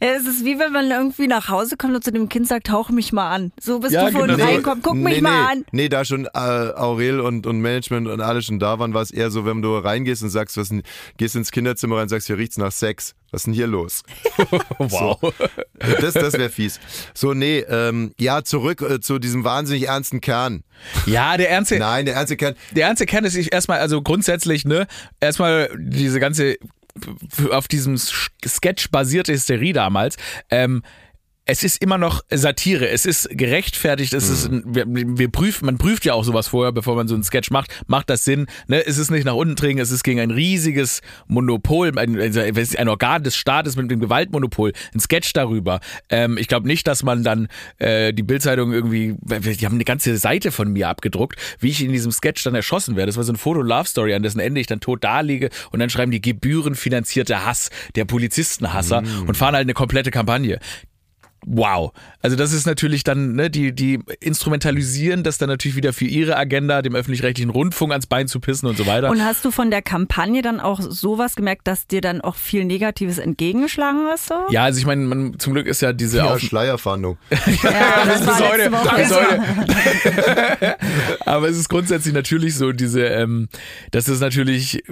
Ja, 0.05 0.11
Es 0.11 0.26
ist 0.26 0.44
wie 0.44 0.59
wenn 0.59 0.72
man 0.72 0.90
irgendwie 0.90 1.26
nach 1.26 1.48
Hause 1.48 1.76
kommt 1.76 1.94
und 1.94 2.05
zu 2.05 2.12
dem 2.12 2.28
Kind 2.28 2.46
sagt, 2.46 2.66
tauch 2.66 2.90
mich 2.90 3.12
mal 3.12 3.30
an. 3.30 3.52
So 3.61 3.80
bist 3.80 3.92
Ja, 3.94 4.07
du 4.07 4.12
vorhin 4.12 4.36
genau. 4.36 4.44
reinkommst, 4.48 4.82
guck 4.82 4.96
mich 4.96 5.16
nee, 5.16 5.20
mal 5.20 5.42
nee. 5.42 5.52
an. 5.52 5.64
Nee, 5.72 5.88
da 5.88 6.05
schon 6.05 6.26
äh, 6.26 6.28
Aurel 6.38 7.20
und, 7.20 7.46
und 7.46 7.61
Management 7.61 8.09
und 8.09 8.20
alle 8.20 8.42
schon 8.42 8.59
da 8.59 8.78
waren, 8.78 8.92
war 8.94 9.02
es 9.02 9.11
eher 9.11 9.30
so, 9.30 9.46
wenn 9.46 9.62
du 9.62 9.76
reingehst 9.76 10.22
und 10.22 10.30
sagst, 10.30 10.57
was 10.57 10.68
denn, 10.68 10.82
gehst 11.16 11.36
ins 11.36 11.50
Kinderzimmer 11.50 11.96
rein 11.96 12.02
und 12.02 12.09
sagst, 12.11 12.26
hier 12.26 12.36
riecht's 12.38 12.59
nach 12.59 12.72
Sex. 12.72 13.14
Was 13.30 13.40
ist 13.40 13.46
denn 13.46 13.55
hier 13.55 13.66
los? 13.66 14.02
Wow. 14.78 15.18
Das, 16.00 16.14
das 16.14 16.34
wäre 16.34 16.50
fies. 16.50 16.78
So, 17.14 17.34
nee, 17.34 17.61
ähm, 17.68 18.12
ja, 18.18 18.44
zurück 18.44 18.80
äh, 18.82 19.00
zu 19.00 19.18
diesem 19.18 19.44
wahnsinnig 19.44 19.88
ernsten 19.88 20.20
Kern. 20.20 20.62
Ja, 21.07 21.36
der 21.36 21.50
ernste, 21.50 21.78
Nein, 21.78 22.07
der 22.07 22.14
ernste 22.14 22.36
Kern. 22.36 22.55
der 22.72 22.86
ernste 22.86 23.07
Kern 23.07 23.24
ist 23.24 23.34
ich 23.34 23.52
erstmal, 23.52 23.80
also 23.80 24.02
grundsätzlich, 24.02 24.64
ne, 24.64 24.86
erstmal 25.20 25.70
diese 25.76 26.20
ganze 26.20 26.57
auf 27.51 27.68
diesem 27.68 27.97
Sketch 27.99 28.90
basierte 28.90 29.32
Hysterie 29.32 29.72
damals. 29.72 30.16
Ähm, 30.51 30.82
es 31.47 31.62
ist 31.62 31.82
immer 31.82 31.99
noch 31.99 32.22
Satire, 32.30 32.88
es 32.88 33.05
ist 33.05 33.28
gerechtfertigt, 33.30 34.14
es 34.14 34.30
ist, 34.30 34.51
wir, 34.51 34.84
wir 34.86 35.30
prüfen, 35.30 35.66
man 35.66 35.76
prüft 35.76 36.07
ja 36.07 36.14
auch 36.14 36.24
sowas 36.24 36.49
vorher, 36.49 36.72
bevor 36.72 36.97
man 36.97 37.07
so 37.07 37.14
einen 37.14 37.22
Sketch 37.22 37.51
macht. 37.51 37.84
Macht 37.86 38.09
das 38.09 38.24
Sinn? 38.24 38.47
Ne? 38.66 38.84
Es 38.86 38.97
ist 38.97 39.11
nicht 39.11 39.26
nach 39.26 39.34
unten 39.34 39.55
dringen, 39.55 39.78
es 39.78 39.90
ist 39.90 40.05
gegen 40.05 40.20
ein 40.20 40.30
riesiges 40.30 41.03
Monopol, 41.26 41.99
ein, 41.99 42.18
also 42.18 42.40
ein 42.40 42.88
Organ 42.88 43.24
des 43.24 43.36
Staates 43.36 43.76
mit 43.76 43.90
dem 43.90 44.01
Gewaltmonopol, 44.01 44.72
ein 44.95 45.01
Sketch 45.01 45.34
darüber. 45.34 45.80
Ähm, 46.09 46.38
ich 46.38 46.49
glaube 46.49 46.66
nicht, 46.66 46.86
dass 46.86 47.03
man 47.03 47.22
dann 47.22 47.49
äh, 47.78 48.14
die 48.14 48.22
Bildzeitung 48.22 48.72
irgendwie, 48.72 49.14
die 49.20 49.66
haben 49.66 49.74
eine 49.74 49.84
ganze 49.84 50.16
Seite 50.16 50.51
von 50.51 50.72
mir 50.72 50.88
abgedruckt, 50.88 51.38
wie 51.61 51.68
ich 51.68 51.84
in 51.84 51.92
diesem 51.92 52.11
Sketch 52.11 52.42
dann 52.42 52.55
erschossen 52.55 52.97
werde. 52.97 53.11
Das 53.11 53.18
war 53.18 53.24
so 53.24 53.32
ein 53.34 53.36
Foto-Love-Story, 53.36 54.14
an 54.14 54.22
dessen 54.22 54.40
Ende 54.40 54.62
ich 54.62 54.66
dann 54.66 54.80
tot 54.80 55.05
da 55.05 55.20
liege 55.20 55.51
und 55.72 55.80
dann 55.80 55.90
schreiben 55.90 56.11
die 56.11 56.22
gebührenfinanzierte 56.22 57.45
Hass 57.45 57.68
der 57.97 58.07
Polizistenhasser 58.07 59.03
und 59.26 59.36
fahren 59.36 59.55
halt 59.55 59.64
eine 59.64 59.74
komplette 59.74 60.11
Kampagne. 60.11 60.59
Wow. 61.47 61.92
Also 62.20 62.36
das 62.36 62.53
ist 62.53 62.66
natürlich 62.66 63.05
dann, 63.05 63.34
ne, 63.34 63.51
die, 63.51 63.72
die 63.72 64.01
instrumentalisieren 64.20 65.22
das 65.22 65.38
dann 65.38 65.49
natürlich 65.49 65.76
wieder 65.76 65.92
für 65.92 66.07
ihre 66.07 66.36
Agenda, 66.36 66.82
dem 66.82 66.95
öffentlich-rechtlichen 66.95 67.51
Rundfunk 67.51 67.92
ans 67.92 68.07
Bein 68.07 68.28
zu 68.28 68.40
pissen 68.40 68.68
und 68.68 68.76
so 68.76 68.86
weiter. 68.86 69.11
Und 69.11 69.22
hast 69.22 69.45
du 69.45 69.51
von 69.51 69.70
der 69.70 69.82
Kampagne 69.82 70.42
dann 70.42 70.61
auch 70.61 70.80
sowas 70.80 71.36
gemerkt, 71.36 71.66
dass 71.66 71.86
dir 71.86 72.01
dann 72.01 72.20
auch 72.20 72.36
viel 72.36 72.64
Negatives 72.64 73.18
entgegengeschlagen 73.18 74.07
ist? 74.14 74.28
So? 74.28 74.34
ja, 74.51 74.64
also 74.64 74.78
ich 74.78 74.86
meine, 74.86 75.36
zum 75.38 75.53
Glück 75.53 75.66
ist 75.66 75.82
ja 75.82 75.92
diese 75.92 76.18
Ja, 76.18 76.34
Auf 76.34 76.40
Schleierfahndung. 76.40 77.18
Ja, 77.62 78.05
das 78.07 78.26
war 78.26 78.38
bis 78.38 78.49
heute, 78.49 78.57
letzte 78.57 78.72
Woche. 78.72 79.40
heute. 80.61 80.76
Aber 81.26 81.49
es 81.49 81.57
ist 81.59 81.68
grundsätzlich 81.68 82.14
natürlich 82.14 82.57
so, 82.57 82.72
diese, 82.72 83.05
ähm, 83.05 83.49
das 83.90 84.09
ist 84.09 84.20
natürlich, 84.20 84.82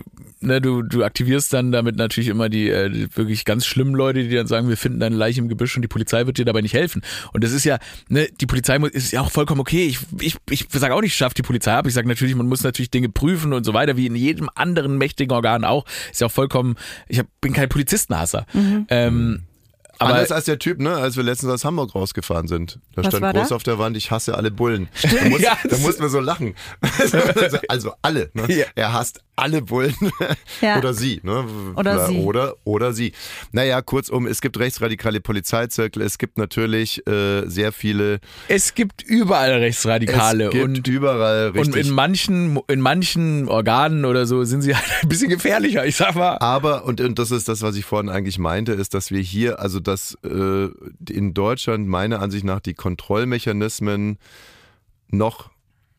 ne, 0.41 0.61
du, 0.61 0.83
du 0.83 1.05
aktivierst 1.05 1.53
dann 1.53 1.73
damit 1.73 1.97
natürlich 1.97 2.29
immer 2.29 2.49
die, 2.49 2.69
äh, 2.69 2.91
die 2.91 3.17
wirklich 3.17 3.45
ganz 3.45 3.67
schlimmen 3.67 3.95
Leute, 3.95 4.23
die 4.25 4.35
dann 4.35 4.47
sagen, 4.47 4.69
wir 4.69 4.77
finden 4.77 5.01
deine 5.01 5.17
Leiche 5.17 5.41
im 5.41 5.49
Gebüsch 5.49 5.77
und 5.77 5.83
die 5.83 5.89
Polizei 5.89 6.27
wird 6.27 6.39
dir 6.39 6.42
dabei 6.45 6.61
nicht 6.61 6.75
helfen. 6.75 7.03
Und 7.33 7.45
das 7.45 7.53
ist 7.53 7.65
ja, 7.65 7.79
ne, 8.09 8.29
die 8.41 8.47
Polizei 8.47 8.79
muss, 8.79 8.91
ist 8.91 9.13
ja 9.13 9.21
auch 9.21 9.31
vollkommen 9.31 9.61
okay. 9.61 9.87
Ich, 9.87 9.99
ich, 10.21 10.37
ich 10.51 10.67
sage 10.71 10.95
auch 10.95 11.01
nicht, 11.01 11.15
schafft 11.15 11.39
die 11.39 11.43
Polizei 11.43 11.73
ab. 11.73 11.87
Ich 11.87 11.95
sage 11.95 12.09
natürlich, 12.09 12.35
man 12.35 12.49
muss 12.49 12.63
natürlich 12.63 12.91
Dinge 12.91 13.09
prüfen 13.09 13.53
und 13.53 13.65
so 13.65 13.75
weiter, 13.75 13.97
wie 13.97 14.07
in 14.07 14.15
jedem 14.15 14.49
anderen 14.55 14.99
mächtigen 14.99 15.35
Organ 15.35 15.65
auch. 15.65 15.85
Ist 16.11 16.21
ja 16.21 16.27
auch 16.27 16.33
vollkommen, 16.33 16.77
ich 17.09 17.19
hab, 17.19 17.27
bin 17.41 17.53
kein 17.53 17.69
Polizistenhasser. 17.69 18.47
Ähm, 18.89 19.45
aber 20.03 20.15
Anders 20.15 20.33
als 20.33 20.45
der 20.45 20.59
Typ, 20.59 20.81
ne, 20.81 20.95
als 20.97 21.17
wir 21.17 21.23
letztens 21.23 21.53
aus 21.53 21.65
Hamburg 21.65 21.95
rausgefahren 21.95 22.49
sind. 22.49 22.79
Da 22.95 23.05
stand 23.05 23.35
groß 23.35 23.49
da? 23.49 23.55
auf 23.55 23.63
der 23.63 23.79
Wand, 23.79 23.97
ich 23.97 24.11
hasse 24.11 24.37
alle 24.37 24.51
Bullen. 24.51 24.89
Da, 25.03 25.29
muss, 25.29 25.41
Ja, 25.41 25.57
da 25.63 25.69
das- 25.71 25.81
mussten 25.81 26.03
wir 26.03 26.09
so 26.09 26.21
lachen. 26.21 26.55
Also 27.69 27.93
alle. 28.03 28.31
Ne? 28.35 28.45
Ja. 28.53 28.67
Er 28.75 28.93
hasst 28.93 29.21
alle 29.37 29.63
Bullen. 29.63 29.95
Ja. 30.61 30.79
Oder 30.79 30.93
sie. 30.95 31.21
Ne? 31.23 31.45
Oder 31.75 32.07
sie. 32.07 32.19
Oder, 32.19 32.55
oder 32.65 32.93
sie. 32.93 33.13
Naja, 33.53 33.81
kurzum, 33.81 34.27
es 34.27 34.41
gibt 34.41 34.59
rechtsradikale 34.59 35.21
Polizeizirkel. 35.21 36.03
Es 36.03 36.19
gibt 36.19 36.37
natürlich 36.39 37.07
äh, 37.07 37.47
sehr 37.47 37.73
viele. 37.73 38.21
es 38.49 38.75
gibt 38.75 39.03
überall 39.03 39.53
Rechtsradikale 39.55 40.45
es 40.47 40.51
gibt 40.51 40.65
und 40.65 40.87
überall 40.89 41.49
Und 41.51 41.57
richtig. 41.59 41.87
in 41.89 41.93
manchen, 41.95 42.61
in 42.69 42.81
manchen 42.81 43.49
Organen 43.49 44.05
oder 44.05 44.27
so 44.27 44.45
sind 44.45 44.63
sie 44.63 44.75
halt 44.77 44.85
ein 45.03 45.09
bisschen 45.09 45.31
gefährlicher. 45.31 45.87
Ich 45.87 45.97
sag 45.97 46.15
mal. 46.15 46.37
Aber, 46.39 46.85
und, 46.85 47.01
und 47.01 47.19
das 47.19 47.31
ist 47.31 47.49
das, 47.49 47.63
was 47.63 47.77
ich 47.77 47.85
vorhin 47.85 48.11
eigentlich 48.11 48.39
meinte, 48.39 48.73
ist, 48.73 48.93
dass 48.95 49.11
wir 49.11 49.21
hier, 49.21 49.61
also 49.61 49.81
dass 49.93 50.17
äh, 50.25 50.69
in 51.11 51.35
Deutschland 51.35 51.87
meiner 51.87 52.21
Ansicht 52.21 52.45
nach 52.45 52.61
die 52.61 52.75
Kontrollmechanismen 52.75 54.19
noch 55.09 55.51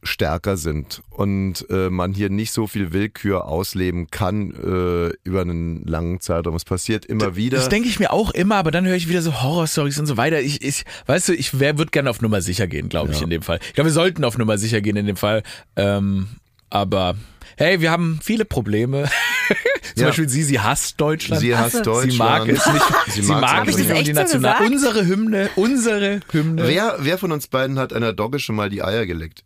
stärker 0.06 0.58
sind 0.58 1.02
und 1.12 1.66
äh, 1.70 1.90
man 1.90 2.14
hier 2.14 2.30
nicht 2.30 2.52
so 2.52 2.68
viel 2.68 2.92
Willkür 2.92 3.46
ausleben 3.46 4.08
kann 4.12 4.52
äh, 4.52 5.14
über 5.24 5.42
einen 5.42 5.86
langen 5.86 6.20
Zeitraum. 6.20 6.56
Es 6.56 6.66
passiert 6.66 7.06
immer 7.06 7.38
wieder. 7.38 7.58
Das 7.58 7.70
denke 7.70 7.88
ich 7.88 8.00
mir 8.00 8.12
auch 8.12 8.32
immer, 8.32 8.56
aber 8.56 8.72
dann 8.72 8.86
höre 8.86 8.96
ich 8.98 9.08
wieder 9.08 9.22
so 9.22 9.42
Horrorstories 9.42 9.98
und 10.00 10.06
so 10.08 10.18
weiter. 10.18 10.42
Ich, 10.42 10.62
ich 10.62 10.84
weißt 11.06 11.30
du, 11.30 11.34
ich 11.34 11.58
würde 11.58 11.86
gerne 11.86 12.10
auf 12.10 12.22
Nummer 12.22 12.42
sicher 12.42 12.68
gehen, 12.68 12.90
glaube 12.90 13.12
ich, 13.14 13.20
Ja. 13.20 13.24
in 13.24 13.30
dem 13.30 13.44
Fall. 13.44 13.60
Ich 13.68 13.74
glaube, 13.76 13.88
wir 13.90 13.94
sollten 13.94 14.26
auf 14.26 14.38
Nummer 14.38 14.58
sicher 14.58 14.82
gehen 14.82 14.98
in 14.98 15.06
dem 15.06 15.16
Fall. 15.16 15.42
Ähm, 15.78 16.28
aber 16.74 17.16
hey, 17.58 17.80
wir 17.82 17.92
haben 17.92 18.20
viele 18.24 18.46
Probleme. 18.46 19.08
Zum 19.96 20.02
Ja. 20.02 20.08
Beispiel 20.08 20.28
sie, 20.28 20.42
sie 20.44 20.60
hasst 20.60 21.00
Deutschland. 21.00 21.40
Sie 21.42 21.56
hasst 21.56 21.76
so. 21.78 21.84
Deutschland. 21.84 22.12
Sie 22.14 22.18
mag 22.18 22.48
es 22.48 22.66
nicht. 22.66 22.86
Sie, 23.08 23.22
mag 23.22 23.44
einfach 23.44 23.68
es 23.68 23.78
nicht, 23.78 24.08
die 24.08 24.14
so 24.14 24.22
National. 24.22 24.54
gesagt? 24.58 24.72
Unsere 24.72 25.06
Hymne, 25.06 25.50
unsere 25.56 26.20
Hymne. 26.32 26.68
Wer, 26.68 26.96
wer 27.00 27.18
von 27.20 27.32
uns 27.32 27.48
beiden 27.48 27.78
hat 27.78 27.94
einer 27.94 28.12
Dogge 28.14 28.40
schon 28.40 28.56
mal 28.56 28.70
die 28.70 28.84
Eier 28.84 29.06
geleckt? 29.06 29.44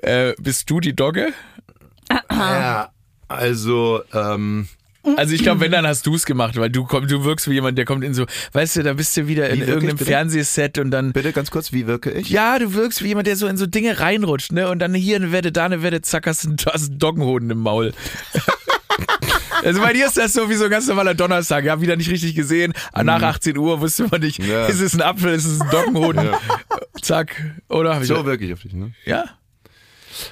Äh, 0.01 0.34
bist 0.39 0.69
du 0.69 0.80
die 0.80 0.95
Dogge? 0.95 1.34
Ja, 2.32 2.91
also 3.27 4.01
ähm, 4.13 4.67
Also 5.18 5.34
ich 5.34 5.43
glaube, 5.43 5.62
wenn, 5.62 5.72
dann 5.72 5.86
hast 5.88 6.05
du 6.05 6.16
es 6.16 6.26
gemacht, 6.26 6.55
weil 6.57 6.70
du 6.70 6.86
komm, 6.86 7.07
du 7.07 7.24
wirkst 7.24 7.49
wie 7.49 7.53
jemand, 7.53 7.78
der 7.78 7.86
kommt 7.86 8.03
in 8.03 8.14
so, 8.14 8.26
weißt 8.53 8.78
du, 8.78 8.84
da 8.84 8.93
bist 8.93 9.16
du 9.18 9.28
wieder 9.28 9.45
in 9.49 9.57
wirklich, 9.60 9.70
irgendeinem 9.70 9.97
bitte? 9.97 10.12
Fernsehset 10.12 10.78
und 10.80 10.91
dann 10.91 11.12
bitte 11.14 11.32
ganz 11.34 11.51
kurz, 11.51 11.72
wie 11.74 11.88
wirke 11.88 12.12
ich? 12.12 12.30
Ja, 12.30 12.57
du 12.60 12.74
wirkst 12.74 13.03
wie 13.03 13.07
jemand, 13.10 13.28
der 13.28 13.36
so 13.36 13.47
in 13.47 13.57
so 13.57 13.66
Dinge 13.66 13.99
reinrutscht, 13.99 14.51
ne? 14.51 14.70
Und 14.70 14.80
dann 14.80 14.93
hier 14.93 15.16
eine 15.18 15.32
Wette, 15.32 15.51
da 15.51 15.66
eine 15.66 15.82
Wette, 15.84 16.01
zack, 16.01 16.28
hast 16.28 16.43
du 16.45 16.49
einen, 16.49 16.57
hast 16.74 16.89
einen 16.89 16.99
Doggenhoden 16.99 17.49
im 17.49 17.60
Maul. 17.60 17.93
Also 19.62 19.82
bei 19.82 19.91
dir 19.91 20.05
ist 20.05 20.16
das 20.16 20.32
so 20.32 20.49
wie 20.49 20.55
so 20.55 20.66
ein 20.66 20.70
ganz 20.70 20.88
normaler 20.88 21.14
Donnerstag, 21.14 21.66
ja, 21.66 21.82
wieder 21.82 21.97
nicht 21.97 22.10
richtig 22.10 22.34
gesehen. 22.34 22.74
Nach 22.95 23.22
18 23.22 23.57
Uhr 23.57 23.82
wusste 23.82 24.07
man 24.10 24.22
nicht, 24.22 24.41
Ja. 24.41 24.68
ist 24.68 24.80
es 24.80 24.93
ein 24.93 25.01
Apfel, 25.01 25.34
ist 25.34 25.45
es 25.45 25.60
ein 25.60 25.70
Doggenhoden. 25.70 26.30
Zack, 27.01 27.36
oder? 27.68 27.95
Hab 27.95 28.01
ich 28.01 28.07
So 28.07 28.26
wirke 28.26 28.45
ich 28.45 28.53
auf 28.53 28.62
dich, 28.62 28.72
ne? 28.74 28.93
ja. 29.05 29.26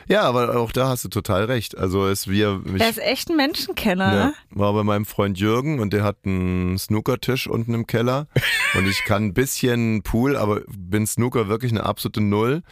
Ja, 0.07 0.21
aber 0.23 0.57
auch 0.57 0.71
da 0.71 0.89
hast 0.89 1.03
du 1.03 1.09
total 1.09 1.45
recht. 1.45 1.77
Also 1.77 2.07
es 2.07 2.27
wir 2.27 2.61
mich, 2.63 2.81
Er 2.81 2.89
ist 2.89 2.99
echt 2.99 3.29
ein 3.29 3.38
Menschenkenner. 3.38 4.11
ne? 4.11 4.33
war 4.49 4.73
bei 4.73 4.83
meinem 4.83 5.05
Freund 5.05 5.39
Jürgen 5.39 5.79
und 5.79 5.93
der 5.93 6.03
hat 6.03 6.17
einen 6.25 6.77
Snookertisch 6.77 7.47
unten 7.47 7.73
im 7.73 7.88
Keller 7.88 8.27
und 8.77 8.88
ich 8.88 9.03
kann 9.05 9.25
ein 9.25 9.33
bisschen 9.33 10.01
Pool, 10.03 10.35
aber 10.35 10.61
bin 10.67 11.05
Snooker 11.05 11.47
wirklich 11.47 11.71
eine 11.71 11.85
absolute 11.85 12.21
Null. 12.21 12.63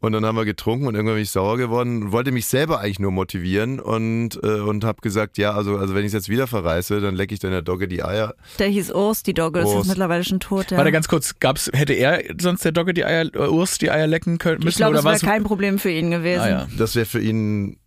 Und 0.00 0.12
dann 0.12 0.24
haben 0.24 0.36
wir 0.36 0.44
getrunken 0.44 0.86
und 0.86 0.94
irgendwann 0.94 1.16
bin 1.16 1.24
ich 1.24 1.30
sauer 1.32 1.56
geworden 1.56 2.04
und 2.04 2.12
wollte 2.12 2.30
mich 2.30 2.46
selber 2.46 2.78
eigentlich 2.78 3.00
nur 3.00 3.10
motivieren 3.10 3.80
und, 3.80 4.38
äh, 4.44 4.60
und 4.60 4.84
habe 4.84 5.00
gesagt, 5.00 5.38
ja, 5.38 5.54
also, 5.54 5.76
also 5.76 5.92
wenn 5.92 6.02
ich 6.02 6.08
es 6.08 6.12
jetzt 6.12 6.28
wieder 6.28 6.46
verreiße, 6.46 7.00
dann 7.00 7.16
lecke 7.16 7.34
ich 7.34 7.40
deiner 7.40 7.62
Dogge 7.62 7.88
die 7.88 8.04
Eier. 8.04 8.34
Der 8.60 8.68
hieß 8.68 8.92
Urs, 8.92 9.24
die 9.24 9.34
Dogge, 9.34 9.58
ist 9.58 9.66
Urs. 9.66 9.74
jetzt 9.78 9.88
mittlerweile 9.88 10.22
schon 10.22 10.38
tot. 10.38 10.70
Ja. 10.70 10.76
Warte 10.76 10.92
ganz 10.92 11.08
kurz, 11.08 11.40
gab's, 11.40 11.68
hätte 11.72 11.94
er 11.94 12.22
sonst 12.40 12.64
der 12.64 12.70
Dogge 12.70 12.94
die 12.94 13.04
Eier, 13.04 13.24
äh, 13.34 13.48
Urs 13.48 13.78
die 13.78 13.90
Eier 13.90 14.06
lecken 14.06 14.38
können 14.38 14.58
müssen 14.58 14.68
ich 14.68 14.76
glaube, 14.76 14.98
es 14.98 15.04
wäre 15.04 15.18
kein 15.18 15.42
Problem 15.42 15.80
für 15.80 15.90
ihn 15.90 16.12
gewesen. 16.12 16.42
Ah, 16.42 16.48
ja. 16.48 16.57
Das 16.78 16.94
wäre 16.96 17.06
für 17.06 17.20
ihn 17.20 17.78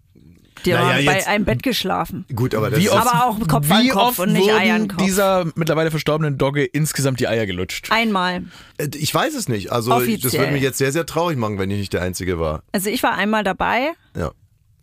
Die 0.65 0.72
Naja, 0.72 0.93
haben 0.97 1.05
bei 1.05 1.13
jetzt- 1.15 1.28
einem 1.28 1.43
Bett 1.45 1.63
geschlafen. 1.63 2.24
gut, 2.36 2.53
aber 2.53 2.69
das 2.69 2.80
Wie 2.80 2.86
ist, 2.86 2.91
oft, 2.91 3.07
Aber 3.07 3.26
auch 3.26 3.47
Kopf 3.47 3.72
an 3.72 3.84
wie 3.84 3.88
Kopf 3.89 4.01
oft 4.03 4.19
und 4.19 4.34
nicht 4.34 4.51
Eier 4.51 4.76
an 4.76 4.88
Kopf. 4.89 5.03
dieser 5.03 5.45
mittlerweile 5.55 5.89
verstorbenen 5.89 6.38
Dogge 6.38 6.63
insgesamt 6.63 7.19
die 7.19 7.28
Eier 7.28 7.47
gelutscht? 7.47 7.88
Einmal. 7.91 8.43
Äh, 8.78 8.89
ich 8.95 9.11
weiß 9.13 9.34
es 9.34 9.47
nicht. 9.49 9.72
Also 9.72 9.89
das 9.89 10.03
Offiziell. 10.03 10.34
würde 10.39 10.51
mich 10.53 10.61
jetzt 10.61 10.78
sehr, 10.78 10.91
sehr 10.91 11.07
traurig 11.07 11.38
machen, 11.38 11.57
wenn 11.57 11.72
ich 11.72 11.80
nicht 11.80 11.93
der 11.93 12.03
Einzige 12.03 12.39
war. 12.39 12.61
Also 12.74 12.89
ich 12.91 13.01
war 13.01 13.13
einmal 13.15 13.43
dabei 13.43 13.93
Ja. 14.15 14.32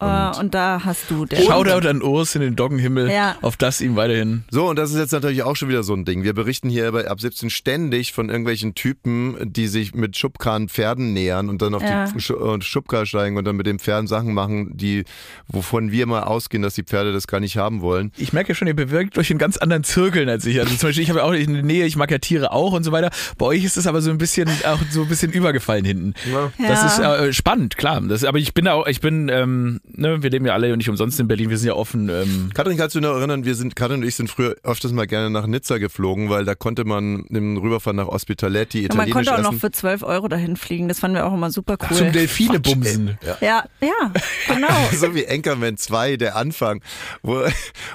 Äh, 0.00 0.38
und 0.40 0.54
da 0.54 0.82
hast 0.84 1.10
du 1.10 1.24
der. 1.26 1.40
Shoutout 1.42 1.86
an 1.88 2.02
Urs 2.02 2.34
in 2.34 2.40
den 2.40 2.56
Doggenhimmel, 2.56 3.10
Ja. 3.10 3.36
auf 3.42 3.56
das 3.56 3.80
ihm 3.80 3.96
weiterhin. 3.96 4.44
So, 4.50 4.68
und 4.68 4.76
das 4.76 4.90
ist 4.90 4.98
jetzt 4.98 5.12
natürlich 5.12 5.42
auch 5.42 5.56
schon 5.56 5.68
wieder 5.68 5.82
so 5.82 5.94
ein 5.94 6.04
Ding. 6.04 6.22
Wir 6.24 6.34
berichten 6.34 6.68
hier 6.68 6.90
bei 6.92 7.08
ab 7.08 7.20
17 7.20 7.50
ständig 7.50 8.12
von 8.12 8.28
irgendwelchen 8.28 8.74
Typen, 8.74 9.36
die 9.52 9.66
sich 9.68 9.94
mit 9.94 10.16
Schubkarren 10.16 10.68
Pferden 10.68 11.12
nähern 11.12 11.48
und 11.48 11.62
dann 11.62 11.74
auf 11.74 11.82
Ja. 11.82 12.06
die 12.06 12.18
äh, 12.32 12.60
Schubkar 12.60 13.06
steigen 13.06 13.36
und 13.36 13.44
dann 13.44 13.56
mit 13.56 13.66
den 13.66 13.78
Pferden 13.78 14.06
Sachen 14.06 14.34
machen, 14.34 14.76
die, 14.76 15.04
wovon 15.48 15.90
wir 15.92 16.06
mal 16.06 16.22
ausgehen, 16.22 16.62
dass 16.62 16.74
die 16.74 16.82
Pferde 16.84 17.12
das 17.12 17.26
gar 17.26 17.40
nicht 17.40 17.56
haben 17.56 17.80
wollen. 17.80 18.12
Ich 18.16 18.32
merke 18.32 18.50
ja 18.50 18.54
schon, 18.54 18.68
ihr 18.68 18.74
bewirkt 18.76 19.18
euch 19.18 19.30
in 19.30 19.38
ganz 19.38 19.56
anderen 19.56 19.84
Zirkeln 19.84 20.28
als 20.28 20.44
ich. 20.46 20.60
Also 20.60 20.74
zum 20.76 20.88
Beispiel, 20.88 21.02
ich 21.02 21.10
habe 21.10 21.20
ja 21.20 21.24
auch 21.24 21.32
in 21.32 21.54
der 21.54 21.62
Nähe, 21.62 21.86
ich 21.86 21.96
mag 21.96 22.10
ja 22.10 22.18
Tiere 22.18 22.52
auch 22.52 22.72
und 22.72 22.84
so 22.84 22.92
weiter. 22.92 23.10
Bei 23.36 23.46
euch 23.46 23.64
ist 23.64 23.76
es 23.76 23.86
aber 23.86 24.00
so 24.02 24.10
ein 24.10 24.18
bisschen 24.18 24.48
auch 24.66 24.78
so 24.90 25.02
ein 25.02 25.08
bisschen 25.08 25.32
übergefallen 25.32 25.84
hinten. 25.84 26.14
Das 26.58 26.84
ist 26.84 26.98
äh, 26.98 27.32
spannend, 27.32 27.76
klar. 27.76 28.00
Das, 28.02 28.24
aber 28.24 28.38
ich 28.38 28.54
bin 28.54 28.66
da 28.66 28.74
auch, 28.74 28.86
ich 28.86 29.00
bin, 29.00 29.28
ähm, 29.28 29.80
ne, 29.92 30.22
wir 30.22 30.30
leben 30.30 30.46
ja 30.46 30.54
alle 30.54 30.76
nicht 30.76 30.88
umsonst 30.88 31.18
in 31.20 31.28
Berlin, 31.28 31.50
wir 31.50 31.58
sind 31.58 31.68
ja 31.68 31.74
offen. 31.74 32.08
Ähm, 32.08 32.50
Katrin, 32.54 32.76
kannst 32.76 32.94
du 32.94 33.00
dich 33.00 33.08
noch 33.08 33.16
erinnern, 33.16 33.44
wir 33.44 33.54
sind, 33.54 33.76
Katrin 33.76 34.02
und 34.02 34.08
ich 34.08 34.14
sind 34.14 34.30
früher 34.30 34.56
öfters 34.62 34.92
mal 34.92 35.06
gerne 35.06 35.30
nach 35.30 35.46
Nizza 35.46 35.78
geflogen, 35.78 36.28
weil 36.30 36.44
da 36.44 36.54
konnte 36.54 36.84
man 36.84 37.24
im 37.30 37.56
Rüberfahren 37.56 37.96
nach 37.96 38.08
Ospitaletti 38.08 38.82
Und 38.82 38.96
man 38.96 39.08
italienisch 39.08 39.14
konnte 39.14 39.34
auch 39.34 39.42
noch 39.42 39.58
essen. 39.58 39.60
für 39.60 39.70
12 39.70 40.02
Euro 40.02 40.28
dahin 40.28 40.56
fliegen. 40.56 40.88
Das 40.88 41.00
fanden 41.00 41.16
wir 41.16 41.26
auch 41.26 41.34
immer 41.34 41.50
super 41.50 41.76
cool. 41.90 41.96
zum 41.96 42.12
Delfine 42.12 42.60
bumsen. 42.60 43.18
ja, 43.40 43.64
ja, 43.80 44.12
genau. 44.46 44.68
so 44.94 45.14
wie 45.14 45.26
Anchorman 45.26 45.76
2, 45.76 46.16
der 46.16 46.36
Anfang, 46.36 46.82
wo, 47.22 47.42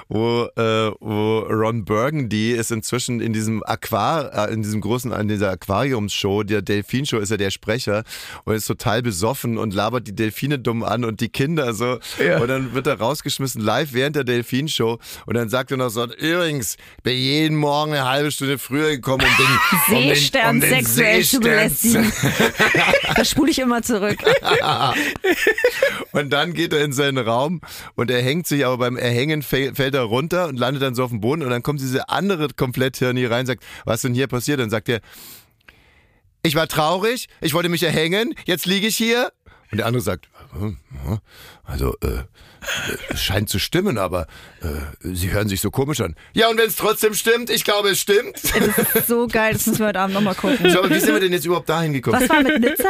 wo, 0.08 0.48
äh, 0.56 0.90
wo 1.00 1.38
Ron 1.40 1.84
Burgundy 1.84 2.52
ist 2.52 2.72
inzwischen 2.72 3.20
in 3.20 3.32
diesem 3.32 3.62
Aquar, 3.64 4.48
äh, 4.48 4.52
in 4.52 4.62
diesem 4.62 4.80
großen, 4.80 5.12
in 5.12 5.28
dieser 5.28 5.50
Aquariumsshow, 5.50 6.42
der 6.42 6.62
Delfinshow 6.62 7.18
ist 7.18 7.30
er 7.30 7.36
der 7.38 7.50
Sprecher 7.50 8.04
und 8.44 8.54
ist 8.54 8.66
total 8.66 9.02
besoffen 9.02 9.58
und 9.58 9.74
labert 9.74 10.06
die 10.06 10.14
Delfine 10.14 10.58
dumm 10.58 10.82
an 10.82 11.04
und 11.04 11.20
die 11.20 11.28
Kinder 11.28 11.72
so. 11.72 11.83
Ja. 12.18 12.38
Und 12.40 12.48
dann 12.48 12.74
wird 12.74 12.86
er 12.86 12.98
rausgeschmissen 12.98 13.60
live 13.62 13.92
während 13.92 14.16
der 14.16 14.24
Delfinshow 14.24 14.98
und 15.26 15.34
dann 15.34 15.48
sagt 15.48 15.70
er 15.70 15.76
noch 15.76 15.90
so, 15.90 16.04
übrigens, 16.04 16.76
bin 17.02 17.16
jeden 17.16 17.56
Morgen 17.56 17.92
eine 17.92 18.04
halbe 18.04 18.30
Stunde 18.30 18.58
früher 18.58 18.90
gekommen, 18.90 19.24
um 19.26 19.36
den, 19.36 19.96
um 19.96 20.02
den, 20.02 20.14
Seestern 20.14 20.50
um 20.56 20.60
den 20.60 20.70
sexuell 20.70 21.24
zu 21.24 21.40
belästigen. 21.40 22.12
da 23.16 23.24
spule 23.24 23.50
ich 23.50 23.58
immer 23.58 23.82
zurück. 23.82 24.18
Und 26.12 26.30
dann 26.30 26.54
geht 26.54 26.72
er 26.72 26.84
in 26.84 26.92
seinen 26.92 27.18
Raum 27.18 27.60
und 27.96 28.10
er 28.10 28.22
hängt 28.22 28.46
sich, 28.46 28.64
aber 28.64 28.78
beim 28.78 28.96
Erhängen 28.96 29.42
fäll- 29.42 29.74
fällt 29.74 29.94
er 29.94 30.02
runter 30.02 30.46
und 30.48 30.58
landet 30.58 30.82
dann 30.82 30.94
so 30.94 31.04
auf 31.04 31.10
dem 31.10 31.20
Boden 31.20 31.42
und 31.42 31.50
dann 31.50 31.62
kommt 31.62 31.80
diese 31.80 32.08
andere 32.08 32.48
Kompletthirni 32.54 33.26
rein 33.26 33.40
und 33.40 33.46
sagt, 33.46 33.64
was 33.84 34.02
denn 34.02 34.14
hier 34.14 34.26
passiert? 34.28 34.60
Dann 34.60 34.70
sagt 34.70 34.88
er, 34.88 35.00
ich 36.42 36.54
war 36.54 36.68
traurig, 36.68 37.28
ich 37.40 37.54
wollte 37.54 37.68
mich 37.68 37.82
erhängen, 37.82 38.34
jetzt 38.44 38.66
liege 38.66 38.86
ich 38.86 38.96
hier. 38.96 39.32
Und 39.72 39.78
der 39.78 39.86
andere 39.86 40.02
sagt, 40.02 40.28
also, 41.64 41.94
äh, 42.00 42.24
es 43.08 43.22
scheint 43.22 43.48
zu 43.48 43.58
stimmen, 43.58 43.98
aber 43.98 44.26
äh, 44.62 44.66
sie 45.14 45.30
hören 45.30 45.48
sich 45.48 45.60
so 45.60 45.70
komisch 45.70 46.00
an. 46.00 46.14
Ja, 46.32 46.48
und 46.48 46.58
wenn 46.58 46.66
es 46.66 46.76
trotzdem 46.76 47.14
stimmt, 47.14 47.50
ich 47.50 47.64
glaube, 47.64 47.90
es 47.90 48.00
stimmt. 48.00 48.40
So 49.06 49.26
geil, 49.26 49.52
das 49.52 49.66
müssen 49.66 49.80
wir 49.80 49.88
heute 49.88 50.00
Abend 50.00 50.14
nochmal 50.14 50.34
gucken. 50.34 50.70
So, 50.70 50.78
aber 50.78 50.90
wie 50.90 51.00
sind 51.00 51.12
wir 51.12 51.20
denn 51.20 51.32
jetzt 51.32 51.44
überhaupt 51.44 51.68
dahin 51.68 51.92
gekommen? 51.92 52.20
Was 52.20 52.28
war 52.28 52.42
mit 52.42 52.60
Nizza? 52.60 52.88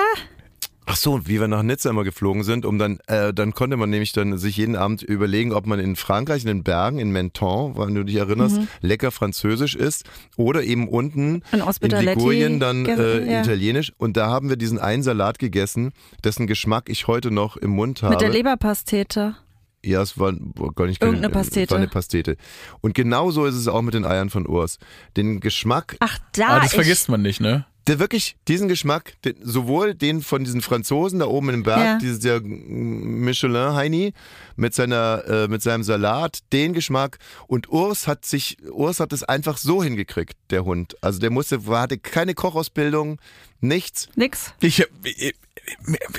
Ach 0.86 0.96
so, 0.96 1.26
wie 1.26 1.40
wir 1.40 1.48
nach 1.48 1.62
Nizza 1.62 1.88
immer 1.90 2.04
geflogen 2.04 2.44
sind, 2.44 2.66
um 2.66 2.78
dann, 2.78 2.98
äh, 3.06 3.32
dann 3.32 3.54
konnte 3.54 3.76
man 3.76 3.88
nämlich 3.90 4.12
dann 4.12 4.36
sich 4.36 4.56
jeden 4.58 4.76
Abend 4.76 5.02
überlegen, 5.02 5.52
ob 5.52 5.66
man 5.66 5.78
in 5.80 5.96
Frankreich, 5.96 6.42
in 6.42 6.48
den 6.48 6.62
Bergen, 6.62 6.98
in 6.98 7.10
Menton, 7.10 7.76
wenn 7.78 7.94
du 7.94 8.04
dich 8.04 8.16
erinnerst, 8.16 8.58
lecker 8.80 9.10
französisch 9.10 9.74
isst 9.76 10.04
oder 10.36 10.62
eben 10.62 10.88
unten 10.88 11.14
Mhm. 11.24 11.42
In 11.52 11.90
in. 11.90 12.00
Ligurien 12.04 12.60
dann 12.60 12.84
äh, 12.86 13.24
ja. 13.32 13.40
italienisch. 13.42 13.92
Und 13.96 14.16
da 14.16 14.26
haben 14.28 14.48
wir 14.50 14.56
diesen 14.56 14.78
einen 14.78 15.02
Salat 15.02 15.38
gegessen, 15.38 15.92
dessen 16.22 16.46
Geschmack 16.46 16.88
ich 16.88 17.06
heute 17.06 17.30
noch 17.30 17.56
im 17.56 17.70
Mund 17.70 18.02
habe. 18.02 18.14
Mit 18.14 18.20
der 18.20 18.30
Leberpastete. 18.30 19.36
Ja, 19.84 20.00
es 20.02 20.18
war 20.18 20.32
war 20.56 20.72
gar 20.72 20.86
nicht 20.86 21.00
keine- 21.00 21.12
Irgendeine 21.12 21.32
Pastete. 21.32 21.64
Es 21.64 21.70
war 21.70 21.78
eine 21.78 21.88
Pastete. 21.88 22.36
Und 22.80 22.94
genauso 22.94 23.44
ist 23.44 23.54
es 23.54 23.68
auch 23.68 23.82
mit 23.82 23.94
den 23.94 24.04
Eiern 24.06 24.30
von 24.30 24.46
Urs. 24.46 24.78
Den 25.16 25.40
Geschmack 25.40 25.96
Ach, 26.00 26.18
da. 26.32 26.48
Ah, 26.48 26.56
das 26.60 26.68
ich, 26.68 26.74
vergisst 26.74 27.08
man 27.08 27.20
nicht, 27.22 27.40
ne? 27.40 27.66
Der 27.86 27.98
wirklich 27.98 28.36
diesen 28.48 28.68
Geschmack, 28.68 29.14
den, 29.24 29.34
sowohl 29.42 29.94
den 29.94 30.22
von 30.22 30.42
diesen 30.44 30.62
Franzosen 30.62 31.18
da 31.18 31.26
oben 31.26 31.50
im 31.50 31.62
Berg, 31.64 31.78
Ja. 31.78 31.98
dieses 31.98 32.20
der 32.20 32.40
Michelin 32.40 33.74
Heini 33.74 34.12
mit 34.56 34.74
seiner 34.74 35.24
äh, 35.26 35.48
mit 35.48 35.62
seinem 35.62 35.82
Salat, 35.82 36.38
den 36.52 36.72
Geschmack 36.72 37.18
und 37.46 37.68
Urs 37.68 38.06
hat 38.06 38.24
sich 38.24 38.56
Urs 38.70 39.00
hat 39.00 39.12
es 39.12 39.22
einfach 39.22 39.58
so 39.58 39.82
hingekriegt, 39.82 40.36
der 40.50 40.64
Hund. 40.64 40.96
Also 41.02 41.18
der 41.18 41.30
musste 41.30 41.60
hatte 41.66 41.98
keine 41.98 42.34
Kochausbildung, 42.34 43.20
nichts. 43.60 44.08
Nix. 44.16 44.54
Ich, 44.60 44.82
ich, 45.02 45.34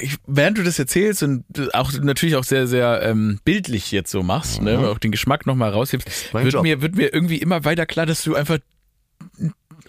ich, 0.01 0.15
während 0.27 0.57
du 0.57 0.63
das 0.63 0.77
erzählst 0.79 1.23
und 1.23 1.45
auch 1.73 1.91
natürlich 1.93 2.35
auch 2.35 2.43
sehr, 2.43 2.67
sehr 2.67 3.01
ähm, 3.03 3.39
bildlich 3.43 3.91
jetzt 3.91 4.11
so 4.11 4.23
machst, 4.23 4.61
ne, 4.61 4.77
auch 4.89 4.99
den 4.99 5.11
Geschmack 5.11 5.45
nochmal 5.45 5.71
raushebst, 5.71 6.33
wird 6.33 6.53
Job. 6.53 6.63
mir, 6.63 6.81
wird 6.81 6.95
mir 6.95 7.13
irgendwie 7.13 7.37
immer 7.37 7.63
weiter 7.65 7.85
klar, 7.85 8.05
dass 8.05 8.23
du 8.23 8.35
einfach 8.35 8.59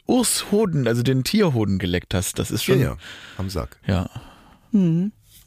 Urshoden, 0.07 0.87
also 0.89 1.03
den 1.03 1.25
Tierhoden 1.25 1.79
geleckt 1.79 2.15
hast. 2.15 2.39
Das 2.39 2.51
ist 2.51 2.65
schon, 2.65 2.81
ja. 2.81 2.97
am 3.39 3.51
Sack. 3.51 3.79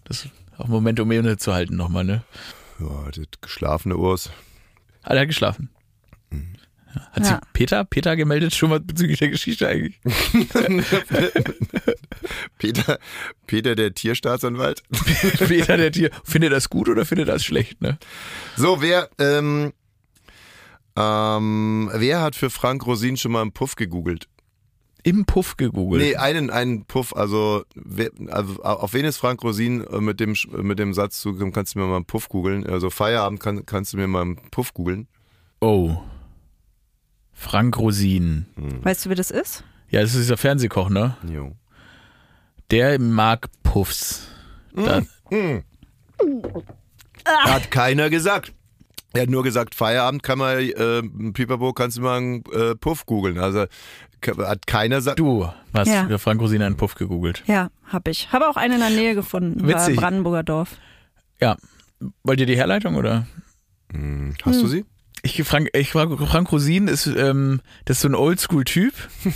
Das 0.04 0.26
ist 0.26 0.30
auch 0.58 0.66
ein 0.66 0.72
Moment, 0.72 1.00
um 1.00 1.12
ihn 1.12 1.38
zu 1.38 1.54
halten 1.54 1.76
nochmal, 1.76 2.04
ne? 2.04 2.24
Ja, 2.80 3.10
das 3.12 3.26
geschlafene 3.42 3.96
Urs. 3.98 4.30
Ah, 5.04 5.14
der 5.14 5.22
hat 5.22 5.28
geschlafen. 5.28 5.70
Ja. 6.32 6.38
Hat 7.12 7.24
Ja. 7.24 7.24
sich 7.26 7.38
Peter, 7.54 7.86
Peter 7.86 8.16
gemeldet 8.16 8.56
schon 8.56 8.70
mal 8.70 8.80
bezüglich 8.80 9.20
der 9.20 9.30
Geschichte 9.30 9.68
eigentlich? 9.68 10.00
Peter, 12.58 13.00
Peter 13.48 13.76
der 13.76 13.94
Tierstaatsanwalt. 13.94 14.84
Peter, 15.48 15.78
der 15.78 15.92
Tier, 15.92 16.10
findet 16.24 16.52
das 16.52 16.70
gut 16.70 16.90
oder 16.90 17.06
findet 17.06 17.28
das 17.30 17.44
schlecht, 17.44 17.82
ne? 17.82 17.98
So, 18.56 18.82
wer 18.82 19.10
ähm, 19.20 19.72
ähm, 20.96 21.90
wer 21.94 22.22
hat 22.22 22.36
für 22.36 22.50
Frank 22.50 22.86
Rosin 22.86 23.18
schon 23.18 23.32
mal 23.32 23.42
einen 23.42 23.52
Puff 23.54 23.76
gegoogelt? 23.76 24.28
Im 25.04 25.26
Puff 25.26 25.56
gegoogelt. 25.58 26.02
Nee, 26.04 26.16
einen, 26.18 26.50
einen 26.50 26.86
Puff, 26.86 27.16
also, 27.16 27.64
wer, 27.76 28.10
also 28.28 28.62
auf 28.64 28.94
wen 28.94 29.06
ist 29.06 29.18
Frank 29.18 29.42
Rosin 29.44 29.84
äh, 29.88 30.02
mit 30.02 30.20
dem, 30.20 30.34
Sch- 30.34 30.62
mit 30.62 30.78
dem 30.78 30.94
Satz 30.94 31.22
zugekommen, 31.22 31.54
kannst 31.54 31.76
du 31.76 31.80
mir 31.80 31.86
mal 31.86 31.96
einen 31.98 32.06
Puff 32.06 32.28
googeln? 32.30 32.66
Also 32.68 32.90
Feierabend 32.90 33.40
kann, 33.40 33.66
kannst 33.66 33.94
du 33.94 33.98
mir 33.98 34.08
mal 34.08 34.22
einen 34.24 34.36
Puff 34.52 34.74
googeln? 34.74 35.08
Oh. 35.62 35.98
Frank 37.32 37.78
Rosin. 37.78 38.46
Weißt 38.84 39.06
du, 39.06 39.10
wie 39.10 39.16
das 39.16 39.32
ist? 39.32 39.64
Ja, 39.90 40.02
das 40.02 40.14
ist 40.14 40.24
dieser 40.24 40.38
Fernsehkoch, 40.38 40.90
ne? 40.90 41.16
Jo. 41.28 41.54
Der 42.70 43.00
mag 43.00 43.48
Puffs. 43.64 44.28
Da, 44.76 45.02
Hat 47.26 47.72
keiner 47.72 48.10
gesagt. 48.10 48.54
Er 49.14 49.24
hat 49.24 49.30
nur 49.30 49.42
gesagt, 49.44 49.74
Feierabend 49.74 50.22
kann 50.22 50.38
man, 50.38 50.60
äh, 50.60 51.02
Pipapo, 51.34 51.74
kannst 51.74 51.98
du 51.98 52.02
mal 52.02 52.18
einen 52.18 52.44
äh, 52.54 52.76
Puff 52.76 53.06
googeln. 53.08 53.40
Also 53.40 53.66
hat 54.28 54.68
keiner 54.68 54.98
gesagt. 54.98 55.20
du 55.20 55.48
hast 55.74 55.88
Ja. 55.88 56.08
für 56.08 56.20
Frank 56.20 56.42
Rosin 56.42 56.62
einen 56.62 56.78
Puff 56.78 56.96
gegoogelt. 56.96 57.44
Ja, 57.48 57.70
hab 57.88 58.08
ich. 58.08 58.32
Habe 58.32 58.48
auch 58.50 58.58
einen 58.58 58.76
in 58.76 58.80
der 58.80 58.90
Nähe 58.90 59.16
gefunden. 59.16 59.62
War 59.62 59.70
Witzig. 59.70 59.98
Brandenburger 59.98 60.44
Dorf. 60.44 60.78
Ja. 61.42 61.58
Wollt 62.24 62.40
ihr 62.40 62.46
die 62.46 62.56
Herleitung 62.58 62.96
oder? 62.96 63.28
Hm, 63.92 64.36
Hast 64.46 64.62
du 64.62 64.68
sie? 64.68 64.86
Ich, 65.22 65.42
Frank, 65.44 65.70
ich 65.74 65.92
Frank, 65.92 66.52
Rosin 66.52 66.88
ist, 66.88 67.06
ähm, 67.08 67.62
das 67.86 67.98
ist 67.98 68.02
so 68.04 68.08
ein 68.08 68.16
Oldschool-Typ. 68.16 68.94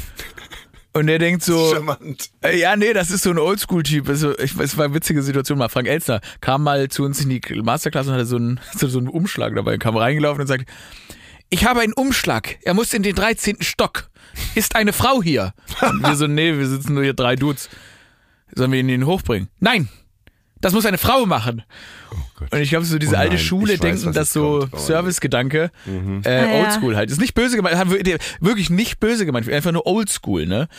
Und 0.96 1.08
der 1.08 1.18
denkt 1.18 1.44
so, 1.44 1.74
Charmant. 1.74 2.30
Äh, 2.42 2.58
Ja, 2.60 2.76
nee, 2.76 2.94
das 2.94 3.10
ist 3.10 3.24
so 3.24 3.32
ein 3.32 3.40
Oldschool-Typ. 3.40 4.08
Also, 4.08 4.38
ich, 4.38 4.58
es 4.60 4.78
war 4.78 4.86
eine 4.86 4.94
witzige 4.94 5.24
Situation 5.24 5.58
mal. 5.58 5.70
Frank 5.70 5.88
Elstner 5.88 6.22
kam 6.40 6.64
mal 6.64 6.88
zu 6.90 7.04
uns 7.04 7.20
in 7.22 7.30
die 7.30 7.42
Masterclass 7.64 8.08
und 8.08 8.14
hatte 8.14 8.26
so 8.26 8.36
einen, 8.38 8.60
so, 8.78 8.88
so 8.88 9.00
einen 9.00 9.08
Umschlag 9.10 9.56
dabei, 9.56 9.78
kam 9.78 9.98
reingelaufen 9.98 10.42
und 10.42 10.48
sagte, 10.48 10.66
ich 11.50 11.66
habe 11.66 11.82
einen 11.82 11.94
Umschlag. 11.94 12.58
Er 12.64 12.74
muss 12.76 12.94
in 12.94 13.04
den 13.04 13.16
13. 13.16 13.58
Stock. 13.62 14.10
Ist 14.56 14.76
eine 14.76 14.94
Frau 14.94 15.22
hier? 15.24 15.54
Und 15.82 16.02
wir 16.02 16.16
so, 16.16 16.28
nee, 16.28 16.58
wir 16.58 16.68
sitzen 16.68 16.94
nur 16.94 17.04
hier 17.04 17.14
drei 17.14 17.36
Dudes. 17.36 17.70
Sollen 18.56 18.72
wir 18.72 18.80
ihn 18.80 18.90
ihn 18.90 19.06
hochbringen? 19.06 19.50
Nein! 19.60 19.90
Das 20.62 20.72
muss 20.74 20.86
eine 20.86 20.98
Frau 20.98 21.26
machen. 21.26 21.64
Und 22.52 22.60
ich 22.62 22.70
glaube, 22.70 22.86
so 22.86 22.98
diese 22.98 23.16
Oh 23.16 23.20
alte 23.20 23.38
Schule 23.38 23.74
ich 23.74 23.84
weiß, 23.84 24.02
denken, 24.02 24.14
dass 24.14 24.32
so. 24.32 24.66
Oh, 24.72 24.78
Servicegedanke 24.78 25.72
äh, 25.86 26.30
Ah, 26.30 26.46
ja. 26.46 26.64
Oldschool 26.64 26.96
halt. 26.96 27.12
Ist 27.12 27.20
nicht 27.20 27.34
böse 27.34 27.58
gemeint, 27.58 27.76
haben 27.76 27.92
wir- 27.92 28.18
wirklich 28.40 28.70
nicht 28.70 29.00
böse 29.02 29.26
gemeint, 29.26 29.50
einfach 29.50 29.74
nur 29.74 29.86
Oldschool, 29.86 30.46
ne? 30.46 30.70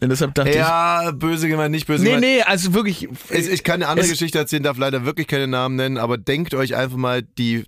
Und 0.00 0.08
deshalb 0.08 0.34
dachte 0.34 0.56
Ja, 0.56 1.10
böse 1.12 1.46
gemeint, 1.46 1.70
nicht 1.70 1.86
böse 1.86 2.02
ich. 2.02 2.08
Nee, 2.10 2.16
gemeint. 2.16 2.38
nee, 2.38 2.42
also 2.42 2.74
wirklich. 2.74 3.06
Ich, 3.28 3.48
ich 3.50 3.62
kann 3.62 3.74
eine 3.82 3.88
andere 3.88 4.06
Es- 4.06 4.10
Geschichte 4.12 4.38
erzählen, 4.38 4.62
darf 4.64 4.78
leider 4.78 5.04
wirklich 5.04 5.26
keine 5.28 5.46
Namen 5.46 5.76
nennen, 5.76 5.98
aber 5.98 6.18
denkt 6.18 6.54
euch 6.54 6.74
einfach 6.74 6.96
mal 6.96 7.22
die 7.22 7.64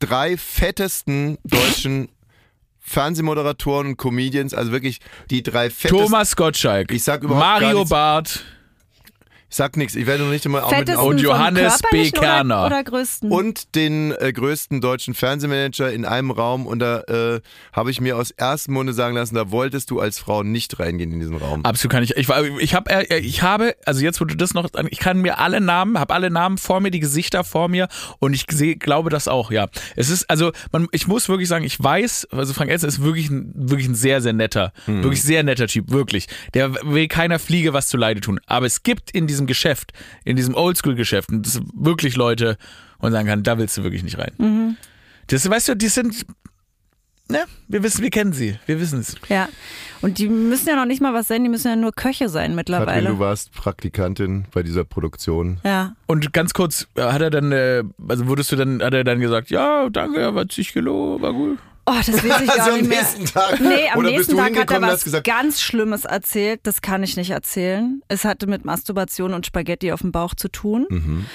drei 0.00 0.36
fettesten 0.36 1.38
deutschen 1.44 2.08
Fernsehmoderatoren 2.88 3.88
und 3.88 3.96
Comedians, 3.96 4.54
also 4.54 4.72
wirklich 4.72 5.00
die 5.30 5.42
drei 5.42 5.70
fettesten. 5.70 6.06
Thomas 6.06 6.34
Gottschalk, 6.36 6.90
Ich 6.92 7.04
sag 7.04 7.22
überhaupt 7.22 7.44
Mario. 7.60 7.84
Barth 7.84 8.44
Ich 9.50 9.56
sag 9.56 9.76
nichts, 9.76 9.94
ich 9.94 10.06
werde 10.06 10.24
noch 10.24 10.30
nicht 10.30 10.44
einmal 10.44 10.62
auch 10.62 10.76
mit 10.76 10.94
Und 10.96 11.20
Johannes 11.20 11.80
B. 11.90 12.10
Kerner. 12.10 12.66
Oder, 12.66 12.66
oder 12.66 12.84
größten? 12.84 13.30
und 13.30 13.74
den 13.74 14.12
äh, 14.12 14.32
größten 14.32 14.80
deutschen 14.80 15.14
Fernsehmanager 15.14 15.90
in 15.92 16.04
einem 16.04 16.30
Raum 16.30 16.66
und 16.66 16.80
da 16.80 17.00
äh, 17.02 17.40
habe 17.72 17.90
ich 17.90 18.00
mir 18.00 18.16
aus 18.16 18.30
ersten 18.30 18.72
Munde 18.74 18.92
sagen 18.92 19.14
lassen, 19.14 19.34
da 19.34 19.50
wolltest 19.50 19.90
du 19.90 20.00
als 20.00 20.18
Frau 20.18 20.42
nicht 20.42 20.78
reingehen 20.78 21.12
in 21.12 21.20
diesen 21.20 21.36
Raum. 21.36 21.64
Absolut 21.64 21.92
kann 21.92 22.02
ich. 22.02 22.16
Ich, 22.16 22.28
war- 22.28 22.44
ich 22.58 22.74
habe, 22.74 22.90
äh, 22.90 23.18
ich 23.18 23.42
habe, 23.42 23.74
also 23.86 24.02
jetzt 24.02 24.20
wurde 24.20 24.36
das 24.36 24.52
noch, 24.52 24.68
ich 24.90 24.98
kann 24.98 25.20
mir 25.22 25.38
alle 25.38 25.60
Namen, 25.60 25.98
habe 25.98 26.12
alle 26.14 26.30
Namen 26.30 26.58
vor 26.58 26.80
mir, 26.80 26.90
die 26.90 27.00
Gesichter 27.00 27.42
vor 27.44 27.68
mir 27.68 27.88
und 28.18 28.34
ich 28.34 28.44
sehe, 28.50 28.76
glaube 28.76 29.08
das 29.08 29.28
auch. 29.28 29.50
Ja, 29.50 29.68
es 29.96 30.10
ist 30.10 30.28
also, 30.28 30.52
man, 30.72 30.88
ich 30.92 31.06
muss 31.06 31.28
wirklich 31.28 31.48
sagen, 31.48 31.64
ich 31.64 31.82
weiß, 31.82 32.28
also 32.32 32.52
Frank 32.52 32.70
Elster 32.70 32.88
ist 32.88 33.02
wirklich 33.02 33.30
ein, 33.30 33.52
wirklich 33.54 33.88
ein 33.88 33.94
sehr, 33.94 34.20
sehr 34.20 34.32
netter, 34.34 34.72
wirklich 34.86 35.22
sehr 35.22 35.42
netter 35.42 35.66
Typ, 35.68 35.90
wirklich. 35.90 36.26
Der 36.54 36.74
will 36.84 37.08
keiner 37.08 37.38
Fliege 37.38 37.72
was 37.72 37.88
zu 37.88 37.96
Leide 37.96 38.20
tun. 38.20 38.40
Aber 38.46 38.66
es 38.66 38.82
gibt 38.82 39.10
in 39.10 39.26
diesem 39.26 39.37
Geschäft, 39.46 39.92
in 40.24 40.36
diesem 40.36 40.54
Oldschool-Geschäft, 40.54 41.30
und 41.30 41.46
das 41.46 41.54
sind 41.54 41.70
wirklich 41.74 42.16
Leute, 42.16 42.56
wo 42.98 43.06
man 43.06 43.12
sagen 43.12 43.28
kann, 43.28 43.42
da 43.42 43.58
willst 43.58 43.76
du 43.76 43.82
wirklich 43.82 44.02
nicht 44.02 44.18
rein. 44.18 44.76
Das, 45.28 45.48
weißt 45.48 45.68
du, 45.68 45.74
die 45.76 45.88
sind, 45.88 46.26
ne, 47.28 47.44
wir 47.68 47.82
wissen, 47.82 48.02
wir 48.02 48.10
kennen 48.10 48.32
sie, 48.32 48.58
wir 48.66 48.80
wissen 48.80 49.00
es. 49.00 49.14
ja. 49.28 49.48
Und 50.00 50.18
die 50.18 50.28
müssen 50.28 50.68
ja 50.68 50.76
noch 50.76 50.84
nicht 50.84 51.02
mal 51.02 51.12
was 51.12 51.26
sein, 51.26 51.42
die 51.42 51.48
müssen 51.48 51.66
ja 51.66 51.74
nur 51.74 51.92
Köche 51.92 52.28
sein 52.28 52.42
Katrin, 52.42 52.56
mittlerweile. 52.56 53.08
du 53.10 53.18
warst 53.18 53.52
Praktikantin 53.52 54.46
bei 54.52 54.62
dieser 54.62 54.84
Produktion. 54.84 55.58
ja. 55.64 55.94
Und 56.06 56.32
ganz 56.32 56.54
kurz, 56.54 56.86
hat 56.96 57.20
er 57.20 57.30
dann, 57.30 57.52
äh, 57.52 57.82
also 58.06 58.28
wurdest 58.28 58.52
du 58.52 58.56
dann, 58.56 58.82
hat 58.82 58.94
er 58.94 59.04
dann 59.04 59.20
gesagt, 59.20 59.50
ja, 59.50 59.88
danke, 59.90 60.34
war 60.34 60.44
sich 60.50 60.72
kilo, 60.72 61.20
war 61.20 61.32
gut. 61.32 61.58
Oh, 61.90 61.94
das 62.04 62.08
weiß 62.08 62.40
ich 62.42 62.46
gar 62.46 62.58
Also 62.58 62.70
am 62.72 62.78
nicht 62.78 62.88
mehr. 62.88 63.00
nächsten 63.00 63.24
Tag. 63.24 63.60
Nee, 63.60 63.88
am 63.92 63.98
Oder 64.00 64.10
nächsten 64.10 64.36
Tag 64.36 64.56
hat 64.58 64.70
er 64.70 64.82
was 64.82 65.04
gesagt, 65.04 65.26
ganz 65.26 65.60
Schlimmes 65.60 66.04
erzählt. 66.04 66.60
Das 66.64 66.82
kann 66.82 67.02
ich 67.02 67.16
nicht 67.16 67.30
erzählen. 67.30 68.02
Es 68.08 68.24
hatte 68.24 68.46
mit 68.46 68.64
Masturbation 68.64 69.32
und 69.32 69.46
Spaghetti 69.46 69.92
auf 69.92 70.00
dem 70.00 70.12
Bauch 70.12 70.34
zu 70.34 70.48
tun. 70.48 70.86
Mhm. 70.90 71.26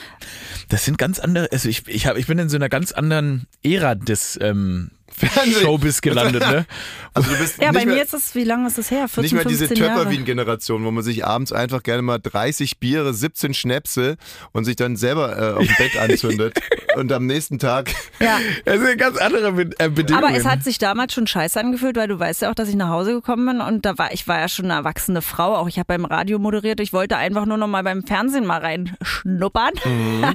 Das 0.69 0.85
sind 0.85 0.97
ganz 0.99 1.19
andere, 1.19 1.49
also 1.51 1.69
ich, 1.69 1.87
ich, 1.87 2.05
hab, 2.05 2.17
ich 2.17 2.27
bin 2.27 2.37
in 2.37 2.49
so 2.49 2.57
einer 2.57 2.69
ganz 2.69 2.91
anderen 2.91 3.47
Ära 3.63 3.95
des 3.95 4.37
ähm, 4.41 4.91
Fernsehen. 5.17 5.61
Showbiz 5.61 6.01
gelandet, 6.01 6.41
ne? 6.47 6.65
Also 7.15 7.29
du 7.31 7.37
bist 7.37 7.61
Ja, 7.61 7.69
nicht 7.71 7.79
bei 7.79 7.85
mehr, 7.85 7.95
mir 7.97 8.03
ist 8.03 8.13
es, 8.15 8.33
wie 8.33 8.43
lange 8.43 8.65
ist 8.65 8.79
das 8.79 8.89
her? 8.89 9.07
14, 9.07 9.21
nicht 9.21 9.33
mehr 9.33 9.45
diese 9.45 9.67
15 9.67 9.85
Jahre. 9.85 9.99
Töpperwien-Generation, 9.99 10.83
wo 10.83 10.89
man 10.89 11.03
sich 11.03 11.23
abends 11.23 11.51
einfach 11.53 11.83
gerne 11.83 12.01
mal 12.01 12.17
30 12.17 12.79
Biere, 12.79 13.13
17 13.13 13.53
Schnäpse 13.53 14.17
und 14.51 14.65
sich 14.65 14.77
dann 14.77 14.95
selber 14.95 15.37
äh, 15.37 15.53
auf 15.53 15.67
dem 15.67 15.75
Bett 15.77 15.95
anzündet 16.01 16.59
und 16.95 17.11
am 17.11 17.27
nächsten 17.27 17.59
Tag 17.59 17.91
Ja. 18.19 18.39
Das 18.65 18.79
sind 18.79 18.97
ganz 18.97 19.17
andere 19.19 19.51
Be 19.51 19.69
äh, 19.77 19.89
Bedingungen. 19.89 20.25
Aber 20.25 20.35
es 20.35 20.45
hat 20.45 20.63
sich 20.63 20.79
damals 20.79 21.13
schon 21.13 21.27
scheiße 21.27 21.59
angefühlt, 21.59 21.95
weil 21.97 22.07
du 22.07 22.17
weißt 22.17 22.41
ja 22.41 22.49
auch, 22.49 22.55
dass 22.55 22.67
ich 22.67 22.75
nach 22.75 22.89
Hause 22.89 23.13
gekommen 23.13 23.45
bin 23.45 23.61
und 23.61 23.85
da 23.85 23.95
war 23.99 24.11
ich 24.11 24.27
war 24.27 24.39
ja 24.39 24.47
schon 24.47 24.65
eine 24.65 24.73
erwachsene 24.73 25.21
Frau, 25.21 25.55
auch 25.55 25.67
ich 25.67 25.77
habe 25.77 25.85
beim 25.87 26.05
Radio 26.05 26.39
moderiert, 26.39 26.79
ich 26.79 26.93
wollte 26.93 27.15
einfach 27.17 27.45
nur 27.45 27.57
noch 27.57 27.67
mal 27.67 27.83
beim 27.83 28.01
Fernsehen 28.03 28.45
mal 28.47 28.59
reinschnuppern 28.61 29.73
Mhm. 29.85 30.25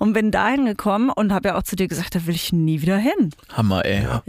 und 0.00 0.12
bin 0.14 0.32
dahin 0.32 0.66
gekommen 0.66 1.10
und 1.10 1.32
habe 1.32 1.50
ja 1.50 1.56
auch 1.58 1.62
zu 1.62 1.76
dir 1.76 1.86
gesagt, 1.86 2.16
da 2.16 2.26
will 2.26 2.34
ich 2.34 2.52
nie 2.52 2.80
wieder 2.82 2.96
hin. 2.96 3.30
Hammer, 3.52 3.84
ey. 3.84 4.02
Ja, 4.02 4.22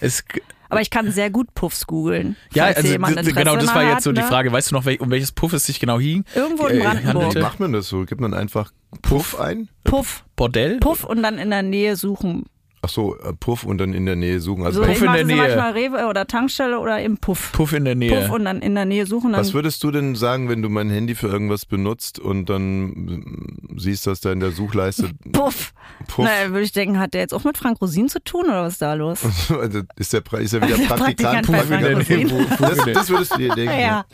Es, 0.00 0.24
aber 0.68 0.80
ich 0.80 0.88
kann 0.90 1.12
sehr 1.12 1.30
gut 1.30 1.54
Puffs 1.54 1.86
googeln. 1.86 2.34
ja, 2.54 2.64
also 2.64 2.82
genau, 2.82 3.56
das 3.56 3.74
war 3.74 3.82
jetzt 3.84 3.94
hat, 3.96 4.02
so 4.02 4.12
die 4.12 4.22
ne? 4.22 4.26
Frage. 4.26 4.50
Weißt 4.52 4.70
du 4.70 4.74
noch, 4.74 4.86
um 4.86 5.10
welches 5.10 5.30
Puff 5.30 5.52
es 5.52 5.66
sich 5.66 5.78
genau 5.78 6.00
hing? 6.00 6.24
Irgendwo 6.34 6.66
in 6.66 6.78
Äh, 6.78 6.82
Brandenburg. 6.82 7.34
Wie 7.34 7.40
macht 7.40 7.60
man 7.60 7.72
das 7.72 7.88
so? 7.88 8.04
Gibt 8.06 8.20
man 8.22 8.32
einfach 8.32 8.72
Puff 9.02 9.38
ein? 9.38 9.68
Puff, 9.84 10.24
Bordell? 10.34 10.78
Puff 10.80 11.04
und 11.04 11.22
dann 11.22 11.38
in 11.38 11.50
der 11.50 11.62
Nähe 11.62 11.96
suchen. 11.96 12.46
Ach 12.84 12.88
so, 12.88 13.16
äh, 13.18 13.32
Puff 13.32 13.62
und 13.62 13.78
dann 13.78 13.94
in 13.94 14.06
der 14.06 14.16
Nähe 14.16 14.40
suchen. 14.40 14.66
Also 14.66 14.80
So, 14.80 14.86
Puff 14.88 14.96
ich 14.96 15.06
in 15.06 15.12
der 15.12 15.24
Nähe. 15.24 15.36
manchmal 15.36 15.70
Rewe 15.70 16.08
oder 16.08 16.26
Tankstelle 16.26 16.80
oder 16.80 17.00
im 17.00 17.16
Puff. 17.16 17.52
Puff 17.52 17.72
in 17.72 17.84
der 17.84 17.94
Nähe. 17.94 18.10
Puff 18.10 18.30
und 18.30 18.44
dann 18.44 18.60
in 18.60 18.74
der 18.74 18.86
Nähe 18.86 19.06
suchen. 19.06 19.32
Was 19.32 19.54
würdest 19.54 19.84
du 19.84 19.92
denn 19.92 20.16
sagen, 20.16 20.48
wenn 20.48 20.62
du 20.62 20.68
mein 20.68 20.90
Handy 20.90 21.14
für 21.14 21.28
irgendwas 21.28 21.64
benutzt 21.64 22.18
und 22.18 22.50
dann 22.50 22.86
mm, 22.86 23.78
siehst, 23.78 24.08
dass 24.08 24.20
da 24.20 24.32
in 24.32 24.40
der 24.40 24.50
Suchleiste 24.50 25.10
Puff. 25.32 25.72
Puff 26.08 26.24
Na, 26.24 26.50
würde 26.50 26.62
ich 26.62 26.72
denken, 26.72 26.98
hat 26.98 27.14
der 27.14 27.20
jetzt 27.20 27.32
auch 27.34 27.44
mit 27.44 27.56
Frank 27.56 27.80
Rosin 27.80 28.08
zu 28.08 28.20
tun 28.20 28.46
oder 28.46 28.64
was 28.64 28.72
ist 28.72 28.82
da 28.82 28.94
los? 28.94 29.20
Also 29.52 29.82
ist, 29.96 30.12
der, 30.12 30.22
ist 30.40 30.52
er 30.52 30.62
wieder 30.62 30.76
Der 30.76 30.84
Praktikant? 30.86 31.46
Praktikant 31.46 31.46
Puff 31.46 31.70
in 31.70 31.84
der 31.84 32.04
Frank 32.04 32.08
Nähe. 32.08 32.46
Das, 32.58 32.94
das 32.94 33.10
würdest 33.10 33.34
du 33.34 33.38
dir 33.38 33.54
denken. 33.54 33.78
Ja. 33.78 34.04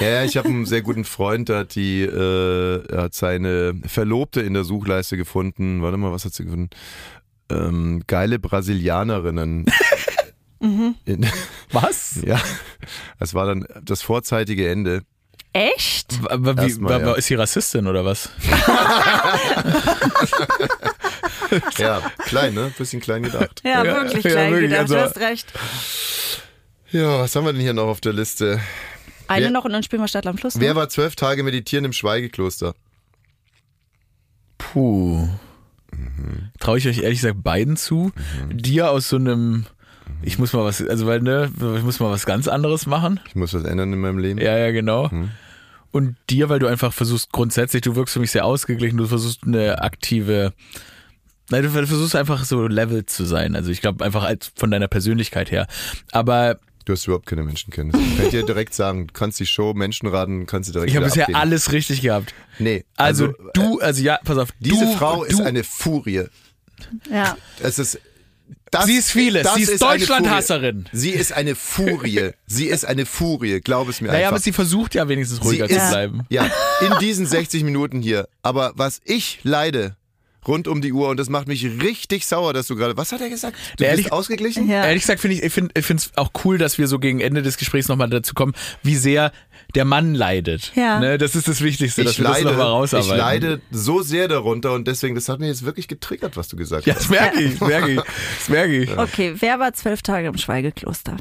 Ja, 0.00 0.06
ja 0.06 0.24
ich 0.24 0.36
habe 0.36 0.48
einen 0.48 0.66
sehr 0.66 0.82
guten 0.82 1.04
Freund, 1.04 1.48
der 1.48 1.60
hat, 1.60 1.74
die, 1.76 2.02
äh, 2.02 2.82
hat 2.94 3.14
seine 3.14 3.72
Verlobte 3.86 4.42
in 4.42 4.52
der 4.52 4.64
Suchleiste 4.64 5.16
gefunden. 5.16 5.80
Warte 5.80 5.96
mal, 5.96 6.12
was 6.12 6.26
hat 6.26 6.34
sie 6.34 6.44
gefunden? 6.44 6.68
Ähm, 7.52 8.02
geile 8.06 8.38
Brasilianerinnen. 8.38 9.66
Mhm. 10.64 10.94
In, 11.06 11.26
Was? 11.72 12.20
ja, 12.24 12.40
es 13.18 13.34
war 13.34 13.46
dann 13.46 13.66
das 13.82 14.00
vorzeitige 14.00 14.70
Ende. 14.70 15.02
Echt? 15.52 16.20
Wie, 16.22 16.80
wa- 16.80 16.98
ja. 17.00 17.14
Ist 17.14 17.26
sie 17.26 17.34
Rassistin 17.34 17.88
oder 17.88 18.04
was? 18.04 18.30
Ja, 21.78 22.00
klein, 22.18 22.54
ne? 22.54 22.72
Bisschen 22.78 23.00
klein 23.00 23.24
gedacht. 23.24 23.60
Ja, 23.64 23.84
Ja, 23.84 23.94
wirklich 24.04 24.24
ja, 24.24 24.30
klein 24.30 24.52
wirklich, 24.52 24.70
gedacht, 24.70 24.82
also- 24.82 24.94
du 24.94 25.00
hast 25.02 25.16
recht. 25.18 25.52
Ja, 26.92 27.18
was 27.20 27.34
haben 27.34 27.44
wir 27.44 27.52
denn 27.52 27.60
hier 27.62 27.74
noch 27.74 27.88
auf 27.88 28.00
der 28.00 28.12
Liste? 28.12 28.60
Eine 29.28 29.46
Wer- 29.46 29.50
noch 29.52 29.64
und 29.64 29.72
dann 29.72 29.82
spielen 29.82 30.00
wir 30.02 30.08
Stadt 30.08 30.26
am 30.26 30.38
Fluss. 30.38 30.54
ne? 30.54 30.60
Wer 30.60 30.76
war 30.76 30.88
zwölf 30.88 31.16
Tage 31.16 31.42
meditieren 31.42 31.84
im 31.84 31.92
Schweigekloster? 31.92 32.74
Puh. 34.58 35.28
Traue 36.58 36.78
ich 36.78 36.88
euch 36.88 36.98
ehrlich 36.98 37.20
gesagt 37.20 37.42
beiden 37.42 37.76
zu. 37.76 38.12
Dir 38.50 38.90
aus 38.90 39.08
so 39.08 39.16
einem, 39.16 39.66
ich 40.22 40.38
muss 40.38 40.52
mal 40.52 40.64
was, 40.64 40.86
also 40.86 41.06
weil, 41.06 41.20
ne, 41.20 41.50
ich 41.76 41.82
muss 41.82 42.00
mal 42.00 42.10
was 42.10 42.26
ganz 42.26 42.48
anderes 42.48 42.86
machen. 42.86 43.20
Ich 43.28 43.34
muss 43.34 43.54
was 43.54 43.64
ändern 43.64 43.92
in 43.92 44.00
meinem 44.00 44.18
Leben. 44.18 44.40
Ja, 44.40 44.56
ja, 44.56 44.70
genau. 44.70 45.10
Und 45.90 46.16
dir, 46.30 46.48
weil 46.48 46.58
du 46.58 46.66
einfach 46.66 46.92
versuchst, 46.92 47.32
grundsätzlich, 47.32 47.82
du 47.82 47.94
wirkst 47.96 48.14
für 48.14 48.20
mich 48.20 48.30
sehr 48.30 48.46
ausgeglichen, 48.46 48.96
du 48.96 49.06
versuchst 49.06 49.44
eine 49.44 49.82
aktive, 49.82 50.54
nein, 51.50 51.62
du 51.62 51.70
versuchst 51.70 52.16
einfach 52.16 52.44
so 52.44 52.66
Level 52.66 53.04
zu 53.04 53.24
sein. 53.24 53.54
Also 53.54 53.70
ich 53.70 53.82
glaube 53.82 54.04
einfach 54.04 54.24
als 54.24 54.52
von 54.56 54.70
deiner 54.70 54.88
Persönlichkeit 54.88 55.50
her. 55.50 55.66
Aber 56.10 56.58
Du 56.84 56.92
hast 56.92 57.06
überhaupt 57.06 57.26
keine 57.26 57.42
Menschenkenntnis. 57.42 58.00
Kann 58.16 58.24
ich 58.26 58.30
dir 58.30 58.44
direkt 58.44 58.74
sagen. 58.74 59.06
Du 59.06 59.12
kannst 59.12 59.38
die 59.40 59.46
Show 59.46 59.72
Menschenraten, 59.74 60.46
kannst 60.46 60.68
du 60.68 60.72
direkt 60.72 60.90
ich 60.90 60.96
habe 60.96 61.06
bisher 61.06 61.24
abgeben. 61.24 61.38
alles 61.38 61.72
richtig 61.72 62.02
gehabt. 62.02 62.34
Nee, 62.58 62.84
Also, 62.96 63.26
also, 63.26 63.36
du, 63.54 63.80
also 63.80 64.02
ja, 64.02 64.18
pass 64.24 64.38
auf, 64.38 64.48
diese 64.58 64.84
du, 64.86 64.92
Frau 64.96 65.18
du, 65.24 65.30
ist 65.30 65.40
eine 65.40 65.64
Furie. 65.64 66.24
Ja. 67.10 67.36
Es 67.62 67.78
ist 67.78 67.98
das, 68.70 68.86
Sie 68.86 68.94
ist 68.96 69.10
vieles. 69.10 69.46
Sie 69.54 69.62
ist 69.62 69.82
eine 69.82 69.98
Deutschlandhasserin. 69.98 70.88
Sie 70.92 71.10
ist 71.10 71.32
eine 71.34 71.54
Furie. 71.54 72.30
Sie 72.46 72.66
ist 72.68 72.86
eine 72.86 73.04
Furie, 73.04 73.60
glaub 73.60 73.86
es 73.88 74.00
mir 74.00 74.08
Naja, 74.08 74.28
aber 74.28 74.36
einfach. 74.36 74.44
sie 74.44 74.52
versucht 74.52 74.94
ja 74.94 75.08
wenigstens 75.08 75.40
Sie 75.40 75.44
ruhiger 75.44 75.68
ist, 75.68 75.78
zu 75.78 75.90
bleiben. 75.90 76.22
Ja, 76.30 76.50
in 76.80 76.98
diesen 76.98 77.26
60 77.26 77.64
Minuten 77.64 78.00
hier. 78.00 78.28
Aber 78.42 78.72
was 78.74 79.02
ich 79.04 79.40
leide 79.42 79.96
rund 80.46 80.68
um 80.68 80.80
die 80.82 80.92
Uhr 80.92 81.08
und 81.08 81.18
das 81.18 81.28
macht 81.28 81.48
mich 81.48 81.64
richtig 81.82 82.26
sauer, 82.26 82.52
dass 82.52 82.66
du 82.66 82.76
gerade. 82.76 82.96
Was 82.96 83.12
hat 83.12 83.20
er 83.20 83.28
gesagt? 83.28 83.56
Du 83.76 83.84
Ehrlich- 83.84 84.04
bist 84.06 84.12
ausgeglichen? 84.12 84.68
Ja. 84.68 84.84
Ehrlich 84.86 85.02
gesagt 85.02 85.20
finde 85.20 85.36
ich, 85.36 85.42
ich 85.42 85.52
finde 85.52 85.72
es 85.76 86.10
auch 86.16 86.30
cool, 86.44 86.58
dass 86.58 86.78
wir 86.78 86.88
so 86.88 86.98
gegen 86.98 87.20
Ende 87.20 87.42
des 87.42 87.56
Gesprächs 87.56 87.88
nochmal 87.88 88.10
dazu 88.10 88.34
kommen, 88.34 88.52
wie 88.82 88.96
sehr 88.96 89.32
der 89.74 89.84
Mann 89.84 90.14
leidet. 90.14 90.72
Ja. 90.74 91.00
Ne, 91.00 91.16
das 91.18 91.34
ist 91.34 91.48
das 91.48 91.62
Wichtigste, 91.62 92.04
dass 92.04 92.12
Ich 92.14 92.18
wir 92.18 92.24
das 92.24 92.34
leide, 92.38 92.50
nochmal 92.50 92.66
ich 92.66 92.72
rausarbeiten. 92.92 93.16
leide 93.18 93.60
so 93.70 94.02
sehr 94.02 94.28
darunter 94.28 94.72
und 94.72 94.86
deswegen, 94.86 95.14
das 95.14 95.28
hat 95.28 95.38
mich 95.40 95.48
jetzt 95.48 95.64
wirklich 95.64 95.88
getriggert, 95.88 96.36
was 96.36 96.48
du 96.48 96.56
gesagt 96.56 96.86
Ja, 96.86 96.94
hast. 96.94 97.02
das 97.04 97.08
merke 97.10 97.40
ich, 97.40 97.58
das 97.58 97.68
merke 97.68 97.90
ich. 97.92 97.96
Das 98.38 98.48
merke 98.48 98.76
ich. 98.82 98.98
Okay, 98.98 99.34
wer 99.38 99.58
war 99.60 99.72
zwölf 99.72 100.02
Tage 100.02 100.28
im 100.28 100.36
Schweigekloster? 100.36 101.16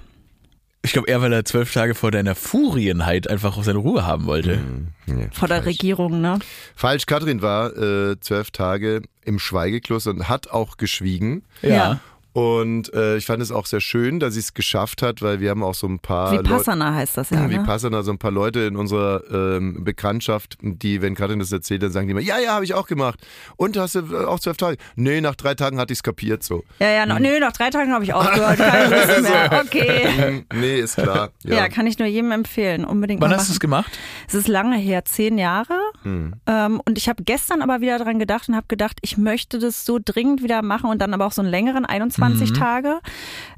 Ich 0.84 0.94
glaube 0.94 1.08
eher, 1.10 1.22
weil 1.22 1.32
er 1.32 1.46
zwölf 1.46 1.72
Tage 1.72 1.94
vor 1.94 2.10
deiner 2.10 2.34
Furienheit 2.34 3.30
einfach 3.30 3.56
auch 3.58 3.64
seine 3.64 3.78
Ruhe 3.78 4.06
haben 4.06 4.26
wollte. 4.26 4.60
Nee, 5.06 5.28
Vor 5.32 5.48
der 5.48 5.58
falsch. 5.58 5.68
Regierung, 5.68 6.22
ne? 6.22 6.40
Falsch, 6.76 7.06
Katrin 7.06 7.42
war 7.44 7.76
äh, 7.78 8.20
zwölf 8.20 8.50
Tage 8.50 9.04
im 9.24 9.38
Schweigekloster 9.38 10.10
und 10.10 10.28
hat 10.28 10.50
auch 10.50 10.78
geschwiegen. 10.78 11.44
Ja. 11.62 12.00
Und 12.34 12.94
äh, 12.94 13.18
ich 13.18 13.26
fand 13.26 13.44
es 13.44 13.52
auch 13.52 13.66
sehr 13.66 13.82
schön, 13.82 14.22
dass 14.22 14.36
sie 14.36 14.40
es 14.40 14.54
geschafft 14.54 15.02
hat, 15.02 15.22
weil 15.22 15.42
wir 15.42 15.50
haben 15.50 15.64
auch 15.64 15.74
so 15.74 15.86
ein 15.86 16.00
paar 16.00 16.32
Leute. 16.32 16.50
Vipassana 16.50 16.94
heißt 16.94 17.18
das 17.18 17.30
ja, 17.30 17.50
Wie 17.50 17.58
ne? 17.58 17.64
Passana, 17.66 18.04
so 18.04 18.12
ein 18.12 18.20
paar 18.20 18.32
Leute 18.32 18.62
in 18.62 18.78
unserer 18.78 19.24
ähm, 19.30 19.84
Bekanntschaft, 19.84 20.58
die, 20.62 21.02
wenn 21.02 21.14
Katrin 21.14 21.40
das 21.40 21.52
erzählt, 21.52 21.84
dann 21.84 21.92
sagen 21.92 22.08
die 22.08 22.12
immer, 22.12 22.22
ja, 22.22 22.40
ja, 22.40 22.54
habe 22.54 22.64
ich 22.64 22.74
auch 22.74 22.88
gemacht. 22.88 23.20
Und 23.58 23.78
hast 23.78 23.96
du 23.96 24.00
äh, 24.00 24.26
auch 24.26 24.40
zwölf 24.40 24.56
Tage? 24.56 24.78
Nee, 24.96 25.20
nach 25.20 25.36
drei 25.36 25.56
Tagen 25.56 25.78
hatte 25.78 25.92
ich 25.92 26.00
es 26.00 26.04
kapiert 26.04 26.42
so. 26.42 26.64
Ja, 26.80 26.90
ja, 26.90 27.06
no, 27.06 27.20
nö, 27.20 27.38
nach 27.40 27.52
drei 27.52 27.70
Tagen 27.70 27.92
habe 27.92 28.06
ich 28.06 28.14
aufgehört, 28.14 28.58
keine 28.58 28.96
Lust 28.96 29.22
mehr. 29.24 29.64
Okay. 29.66 30.08
Hm, 30.16 30.46
nee, 30.54 30.80
ist 30.80 30.96
klar. 30.96 31.32
Ja. 31.44 31.58
Ja. 31.58 31.68
kann 31.68 31.86
ich 31.86 32.00
nur 32.00 32.08
jedem 32.08 32.32
empfehlen. 32.32 32.86
Unbedingt 32.86 33.20
Wann 33.20 33.32
mal 33.32 33.38
hast 33.38 33.50
du 33.50 33.54
es 33.54 33.60
gemacht? 33.60 33.92
Es 34.30 34.36
ist 34.36 34.48
lange 34.48 34.78
her, 34.78 35.04
zehn 35.04 35.38
Jahre. 35.38 35.78
Hm. 36.04 36.36
Ähm, 36.48 36.82
und 36.86 36.98
ich 36.98 37.10
habe 37.10 37.24
gestern 37.24 37.62
aber 37.62 37.82
wieder 37.82 38.00
dran 38.00 38.20
gedacht 38.20 38.48
und 38.48 38.56
habe 38.56 38.68
gedacht, 38.70 39.00
ich 39.02 39.18
möchte 39.18 39.60
das 39.60 39.86
so 39.86 40.00
dringend 40.04 40.44
wieder 40.44 40.62
machen 40.62 40.90
und 40.90 41.02
dann 41.02 41.14
aber 41.14 41.26
auch 41.26 41.34
so 41.34 41.42
einen 41.42 41.52
längeren 41.52 41.86
21 41.86 42.21
Mhm. 42.30 42.54
Tage. 42.54 43.00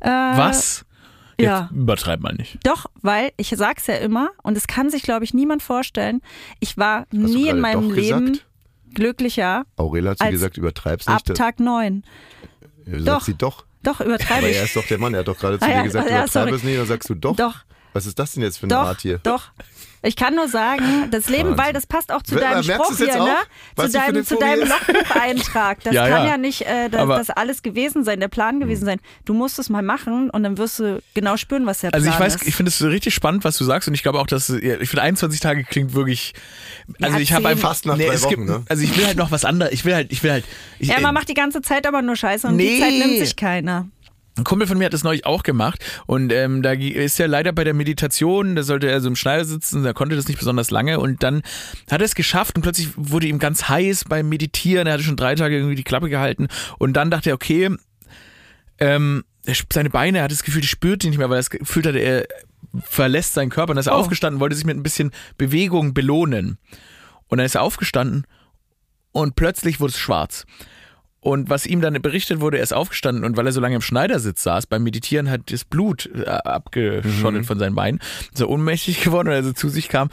Äh, 0.01 0.09
Was? 0.09 0.85
Jetzt 1.37 1.47
ja. 1.47 1.69
übertreib 1.73 2.19
mal 2.19 2.33
nicht. 2.33 2.59
Doch, 2.63 2.85
weil 3.01 3.31
ich 3.37 3.49
sag's 3.55 3.87
ja 3.87 3.95
immer 3.95 4.29
und 4.43 4.55
es 4.55 4.67
kann 4.67 4.89
sich, 4.89 5.01
glaube 5.01 5.25
ich, 5.25 5.33
niemand 5.33 5.63
vorstellen. 5.63 6.21
Ich 6.59 6.77
war 6.77 6.99
Hast 7.01 7.11
nie 7.11 7.47
in 7.47 7.59
meinem 7.59 7.91
Leben 7.91 8.33
gesagt? 8.33 8.47
glücklicher 8.93 9.63
Aurel 9.75 10.09
hat 10.09 10.19
sie 10.19 10.25
als 10.25 10.31
gesagt, 10.31 10.57
übertreib's 10.57 11.07
ab 11.07 11.21
nicht. 11.27 11.35
Tag 11.35 11.59
9. 11.59 12.03
Ja, 12.85 12.93
sagt 12.99 13.07
Doch. 13.07 13.21
sie 13.21 13.33
doch. 13.33 13.65
Doch, 13.81 13.99
übertreibe 13.99 14.39
Aber 14.39 14.49
ich. 14.49 14.57
er 14.57 14.63
ist 14.63 14.75
doch 14.75 14.85
der 14.85 14.97
Mann, 14.99 15.13
er 15.13 15.21
hat 15.21 15.27
doch 15.27 15.37
gerade 15.37 15.57
zu 15.59 15.65
Ah, 15.65 15.69
dir 15.69 15.73
ja, 15.75 15.81
gesagt, 15.83 16.05
ja, 16.09 16.17
übertreib 16.19 16.29
sorry. 16.31 16.53
es 16.55 16.63
nicht, 16.63 16.77
dann 16.79 16.85
sagst 16.85 17.09
du 17.09 17.15
doch. 17.15 17.35
Doch, 17.35 17.55
Was 17.93 18.05
ist 18.05 18.17
das 18.19 18.33
denn 18.33 18.43
jetzt 18.43 18.57
für 18.57 18.63
eine 18.65 18.73
doch, 18.73 18.87
Art 18.87 19.01
hier? 19.01 19.19
doch. 19.23 19.51
Ich 20.05 20.17
kann 20.17 20.35
nur 20.35 20.49
sagen, 20.49 20.83
das 21.11 21.29
Leben, 21.29 21.51
Wahnsinn. 21.51 21.65
weil 21.65 21.71
das 21.71 21.87
passt 21.87 22.11
auch 22.11 22.21
zu 22.23 22.35
deinem 22.35 22.61
Spruch 22.61 22.97
hier, 22.97 23.23
ne? 23.23 23.35
Zu 23.77 23.89
deinem, 23.89 24.09
eine 24.09 24.25
zu 24.25 24.35
deinem 24.35 24.67
Logbucheintrag. 24.67 25.81
Das 25.85 25.93
Ja, 25.93 26.09
kann 26.09 26.23
ja. 26.25 26.31
ja, 26.31 26.37
nicht 26.37 26.63
äh, 26.63 26.89
das, 26.89 27.07
das 27.07 27.29
alles 27.29 27.63
gewesen 27.63 28.03
sein, 28.03 28.19
der 28.19 28.27
Plan 28.27 28.59
gewesen 28.59 28.83
sein. 28.83 28.99
Du 29.23 29.33
musst 29.33 29.59
es 29.59 29.69
mal 29.69 29.81
machen 29.81 30.29
und 30.29 30.43
dann 30.43 30.57
wirst 30.57 30.79
du 30.79 31.01
genau 31.13 31.37
spüren, 31.37 31.65
was 31.65 31.79
der 31.79 31.91
Plan 31.91 32.01
Also 32.03 32.13
ich 32.13 32.19
weiß, 32.19 32.35
ist. 32.35 32.47
ich 32.47 32.53
finde 32.53 32.69
es 32.69 32.83
richtig 32.83 33.13
spannend, 33.13 33.45
was 33.45 33.57
du 33.57 33.63
sagst 33.63 33.87
und 33.87 33.93
ich 33.93 34.03
glaube 34.03 34.19
auch, 34.19 34.27
dass 34.27 34.49
ich 34.49 34.89
finde 34.89 35.03
21 35.03 35.39
Tage 35.39 35.63
klingt 35.63 35.93
wirklich. 35.93 36.33
Also 37.01 37.15
Ja, 37.15 37.21
ich 37.21 37.31
habe 37.31 37.47
einfach 37.47 37.69
Fast 37.69 37.85
nach 37.85 37.95
drei 37.97 38.07
es 38.07 38.27
gibt, 38.27 38.41
Wochen, 38.41 38.45
ne? 38.45 38.63
Also 38.67 38.83
ich 38.83 38.97
will 38.97 39.05
halt 39.07 39.15
noch 39.17 39.31
was 39.31 39.45
anderes. 39.45 39.71
Ich 39.71 39.85
will 39.85 39.95
halt, 39.95 40.11
ich 40.11 40.21
will 40.21 40.31
halt. 40.31 40.43
Ich, 40.79 40.89
ja, 40.89 40.99
man 40.99 41.13
macht 41.13 41.29
die 41.29 41.33
ganze 41.33 41.61
Zeit 41.61 41.87
aber 41.87 42.01
nur 42.01 42.17
Scheiße 42.17 42.45
und 42.47 42.57
Nee. 42.57 42.75
die 42.75 42.81
Zeit 42.81 42.91
nimmt 43.07 43.19
sich 43.19 43.37
keiner. 43.37 43.87
Ein 44.35 44.43
Kumpel 44.43 44.67
von 44.67 44.79
mir 44.79 44.85
hat 44.85 44.93
das 44.93 45.03
neulich 45.03 45.27
auch 45.27 45.43
gemacht 45.43 45.83
und 46.07 46.33
ähm, 46.33 46.63
da 46.63 46.71
ist 46.71 47.19
er 47.19 47.27
leider 47.27 47.51
bei 47.51 47.63
der 47.63 47.75
Meditation, 47.75 48.55
da 48.55 48.63
sollte 48.63 48.89
er 48.89 48.99
so 48.99 49.07
im 49.07 49.15
Schneider 49.15 49.45
sitzen, 49.45 49.83
da 49.83 49.93
konnte 49.93 50.15
das 50.15 50.27
nicht 50.27 50.39
besonders 50.39 50.71
lange 50.71 50.99
und 50.99 51.21
dann 51.21 51.43
hat 51.91 52.01
er 52.01 52.05
es 52.05 52.15
geschafft 52.15 52.55
und 52.55 52.63
plötzlich 52.63 52.89
wurde 52.95 53.27
ihm 53.27 53.37
ganz 53.37 53.69
heiß 53.69 54.05
beim 54.09 54.27
Meditieren, 54.29 54.87
er 54.87 54.93
hatte 54.93 55.03
schon 55.03 55.17
drei 55.17 55.35
Tage 55.35 55.55
irgendwie 55.55 55.75
die 55.75 55.83
Klappe 55.83 56.09
gehalten 56.09 56.47
und 56.79 56.93
dann 56.93 57.11
dachte 57.11 57.29
er, 57.29 57.35
okay, 57.35 57.69
ähm, 58.79 59.23
seine 59.71 59.91
Beine, 59.91 60.17
er 60.19 60.23
hat 60.23 60.31
das 60.31 60.43
Gefühl, 60.43 60.61
die 60.61 60.67
spürt 60.67 61.03
die 61.03 61.09
nicht 61.09 61.19
mehr, 61.19 61.29
weil 61.29 61.35
er 61.37 61.41
das 61.41 61.51
Gefühl 61.51 61.83
hatte, 61.83 61.99
er 61.99 62.25
verlässt 62.85 63.33
seinen 63.35 63.49
Körper 63.49 63.71
und 63.71 63.75
dann 63.75 63.81
ist 63.81 63.87
er 63.87 63.95
Oh. 63.95 63.99
aufgestanden, 63.99 64.39
wollte 64.39 64.55
sich 64.55 64.65
mit 64.65 64.75
ein 64.75 64.83
bisschen 64.83 65.11
Bewegung 65.37 65.93
belohnen 65.93 66.57
und 67.27 67.37
dann 67.37 67.45
ist 67.45 67.53
er 67.55 67.61
aufgestanden 67.61 68.25
und 69.11 69.35
plötzlich 69.35 69.79
wurde 69.79 69.91
es 69.91 69.99
schwarz. 69.99 70.45
Und 71.23 71.49
was 71.49 71.65
ihm 71.65 71.79
dann 71.81 71.93
berichtet 72.01 72.41
wurde, 72.41 72.57
er 72.57 72.63
ist 72.63 72.73
aufgestanden 72.73 73.23
und 73.23 73.37
weil 73.37 73.45
er 73.45 73.53
so 73.53 73.61
lange 73.61 73.75
im 73.75 73.81
Schneidersitz 73.81 74.43
saß, 74.43 74.67
beim 74.67 74.83
Meditieren 74.83 75.29
hat 75.29 75.51
das 75.51 75.63
Blut 75.63 76.09
äh, 76.13 76.25
abgeschottet 76.25 77.45
von 77.45 77.59
seinen 77.59 77.75
Beinen, 77.75 77.99
ist 78.33 78.41
er 78.41 78.49
ohnmächtig 78.49 79.01
geworden 79.03 79.29
und 79.29 79.33
als 79.33 79.45
er 79.45 79.55
zu 79.55 79.69
sich 79.69 79.87
kam, 79.87 80.09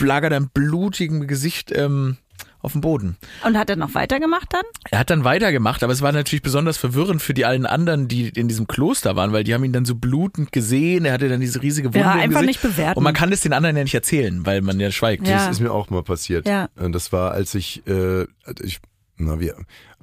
lag 0.00 0.22
er 0.22 0.30
dann 0.30 0.50
blutigem 0.52 1.26
Gesicht 1.26 1.72
ähm, 1.74 2.18
auf 2.62 2.72
dem 2.72 2.82
Boden. 2.82 3.16
Und 3.44 3.56
hat 3.56 3.70
er 3.70 3.76
noch 3.76 3.94
weitergemacht 3.94 4.48
dann? 4.52 4.62
Er 4.90 4.98
hat 4.98 5.08
dann 5.08 5.24
weitergemacht, 5.24 5.82
aber 5.82 5.94
es 5.94 6.02
war 6.02 6.12
natürlich 6.12 6.42
besonders 6.42 6.76
verwirrend 6.76 7.22
für 7.22 7.32
die 7.32 7.46
allen 7.46 7.64
anderen, 7.64 8.06
die 8.06 8.28
in 8.28 8.46
diesem 8.48 8.66
Kloster 8.66 9.16
waren, 9.16 9.32
weil 9.32 9.44
die 9.44 9.54
haben 9.54 9.64
ihn 9.64 9.72
dann 9.72 9.86
so 9.86 9.94
blutend 9.94 10.52
gesehen, 10.52 11.06
er 11.06 11.14
hatte 11.14 11.28
dann 11.30 11.40
diese 11.40 11.62
riesige 11.62 11.88
Wunde 11.88 12.00
Ja, 12.00 12.12
im 12.14 12.20
einfach 12.20 12.40
Gesicht. 12.42 12.62
nicht 12.64 12.76
bewerten. 12.76 12.98
Und 12.98 13.04
man 13.04 13.14
kann 13.14 13.30
das 13.30 13.40
den 13.40 13.54
anderen 13.54 13.76
ja 13.78 13.82
nicht 13.82 13.94
erzählen, 13.94 14.44
weil 14.44 14.60
man 14.60 14.78
ja 14.78 14.90
schweigt. 14.90 15.26
Ja. 15.26 15.38
Das 15.38 15.48
ist 15.56 15.60
mir 15.60 15.72
auch 15.72 15.88
mal 15.88 16.02
passiert. 16.02 16.46
Ja. 16.46 16.68
Und 16.76 16.92
das 16.92 17.12
war, 17.12 17.32
als 17.32 17.54
ich, 17.54 17.82
äh, 17.86 18.24
ich 18.62 18.80
na 19.20 19.38
wie, 19.40 19.52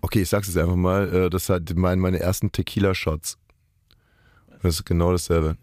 okay, 0.01 0.21
ich 0.21 0.29
sag's 0.29 0.47
jetzt 0.47 0.57
einfach 0.57 0.75
mal, 0.75 1.13
äh, 1.13 1.29
das 1.29 1.49
hat 1.49 1.63
mein, 1.75 1.99
meine 1.99 2.19
ersten 2.19 2.51
Tequila-Shots. 2.51 3.37
Das 4.63 4.75
ist 4.75 4.85
genau 4.85 5.11
dasselbe. 5.11 5.57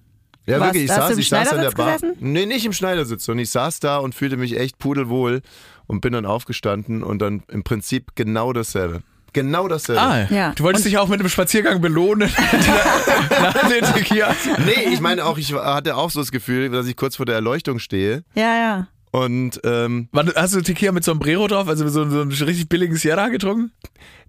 Ja, 0.46 0.60
Was, 0.60 0.66
wirklich, 0.68 0.84
ich 0.84 0.90
saß, 0.92 1.16
ich 1.16 1.28
saß 1.28 1.52
an 1.54 1.60
der 1.62 1.70
Bar. 1.70 1.94
gesessen? 1.94 2.16
Nee, 2.20 2.44
nicht 2.46 2.66
im 2.66 2.72
Schneidersitz, 2.74 3.24
sondern 3.24 3.42
ich 3.44 3.50
saß 3.50 3.80
da 3.80 3.96
und 3.98 4.14
fühlte 4.14 4.36
mich 4.36 4.58
echt 4.58 4.78
pudelwohl 4.78 5.40
und 5.86 6.00
bin 6.02 6.12
dann 6.12 6.26
aufgestanden 6.26 7.02
und 7.02 7.20
dann 7.20 7.42
im 7.48 7.64
Prinzip 7.64 8.12
genau 8.14 8.52
dasselbe. 8.52 9.02
Genau 9.32 9.66
dasselbe. 9.68 10.00
Ah, 10.02 10.26
Ja. 10.30 10.52
du 10.52 10.62
wolltest 10.62 10.84
dich 10.84 10.96
auch 10.98 11.08
mit 11.08 11.18
einem 11.18 11.28
Spaziergang 11.28 11.80
belohnen 11.80 12.30
nach 13.42 13.68
den 13.68 13.84
Tequilas. 13.84 14.36
Nee, 14.64 14.92
ich 14.92 15.00
meine 15.00 15.24
auch, 15.24 15.38
ich 15.38 15.52
hatte 15.54 15.96
auch 15.96 16.10
so 16.10 16.20
das 16.20 16.30
Gefühl, 16.30 16.68
dass 16.70 16.86
ich 16.86 16.94
kurz 16.94 17.16
vor 17.16 17.26
der 17.26 17.34
Erleuchtung 17.36 17.78
stehe 17.80 18.22
Ja, 18.34 18.54
ja. 18.56 18.86
Und 19.14 19.60
ähm, 19.62 20.08
Hast 20.34 20.56
du 20.56 20.60
Tequila 20.60 20.90
mit 20.90 21.04
Sombrero 21.04 21.46
drauf, 21.46 21.68
also 21.68 21.86
so, 21.88 22.08
so 22.10 22.20
einen 22.22 22.32
richtig 22.32 22.68
billigen 22.68 22.96
Sierra 22.96 23.28
getrunken? 23.28 23.70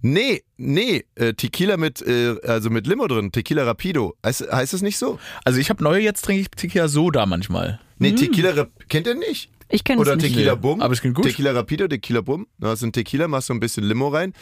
Nee, 0.00 0.44
nee, 0.56 1.04
äh, 1.16 1.32
Tequila 1.34 1.76
mit, 1.76 2.02
äh, 2.02 2.36
also 2.46 2.70
mit 2.70 2.86
Limo 2.86 3.08
drin, 3.08 3.32
Tequila 3.32 3.64
Rapido. 3.64 4.14
Heißt, 4.24 4.50
heißt 4.52 4.74
es 4.74 4.82
nicht 4.82 4.96
so? 4.98 5.18
Also 5.44 5.58
ich 5.58 5.70
habe 5.70 5.82
neue, 5.82 6.00
jetzt 6.02 6.24
trinke 6.24 6.42
ich 6.42 6.50
Tequila 6.50 6.86
Soda 6.86 7.26
manchmal. 7.26 7.80
Nee, 7.98 8.12
Tequila 8.12 8.50
Rap 8.50 8.70
kennt 8.88 9.08
ihr 9.08 9.14
nicht? 9.16 9.50
Ich 9.68 9.82
kenne 9.82 10.00
es 10.00 10.06
Oder 10.06 10.14
nicht. 10.14 10.26
Tequila 10.28 10.52
Nee, 10.54 10.60
Bum. 10.60 10.80
aber 10.80 10.92
es 10.92 11.00
klingt 11.00 11.16
gut. 11.16 11.24
Tequila 11.24 11.50
Rapido, 11.50 11.88
Tequila 11.88 12.20
Bum. 12.20 12.46
Da 12.58 12.68
hast 12.68 12.82
du 12.82 12.86
einen 12.86 12.92
Tequila, 12.92 13.26
machst 13.26 13.48
so 13.48 13.54
ein 13.54 13.58
bisschen 13.58 13.82
Limo 13.82 14.06
rein. 14.06 14.32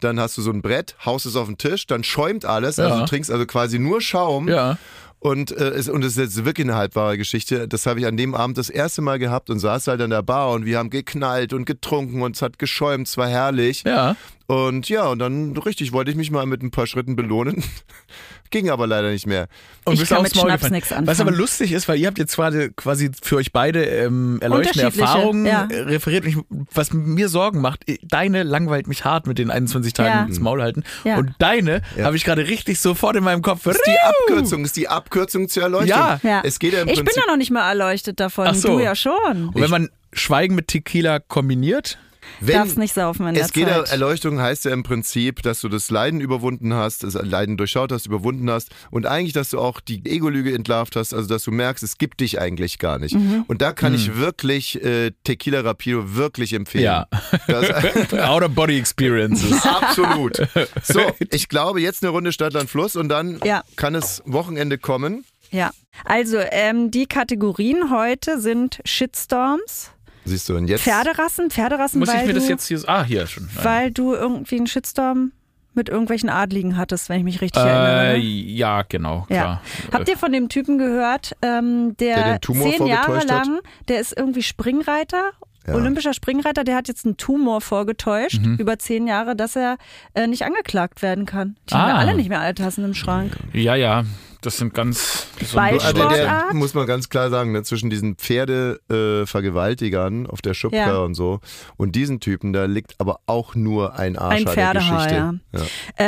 Dann 0.00 0.18
hast 0.18 0.36
du 0.36 0.42
so 0.42 0.50
ein 0.50 0.62
Brett, 0.62 0.96
haust 1.04 1.26
es 1.26 1.36
auf 1.36 1.46
den 1.46 1.58
Tisch, 1.58 1.86
dann 1.86 2.02
schäumt 2.02 2.44
alles. 2.44 2.80
Also 2.80 2.94
Ja. 2.96 3.00
du 3.02 3.06
trinkst 3.06 3.30
also 3.30 3.46
quasi 3.46 3.78
nur 3.78 4.00
Schaum. 4.00 4.48
Ja. 4.48 4.78
Und, 5.22 5.52
äh, 5.52 5.68
es, 5.68 5.88
und 5.88 6.04
es 6.04 6.16
ist 6.16 6.18
jetzt 6.18 6.44
wirklich 6.44 6.66
eine 6.66 6.74
halbwahre 6.74 7.16
Geschichte. 7.16 7.68
Das 7.68 7.86
habe 7.86 8.00
ich 8.00 8.06
an 8.06 8.16
dem 8.16 8.34
Abend 8.34 8.58
das 8.58 8.68
erste 8.68 9.02
Mal 9.02 9.20
gehabt 9.20 9.50
und 9.50 9.60
saß 9.60 9.86
halt 9.86 10.00
an 10.00 10.10
der 10.10 10.22
Bar 10.22 10.50
und 10.50 10.64
wir 10.64 10.78
haben 10.78 10.90
geknallt 10.90 11.52
und 11.52 11.64
getrunken 11.64 12.22
und 12.22 12.34
es 12.34 12.42
hat 12.42 12.58
geschäumt, 12.58 13.06
es 13.06 13.16
war 13.16 13.28
herrlich. 13.28 13.84
Ja. 13.84 14.16
Und 14.48 14.88
ja, 14.88 15.06
und 15.06 15.20
dann 15.20 15.56
richtig 15.56 15.92
wollte 15.92 16.10
ich 16.10 16.16
mich 16.16 16.32
mal 16.32 16.44
mit 16.46 16.64
ein 16.64 16.72
paar 16.72 16.88
Schritten 16.88 17.14
belohnen. 17.14 17.62
Ging 18.52 18.70
aber 18.70 18.86
leider 18.86 19.10
nicht 19.10 19.26
mehr. 19.26 19.48
Und 19.84 19.94
Ich 19.94 20.00
bist 20.00 20.10
kann 20.10 20.18
aufs 20.18 20.28
mit 20.34 20.36
Maul 20.36 20.50
Schnaps 20.50 20.70
nix 20.70 20.92
anfangen. 20.92 21.06
Was 21.08 21.20
aber 21.20 21.32
lustig 21.32 21.72
ist, 21.72 21.88
weil 21.88 21.98
ihr 21.98 22.06
habt 22.06 22.18
jetzt 22.18 22.36
quasi, 22.36 22.70
quasi 22.76 23.10
für 23.22 23.36
euch 23.36 23.50
beide 23.50 23.84
ähm, 23.84 24.38
erleuchtende 24.40 24.84
Erfahrungen 24.84 25.44
ja. 25.46 25.66
äh, 25.70 25.80
referiert. 25.80 26.24
Ich, 26.26 26.36
was 26.72 26.92
mir 26.92 27.28
Sorgen 27.28 27.60
macht, 27.60 27.88
äh, 27.88 27.98
deine 28.02 28.42
langweilt 28.44 28.86
mich 28.86 29.04
hart 29.04 29.26
mit 29.26 29.38
den 29.38 29.50
21 29.50 29.94
Tagen 29.94 30.08
Ja. 30.10 30.24
ins 30.24 30.38
Maul 30.38 30.62
halten. 30.62 30.84
Ja. 31.02 31.16
Und 31.16 31.32
deine 31.38 31.82
Ja. 31.96 32.04
habe 32.04 32.16
ich 32.16 32.24
gerade 32.24 32.46
richtig 32.46 32.78
sofort 32.78 33.16
in 33.16 33.24
meinem 33.24 33.42
Kopf. 33.42 33.62
Das 33.64 33.76
ist 33.76 33.86
die 33.86 33.98
Abkürzung, 33.98 34.64
ist 34.64 34.76
die 34.76 34.88
Abkürzung 34.88 35.48
zur 35.48 35.62
Erleuchtung. 35.64 35.88
Ja. 35.88 36.20
Ja. 36.22 36.42
Es 36.44 36.58
geht 36.58 36.74
ja 36.74 36.82
im 36.82 36.88
ich 36.88 36.96
bin 36.96 37.06
Prinzip. 37.06 37.22
ja 37.26 37.30
noch 37.32 37.38
nicht 37.38 37.50
mal 37.50 37.66
erleuchtet 37.68 38.20
davon. 38.20 38.46
Ach 38.48 38.54
so. 38.54 38.76
Du 38.76 38.84
ja 38.84 38.94
schon. 38.94 39.48
Und 39.48 39.60
wenn 39.60 39.70
man 39.70 39.88
Schweigen 40.12 40.54
mit 40.54 40.68
Tequila 40.68 41.18
kombiniert, 41.18 41.96
wenn, 42.40 42.54
Darfst 42.56 42.78
nicht 42.78 42.94
saufen 42.94 43.26
in 43.26 43.34
der 43.34 43.44
es 43.44 43.52
geht 43.52 43.68
Zeit. 43.68 43.90
Erleuchtung 43.90 44.40
heißt 44.40 44.64
ja 44.64 44.72
im 44.72 44.82
Prinzip, 44.82 45.42
dass 45.42 45.60
du 45.60 45.68
das 45.68 45.90
Leiden 45.90 46.20
überwunden 46.20 46.74
hast, 46.74 47.04
das 47.04 47.14
Leiden 47.14 47.56
durchschaut 47.56 47.92
hast, 47.92 48.06
überwunden 48.06 48.50
hast 48.50 48.70
und 48.90 49.06
eigentlich, 49.06 49.32
dass 49.32 49.50
du 49.50 49.58
auch 49.58 49.80
die 49.80 50.04
Ego-Lüge 50.04 50.54
entlarvt 50.54 50.96
hast, 50.96 51.14
also 51.14 51.28
dass 51.28 51.44
du 51.44 51.50
merkst, 51.50 51.82
es 51.82 51.98
gibt 51.98 52.20
dich 52.20 52.40
eigentlich 52.40 52.78
gar 52.78 52.98
nicht. 52.98 53.14
Mhm. 53.14 53.44
Und 53.48 53.62
da 53.62 53.72
kann 53.72 53.94
ich 53.94 54.16
wirklich 54.16 54.82
äh, 54.84 55.12
Tequila 55.24 55.60
Rapido 55.60 56.14
wirklich 56.14 56.52
empfehlen. 56.52 56.84
Ja. 56.84 57.06
Das, 57.46 58.12
Out-of-Body-Experiences. 58.12 59.64
absolut. 59.66 60.36
So, 60.82 61.00
ich 61.30 61.48
glaube, 61.48 61.80
jetzt 61.80 62.02
eine 62.02 62.10
Runde 62.10 62.32
Stadtland 62.32 62.70
Fluss 62.70 62.96
und 62.96 63.08
dann 63.08 63.40
Ja. 63.44 63.62
kann 63.76 63.94
es 63.94 64.22
Wochenende 64.26 64.78
kommen. 64.78 65.24
Ja. 65.50 65.70
Also, 66.04 66.38
ähm, 66.38 66.90
die 66.90 67.06
Kategorien 67.06 67.90
heute 67.90 68.40
sind 68.40 68.80
Shitstorms, 68.84 69.90
Siehst 70.24 70.48
du, 70.48 70.56
und 70.56 70.68
jetzt. 70.68 70.82
Pferderassen, 70.82 71.50
Pferderassen, 71.50 71.98
Muss 71.98 72.12
ich 72.12 72.26
mir 72.26 72.32
das 72.34 72.44
du, 72.44 72.50
jetzt 72.50 72.66
hier. 72.66 72.80
Ah, 72.86 73.02
hier 73.04 73.26
schon. 73.26 73.48
weil 73.62 73.90
du 73.90 74.14
irgendwie 74.14 74.56
einen 74.56 74.66
Shitstorm 74.66 75.32
mit 75.74 75.88
irgendwelchen 75.88 76.28
Adligen 76.28 76.76
hattest, 76.76 77.08
wenn 77.08 77.18
ich 77.18 77.24
mich 77.24 77.40
richtig 77.40 77.62
äh, 77.62 77.66
erinnere. 77.68 78.16
ja, 78.18 78.82
genau, 78.82 79.26
Ja. 79.30 79.36
klar. 79.36 79.62
Habt 79.92 80.08
ihr 80.08 80.18
von 80.18 80.30
dem 80.32 80.48
Typen 80.50 80.76
gehört, 80.78 81.34
ähm, 81.42 81.96
der, 81.96 82.16
Der 82.16 82.32
den 82.34 82.40
Tumor 82.42 82.70
zehn 82.70 82.86
Jahre 82.86 83.24
lang, 83.24 83.60
der 83.88 84.00
ist 84.00 84.14
irgendwie 84.16 84.42
Springreiter, 84.42 85.32
Ja. 85.66 85.74
olympischer 85.74 86.14
Springreiter, 86.14 86.64
der 86.64 86.76
hat 86.76 86.88
jetzt 86.88 87.04
einen 87.04 87.16
Tumor 87.16 87.60
vorgetäuscht, 87.60 88.40
Mhm. 88.40 88.56
über 88.56 88.78
zehn 88.78 89.06
Jahre, 89.06 89.36
dass 89.36 89.56
er 89.56 89.76
äh, 90.14 90.26
nicht 90.26 90.44
angeklagt 90.44 91.02
werden 91.02 91.26
kann. 91.26 91.56
Die 91.70 91.74
haben 91.74 91.82
Ah. 91.82 91.86
wir 91.88 91.94
alle 91.98 92.14
nicht 92.16 92.28
mehr 92.28 92.40
alle 92.40 92.54
Tassen 92.54 92.84
im 92.84 92.94
Schrank. 92.94 93.36
Ja, 93.52 93.74
ja, 93.76 94.04
das 94.40 94.56
sind 94.56 94.74
ganz. 94.74 95.26
Also 95.54 96.08
der, 96.08 96.48
muss 96.52 96.74
man 96.74 96.86
ganz 96.86 97.08
klar 97.08 97.30
sagen, 97.30 97.52
ne, 97.52 97.62
zwischen 97.62 97.90
diesen 97.90 98.16
Pferde-Vergewaltigern 98.16 100.26
auf 100.26 100.42
der 100.42 100.54
Schubka 100.54 100.76
Ja. 100.76 100.96
und 100.98 101.14
so 101.14 101.40
und 101.76 101.94
diesen 101.94 102.18
Typen, 102.20 102.52
da 102.52 102.64
liegt 102.64 102.94
aber 102.98 103.20
auch 103.26 103.54
nur 103.54 103.96
ein 103.98 104.18
Arsch 104.18 104.40
Ein 104.40 104.46
Pferdehaar, 104.48 105.06
Geschichte. 105.06 105.40
ja. 105.52 105.60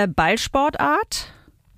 Äh, 0.02 0.08
Ballsportart, 0.08 1.28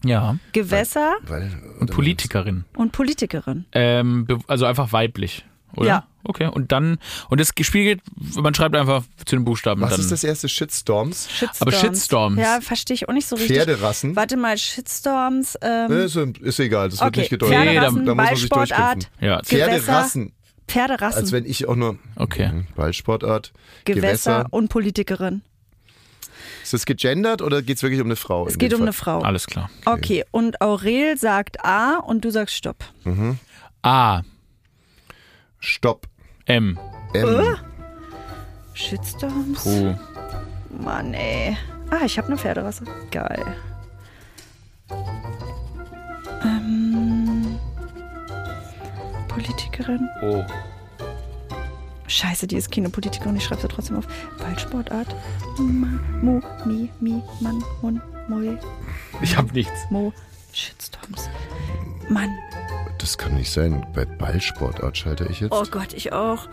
ja. 0.04 0.36
Gewässer 0.52 1.14
Weil, 1.26 1.50
Und 1.80 1.90
Politikerin. 1.90 2.64
und 2.76 2.92
Politikerin. 2.92 3.64
Ähm, 3.72 4.26
also 4.46 4.64
einfach 4.66 4.92
weiblich, 4.92 5.44
oder? 5.74 5.86
Ja. 5.88 6.06
Okay, 6.28 6.46
und 6.48 6.72
dann, 6.72 6.98
und 7.28 7.38
das 7.40 7.54
gespiegelt, 7.54 8.00
man 8.34 8.52
schreibt 8.52 8.74
einfach 8.74 9.04
zu 9.24 9.36
den 9.36 9.44
Buchstaben. 9.44 9.80
Was 9.80 9.90
dann. 9.90 10.00
ist 10.00 10.10
das 10.10 10.24
erste 10.24 10.48
Shitstorms? 10.48 11.28
Shitstorms. 11.30 11.62
Aber 11.62 11.70
Shitstorms. 11.72 12.40
Ja, 12.40 12.60
verstehe 12.60 12.94
ich 12.96 13.08
auch 13.08 13.12
nicht 13.12 13.28
so 13.28 13.36
richtig. 13.36 13.56
Pferderassen? 13.56 14.16
Warte 14.16 14.36
mal, 14.36 14.58
Shitstorms. 14.58 15.56
Ähm, 15.62 15.88
Ne, 15.88 15.94
ist, 16.02 16.16
ist 16.16 16.58
egal, 16.58 16.88
das 16.88 16.98
wird 17.00 17.08
okay, 17.10 17.20
nicht 17.20 17.30
gedeutet. 17.30 17.56
Nee, 17.58 17.64
da- 17.66 17.70
Pferderassen, 17.92 18.06
da 18.06 18.14
muss 18.16 18.24
man 18.24 18.36
sich 18.36 18.48
Ballsportart, 18.48 18.94
durchkämpfen. 18.94 19.24
Ja, 19.28 19.42
Pferderassen, 19.44 20.32
Pferderassen, 20.66 21.20
als 21.20 21.30
wenn 21.32 21.44
ich 21.44 21.68
auch 21.68 21.76
nur 21.76 21.96
okay. 22.16 22.48
Mhm, 22.52 22.66
Ballsportart, 22.74 23.52
Gewässer, 23.84 24.00
Gewässer. 24.02 24.46
und 24.50 24.68
Politikerin. 24.68 25.42
Ist 26.64 26.72
das 26.72 26.86
gegendert 26.86 27.40
oder 27.42 27.62
geht 27.62 27.76
es 27.76 27.82
wirklich 27.84 28.00
um 28.00 28.08
eine 28.08 28.16
Frau? 28.16 28.48
Es 28.48 28.58
geht 28.58 28.74
um 28.74 28.82
eine 28.82 28.92
Fall? 28.92 29.20
Frau. 29.20 29.24
Alles 29.24 29.46
klar. 29.46 29.70
Okay, 29.84 30.24
und 30.32 30.60
Aurel 30.60 31.16
sagt 31.16 31.64
A 31.64 31.98
und 31.98 32.24
du 32.24 32.30
sagst 32.32 32.56
Stopp. 32.56 32.84
A, 33.82 34.22
Stopp. 35.60 36.06
M, 36.46 36.78
M. 37.14 37.56
Shitstorms? 38.74 39.66
Oh. 39.66 39.94
Mann, 40.82 41.14
ey. 41.14 41.56
Ah, 41.90 42.04
ich 42.04 42.18
habe 42.18 42.28
eine 42.28 42.36
Pferderasse. 42.36 42.84
Geil. 43.10 43.44
Ähm, 46.44 47.58
Politikerin. 49.28 50.08
Oh. 50.22 50.44
Scheiße, 52.08 52.46
die 52.46 52.56
ist 52.56 52.70
Kinopolitikerin, 52.70 53.36
ich 53.36 53.44
schreibe 53.44 53.62
sie 53.62 53.68
trotzdem 53.68 53.96
auf. 53.96 54.06
Ballsportart. 54.38 55.14
Ma, 55.58 55.88
mo, 56.22 56.40
mi, 56.64 56.88
mi, 57.00 57.20
man, 57.40 57.62
mun, 57.82 58.00
moi, 58.28 58.56
Ich 59.22 59.36
hab 59.36 59.52
nichts. 59.52 59.90
mo. 59.90 60.12
Shitstorms. 60.56 61.28
Mann. 62.08 62.30
Das 62.98 63.18
kann 63.18 63.34
nicht 63.34 63.50
sein. 63.50 63.86
Bei 63.94 64.04
Ballsportart 64.04 64.96
schalte 64.96 65.26
ich 65.30 65.40
jetzt. 65.40 65.52
Oh 65.52 65.64
Gott, 65.70 65.92
ich 65.92 66.12
auch. 66.12 66.48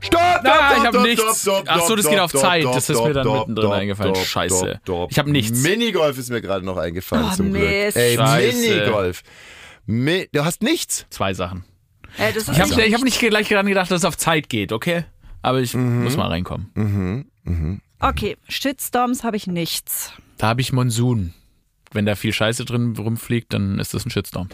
Stopp! 0.00 0.20
Ah, 0.20 0.74
ich 0.76 0.84
hab 0.84 1.00
nichts. 1.02 1.48
Ach 1.66 1.80
so, 1.86 1.96
das 1.96 2.08
geht 2.08 2.18
auf 2.18 2.32
Zeit. 2.32 2.64
Das 2.64 2.90
ist 2.90 3.02
mir 3.02 3.14
dann 3.14 3.30
mittendrin 3.32 3.72
eingefallen. 3.72 4.14
Scheiße. 4.14 4.80
Ich 5.08 5.18
hab 5.18 5.26
nichts. 5.26 5.62
Minigolf 5.62 6.18
ist 6.18 6.30
mir 6.30 6.42
gerade 6.42 6.64
noch 6.66 6.76
eingefallen 6.76 7.26
Oh, 7.30 7.34
zum 7.34 7.52
Glück. 7.52 7.68
Mist. 7.68 7.96
Ey, 7.96 8.16
Scheiße. 8.16 8.58
Minigolf. 8.68 9.22
Mi 9.86 10.28
du 10.32 10.44
hast 10.44 10.62
nichts. 10.62 11.06
Zwei 11.10 11.32
Sachen. 11.34 11.64
Ey, 12.18 12.32
das 12.32 12.48
ist 12.48 12.50
Ich 12.50 12.60
habe 12.60 12.74
hab 12.74 13.02
nicht 13.02 13.18
gleich 13.18 13.48
daran 13.48 13.66
gedacht, 13.66 13.90
dass 13.90 14.00
es 14.00 14.04
auf 14.04 14.18
Zeit 14.18 14.48
geht, 14.48 14.72
okay? 14.72 15.04
Aber 15.40 15.60
ich 15.60 15.74
muss 15.74 16.16
mal 16.16 16.28
reinkommen. 16.28 16.70
Mhm. 17.44 17.80
Okay, 17.98 18.36
Shitstorms 18.48 19.24
habe 19.24 19.36
ich 19.36 19.46
nichts. 19.46 20.12
Da 20.36 20.48
habe 20.48 20.60
ich 20.60 20.72
Monsun. 20.72 21.32
Wenn 21.92 22.06
da 22.06 22.14
viel 22.14 22.32
Scheiße 22.32 22.64
drin 22.64 22.94
rumfliegt, 22.96 23.52
dann 23.52 23.78
ist 23.78 23.94
das 23.94 24.04
ein 24.06 24.10
Shitstorm. 24.10 24.48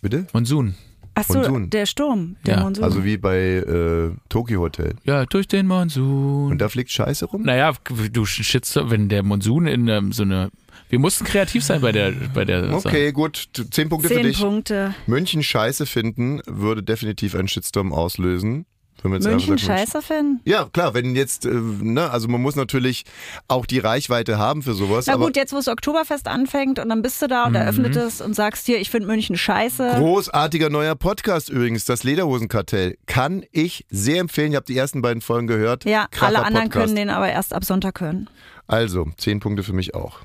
Bitte? 0.00 0.26
Monsun. 0.32 0.74
Achso, 1.14 1.34
Monsun. 1.34 1.70
der 1.70 1.86
Sturm. 1.86 2.36
Der 2.46 2.56
Ja, 2.56 2.62
Monsun. 2.62 2.84
Also 2.84 3.04
wie 3.04 3.16
bei 3.16 3.38
äh, 3.38 4.10
Tokyo 4.28 4.60
Hotel. 4.60 4.94
Ja, 5.04 5.26
durch 5.26 5.48
den 5.48 5.66
Monsun. 5.66 6.52
Und 6.52 6.58
da 6.58 6.68
fliegt 6.68 6.90
Scheiße 6.90 7.26
rum? 7.26 7.42
Naja, 7.42 7.72
du 8.12 8.24
Shitstorm, 8.24 8.90
wenn 8.90 9.08
der 9.08 9.24
Monsun 9.24 9.66
in 9.66 9.88
ähm, 9.88 10.12
so 10.12 10.22
eine. 10.22 10.50
Wir 10.90 10.98
mussten 11.00 11.24
kreativ 11.24 11.64
sein 11.64 11.80
bei 11.80 11.92
der, 11.92 12.12
bei 12.32 12.44
der 12.44 12.64
Sache. 12.66 12.88
Okay, 12.88 13.12
gut. 13.12 13.48
Zehn 13.70 13.88
Punkte 13.88 14.08
für 14.08 14.14
Zehn 14.14 14.22
dich. 14.22 14.38
Punkte. 14.38 14.94
München 15.06 15.42
Scheiße 15.42 15.86
finden 15.86 16.40
würde 16.46 16.82
definitiv 16.82 17.34
einen 17.34 17.48
Shitstorm 17.48 17.92
auslösen. 17.92 18.64
Wenn 19.02 19.12
man 19.12 19.20
jetzt 19.20 19.28
München 19.30 19.58
scheiße 19.58 20.02
finden? 20.02 20.40
Ja, 20.44 20.68
klar, 20.72 20.92
wenn 20.94 21.14
jetzt, 21.14 21.44
äh, 21.46 21.50
ne, 21.50 22.10
also 22.10 22.26
man 22.28 22.42
muss 22.42 22.56
natürlich 22.56 23.04
auch 23.46 23.64
die 23.64 23.78
Reichweite 23.78 24.38
haben 24.38 24.62
für 24.62 24.74
sowas. 24.74 25.06
Na 25.06 25.14
aber 25.14 25.26
gut, 25.26 25.36
jetzt 25.36 25.52
wo 25.52 25.56
das 25.56 25.68
Oktoberfest 25.68 26.26
anfängt 26.26 26.78
und 26.78 26.88
dann 26.88 27.02
bist 27.02 27.22
du 27.22 27.28
da 27.28 27.44
und 27.44 27.54
eröffnet 27.54 27.94
es 27.96 28.20
und 28.20 28.34
sagst 28.34 28.66
dir, 28.66 28.78
ich 28.78 28.90
finde 28.90 29.06
München 29.06 29.36
scheiße. 29.36 29.94
Großartiger 29.96 30.68
neuer 30.68 30.96
Podcast 30.96 31.48
übrigens, 31.48 31.84
das 31.84 32.02
Lederhosenkartell. 32.02 32.96
Kann 33.06 33.44
ich 33.52 33.86
sehr 33.88 34.20
empfehlen. 34.20 34.50
Ich 34.50 34.56
habe 34.56 34.66
die 34.66 34.76
ersten 34.76 35.00
beiden 35.00 35.20
Folgen 35.20 35.46
gehört. 35.46 35.84
Ja, 35.84 36.08
Kracher 36.10 36.26
alle 36.26 36.46
anderen 36.46 36.64
Podcast. 36.68 36.86
können 36.86 36.96
den 36.96 37.10
aber 37.10 37.28
erst 37.28 37.54
ab 37.54 37.64
Sonntag 37.64 38.00
hören. 38.00 38.28
Also, 38.66 39.06
zehn 39.16 39.40
Punkte 39.40 39.62
für 39.62 39.72
mich 39.72 39.94
auch. 39.94 40.20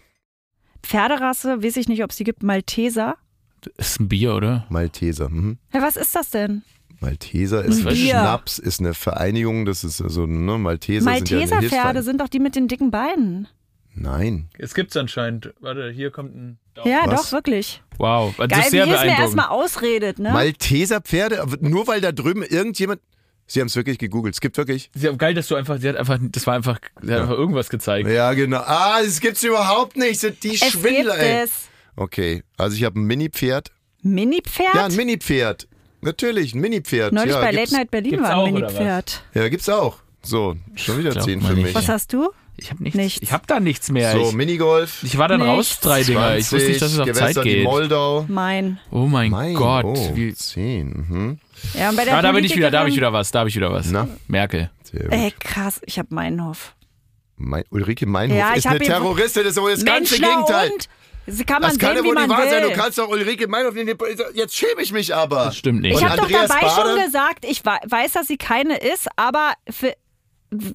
Pferderasse, 0.82 1.64
weiß 1.64 1.78
ich 1.78 1.88
nicht, 1.88 2.04
ob 2.04 2.10
es 2.10 2.18
die 2.18 2.24
gibt, 2.24 2.44
Malteser. 2.44 3.16
Ist 3.78 4.00
ein 4.00 4.10
Bier, 4.10 4.36
oder? 4.36 4.66
Malteser. 4.70 5.30
Mhm. 5.30 5.58
Ja, 5.74 5.82
was 5.82 5.96
ist 5.96 6.16
das 6.16 6.30
denn? 6.32 6.64
Malteser 7.04 7.64
ist 7.66 7.86
Ein. 7.86 7.96
Schnaps, 7.96 8.60
ist 8.60 8.80
eine 8.80 8.94
Vereinigung, 8.94 9.66
das 9.66 9.84
ist 9.84 9.98
so, 9.98 10.26
ne, 10.26 10.58
Malteser, 10.58 11.14
sind 11.16 11.30
ja 11.30 11.38
Malteser-Pferde 11.38 12.02
sind 12.02 12.22
doch 12.22 12.30
die 12.30 12.40
mit 12.40 12.56
den 12.56 12.68
dicken 12.70 12.92
Beinen. 12.92 13.48
Nein. 13.94 14.48
Es 14.58 14.74
gibt's 14.74 14.96
anscheinend. 14.98 15.54
Warte, 15.60 15.92
hier 15.92 16.10
kommt 16.12 16.34
ein. 16.36 16.58
Ja, 16.84 17.04
Was? 17.06 17.24
doch, 17.24 17.32
wirklich. 17.34 17.84
Wow, 17.98 18.34
das 18.38 18.48
Geil, 18.48 18.60
ist 18.60 18.66
wie 18.68 18.70
sehr 18.70 18.84
es 18.84 18.88
mir 18.88 18.94
beeindruckend. 18.96 19.20
erstmal 19.20 19.48
ausredet, 19.50 20.20
ne? 20.20 20.32
Malteser 20.32 21.02
Pferde, 21.02 21.42
aber 21.42 21.58
nur 21.60 21.86
weil 21.88 22.02
da 22.02 22.12
drüben 22.12 22.42
irgendjemand. 22.42 23.02
Sie 23.46 23.60
haben 23.60 23.68
es 23.68 23.76
wirklich 23.76 24.00
gegoogelt. 24.00 24.34
Es 24.34 24.42
gibt 24.42 24.58
wirklich. 24.58 24.90
Sehr 24.96 25.14
geil, 25.18 25.34
dass 25.34 25.48
du 25.50 25.56
einfach, 25.56 25.78
sie 25.80 25.90
hat 25.90 25.98
einfach, 25.98 26.18
das 26.22 26.48
war 26.48 26.56
einfach, 26.56 26.80
sie 27.02 27.14
hat 27.14 27.22
einfach 27.24 27.38
irgendwas 27.38 27.70
gezeigt. 27.70 28.10
Ja, 28.10 28.34
genau. 28.34 28.62
Ah, 28.66 29.02
das 29.04 29.20
gibt's 29.20 29.44
überhaupt 29.44 29.98
nicht. 29.98 30.22
Sind 30.22 30.42
die 30.44 30.56
es 30.56 30.66
Schwindler, 30.72 31.16
gibt 31.16 31.28
ey. 31.28 31.44
es. 31.44 31.68
Okay, 31.98 32.44
also 32.58 32.76
ich 32.78 32.86
habe 32.86 32.98
ein 33.00 33.04
Mini-Pferd. 33.04 33.72
Mini-Pferd? 34.02 34.74
Ja, 34.74 34.86
ein 34.86 34.96
Mini-Pferd. 34.96 35.68
Natürlich, 36.04 36.54
ein 36.54 36.62
Mini-Pferd. 36.62 37.14
Neulich 37.14 37.34
ja, 37.34 37.42
bei 37.42 37.52
Late 37.52 37.74
Night 37.74 37.92
Berlin 37.92 38.12
gibt's 38.12 38.28
war 38.30 38.44
ein 38.46 38.54
Mini-Pferd. 38.54 39.24
Ja, 39.34 39.48
gibt's 39.50 39.70
auch. 39.70 39.98
So, 40.22 40.56
schon 40.76 41.00
wieder 41.00 41.12
Glaubt 41.12 41.26
10 41.26 41.40
man 41.40 41.50
für 41.50 41.62
mich. 41.62 41.76
Was 41.76 41.90
hast 41.90 42.14
du? 42.14 42.30
Ich 42.56 42.70
habe 42.70 42.84
nichts. 42.84 42.98
Nichts. 42.98 43.22
Ich 43.22 43.32
habe 43.32 43.44
da 43.48 43.60
nichts 43.60 43.90
mehr. 43.92 44.12
So, 44.12 44.30
ich, 44.30 44.34
Minigolf. 44.34 45.04
ich 45.04 45.18
war 45.18 45.28
dann 45.28 45.42
raus, 45.42 45.70
Nichts. 45.70 45.80
drei 45.80 46.04
Dinger. 46.04 46.38
Ich 46.38 46.52
wusste 46.52 46.68
nicht, 46.68 46.82
dass 46.82 46.94
es 46.94 47.00
auf 47.00 47.06
Gewässer 47.08 47.34
Zeit 47.34 47.46
die 47.46 47.50
geht. 47.50 47.64
Moldau. 47.64 48.26
Mein. 48.28 48.80
Oh 48.92 49.08
mein, 49.08 49.32
Mein 49.32 49.56
Gott. 49.56 49.86
Oh, 49.86 50.12
Wie, 50.16 50.34
10. 50.34 50.88
Mhm. 50.88 51.40
Ja, 51.74 51.90
und 51.90 51.96
bei 51.96 52.06
der 52.06 52.18
ah, 52.18 52.22
da 52.22 52.32
bin 52.32 52.44
ich 52.44 52.56
wieder, 52.56 52.70
da 52.70 52.80
habe 52.80 52.90
ich 52.90 52.96
wieder 52.96 53.12
was, 53.12 53.32
da 53.32 53.40
habe 53.40 53.50
ich 53.50 53.56
wieder 53.56 53.72
was. 53.72 53.90
Na? 53.90 54.08
Merkel. 54.28 54.70
Ey, 55.10 55.34
krass, 55.40 55.82
ich 55.86 55.98
habe 55.98 56.14
Meinhof. 56.14 56.76
Mein, 57.38 57.64
Ulrike 57.72 58.06
Meinhof 58.06 58.38
Ja, 58.38 58.52
ich 58.52 58.58
ist 58.58 58.68
eine 58.68 58.80
Terroristin, 58.80 59.44
das 59.44 59.54
ist 59.54 59.58
aber 59.58 59.72
das 59.72 59.84
ganze 59.84 60.20
Gegenteil. 60.20 60.72
und? 60.72 60.90
Das 61.26 61.38
kann 61.46 61.62
man 61.62 61.72
Das 61.72 61.80
kann 61.80 61.90
sehen, 61.90 61.98
ja 61.98 62.04
wie 62.04 62.08
wohl 62.08 62.14
man 62.16 62.28
nicht 62.28 62.38
wahr 62.38 62.50
sein. 62.50 62.64
Du 62.64 62.72
kannst 62.74 62.98
doch 62.98 63.08
Ulrike 63.08 63.48
Meinhof 63.48 63.74
nehmen. 63.74 63.96
Jetzt 64.34 64.56
schäme 64.56 64.82
ich 64.82 64.92
mich 64.92 65.16
aber. 65.16 65.46
Das 65.46 65.58
stimmt 65.58 65.82
nicht. 65.82 65.96
Ich 65.96 66.02
Und 66.02 66.10
habe 66.10 66.18
doch 66.18 66.24
Andreas 66.26 66.50
dabei 66.50 66.62
Bade? 66.68 66.90
schon 66.96 67.06
gesagt, 67.06 67.46
ich 67.46 67.64
weiß, 67.66 68.12
dass 68.14 68.28
sie 68.28 68.38
keine 68.38 68.78
ist, 68.78 69.08
aber 69.16 69.54
für, 69.70 69.94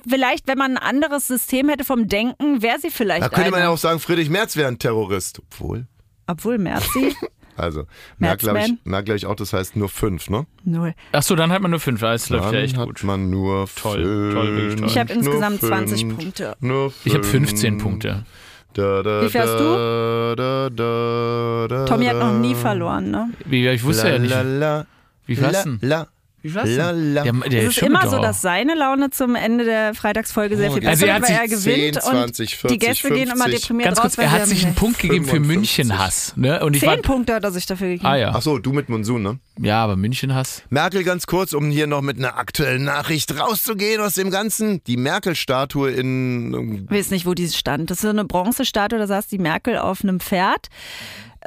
vielleicht, 0.09 0.49
wenn 0.49 0.59
man 0.59 0.77
ein 0.77 0.83
anderes 0.83 1.27
System 1.27 1.69
hätte 1.69 1.85
vom 1.85 2.09
Denken, 2.09 2.63
wäre 2.63 2.79
sie 2.81 2.91
vielleicht 2.91 3.23
Da 3.25 3.29
könnte 3.29 3.51
man 3.51 3.59
eine. 3.61 3.69
ja 3.69 3.71
auch 3.75 3.79
sagen, 3.79 4.01
Friedrich 4.01 4.31
Merz 4.31 4.57
wäre 4.57 4.69
ein 4.69 4.79
Terrorist. 4.79 5.41
Obwohl. 5.41 5.87
Obwohl 6.27 6.59
Merzi, 6.59 7.15
Also, 7.57 7.87
merkt 8.19 8.43
glaube 8.43 8.61
ich, 8.61 8.73
merkt, 8.85 9.07
glaub 9.07 9.17
ich 9.17 9.27
auch, 9.27 9.35
das 9.35 9.53
heißt 9.53 9.75
nur 9.75 9.89
fünf, 9.89 10.31
ne? 10.31 10.47
null. 10.63 10.95
Achso, 11.11 11.35
dann 11.35 11.51
hat 11.51 11.61
man 11.61 11.73
nur 11.73 11.81
fünf. 11.81 12.01
Das 12.01 12.29
läuft 12.31 12.45
Dann 12.45 12.55
ja 12.55 12.61
echt 12.61 12.77
hat 12.77 12.87
gut. 12.87 13.03
man 13.03 13.31
nur 13.31 13.69
Toll, 13.75 14.05
fünf. 14.05 14.35
toll, 14.35 14.77
toll. 14.77 14.87
Ich 14.89 14.97
habe 14.97 15.13
insgesamt 15.13 15.59
fünf, 15.59 15.73
20 15.73 16.09
Punkte. 16.09 16.57
Nur 16.61 16.93
Ich 17.05 17.15
habe 17.15 17.25
fünf. 17.25 17.49
15 17.49 17.79
Punkte. 17.79 18.25
Da, 18.75 19.03
da, 19.03 19.23
Wie 19.23 19.31
da, 20.37 20.69
da, 21.69 21.85
Tommy 21.87 22.05
hat 22.07 22.19
noch 22.19 22.39
nie 22.39 22.55
verloren, 22.55 23.11
ne? 23.11 23.31
Wie, 23.47 23.67
ich 23.69 23.83
wusste 23.83 24.07
la, 24.07 24.13
ja 24.13 24.19
nicht. 24.19 24.31
La, 24.31 24.43
la, 24.43 24.87
Wie 25.27 25.37
hast 25.41 25.67
du 25.67 25.79
Wie 26.49 26.53
viel 26.53 26.61
hast 26.61 26.69
du 26.71 26.77
la, 26.77 26.93
denn? 26.93 27.15
la. 27.15 27.23
Der, 27.23 27.33
der 27.33 27.63
Es 27.63 27.77
ist 27.77 27.83
immer 27.83 28.09
so, 28.09 28.19
dass 28.19 28.41
seine 28.41 28.75
Laune 28.75 29.11
zum 29.11 29.35
Ende 29.35 29.65
der 29.65 29.95
Freitagsfolge 29.95 30.57
sehr 30.57 30.73
viel 30.73 30.87
Also 30.87 31.07
besser 31.07 31.13
er 31.13 31.21
wird, 31.21 31.31
hat 31.31 31.37
weil 31.37 31.43
er 31.43 31.49
gewinnt 31.49 31.95
10, 31.95 32.03
20, 32.03 32.65
und 32.65 32.71
die 32.71 32.79
40, 32.79 32.81
Gäste 32.81 33.09
gehen 33.11 33.31
immer 33.31 33.45
50. 33.45 33.61
deprimiert 33.61 33.89
Ganz 33.89 33.99
raus, 33.99 34.03
kurz, 34.03 34.19
weil 34.19 34.25
er 34.25 34.31
hat 34.33 34.47
sich 34.47 34.65
einen 34.65 34.75
Punkt 34.75 34.99
gegeben 34.99 35.25
für 35.25 35.33
55. 35.33 35.79
München-Hass. 35.87 36.33
Ne? 36.37 36.65
Und 36.65 36.77
ich 36.77 36.87
war. 36.87 36.95
Zehn 36.95 37.03
Punkte 37.03 37.35
hat 37.35 37.45
er 37.45 37.53
sich 37.53 37.67
dafür 37.67 37.89
gegeben. 37.89 38.07
Ah 38.07 38.17
ja. 38.17 38.33
Ach 38.35 38.43
so, 38.43 38.59
du 38.59 38.73
mit 38.73 38.89
Monsun, 38.89 39.23
ne? 39.23 39.39
Ja, 39.61 39.83
aber 39.83 39.97
München-Hass. 39.97 40.63
Merkel 40.71 41.05
ganz 41.05 41.27
kurz, 41.27 41.53
um 41.53 41.71
hier 41.71 41.87
noch 41.87 42.03
mit 42.03 42.19
einer 42.19 42.39
aktuellen 42.39 42.85
Nachricht 42.85 43.39
rauszugehen 43.39 44.01
aus 44.01 44.15
dem 44.15 44.31
Ganzen. 44.31 44.83
Die 44.85 44.97
Merkel-Statue 44.97 45.91
in 45.91 46.87
Ich 46.89 46.97
weiß 46.97 47.11
nicht, 47.11 47.27
wo 47.27 47.35
die 47.35 47.49
stand. 47.49 47.91
Das 47.91 47.99
ist 47.99 48.03
so 48.03 48.09
eine 48.09 48.25
Bronzestatue, 48.25 48.99
da 48.99 49.07
saß 49.07 49.27
die 49.27 49.39
Merkel 49.39 49.77
auf 49.79 50.03
einem 50.03 50.21
Pferd. 50.21 50.69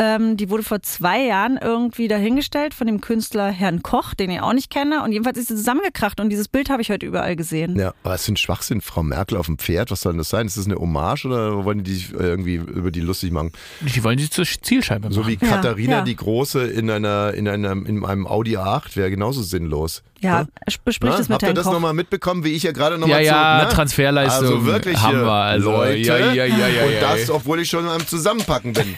Ähm, 0.02 0.36
die 0.36 0.50
wurde 0.50 0.64
vor 0.64 0.82
zwei 0.82 1.24
Jahren 1.24 1.60
irgendwie 1.62 2.08
dahingestellt 2.08 2.74
von 2.74 2.88
dem 2.88 3.02
Künstler 3.02 3.52
Herrn 3.52 3.84
Koch, 3.84 4.16
den 4.16 4.32
ich 4.32 4.42
auch 4.42 4.54
nicht 4.54 4.72
kenne. 4.72 5.04
Und 5.04 5.12
jedenfalls 5.12 5.38
ist 5.38 5.50
sie 5.50 5.56
zusammengekracht 5.56 6.20
und 6.20 6.32
dieses 6.32 6.48
Bild 6.48 6.72
habe 6.72 6.82
ich 6.82 6.90
heute 6.90 7.06
überall 7.06 7.36
gesehen. 7.36 7.78
Ja, 7.78 7.94
aber 8.04 8.16
es 8.16 8.24
ist 8.24 8.30
ein 8.30 8.38
Schwachsinn, 8.38 8.82
Frau 8.82 9.04
Merkel 9.04 9.38
auf 9.38 9.46
dem 9.46 9.60
Pferd. 9.60 9.92
Was 9.92 10.02
soll 10.02 10.14
denn 10.14 10.18
das 10.18 10.30
sein? 10.30 10.48
Ist 10.48 10.58
das 10.58 10.66
eine 10.66 10.78
Hommage 10.78 11.26
oder 11.26 11.66
wollen 11.66 11.84
die 11.84 11.94
sich 11.94 12.14
irgendwie 12.14 12.56
über 12.56 12.90
die 12.90 13.02
lustig 13.02 13.32
machen? 13.32 13.52
Die 13.82 14.04
wollen 14.04 14.18
sie 14.18 14.28
zur 14.28 14.46
Zielscheibe 14.46 15.02
machen. 15.02 15.14
So 15.14 15.28
wie 15.28 15.38
Ja, 15.40 15.48
Katharina 15.48 15.98
ja. 15.98 16.02
die 16.02 16.16
Große 16.16 16.66
in 16.66 16.90
einer 16.90 17.36
in 17.36 17.48
einem 17.48 17.86
in 17.86 18.04
einem 18.04 18.26
Audi 18.26 18.58
A8 18.58 18.96
wäre 18.96 19.12
genauso 19.12 19.44
sinnlos. 19.44 20.02
Ja, 20.22 20.42
Ne? 20.42 20.48
bespricht 20.86 21.14
Na, 21.14 21.20
es 21.20 21.30
mit 21.30 21.34
Habt 21.42 21.44
ihr 21.44 21.54
das 21.54 21.66
nochmal 21.66 21.94
mitbekommen, 21.94 22.44
wie 22.44 22.54
ich 22.54 22.64
ja 22.64 22.72
gerade 22.72 22.96
ja, 22.96 23.00
nochmal 23.00 23.24
ja, 23.24 23.60
zu, 23.62 23.66
ne? 23.66 23.74
Transferleistung 23.74 24.48
Also 24.48 24.66
wirklich 24.66 24.98
haben 24.98 25.22
wir. 25.22 25.32
Also, 25.32 25.72
Leute. 25.72 25.98
Ja, 25.98 26.18
ja, 26.18 26.46
ja, 26.46 26.46
ja, 26.46 26.84
Und 26.86 26.94
ja, 26.94 27.00
das, 27.02 27.28
ja. 27.28 27.34
obwohl 27.34 27.60
ich 27.60 27.70
schon 27.70 27.88
am 27.88 28.06
Zusammenpacken 28.06 28.74
bin. 28.74 28.96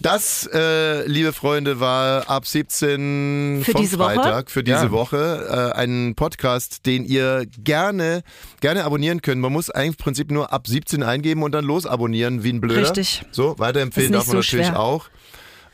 das, 0.00 0.19
äh, 0.52 1.06
liebe 1.06 1.32
Freunde, 1.32 1.80
war 1.80 2.28
ab 2.28 2.46
17 2.46 3.62
Für 3.64 3.72
vom 3.72 3.80
diese 3.80 3.98
Woche? 3.98 4.14
Freitag 4.14 4.50
für 4.50 4.62
diese 4.64 4.76
Ja. 4.86 4.90
Woche 4.90 5.72
äh, 5.74 5.78
ein 5.78 6.14
Podcast, 6.16 6.86
den 6.86 7.04
ihr 7.04 7.46
gerne, 7.58 8.22
gerne 8.60 8.84
abonnieren 8.84 9.22
könnt. 9.22 9.40
Man 9.40 9.52
muss 9.52 9.70
eigentlich 9.70 9.98
im 9.98 10.04
Prinzip 10.04 10.30
nur 10.30 10.52
ab 10.52 10.66
17 10.66 11.02
eingeben 11.02 11.42
und 11.42 11.52
dann 11.52 11.64
losabonnieren 11.64 12.42
wie 12.44 12.52
ein 12.52 12.60
Blöder. 12.60 12.82
Richtig. 12.82 13.22
So, 13.30 13.58
weiterempfehlen 13.58 14.12
darf 14.12 14.26
man 14.26 14.32
so 14.32 14.36
natürlich 14.38 14.66
schwer. 14.68 14.80
auch. 14.80 15.06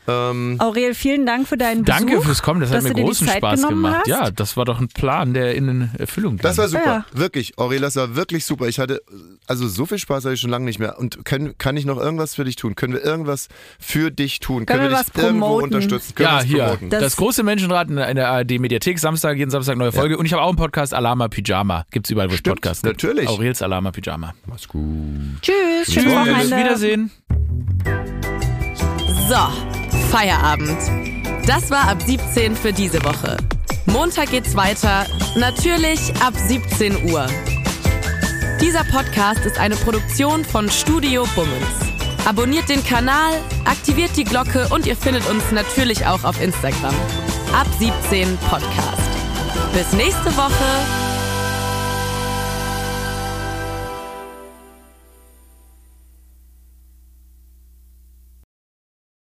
Ähm, 0.09 0.57
Aurel, 0.61 0.95
vielen 0.95 1.27
Dank 1.27 1.49
für 1.49 1.57
deinen 1.57 1.83
Besuch. 1.85 1.99
Danke 1.99 2.21
fürs 2.23 2.43
Kommen, 2.43 2.61
das 2.61 2.71
hat 2.71 2.83
mir 2.83 2.93
großen 2.95 3.27
Spaß 3.29 3.67
gemacht. 3.69 3.99
hast. 4.01 4.07
Ja, 4.09 4.31
das 4.31 4.57
war 4.57 4.65
doch 4.65 4.81
ein 4.81 4.89
Plan, 4.89 5.35
der 5.35 5.55
in 5.55 5.91
Erfüllung 5.99 6.37
ging. 6.37 6.43
Das 6.43 6.59
war 6.59 6.69
super, 6.69 6.85
Ja. 6.85 7.07
wirklich. 7.13 7.59
Aurel, 7.59 7.81
das 7.81 7.97
war 7.97 8.15
wirklich 8.17 8.45
super. 8.45 8.69
Ich 8.69 8.79
hatte, 8.79 9.03
also 9.47 9.67
so 9.69 9.87
viel 9.87 9.99
Spaß 9.99 10.25
hatte 10.25 10.35
ich 10.35 10.41
schon 10.41 10.51
lange 10.51 10.65
nicht 10.65 10.79
mehr. 10.79 10.99
Und 10.99 11.25
können, 11.25 11.59
kann 11.59 11.77
ich 11.77 11.85
noch 11.87 11.99
irgendwas 11.99 12.35
für 12.35 12.45
dich 12.45 12.57
tun? 12.57 12.75
Können 12.77 12.93
wir 12.93 13.05
irgendwas 13.05 13.49
für 13.81 14.11
dich 14.11 14.41
tun? 14.41 14.65
Können 14.67 14.83
wir 14.83 14.91
wir 14.91 14.97
was 14.97 15.07
dich 15.07 15.23
irgendwo 15.25 15.47
promoten? 15.47 15.65
unterstützen? 15.75 16.15
Können 16.15 16.29
wir 16.31 16.57
ja, 16.57 16.77
hier. 16.79 16.89
Das, 16.89 17.01
Das- 17.03 17.17
große 17.17 17.43
Menschenrad 17.43 17.89
in 17.91 17.97
der 17.97 18.29
ARD-Mediathek. 18.31 18.99
Samstag, 18.99 19.37
jeden 19.39 19.51
Samstag 19.51 19.77
neue 19.77 19.93
Folge. 19.93 20.17
Und 20.19 20.27
ich 20.27 20.33
habe 20.33 20.43
auch 20.43 20.49
einen 20.49 20.57
Podcast, 20.57 20.95
Alama 20.95 21.29
Pyjama. 21.29 21.85
Gibt's 21.91 22.11
überall, 22.11 22.31
wo 22.31 22.35
es 22.35 22.43
Podcasts 22.43 22.83
gibt. 22.83 23.03
natürlich. 23.03 23.29
Aurels 23.29 23.63
Alama 23.63 23.91
Pyjama. 23.91 24.35
Mach's 24.47 24.69
gut. 24.69 24.83
Tschüss, 25.43 25.87
Tschüss, 25.95 26.07
Wochenende. 26.07 26.57
Wiedersehen. 26.57 27.11
So, 29.29 29.76
Feierabend. 30.11 30.79
Das 31.47 31.71
war 31.71 31.89
ab 31.89 31.99
17 32.05 32.57
für 32.57 32.73
diese 32.73 33.03
Woche. 33.05 33.37
Montag 33.87 34.31
geht's 34.31 34.57
weiter, 34.57 35.07
natürlich 35.37 36.13
ab 36.21 36.35
17 36.35 37.11
Uhr. 37.11 37.27
Dieser 38.61 38.85
Podcast 38.85 39.45
ist 39.45 39.59
eine 39.59 39.77
Produktion 39.77 40.45
von 40.45 40.71
Studio 40.71 41.27
Bummens. 41.35 41.67
Abonniert 42.25 42.69
den 42.69 42.85
Kanal, 42.85 43.35
aktiviert 43.65 44.17
die 44.17 44.25
Glocke 44.25 44.67
und 44.71 44.87
ihr 44.87 44.97
findet 44.97 45.29
uns 45.29 45.53
natürlich 45.53 46.07
auch 46.07 46.25
auf 46.25 46.41
Instagram. 46.41 46.95
Ab 47.55 47.67
17 47.79 48.37
Podcast. 48.49 49.11
Bis 49.73 49.93
nächste 49.93 50.37
Woche. 50.37 51.06